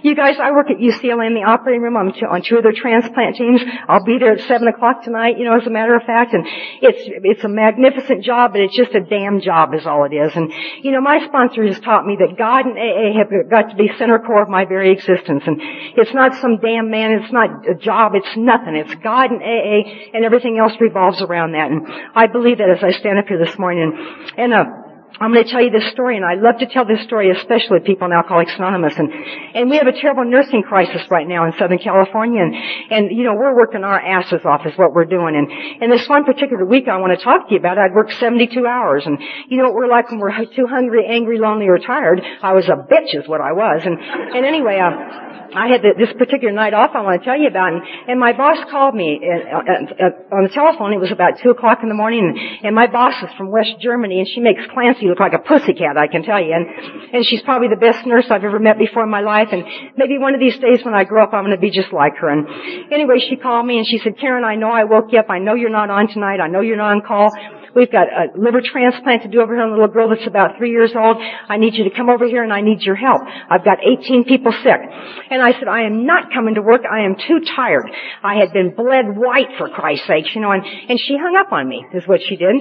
You 0.02 0.14
guys, 0.14 0.36
I 0.40 0.52
work 0.52 0.70
at 0.70 0.78
UCLA 0.78 1.26
in 1.26 1.34
the 1.34 1.44
operating 1.46 1.82
room. 1.82 1.96
I'm 1.96 2.08
on 2.08 2.42
two 2.42 2.56
of 2.56 2.62
their 2.62 2.72
transplant 2.72 3.36
teams. 3.36 3.60
I'll 3.88 4.04
be 4.04 4.18
there 4.18 4.32
at 4.32 4.40
seven 4.48 4.68
o'clock 4.68 5.04
tonight, 5.04 5.38
you 5.38 5.44
know, 5.44 5.56
as 5.56 5.66
a 5.66 5.70
matter 5.70 5.94
of 5.94 6.02
fact. 6.02 6.34
And 6.34 6.46
it's, 6.80 7.02
it's 7.06 7.44
a 7.44 7.48
magnificent 7.48 8.24
job, 8.24 8.52
but 8.52 8.60
it's 8.60 8.76
just 8.76 8.94
a 8.94 9.00
damn 9.00 9.40
job 9.40 9.74
is 9.74 9.86
all 9.86 10.04
it 10.04 10.14
is. 10.14 10.34
And, 10.34 10.52
you 10.82 10.92
know, 10.92 11.00
my 11.00 11.24
sponsor 11.26 11.64
has 11.64 11.78
taught 11.80 12.06
me 12.06 12.16
that 12.18 12.36
God 12.36 12.66
and 12.66 12.76
AA 12.78 13.18
have 13.18 13.30
got 13.50 13.70
to 13.70 13.76
be 13.76 13.90
center 13.98 14.18
core 14.18 14.42
of 14.42 14.48
my 14.48 14.64
very 14.64 14.92
existence. 14.92 15.42
And 15.46 15.60
it's 15.96 16.12
not 16.14 16.34
some 16.40 16.58
damn 16.58 16.90
man, 16.90 17.22
it's 17.22 17.32
not 17.32 17.68
a 17.68 17.74
job, 17.74 18.12
it's 18.14 18.36
nothing. 18.36 18.76
It's 18.76 18.94
God 19.02 19.30
and 19.30 19.42
AA 19.42 20.10
and 20.14 20.24
everything 20.24 20.58
else 20.58 20.72
revolves 20.80 21.22
around 21.22 21.52
that. 21.52 21.70
And 21.70 21.86
I 22.14 22.26
believe 22.26 22.58
that 22.58 22.70
as 22.70 22.82
I 22.82 22.90
stand 22.98 23.18
up 23.18 23.26
here 23.28 23.38
this 23.38 23.58
morning. 23.58 23.92
And, 23.92 24.52
and 24.52 24.54
uh, 24.54 24.64
I'm 25.20 25.32
going 25.32 25.44
to 25.44 25.50
tell 25.50 25.62
you 25.62 25.70
this 25.70 25.90
story, 25.92 26.16
and 26.16 26.24
I 26.24 26.34
love 26.34 26.58
to 26.60 26.66
tell 26.66 26.84
this 26.84 27.02
story, 27.04 27.30
especially 27.30 27.78
with 27.78 27.84
people 27.84 28.06
in 28.06 28.12
Alcoholics 28.12 28.52
Anonymous. 28.56 28.94
And, 28.96 29.12
and 29.54 29.70
we 29.70 29.76
have 29.76 29.86
a 29.86 29.92
terrible 29.92 30.24
nursing 30.24 30.62
crisis 30.62 31.02
right 31.10 31.28
now 31.28 31.44
in 31.44 31.52
Southern 31.58 31.78
California, 31.78 32.42
and, 32.42 32.54
and 32.90 33.16
you 33.16 33.24
know, 33.24 33.34
we're 33.34 33.54
working 33.54 33.84
our 33.84 34.00
asses 34.00 34.40
off 34.44 34.66
is 34.66 34.72
what 34.76 34.94
we're 34.94 35.04
doing. 35.04 35.36
And, 35.36 35.50
and 35.82 35.92
this 35.92 36.08
one 36.08 36.24
particular 36.24 36.64
week 36.64 36.88
I 36.88 36.96
want 36.96 37.16
to 37.16 37.22
talk 37.22 37.48
to 37.48 37.54
you 37.54 37.60
about, 37.60 37.78
I'd 37.78 37.94
worked 37.94 38.14
72 38.14 38.66
hours, 38.66 39.04
and 39.06 39.18
you 39.48 39.58
know 39.58 39.64
what 39.64 39.74
we're 39.74 39.90
like 39.90 40.10
when 40.10 40.18
we're 40.18 40.32
too 40.56 40.66
hungry, 40.66 41.06
angry, 41.06 41.38
lonely, 41.38 41.68
or 41.68 41.78
tired? 41.78 42.20
I 42.42 42.54
was 42.54 42.66
a 42.68 42.76
bitch 42.76 43.14
is 43.14 43.28
what 43.28 43.40
I 43.40 43.52
was. 43.52 43.82
And, 43.84 43.98
and 44.00 44.46
anyway, 44.46 44.78
uh, 44.78 45.31
I 45.54 45.68
had 45.68 45.82
this 45.82 46.12
particular 46.16 46.52
night 46.52 46.74
off 46.74 46.90
I 46.94 47.02
want 47.02 47.20
to 47.20 47.24
tell 47.24 47.38
you 47.38 47.48
about, 47.48 47.72
and, 47.72 47.82
and 48.08 48.20
my 48.20 48.32
boss 48.32 48.58
called 48.70 48.94
me 48.94 49.20
uh, 49.20 49.58
uh, 49.58 50.36
on 50.36 50.42
the 50.44 50.52
telephone. 50.52 50.92
It 50.92 51.00
was 51.00 51.12
about 51.12 51.38
two 51.42 51.50
o'clock 51.50 51.80
in 51.82 51.88
the 51.88 51.94
morning, 51.94 52.24
and, 52.24 52.66
and 52.66 52.74
my 52.74 52.86
boss 52.86 53.14
is 53.22 53.30
from 53.36 53.50
West 53.50 53.76
Germany, 53.80 54.20
and 54.20 54.28
she 54.28 54.40
makes 54.40 54.62
Clancy 54.72 55.06
look 55.06 55.20
like 55.20 55.34
a 55.34 55.42
pussycat, 55.42 55.96
I 55.96 56.08
can 56.08 56.22
tell 56.22 56.42
you. 56.42 56.52
And 56.52 56.66
and 57.12 57.24
she's 57.26 57.42
probably 57.42 57.68
the 57.68 57.76
best 57.76 58.06
nurse 58.06 58.26
I've 58.30 58.44
ever 58.44 58.58
met 58.58 58.78
before 58.78 59.04
in 59.04 59.10
my 59.10 59.20
life. 59.20 59.48
And 59.52 59.64
maybe 59.96 60.18
one 60.18 60.34
of 60.34 60.40
these 60.40 60.58
days 60.58 60.84
when 60.84 60.94
I 60.94 61.04
grow 61.04 61.24
up, 61.24 61.32
I'm 61.32 61.44
going 61.44 61.56
to 61.56 61.60
be 61.60 61.70
just 61.70 61.92
like 61.92 62.16
her. 62.16 62.28
And 62.28 62.92
anyway, 62.92 63.18
she 63.18 63.36
called 63.36 63.66
me 63.66 63.78
and 63.78 63.86
she 63.86 63.98
said, 63.98 64.18
Karen, 64.18 64.44
I 64.44 64.56
know 64.56 64.70
I 64.70 64.84
woke 64.84 65.12
you 65.12 65.18
up. 65.18 65.28
I 65.28 65.38
know 65.38 65.54
you're 65.54 65.70
not 65.70 65.90
on 65.90 66.08
tonight. 66.08 66.40
I 66.40 66.48
know 66.48 66.60
you're 66.60 66.76
not 66.76 66.96
on 66.96 67.02
call. 67.02 67.30
We've 67.74 67.90
got 67.90 68.08
a 68.08 68.36
liver 68.36 68.60
transplant 68.60 69.22
to 69.22 69.28
do 69.28 69.40
over 69.40 69.54
here 69.54 69.62
on 69.62 69.70
a 69.70 69.72
little 69.72 69.88
girl 69.88 70.10
that's 70.10 70.26
about 70.26 70.58
three 70.58 70.70
years 70.70 70.92
old. 70.94 71.16
I 71.48 71.56
need 71.56 71.74
you 71.74 71.84
to 71.84 71.90
come 71.90 72.10
over 72.10 72.26
here 72.26 72.44
and 72.44 72.52
I 72.52 72.60
need 72.60 72.82
your 72.82 72.96
help. 72.96 73.22
I've 73.24 73.64
got 73.64 73.78
18 73.80 74.24
people 74.24 74.52
sick. 74.52 74.80
And 75.30 75.40
I 75.40 75.52
said, 75.52 75.68
I 75.68 75.84
am 75.84 76.04
not 76.04 76.32
coming 76.32 76.54
to 76.56 76.62
work. 76.62 76.82
I 76.84 77.04
am 77.04 77.16
too 77.16 77.40
tired. 77.56 77.88
I 78.22 78.36
had 78.36 78.52
been 78.52 78.74
bled 78.74 79.16
white 79.16 79.56
for 79.56 79.70
Christ's 79.70 80.06
sake, 80.06 80.34
you 80.34 80.42
know, 80.42 80.52
and, 80.52 80.62
and 80.64 81.00
she 81.00 81.16
hung 81.16 81.36
up 81.40 81.52
on 81.52 81.66
me, 81.66 81.84
is 81.94 82.06
what 82.06 82.20
she 82.20 82.36
did. 82.36 82.54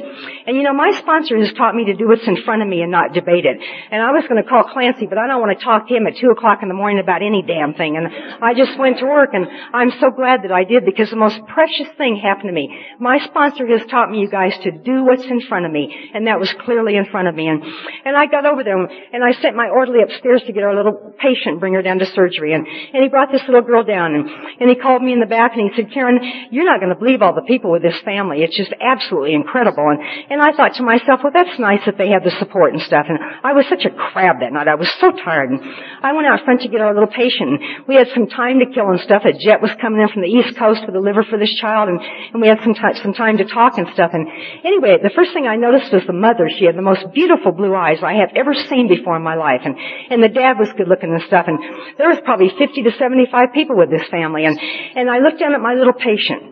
And 0.47 0.55
you 0.55 0.63
know, 0.63 0.73
my 0.73 0.91
sponsor 0.91 1.37
has 1.37 1.51
taught 1.53 1.75
me 1.75 1.85
to 1.85 1.93
do 1.93 2.07
what's 2.07 2.27
in 2.27 2.43
front 2.43 2.61
of 2.61 2.69
me 2.69 2.81
and 2.81 2.91
not 2.91 3.13
debate 3.13 3.45
it. 3.45 3.57
And 3.91 4.01
I 4.01 4.11
was 4.11 4.23
going 4.29 4.41
to 4.41 4.47
call 4.47 4.63
Clancy, 4.63 5.07
but 5.07 5.17
I 5.17 5.27
don't 5.27 5.41
want 5.41 5.57
to 5.57 5.63
talk 5.63 5.89
to 5.89 5.93
him 5.93 6.07
at 6.07 6.15
two 6.15 6.29
o'clock 6.31 6.59
in 6.63 6.69
the 6.69 6.73
morning 6.73 6.99
about 6.99 7.21
any 7.21 7.43
damn 7.43 7.73
thing. 7.73 7.97
And 7.97 8.07
I 8.41 8.53
just 8.53 8.79
went 8.79 8.99
to 8.99 9.05
work 9.05 9.31
and 9.33 9.45
I'm 9.73 9.91
so 9.99 10.09
glad 10.09 10.43
that 10.43 10.51
I 10.51 10.63
did 10.63 10.85
because 10.85 11.09
the 11.09 11.19
most 11.19 11.39
precious 11.47 11.87
thing 11.97 12.15
happened 12.15 12.47
to 12.47 12.53
me. 12.53 12.71
My 12.99 13.19
sponsor 13.19 13.67
has 13.67 13.85
taught 13.87 14.09
me, 14.09 14.19
you 14.19 14.29
guys, 14.29 14.57
to 14.63 14.71
do 14.71 15.00
what's 15.03 15.25
in 15.25 15.41
front 15.41 15.65
of 15.65 15.71
me. 15.71 16.11
And 16.13 16.27
that 16.27 16.39
was 16.39 16.53
clearly 16.65 16.95
in 16.95 17.05
front 17.05 17.27
of 17.27 17.35
me. 17.35 17.47
And, 17.47 17.63
and 18.05 18.15
I 18.15 18.25
got 18.25 18.45
over 18.45 18.63
there 18.63 18.77
and 18.77 19.23
I 19.23 19.31
sent 19.41 19.55
my 19.55 19.69
orderly 19.69 20.03
upstairs 20.03 20.43
to 20.45 20.53
get 20.53 20.63
our 20.63 20.75
little 20.75 21.13
patient, 21.19 21.59
bring 21.59 21.73
her 21.73 21.81
down 21.81 21.99
to 21.99 22.05
surgery. 22.05 22.53
And, 22.53 22.65
and 22.67 23.03
he 23.03 23.09
brought 23.09 23.31
this 23.31 23.41
little 23.47 23.61
girl 23.61 23.83
down 23.83 24.13
and, 24.15 24.29
and 24.59 24.69
he 24.69 24.75
called 24.75 25.01
me 25.01 25.13
in 25.13 25.19
the 25.19 25.25
back 25.25 25.53
and 25.55 25.69
he 25.69 25.75
said, 25.75 25.93
Karen, 25.93 26.19
you're 26.51 26.65
not 26.65 26.79
going 26.79 26.93
to 26.93 26.99
believe 26.99 27.21
all 27.21 27.33
the 27.33 27.47
people 27.47 27.71
with 27.71 27.81
this 27.81 27.99
family. 28.03 28.43
It's 28.43 28.57
just 28.57 28.73
absolutely 28.81 29.33
incredible. 29.33 29.87
And, 29.89 29.99
and 30.29 30.41
I 30.41 30.51
thought 30.55 30.75
to 30.75 30.83
myself, 30.83 31.21
well, 31.23 31.33
that's 31.33 31.57
nice 31.59 31.81
that 31.85 31.97
they 31.97 32.09
have 32.09 32.23
the 32.23 32.35
support 32.39 32.73
and 32.73 32.81
stuff. 32.81 33.05
And 33.07 33.17
I 33.43 33.53
was 33.53 33.65
such 33.69 33.85
a 33.85 33.91
crab 33.91 34.41
that 34.41 34.53
night. 34.53 34.67
I 34.67 34.75
was 34.75 34.91
so 34.99 35.11
tired. 35.11 35.51
And 35.51 35.61
I 36.01 36.13
went 36.13 36.27
out 36.27 36.43
front 36.43 36.61
to 36.61 36.69
get 36.69 36.81
our 36.81 36.93
little 36.93 37.09
patient. 37.09 37.87
We 37.87 37.95
had 37.95 38.07
some 38.13 38.27
time 38.27 38.59
to 38.59 38.67
kill 38.67 38.89
and 38.89 38.99
stuff. 39.01 39.23
A 39.25 39.33
jet 39.33 39.61
was 39.61 39.71
coming 39.79 40.01
in 40.01 40.09
from 40.09 40.21
the 40.21 40.31
East 40.31 40.57
Coast 40.57 40.81
with 40.85 40.95
a 40.95 40.99
liver 40.99 41.23
for 41.23 41.37
this 41.37 41.53
child. 41.59 41.89
And, 41.89 41.99
and 42.01 42.41
we 42.41 42.47
had 42.47 42.59
some, 42.63 42.73
t- 42.73 42.99
some 43.01 43.13
time 43.13 43.37
to 43.37 43.45
talk 43.45 43.77
and 43.77 43.87
stuff. 43.93 44.11
And 44.13 44.27
anyway, 44.63 44.90
the 44.99 45.13
first 45.15 45.31
thing 45.33 45.47
I 45.47 45.55
noticed 45.55 45.93
was 45.93 46.03
the 46.07 46.13
mother. 46.17 46.49
She 46.49 46.65
had 46.65 46.75
the 46.75 46.83
most 46.83 47.05
beautiful 47.13 47.51
blue 47.51 47.75
eyes 47.75 48.03
I 48.03 48.19
have 48.19 48.35
ever 48.35 48.53
seen 48.53 48.87
before 48.87 49.15
in 49.15 49.23
my 49.23 49.35
life. 49.35 49.61
And, 49.63 49.77
and 49.77 50.23
the 50.23 50.29
dad 50.29 50.59
was 50.59 50.73
good 50.75 50.87
looking 50.87 51.13
and 51.13 51.23
stuff. 51.23 51.45
And 51.47 51.59
there 51.97 52.09
was 52.09 52.19
probably 52.25 52.49
50 52.57 52.83
to 52.83 52.91
75 52.97 53.53
people 53.53 53.77
with 53.77 53.89
this 53.89 54.07
family. 54.09 54.45
And, 54.45 54.59
and 54.59 55.09
I 55.09 55.19
looked 55.19 55.39
down 55.39 55.53
at 55.53 55.61
my 55.61 55.73
little 55.73 55.93
patient. 55.93 56.51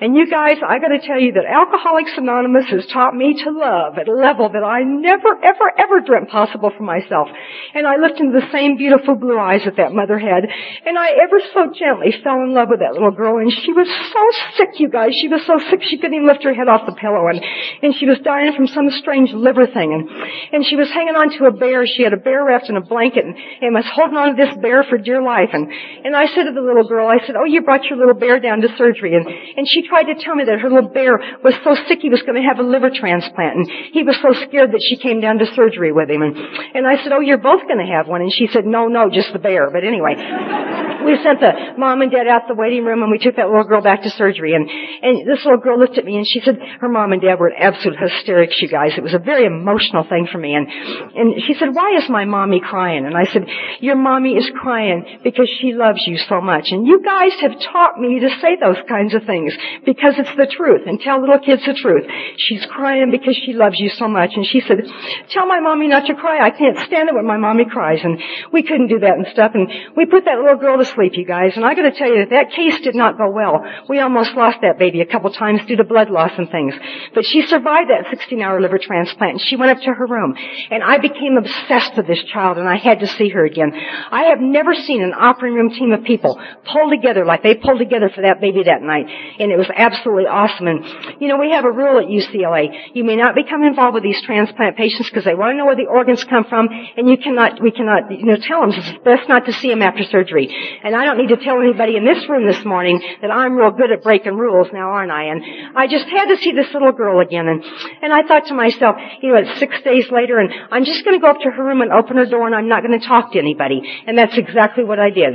And 0.00 0.16
you 0.16 0.28
guys, 0.28 0.56
I 0.64 0.78
gotta 0.78 1.00
tell 1.00 1.20
you 1.20 1.32
that 1.36 1.44
Alcoholics 1.44 2.12
Anonymous 2.16 2.66
has 2.70 2.86
taught 2.86 3.14
me 3.14 3.36
to 3.44 3.50
love 3.50 3.98
at 3.98 4.08
a 4.08 4.14
level 4.14 4.48
that 4.48 4.64
I 4.64 4.82
never, 4.82 5.36
ever, 5.42 5.66
ever 5.76 6.00
dreamt 6.00 6.30
possible 6.30 6.72
for 6.76 6.82
myself. 6.82 7.28
And 7.74 7.86
I 7.86 7.96
looked 7.96 8.20
into 8.20 8.40
the 8.40 8.48
same 8.52 8.76
beautiful 8.76 9.14
blue 9.16 9.38
eyes 9.38 9.62
that 9.64 9.76
that 9.76 9.92
mother 9.92 10.18
had. 10.18 10.48
And 10.86 10.98
I 10.98 11.12
ever 11.22 11.38
so 11.52 11.72
gently 11.76 12.12
fell 12.24 12.40
in 12.40 12.54
love 12.54 12.68
with 12.70 12.80
that 12.80 12.92
little 12.92 13.12
girl. 13.12 13.38
And 13.38 13.52
she 13.52 13.72
was 13.72 13.88
so 13.88 14.22
sick, 14.56 14.80
you 14.80 14.88
guys. 14.88 15.12
She 15.20 15.28
was 15.28 15.44
so 15.46 15.58
sick 15.70 15.82
she 15.84 15.98
couldn't 15.98 16.14
even 16.14 16.26
lift 16.26 16.44
her 16.44 16.54
head 16.54 16.68
off 16.68 16.86
the 16.86 16.96
pillow. 16.96 17.28
And, 17.28 17.40
and 17.82 17.94
she 17.96 18.06
was 18.06 18.18
dying 18.20 18.52
from 18.54 18.66
some 18.66 18.90
strange 19.00 19.32
liver 19.32 19.66
thing. 19.66 19.92
And, 19.92 20.04
and 20.52 20.60
she 20.66 20.76
was 20.76 20.88
hanging 20.90 21.16
on 21.16 21.30
to 21.38 21.46
a 21.46 21.52
bear. 21.52 21.86
She 21.86 22.02
had 22.02 22.12
a 22.12 22.20
bear 22.20 22.44
wrapped 22.44 22.68
in 22.68 22.76
a 22.76 22.84
blanket 22.84 23.24
and, 23.24 23.34
and 23.36 23.74
was 23.74 23.88
holding 23.88 24.16
on 24.16 24.36
to 24.36 24.36
this 24.36 24.54
bear 24.60 24.84
for 24.84 24.98
dear 24.98 25.22
life. 25.22 25.50
And, 25.52 25.70
and 26.04 26.14
I 26.14 26.26
said 26.28 26.44
to 26.44 26.52
the 26.52 26.60
little 26.60 26.86
girl, 26.86 27.08
I 27.08 27.24
said, 27.24 27.36
oh, 27.36 27.44
you 27.44 27.62
brought 27.62 27.84
your 27.84 27.98
little 27.98 28.14
bear 28.14 28.38
down 28.40 28.60
to 28.60 28.68
surgery. 28.76 29.16
And, 29.16 29.26
and 29.26 29.66
she 29.68 29.86
tried 29.88 30.12
to 30.12 30.16
tell 30.20 30.34
me 30.34 30.44
that 30.44 30.60
her 30.60 30.68
little 30.68 30.90
bear 30.90 31.18
was 31.42 31.54
so 31.64 31.74
sick 31.88 32.00
he 32.00 32.10
was 32.10 32.22
going 32.22 32.36
to 32.36 32.46
have 32.46 32.58
a 32.58 32.66
liver 32.66 32.90
transplant. 32.92 33.56
And 33.56 33.66
he 33.92 34.02
was 34.02 34.16
so 34.20 34.32
scared 34.44 34.72
that 34.72 34.84
she 34.84 34.96
came 34.96 35.20
down 35.20 35.38
to 35.38 35.46
surgery 35.54 35.92
with 35.92 36.10
him. 36.10 36.22
And, 36.22 36.36
and 36.36 36.84
I 36.86 37.02
said, 37.02 37.12
oh, 37.12 37.20
you're 37.20 37.40
both 37.40 37.64
going 37.64 37.80
to 37.80 37.90
have 37.90 38.08
one. 38.08 38.20
And 38.20 38.32
she 38.32 38.48
said, 38.52 38.66
no, 38.66 38.88
no, 38.88 39.08
just 39.08 39.32
the 39.32 39.40
bear. 39.40 39.70
But 39.70 39.84
anyway, 39.84 40.14
we 41.04 41.16
sent 41.22 41.40
the 41.40 41.74
mom 41.78 42.02
and 42.02 42.12
dad 42.12 42.28
out 42.28 42.44
the 42.48 42.54
waiting 42.54 42.84
room 42.84 43.02
and 43.02 43.10
we 43.10 43.18
took 43.18 43.36
that 43.36 43.48
little 43.48 43.64
girl 43.64 43.82
back 43.82 44.02
to 44.02 44.10
surgery. 44.10 44.54
And, 44.54 44.68
and 44.68 45.26
this 45.26 45.44
little 45.44 45.60
girl 45.60 45.78
looked 45.78 45.98
at 45.98 46.04
me 46.04 46.16
and 46.16 46.26
she 46.26 46.40
said 46.40 46.58
her 46.80 46.88
mom 46.88 47.12
and 47.12 47.22
dad 47.22 47.38
were 47.38 47.52
absolute 47.70 47.98
hysterics, 47.98 48.60
you 48.60 48.68
guys. 48.68 48.92
It 48.96 49.02
was 49.02 49.14
a 49.14 49.18
very 49.18 49.46
emotional 49.46 50.04
thing 50.04 50.26
for 50.30 50.38
me. 50.38 50.54
And, 50.54 50.66
and 50.66 51.42
she 51.46 51.54
said, 51.54 51.74
why 51.74 51.96
is 51.96 52.08
my 52.08 52.24
mommy 52.24 52.60
crying? 52.60 53.06
And 53.06 53.16
I 53.16 53.24
said, 53.24 53.46
your 53.80 53.96
mommy 53.96 54.34
is 54.34 54.50
crying 54.60 55.20
because 55.22 55.48
she 55.60 55.72
loves 55.72 56.06
you 56.06 56.18
so 56.18 56.40
much. 56.40 56.72
And 56.72 56.86
you 56.86 57.02
guys 57.02 57.32
have 57.40 57.60
taught 57.60 57.98
me 57.98 58.20
to 58.20 58.28
say 58.40 58.56
those 58.60 58.78
kinds 58.88 59.14
of 59.14 59.24
things 59.24 59.54
because 59.86 60.14
it's 60.18 60.34
the 60.36 60.46
truth 60.46 60.82
and 60.86 61.00
tell 61.00 61.20
little 61.20 61.38
kids 61.38 61.64
the 61.64 61.74
truth. 61.74 62.04
She's 62.36 62.66
crying 62.66 63.10
because 63.10 63.36
she 63.36 63.52
loves 63.52 63.78
you 63.78 63.88
so 63.90 64.08
much. 64.08 64.30
And 64.34 64.44
she 64.44 64.60
said, 64.60 64.82
tell 65.30 65.46
my 65.46 65.60
mommy 65.60 65.88
not 65.88 66.06
to 66.06 66.14
cry. 66.14 66.44
I 66.44 66.50
can't 66.50 66.78
stand 66.78 67.08
it 67.08 67.14
when 67.14 67.26
my 67.26 67.36
mommy 67.36 67.64
cries. 67.64 68.00
And 68.02 68.20
we 68.52 68.62
couldn't 68.62 68.88
do 68.88 68.98
that 69.00 69.16
and 69.16 69.26
stuff. 69.32 69.52
And 69.54 69.70
we 69.96 70.06
put 70.06 70.24
that 70.24 70.38
little 70.38 70.58
girl 70.58 70.78
to 70.78 70.84
sleep, 70.84 71.12
you 71.14 71.26
guys. 71.26 71.52
And 71.56 71.64
I 71.64 71.74
gotta 71.74 71.92
tell 71.92 72.08
you 72.08 72.26
that 72.26 72.30
that 72.30 72.50
case 72.52 72.80
did 72.80 72.94
not 72.94 73.16
go 73.16 73.30
well. 73.30 73.64
We 73.88 74.00
almost 74.00 74.34
lost 74.34 74.58
that 74.62 74.78
baby 74.78 75.00
a 75.00 75.06
couple 75.06 75.30
times 75.30 75.60
due 75.66 75.76
to 75.76 75.84
blood 75.84 76.10
loss 76.10 76.32
and 76.36 76.50
things. 76.50 76.74
But 77.14 77.24
she 77.24 77.42
survived 77.42 77.59
that 77.64 78.06
16 78.10 78.40
hour 78.42 78.60
liver 78.60 78.78
transplant 78.78 79.32
and 79.32 79.40
she 79.40 79.56
went 79.56 79.70
up 79.70 79.82
to 79.82 79.92
her 79.92 80.06
room. 80.06 80.34
And 80.70 80.82
I 80.82 80.98
became 80.98 81.36
obsessed 81.36 81.96
with 81.96 82.06
this 82.06 82.22
child 82.24 82.58
and 82.58 82.68
I 82.68 82.76
had 82.76 83.00
to 83.00 83.06
see 83.06 83.28
her 83.30 83.44
again. 83.44 83.72
I 83.74 84.24
have 84.30 84.40
never 84.40 84.74
seen 84.74 85.02
an 85.02 85.12
operating 85.14 85.56
room 85.56 85.70
team 85.70 85.92
of 85.92 86.04
people 86.04 86.40
pull 86.64 86.90
together 86.90 87.24
like 87.24 87.42
they 87.42 87.54
pulled 87.54 87.78
together 87.78 88.10
for 88.14 88.22
that 88.22 88.40
baby 88.40 88.62
that 88.64 88.82
night. 88.82 89.06
And 89.38 89.50
it 89.52 89.56
was 89.56 89.68
absolutely 89.74 90.26
awesome. 90.26 90.66
And, 90.66 90.84
you 91.20 91.28
know, 91.28 91.38
we 91.38 91.52
have 91.52 91.64
a 91.64 91.70
rule 91.70 91.98
at 91.98 92.06
UCLA. 92.06 92.94
You 92.94 93.04
may 93.04 93.16
not 93.16 93.34
become 93.34 93.62
involved 93.62 93.94
with 93.94 94.02
these 94.02 94.20
transplant 94.22 94.76
patients 94.76 95.08
because 95.10 95.24
they 95.24 95.34
want 95.34 95.52
to 95.52 95.56
know 95.56 95.66
where 95.66 95.76
the 95.76 95.86
organs 95.86 96.24
come 96.24 96.44
from 96.44 96.68
and 96.96 97.08
you 97.08 97.16
cannot, 97.16 97.60
we 97.62 97.70
cannot, 97.70 98.10
you 98.10 98.26
know, 98.26 98.36
tell 98.36 98.60
them 98.60 98.70
it's 98.70 99.04
best 99.04 99.28
not 99.28 99.46
to 99.46 99.52
see 99.52 99.68
them 99.68 99.82
after 99.82 100.04
surgery. 100.04 100.48
And 100.82 100.94
I 100.94 101.04
don't 101.04 101.18
need 101.18 101.28
to 101.28 101.36
tell 101.36 101.60
anybody 101.60 101.96
in 101.96 102.04
this 102.04 102.28
room 102.28 102.46
this 102.46 102.64
morning 102.64 103.00
that 103.22 103.30
I'm 103.30 103.54
real 103.54 103.70
good 103.70 103.90
at 103.92 104.02
breaking 104.02 104.36
rules 104.36 104.68
now, 104.72 104.90
aren't 104.90 105.12
I? 105.12 105.24
And 105.24 105.42
I 105.76 105.86
just 105.86 106.06
had 106.08 106.26
to 106.26 106.36
see 106.38 106.52
this 106.52 106.72
little 106.72 106.92
girl 106.92 107.20
again. 107.20 107.48
And, 107.50 107.64
and 108.02 108.12
I 108.12 108.22
thought 108.26 108.46
to 108.46 108.54
myself, 108.54 108.96
you 109.22 109.32
know, 109.32 109.38
it's 109.38 109.58
six 109.58 109.74
days 109.82 110.10
later 110.10 110.38
and 110.38 110.50
I'm 110.70 110.84
just 110.84 111.04
going 111.04 111.18
to 111.18 111.20
go 111.20 111.30
up 111.30 111.40
to 111.42 111.50
her 111.50 111.64
room 111.64 111.80
and 111.82 111.92
open 111.92 112.16
her 112.16 112.26
door 112.26 112.46
and 112.46 112.54
I'm 112.54 112.68
not 112.68 112.82
going 112.82 112.98
to 112.98 113.06
talk 113.06 113.32
to 113.32 113.38
anybody. 113.38 113.82
And 114.06 114.16
that's 114.16 114.36
exactly 114.36 114.84
what 114.84 114.98
I 114.98 115.10
did. 115.10 115.34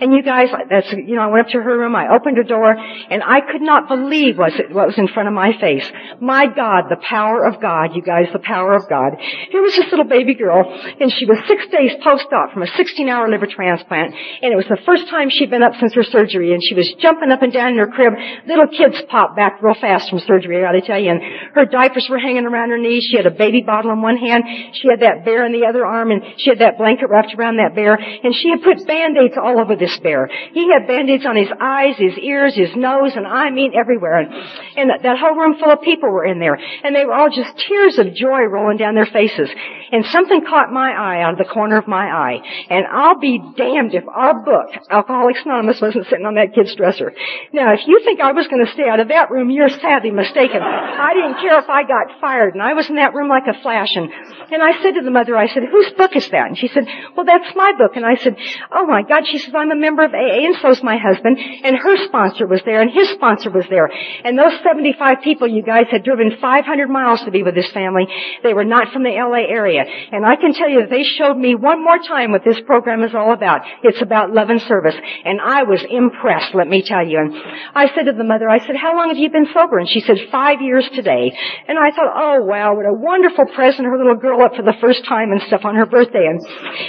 And 0.00 0.12
you 0.12 0.22
guys, 0.22 0.48
that's, 0.70 0.90
you 0.92 1.16
know, 1.16 1.22
I 1.22 1.26
went 1.26 1.46
up 1.46 1.52
to 1.52 1.60
her 1.60 1.78
room, 1.78 1.94
I 1.94 2.14
opened 2.14 2.36
her 2.36 2.44
door 2.44 2.74
and 2.74 3.22
I 3.22 3.40
could 3.40 3.62
not 3.62 3.88
believe 3.88 4.38
what 4.38 4.52
was 4.70 4.98
in 4.98 5.08
front 5.08 5.28
of 5.28 5.34
my 5.34 5.58
face. 5.60 5.90
My 6.20 6.46
God, 6.46 6.84
the 6.88 7.00
power 7.02 7.44
of 7.44 7.60
God, 7.60 7.94
you 7.94 8.02
guys, 8.02 8.26
the 8.32 8.38
power 8.38 8.74
of 8.74 8.88
God. 8.88 9.18
Here 9.50 9.62
was 9.62 9.74
this 9.76 9.90
little 9.90 10.06
baby 10.06 10.34
girl 10.34 10.64
and 11.00 11.12
she 11.12 11.26
was 11.26 11.38
six 11.46 11.66
days 11.68 11.92
post-op 12.02 12.52
from 12.52 12.62
a 12.62 12.66
16 12.66 13.08
hour 13.08 13.28
liver 13.28 13.46
transplant 13.46 14.14
and 14.42 14.52
it 14.52 14.56
was 14.56 14.66
the 14.68 14.78
first 14.86 15.08
time 15.08 15.30
she'd 15.30 15.50
been 15.50 15.62
up 15.62 15.72
since 15.80 15.94
her 15.94 16.04
surgery 16.04 16.52
and 16.52 16.62
she 16.62 16.74
was 16.74 16.92
jumping 17.00 17.30
up 17.30 17.42
and 17.42 17.52
down 17.52 17.72
in 17.72 17.78
her 17.78 17.88
crib. 17.88 18.12
Little 18.46 18.68
kids 18.68 19.02
pop 19.08 19.36
back 19.36 19.62
real 19.62 19.74
fast 19.74 20.10
from 20.10 20.20
surgery, 20.20 20.58
I 20.58 20.60
gotta 20.60 20.80
tell 20.80 21.00
you, 21.00 21.10
and 21.10 21.20
her 21.56 21.64
diapers 21.64 22.06
were 22.10 22.18
hanging 22.18 22.44
around 22.44 22.68
her 22.68 22.78
knees. 22.78 23.08
She 23.10 23.16
had 23.16 23.26
a 23.26 23.32
baby 23.32 23.62
bottle 23.62 23.90
in 23.90 24.02
one 24.02 24.18
hand. 24.18 24.44
She 24.76 24.88
had 24.88 25.00
that 25.00 25.24
bear 25.24 25.44
in 25.44 25.52
the 25.52 25.66
other 25.66 25.84
arm 25.84 26.10
and 26.10 26.22
she 26.36 26.50
had 26.50 26.60
that 26.60 26.76
blanket 26.76 27.08
wrapped 27.08 27.34
around 27.34 27.56
that 27.56 27.74
bear 27.74 27.96
and 27.96 28.34
she 28.34 28.50
had 28.50 28.62
put 28.62 28.86
band-aids 28.86 29.34
all 29.40 29.58
over 29.58 29.74
this 29.74 29.98
bear. 30.02 30.28
He 30.52 30.70
had 30.70 30.86
band-aids 30.86 31.24
on 31.24 31.34
his 31.34 31.48
eyes, 31.58 31.96
his 31.96 32.16
ears, 32.20 32.54
his 32.54 32.76
nose, 32.76 33.12
and 33.16 33.26
I 33.26 33.50
mean 33.50 33.72
everywhere. 33.74 34.20
And, 34.20 34.30
and 34.76 34.90
that 35.02 35.18
whole 35.18 35.34
room 35.34 35.56
full 35.58 35.72
of 35.72 35.80
people 35.80 36.12
were 36.12 36.26
in 36.26 36.38
there 36.38 36.60
and 36.84 36.94
they 36.94 37.04
were 37.04 37.14
all 37.14 37.30
just 37.32 37.56
tears 37.66 37.98
of 37.98 38.14
joy 38.14 38.44
rolling 38.44 38.76
down 38.76 38.94
their 38.94 39.08
faces. 39.08 39.48
And 39.92 40.04
something 40.06 40.44
caught 40.46 40.72
my 40.72 40.90
eye 40.90 41.22
out 41.22 41.32
of 41.32 41.38
the 41.38 41.52
corner 41.52 41.76
of 41.76 41.86
my 41.86 42.06
eye. 42.06 42.38
And 42.70 42.86
I'll 42.86 43.18
be 43.18 43.38
damned 43.56 43.94
if 43.94 44.04
our 44.08 44.42
book, 44.44 44.68
Alcoholics 44.90 45.40
Anonymous, 45.44 45.80
wasn't 45.80 46.06
sitting 46.06 46.26
on 46.26 46.34
that 46.34 46.54
kid's 46.54 46.74
dresser. 46.74 47.12
Now, 47.52 47.72
if 47.72 47.80
you 47.86 48.00
think 48.04 48.20
I 48.20 48.32
was 48.32 48.46
going 48.48 48.64
to 48.64 48.72
stay 48.72 48.88
out 48.88 49.00
of 49.00 49.08
that 49.08 49.30
room, 49.30 49.50
you're 49.50 49.68
sadly 49.68 50.10
mistaken. 50.10 50.62
I 50.62 51.14
didn't 51.14 51.40
care 51.40 51.58
if 51.58 51.68
I 51.68 51.82
got 51.82 52.20
fired, 52.20 52.54
and 52.54 52.62
I 52.62 52.74
was 52.74 52.88
in 52.88 52.96
that 52.96 53.14
room 53.14 53.28
like 53.28 53.44
a 53.46 53.60
flash. 53.62 53.94
And, 53.94 54.10
and 54.52 54.62
I 54.62 54.80
said 54.82 54.94
to 54.94 55.02
the 55.02 55.10
mother, 55.10 55.36
I 55.36 55.48
said, 55.48 55.64
whose 55.70 55.92
book 55.92 56.16
is 56.16 56.28
that? 56.30 56.48
And 56.48 56.58
she 56.58 56.68
said, 56.68 56.86
well, 57.16 57.26
that's 57.26 57.54
my 57.54 57.72
book. 57.76 57.92
And 57.96 58.04
I 58.06 58.16
said, 58.16 58.36
oh 58.72 58.86
my 58.86 59.02
God. 59.02 59.26
She 59.26 59.38
says, 59.38 59.54
I'm 59.54 59.70
a 59.70 59.76
member 59.76 60.04
of 60.04 60.14
AA, 60.14 60.46
and 60.46 60.56
so's 60.60 60.82
my 60.82 60.98
husband. 60.98 61.38
And 61.38 61.76
her 61.76 61.96
sponsor 62.06 62.46
was 62.46 62.62
there, 62.64 62.80
and 62.80 62.90
his 62.90 63.08
sponsor 63.10 63.50
was 63.50 63.66
there. 63.70 63.90
And 64.24 64.38
those 64.38 64.52
75 64.62 65.22
people, 65.22 65.48
you 65.48 65.62
guys, 65.62 65.86
had 65.90 66.04
driven 66.04 66.36
500 66.40 66.88
miles 66.88 67.20
to 67.22 67.30
be 67.30 67.42
with 67.42 67.54
this 67.54 67.70
family. 67.72 68.06
They 68.42 68.54
were 68.54 68.64
not 68.64 68.92
from 68.92 69.02
the 69.02 69.10
LA 69.10 69.46
area. 69.48 69.75
And 69.84 70.24
I 70.24 70.36
can 70.36 70.52
tell 70.52 70.68
you 70.68 70.80
that 70.80 70.90
they 70.90 71.02
showed 71.02 71.36
me 71.36 71.54
one 71.54 71.82
more 71.82 71.98
time 71.98 72.32
what 72.32 72.44
this 72.44 72.60
program 72.66 73.02
is 73.02 73.14
all 73.14 73.32
about. 73.32 73.62
It's 73.82 74.00
about 74.02 74.32
love 74.32 74.50
and 74.50 74.60
service. 74.62 74.94
And 75.24 75.40
I 75.40 75.64
was 75.64 75.84
impressed, 75.88 76.54
let 76.54 76.68
me 76.68 76.82
tell 76.82 77.06
you. 77.06 77.18
And 77.18 77.34
I 77.74 77.92
said 77.94 78.04
to 78.06 78.12
the 78.12 78.24
mother, 78.24 78.48
I 78.48 78.58
said, 78.64 78.76
how 78.76 78.96
long 78.96 79.08
have 79.08 79.18
you 79.18 79.30
been 79.30 79.48
sober? 79.52 79.78
And 79.78 79.88
she 79.88 80.00
said, 80.00 80.16
five 80.30 80.60
years 80.60 80.88
today. 80.94 81.32
And 81.68 81.78
I 81.78 81.90
thought, 81.90 82.12
oh 82.14 82.44
wow, 82.44 82.74
what 82.74 82.86
a 82.86 82.92
wonderful 82.92 83.46
present 83.54 83.86
her 83.86 83.96
little 83.96 84.16
girl 84.16 84.42
up 84.42 84.54
for 84.54 84.62
the 84.62 84.74
first 84.80 85.04
time 85.04 85.32
and 85.32 85.40
stuff 85.42 85.64
on 85.64 85.74
her 85.76 85.86
birthday. 85.86 86.26
And, 86.26 86.40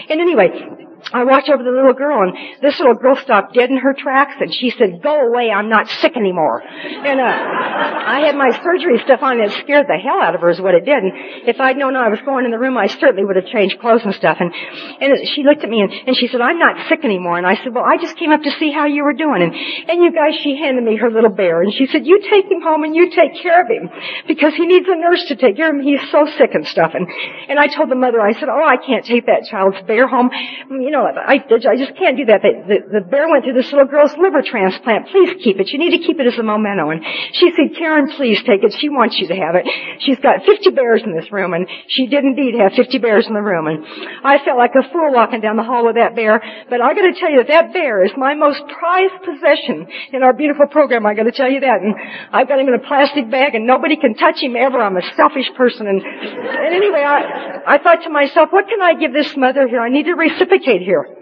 and 0.10 0.22
anyway, 0.22 0.87
I 1.14 1.24
watched 1.24 1.50
over 1.50 1.64
the 1.64 1.72
little 1.72 1.93
girl 1.93 2.28
and 2.28 2.62
this 2.62 2.80
little 2.80 2.95
girl 2.95 3.16
stopped 3.16 3.54
dead 3.54 3.70
in 3.70 3.78
her 3.78 3.93
tracks 3.93 4.36
and 4.39 4.54
she 4.54 4.72
said, 4.72 5.02
go 5.02 5.28
away, 5.28 5.52
I'm 5.52 5.70
not 5.70 5.88
sick 5.88 6.18
anymore. 6.18 6.62
And, 6.62 7.20
uh, 7.20 7.24
I 8.08 8.22
had 8.26 8.36
my 8.36 8.52
surgery 8.64 9.00
stuff 9.04 9.22
on 9.22 9.39
and 9.39 9.52
it 9.52 9.56
scared 9.64 9.88
the 9.88 9.98
hell 9.98 10.22
out 10.22 10.36
of 10.36 10.41
her 10.41 10.50
is 10.50 10.60
what 10.60 10.76
it 10.76 10.86
did. 10.86 11.04
And 11.04 11.12
if 11.48 11.60
I'd 11.60 11.78
known 11.78 11.95
I 11.95 12.10
was 12.10 12.20
going 12.24 12.45
in 12.45 12.52
the 12.52 12.60
room, 12.60 12.78
I 12.78 12.88
certainly 12.88 13.26
would 13.26 13.36
have 13.36 13.45
changed 13.48 13.80
clothes 13.80 14.02
and 14.04 14.14
stuff. 14.16 14.38
And, 14.39 14.52
and 15.02 15.28
she 15.36 15.43
looked 15.43 15.64
at 15.64 15.70
me 15.70 15.82
and, 15.82 15.91
and 15.91 16.16
she 16.16 16.28
said, 16.28 16.41
I'm 16.41 16.58
not 16.58 16.88
sick 16.88 17.04
anymore. 17.04 17.38
And 17.38 17.45
I 17.45 17.56
said, 17.56 17.74
well, 17.74 17.86
I 17.86 17.98
just 17.98 18.18
came 18.18 18.32
up 18.32 18.41
to 18.43 18.52
see 18.60 18.72
how 18.72 18.86
you 18.86 19.04
were 19.04 19.14
doing. 19.14 19.43
And, 19.43 19.54
and 19.54 20.04
you 20.04 20.12
guys, 20.12 20.39
she 20.41 20.56
handed 20.56 20.84
me 20.84 20.98
her 20.98 21.12
little 21.12 21.30
bear 21.30 21.62
and 21.62 21.74
she 21.74 21.88
said, 21.88 22.06
you 22.06 22.20
take 22.24 22.50
him 22.50 22.62
home 22.62 22.84
and 22.84 22.95
you 22.95 23.10
take 23.12 23.36
care 23.41 23.62
of 23.62 23.68
him 23.68 23.89
because 24.28 24.56
he 24.56 24.66
needs 24.66 24.88
a 24.88 24.95
nurse 24.95 25.24
to 25.28 25.36
take 25.36 25.56
care 25.56 25.70
of 25.70 25.76
him. 25.76 25.84
He's 25.84 26.04
so 26.12 26.28
sick 26.38 26.52
and 26.54 26.66
stuff. 26.68 26.91
And, 26.95 27.08
and 27.50 27.60
I 27.60 27.68
told 27.68 27.89
the 27.89 27.95
mother, 27.95 28.22
I 28.22 28.34
said, 28.34 28.50
oh, 28.50 28.66
I 28.66 28.78
can't 28.78 29.06
take 29.06 29.26
that 29.28 29.45
child's 29.50 29.82
bear 29.86 30.08
home. 30.08 30.30
You 30.88 30.94
know, 30.96 31.04
I, 31.04 31.44
I 31.44 31.76
just 31.76 32.00
can't 32.00 32.16
do 32.16 32.24
that. 32.32 32.40
The, 32.40 32.64
the, 32.64 33.00
the 33.00 33.04
bear 33.04 33.28
went 33.28 33.44
through 33.44 33.60
this 33.60 33.68
little 33.76 33.92
girl's 33.92 34.16
liver 34.16 34.40
transplant. 34.40 35.12
Please 35.12 35.36
keep 35.44 35.60
it. 35.60 35.68
You 35.68 35.80
need 35.84 35.92
to 35.92 36.00
keep 36.00 36.16
it 36.16 36.26
as 36.26 36.40
a 36.40 36.44
memento. 36.48 36.96
And 36.96 37.04
she 37.36 37.52
said, 37.60 37.76
Karen, 37.76 38.08
please 38.16 38.40
take 38.48 38.64
it. 38.64 38.72
She 38.72 38.88
wants 38.88 39.20
you 39.20 39.28
to 39.28 39.36
have 39.36 39.60
it. 39.60 39.68
She's 40.00 40.16
got 40.24 40.48
50 40.48 40.72
bears 40.72 41.04
in 41.04 41.12
this 41.12 41.28
room, 41.30 41.52
and 41.52 41.68
she 41.92 42.08
did 42.08 42.24
indeed 42.24 42.56
have 42.56 42.72
50 42.72 43.00
bears 43.00 43.28
in 43.28 43.34
the 43.34 43.44
room. 43.44 43.68
And 43.68 43.84
I 44.24 44.40
felt 44.46 44.56
like 44.56 44.80
a 44.80 44.88
fool 44.88 45.12
walking 45.12 45.42
down 45.42 45.58
the 45.58 45.68
hall 45.68 45.84
with 45.84 46.00
that 46.00 46.16
bear. 46.16 46.40
But 46.70 46.80
I 46.80 46.96
got 46.96 47.04
to 47.04 47.20
tell 47.20 47.36
you 47.36 47.44
that 47.44 47.52
that 47.52 47.74
bear 47.74 48.06
is 48.06 48.16
my 48.16 48.34
most 48.36 48.64
prized 48.80 49.28
possession 49.28 49.92
in 50.16 50.24
our 50.24 50.32
beautiful 50.32 50.68
program. 50.72 51.06
I 51.06 51.16
got 51.16 51.28
to 51.28 51.36
tell 51.36 51.52
you 51.52 51.60
that. 51.68 51.84
And 51.84 51.96
I've 52.32 52.48
got 52.48 52.64
him 52.64 52.68
in 52.70 52.80
a 52.80 52.88
plastic 52.88 53.30
bag, 53.30 53.56
and 53.56 53.68
nobody 53.68 53.98
can 53.98 54.16
touch 54.16 54.40
him 54.40 54.56
ever. 54.56 54.80
I'm 54.80 54.96
a 54.96 55.04
selfish 55.20 55.52
person. 55.60 55.84
And, 55.84 56.00
and 56.00 56.72
anyway, 56.72 57.04
I, 57.04 57.76
I 57.76 57.78
thought 57.84 58.08
to 58.08 58.10
myself, 58.10 58.56
what 58.56 58.70
can 58.70 58.82
I 58.82 58.94
give 58.94 59.12
this 59.12 59.36
mother 59.36 59.68
here? 59.68 59.82
I 59.82 59.90
need 59.90 60.08
to 60.08 60.16
reciprocate 60.16 60.76
here. 60.82 61.16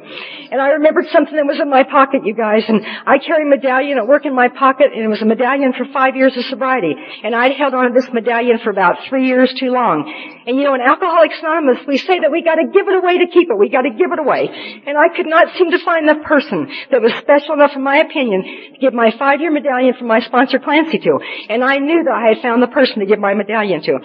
And 0.51 0.61
I 0.61 0.69
remembered 0.79 1.05
something 1.11 1.35
that 1.35 1.45
was 1.45 1.59
in 1.59 1.69
my 1.69 1.83
pocket, 1.83 2.25
you 2.25 2.33
guys, 2.33 2.63
and 2.67 2.85
I 3.05 3.17
carry 3.17 3.43
a 3.43 3.49
medallion 3.49 3.97
at 3.97 4.07
work 4.07 4.25
in 4.25 4.35
my 4.35 4.47
pocket, 4.47 4.93
and 4.93 5.03
it 5.03 5.07
was 5.07 5.21
a 5.21 5.25
medallion 5.25 5.73
for 5.73 5.85
five 5.91 6.15
years 6.15 6.35
of 6.37 6.45
sobriety. 6.45 6.93
And 7.23 7.35
I'd 7.35 7.53
held 7.53 7.73
on 7.73 7.87
to 7.87 7.93
this 7.93 8.11
medallion 8.13 8.59
for 8.63 8.69
about 8.69 8.95
three 9.09 9.27
years 9.27 9.53
too 9.59 9.71
long. 9.71 10.05
And 10.45 10.57
you 10.57 10.63
know, 10.63 10.75
in 10.75 10.81
Alcoholics 10.81 11.39
Anonymous, 11.41 11.85
we 11.87 11.97
say 11.97 12.19
that 12.19 12.31
we 12.31 12.43
gotta 12.43 12.67
give 12.71 12.87
it 12.87 12.95
away 12.95 13.17
to 13.19 13.27
keep 13.27 13.49
it. 13.49 13.57
We 13.57 13.69
gotta 13.69 13.89
give 13.89 14.11
it 14.11 14.19
away. 14.19 14.49
And 14.85 14.97
I 14.97 15.09
could 15.15 15.27
not 15.27 15.55
seem 15.57 15.71
to 15.71 15.79
find 15.79 16.07
the 16.07 16.21
person 16.23 16.69
that 16.91 17.01
was 17.01 17.13
special 17.17 17.55
enough, 17.55 17.71
in 17.75 17.81
my 17.81 17.97
opinion, 17.97 18.43
to 18.43 18.77
give 18.79 18.93
my 18.93 19.11
five-year 19.17 19.51
medallion 19.51 19.95
from 19.97 20.07
my 20.07 20.19
sponsor 20.19 20.59
Clancy 20.59 20.99
to. 20.99 21.19
And 21.49 21.63
I 21.63 21.77
knew 21.77 22.03
that 22.03 22.13
I 22.13 22.35
had 22.35 22.41
found 22.41 22.61
the 22.61 22.67
person 22.67 22.99
to 22.99 23.05
give 23.05 23.19
my 23.19 23.33
medallion 23.33 23.81
to. 23.81 23.97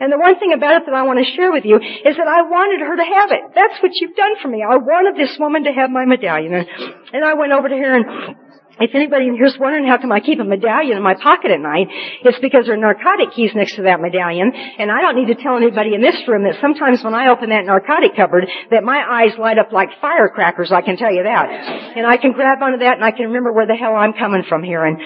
And 0.00 0.12
the 0.12 0.18
one 0.18 0.38
thing 0.38 0.52
about 0.52 0.82
it 0.82 0.86
that 0.86 0.94
I 0.94 1.02
want 1.02 1.18
to 1.18 1.26
share 1.34 1.50
with 1.50 1.64
you 1.64 1.76
is 1.76 2.14
that 2.16 2.28
I 2.28 2.42
wanted 2.42 2.86
her 2.86 2.94
to 2.94 3.06
have 3.18 3.32
it. 3.32 3.42
That's 3.54 3.82
what 3.82 3.90
you've 3.96 4.14
done 4.14 4.36
for 4.40 4.48
me. 4.48 4.62
I 4.62 4.76
wanted 4.76 5.16
this 5.16 5.36
woman 5.38 5.47
to 5.54 5.72
have 5.72 5.90
my 5.90 6.04
medallion. 6.04 6.54
And, 6.54 6.66
and 7.12 7.24
I 7.24 7.34
went 7.34 7.52
over 7.52 7.68
to 7.68 7.76
her 7.76 7.94
and 7.96 8.36
if 8.80 8.94
anybody 8.94 9.26
in 9.26 9.34
here's 9.34 9.58
wondering 9.58 9.86
how 9.86 9.98
come 9.98 10.12
I 10.12 10.20
keep 10.20 10.38
a 10.38 10.44
medallion 10.44 10.96
in 10.96 11.02
my 11.02 11.14
pocket 11.14 11.50
at 11.50 11.58
night, 11.58 11.88
it's 12.22 12.38
because 12.38 12.66
there 12.66 12.74
are 12.74 12.80
narcotic 12.80 13.34
keys 13.34 13.50
next 13.54 13.74
to 13.74 13.82
that 13.82 14.00
medallion, 14.00 14.52
and 14.54 14.90
I 14.90 15.02
don't 15.02 15.16
need 15.18 15.34
to 15.34 15.38
tell 15.42 15.56
anybody 15.56 15.94
in 15.94 16.00
this 16.00 16.14
room 16.28 16.44
that 16.44 16.60
sometimes 16.60 17.02
when 17.02 17.14
I 17.14 17.28
open 17.28 17.50
that 17.50 17.66
narcotic 17.66 18.14
cupboard, 18.14 18.46
that 18.70 18.84
my 18.84 19.02
eyes 19.02 19.34
light 19.38 19.58
up 19.58 19.72
like 19.72 19.90
firecrackers, 20.00 20.70
I 20.70 20.82
can 20.82 20.96
tell 20.96 21.12
you 21.12 21.24
that. 21.24 21.50
And 21.98 22.06
I 22.06 22.16
can 22.18 22.32
grab 22.32 22.62
onto 22.62 22.78
that 22.78 22.94
and 22.94 23.04
I 23.04 23.10
can 23.10 23.26
remember 23.26 23.52
where 23.52 23.66
the 23.66 23.74
hell 23.74 23.96
I'm 23.96 24.12
coming 24.12 24.44
from 24.48 24.62
here. 24.62 24.84
And 24.84 24.96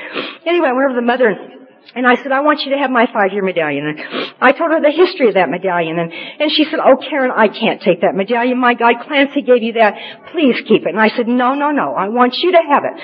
anyway, 0.44 0.68
wherever 0.72 0.94
the 0.94 1.00
mother 1.00 1.28
and 1.28 1.61
I 2.06 2.16
said, 2.16 2.32
I 2.32 2.40
want 2.40 2.60
you 2.64 2.72
to 2.72 2.78
have 2.78 2.90
my 2.90 3.06
five-year 3.12 3.42
medallion. 3.42 3.86
And 3.86 4.34
I 4.40 4.52
told 4.52 4.70
her 4.72 4.80
the 4.80 4.90
history 4.90 5.28
of 5.28 5.34
that 5.34 5.50
medallion. 5.50 5.98
And, 5.98 6.12
and 6.12 6.50
she 6.50 6.64
said, 6.64 6.80
oh, 6.80 6.96
Karen, 6.96 7.30
I 7.34 7.48
can't 7.48 7.82
take 7.82 8.00
that 8.00 8.14
medallion. 8.14 8.58
My 8.58 8.74
God, 8.74 8.94
Clancy 9.06 9.42
gave 9.42 9.62
you 9.62 9.74
that. 9.74 9.94
Please 10.32 10.56
keep 10.66 10.86
it. 10.86 10.88
And 10.88 11.00
I 11.00 11.08
said, 11.08 11.28
no, 11.28 11.54
no, 11.54 11.70
no. 11.70 11.92
I 11.94 12.08
want 12.08 12.38
you 12.38 12.52
to 12.52 12.62
have 12.64 12.84
it. 12.84 12.94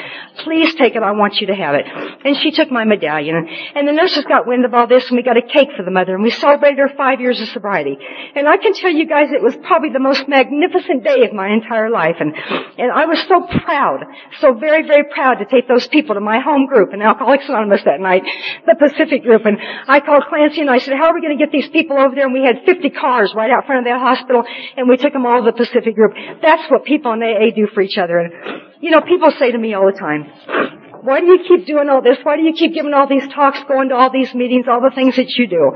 Please 0.44 0.74
take 0.76 0.96
it. 0.96 1.02
I 1.02 1.12
want 1.12 1.36
you 1.40 1.48
to 1.48 1.54
have 1.54 1.74
it. 1.74 1.84
And 2.24 2.36
she 2.38 2.50
took 2.50 2.70
my 2.70 2.84
medallion. 2.84 3.36
And, 3.36 3.48
and 3.76 3.88
the 3.88 3.92
nurses 3.92 4.24
got 4.24 4.46
wind 4.46 4.64
of 4.64 4.72
all 4.72 4.86
this 4.86 5.08
and 5.08 5.16
we 5.16 5.22
got 5.22 5.36
a 5.36 5.42
cake 5.42 5.68
for 5.76 5.84
the 5.84 5.90
mother 5.90 6.14
and 6.14 6.22
we 6.22 6.30
celebrated 6.30 6.78
her 6.78 6.90
five 6.96 7.20
years 7.20 7.40
of 7.40 7.48
sobriety. 7.48 7.98
And 8.34 8.48
I 8.48 8.56
can 8.56 8.72
tell 8.72 8.90
you 8.90 9.06
guys 9.06 9.28
it 9.32 9.42
was 9.42 9.56
probably 9.66 9.90
the 9.90 10.00
most 10.00 10.26
magnificent 10.28 11.04
day 11.04 11.24
of 11.24 11.34
my 11.34 11.48
entire 11.48 11.90
life. 11.90 12.16
And, 12.20 12.34
and 12.78 12.90
I 12.90 13.04
was 13.04 13.20
so 13.28 13.44
proud, 13.64 14.04
so 14.40 14.54
very, 14.54 14.86
very 14.86 15.04
proud 15.12 15.40
to 15.40 15.44
take 15.44 15.68
those 15.68 15.86
people 15.88 16.14
to 16.14 16.20
my 16.20 16.40
home 16.40 16.66
group 16.66 16.94
in 16.94 17.02
Alcoholics 17.02 17.44
Anonymous 17.48 17.82
that 17.84 18.00
night. 18.00 18.22
The 18.68 18.76
Pacific 18.76 19.22
group 19.22 19.46
and 19.46 19.56
I 19.88 20.00
called 20.00 20.24
Clancy 20.28 20.60
and 20.60 20.68
I 20.68 20.78
said, 20.78 20.92
how 20.92 21.08
are 21.08 21.14
we 21.14 21.22
going 21.24 21.36
to 21.36 21.42
get 21.42 21.50
these 21.50 21.68
people 21.72 21.96
over 21.96 22.14
there? 22.14 22.28
And 22.28 22.34
we 22.34 22.44
had 22.44 22.60
50 22.66 22.90
cars 22.90 23.32
right 23.34 23.50
out 23.50 23.64
front 23.64 23.80
of 23.80 23.90
that 23.90 23.98
hospital 23.98 24.44
and 24.76 24.88
we 24.88 24.96
took 24.98 25.12
them 25.12 25.24
all 25.24 25.40
to 25.40 25.50
the 25.50 25.56
Pacific 25.56 25.94
group. 25.94 26.12
That's 26.42 26.68
what 26.70 26.84
people 26.84 27.12
in 27.16 27.22
AA 27.22 27.48
do 27.56 27.66
for 27.72 27.80
each 27.80 27.96
other. 27.96 28.18
And, 28.18 28.32
you 28.80 28.90
know, 28.90 29.00
people 29.00 29.32
say 29.38 29.52
to 29.52 29.58
me 29.58 29.72
all 29.72 29.90
the 29.90 29.98
time, 29.98 30.28
why 31.02 31.20
do 31.20 31.26
you 31.26 31.38
keep 31.46 31.66
doing 31.66 31.88
all 31.88 32.02
this? 32.02 32.18
Why 32.22 32.36
do 32.36 32.42
you 32.42 32.52
keep 32.52 32.74
giving 32.74 32.94
all 32.94 33.06
these 33.06 33.26
talks, 33.34 33.58
going 33.68 33.88
to 33.90 33.94
all 33.94 34.10
these 34.10 34.34
meetings, 34.34 34.66
all 34.68 34.80
the 34.80 34.94
things 34.94 35.16
that 35.16 35.30
you 35.36 35.46
do? 35.46 35.72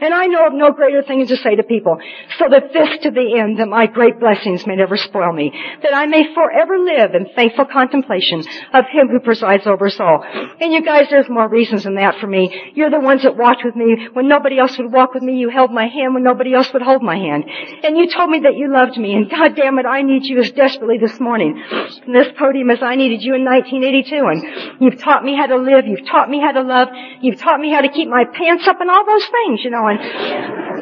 And 0.00 0.14
I 0.14 0.26
know 0.26 0.46
of 0.46 0.52
no 0.54 0.72
greater 0.72 1.02
thing 1.02 1.26
to 1.26 1.36
say 1.36 1.56
to 1.56 1.62
people, 1.62 1.98
so 2.38 2.46
that 2.50 2.72
this 2.72 2.98
to 3.02 3.10
the 3.10 3.38
end, 3.38 3.58
that 3.58 3.68
my 3.68 3.86
great 3.86 4.20
blessings 4.20 4.66
may 4.66 4.76
never 4.76 4.96
spoil 4.96 5.32
me, 5.32 5.52
that 5.82 5.94
I 5.94 6.06
may 6.06 6.32
forever 6.34 6.78
live 6.78 7.14
in 7.14 7.26
faithful 7.34 7.66
contemplation 7.66 8.40
of 8.72 8.84
Him 8.90 9.08
who 9.08 9.20
presides 9.20 9.66
over 9.66 9.86
us 9.86 9.98
all. 10.00 10.24
And 10.60 10.72
you 10.72 10.82
guys, 10.82 11.06
there's 11.10 11.28
more 11.28 11.48
reasons 11.48 11.84
than 11.84 11.96
that 11.96 12.18
for 12.20 12.26
me. 12.26 12.72
You're 12.74 12.90
the 12.90 13.00
ones 13.00 13.22
that 13.22 13.36
walked 13.36 13.64
with 13.64 13.76
me 13.76 14.08
when 14.12 14.28
nobody 14.28 14.58
else 14.58 14.76
would 14.78 14.92
walk 14.92 15.14
with 15.14 15.22
me. 15.22 15.36
You 15.38 15.48
held 15.48 15.72
my 15.72 15.86
hand 15.86 16.14
when 16.14 16.22
nobody 16.22 16.54
else 16.54 16.72
would 16.72 16.82
hold 16.82 17.02
my 17.02 17.16
hand. 17.16 17.44
And 17.82 17.96
you 17.96 18.08
told 18.08 18.30
me 18.30 18.40
that 18.40 18.56
you 18.56 18.72
loved 18.72 18.96
me, 18.96 19.14
and 19.14 19.30
God 19.30 19.56
damn 19.56 19.78
it, 19.78 19.86
I 19.86 20.02
need 20.02 20.24
you 20.24 20.38
as 20.40 20.50
desperately 20.52 20.98
this 20.98 21.18
morning. 21.20 21.62
From 22.04 22.12
this 22.12 22.28
podium 22.38 22.70
as 22.70 22.82
I 22.82 22.96
needed 22.96 23.22
you 23.22 23.34
in 23.34 23.44
1982. 23.44 24.16
And 24.26 24.57
You've 24.80 24.98
taught 24.98 25.24
me 25.24 25.36
how 25.36 25.46
to 25.46 25.56
live. 25.56 25.86
You've 25.86 26.06
taught 26.06 26.28
me 26.30 26.40
how 26.40 26.52
to 26.52 26.62
love. 26.62 26.88
You've 27.20 27.38
taught 27.38 27.60
me 27.60 27.72
how 27.72 27.80
to 27.80 27.88
keep 27.88 28.08
my 28.08 28.24
pants 28.24 28.66
up 28.68 28.80
and 28.80 28.90
all 28.90 29.04
those 29.06 29.26
things, 29.26 29.60
you 29.64 29.70
know, 29.70 29.86
and 29.86 29.98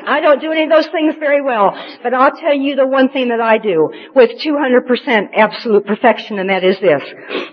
I 0.07 0.21
don't 0.21 0.41
do 0.41 0.53
any 0.53 0.65
of 0.65 0.71
those 0.71 0.89
things 0.89 1.15
very 1.19 1.43
well. 1.43 1.73
But 2.03 2.15
I'll 2.15 2.37
tell 2.37 2.55
you 2.55 2.77
the 2.77 2.87
one 2.87 3.09
thing 3.11 3.29
that 3.29 3.41
I 3.41 3.59
do 3.59 3.91
with 4.15 4.31
200% 4.41 5.29
absolute 5.35 5.87
perfection 5.87 6.39
and 6.39 6.51
that 6.51 6.65
is 6.65 6.77
this. 6.81 7.03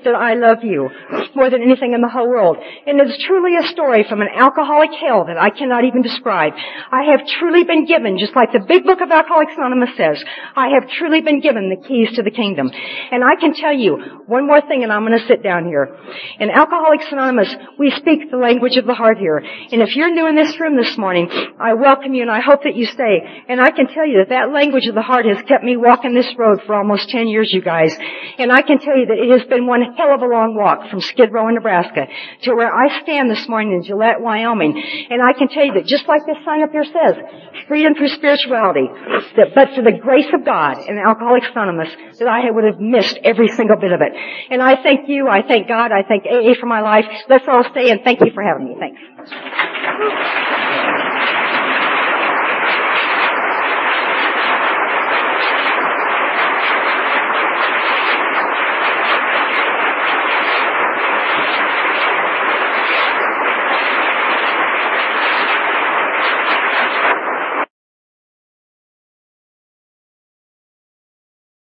That 0.03 0.15
I 0.15 0.33
love 0.35 0.63
you 0.63 0.89
more 1.35 1.49
than 1.49 1.61
anything 1.61 1.93
in 1.93 2.01
the 2.01 2.09
whole 2.09 2.29
world. 2.29 2.57
And 2.87 2.99
it's 2.99 3.23
truly 3.25 3.55
a 3.57 3.67
story 3.67 4.05
from 4.07 4.21
an 4.21 4.29
alcoholic 4.35 4.91
hell 4.99 5.25
that 5.25 5.37
I 5.37 5.49
cannot 5.49 5.85
even 5.85 6.01
describe. 6.01 6.53
I 6.91 7.03
have 7.11 7.27
truly 7.39 7.63
been 7.63 7.85
given, 7.85 8.17
just 8.19 8.35
like 8.35 8.51
the 8.51 8.65
big 8.67 8.83
book 8.83 9.01
of 9.01 9.11
Alcoholics 9.11 9.53
Anonymous 9.57 9.95
says, 9.95 10.23
I 10.55 10.69
have 10.79 10.89
truly 10.89 11.21
been 11.21 11.39
given 11.39 11.69
the 11.69 11.87
keys 11.87 12.15
to 12.15 12.23
the 12.23 12.31
kingdom. 12.31 12.69
And 13.11 13.23
I 13.23 13.35
can 13.39 13.53
tell 13.53 13.73
you 13.73 14.23
one 14.27 14.47
more 14.47 14.61
thing 14.61 14.83
and 14.83 14.91
I'm 14.91 15.05
going 15.05 15.17
to 15.17 15.27
sit 15.27 15.43
down 15.43 15.65
here. 15.65 15.95
In 16.39 16.49
Alcoholics 16.49 17.11
Anonymous, 17.11 17.53
we 17.77 17.91
speak 17.91 18.31
the 18.31 18.37
language 18.37 18.77
of 18.77 18.85
the 18.85 18.93
heart 18.93 19.17
here. 19.17 19.37
And 19.37 19.81
if 19.81 19.95
you're 19.95 20.13
new 20.13 20.27
in 20.27 20.35
this 20.35 20.59
room 20.59 20.75
this 20.75 20.97
morning, 20.97 21.29
I 21.59 21.73
welcome 21.73 22.13
you 22.13 22.21
and 22.21 22.31
I 22.31 22.39
hope 22.45 22.63
that 22.63 22.75
you 22.75 22.85
stay. 22.85 23.45
And 23.47 23.61
I 23.61 23.71
can 23.71 23.87
tell 23.87 24.05
you 24.05 24.19
that 24.19 24.29
that 24.29 24.51
language 24.51 24.87
of 24.87 24.95
the 24.95 25.01
heart 25.01 25.25
has 25.25 25.41
kept 25.47 25.63
me 25.63 25.77
walking 25.77 26.13
this 26.13 26.29
road 26.37 26.61
for 26.65 26.75
almost 26.75 27.09
10 27.09 27.27
years, 27.27 27.51
you 27.51 27.61
guys. 27.61 27.95
And 28.37 28.51
I 28.51 28.61
can 28.61 28.79
tell 28.79 28.97
you 28.97 29.05
that 29.07 29.17
it 29.17 29.29
has 29.39 29.47
been 29.49 29.65
one 29.67 29.81
hell 29.95 30.13
of 30.13 30.21
a 30.21 30.27
long 30.27 30.55
walk 30.55 30.89
from 30.89 31.01
Skid 31.01 31.31
Row 31.31 31.47
in 31.47 31.55
Nebraska 31.55 32.07
to 32.43 32.55
where 32.55 32.73
I 32.73 33.01
stand 33.03 33.29
this 33.31 33.47
morning 33.47 33.73
in 33.73 33.83
Gillette, 33.83 34.21
Wyoming. 34.21 34.81
And 35.09 35.21
I 35.21 35.33
can 35.33 35.47
tell 35.47 35.65
you 35.65 35.73
that 35.73 35.85
just 35.85 36.07
like 36.07 36.25
this 36.25 36.37
sign 36.45 36.61
up 36.63 36.71
here 36.71 36.85
says, 36.85 37.15
freedom 37.67 37.95
through 37.95 38.09
spirituality, 38.09 38.87
that 39.37 39.55
but 39.55 39.73
for 39.75 39.81
the 39.81 39.97
grace 40.01 40.27
of 40.33 40.45
God 40.45 40.77
in 40.87 40.97
Alcoholics 40.97 41.47
Anonymous, 41.51 41.89
that 42.19 42.27
I 42.27 42.51
would 42.51 42.63
have 42.65 42.79
missed 42.79 43.17
every 43.23 43.47
single 43.49 43.77
bit 43.77 43.91
of 43.91 44.01
it. 44.01 44.13
And 44.49 44.61
I 44.61 44.81
thank 44.81 45.07
you, 45.09 45.27
I 45.27 45.41
thank 45.41 45.67
God, 45.67 45.91
I 45.91 46.03
thank 46.03 46.25
AA 46.25 46.53
for 46.59 46.65
my 46.65 46.81
life. 46.81 47.05
Let's 47.29 47.47
all 47.47 47.63
stay 47.71 47.89
and 47.91 48.01
thank 48.03 48.19
you 48.21 48.31
for 48.33 48.43
having 48.43 48.67
me. 48.67 48.75
Thanks. 48.79 48.99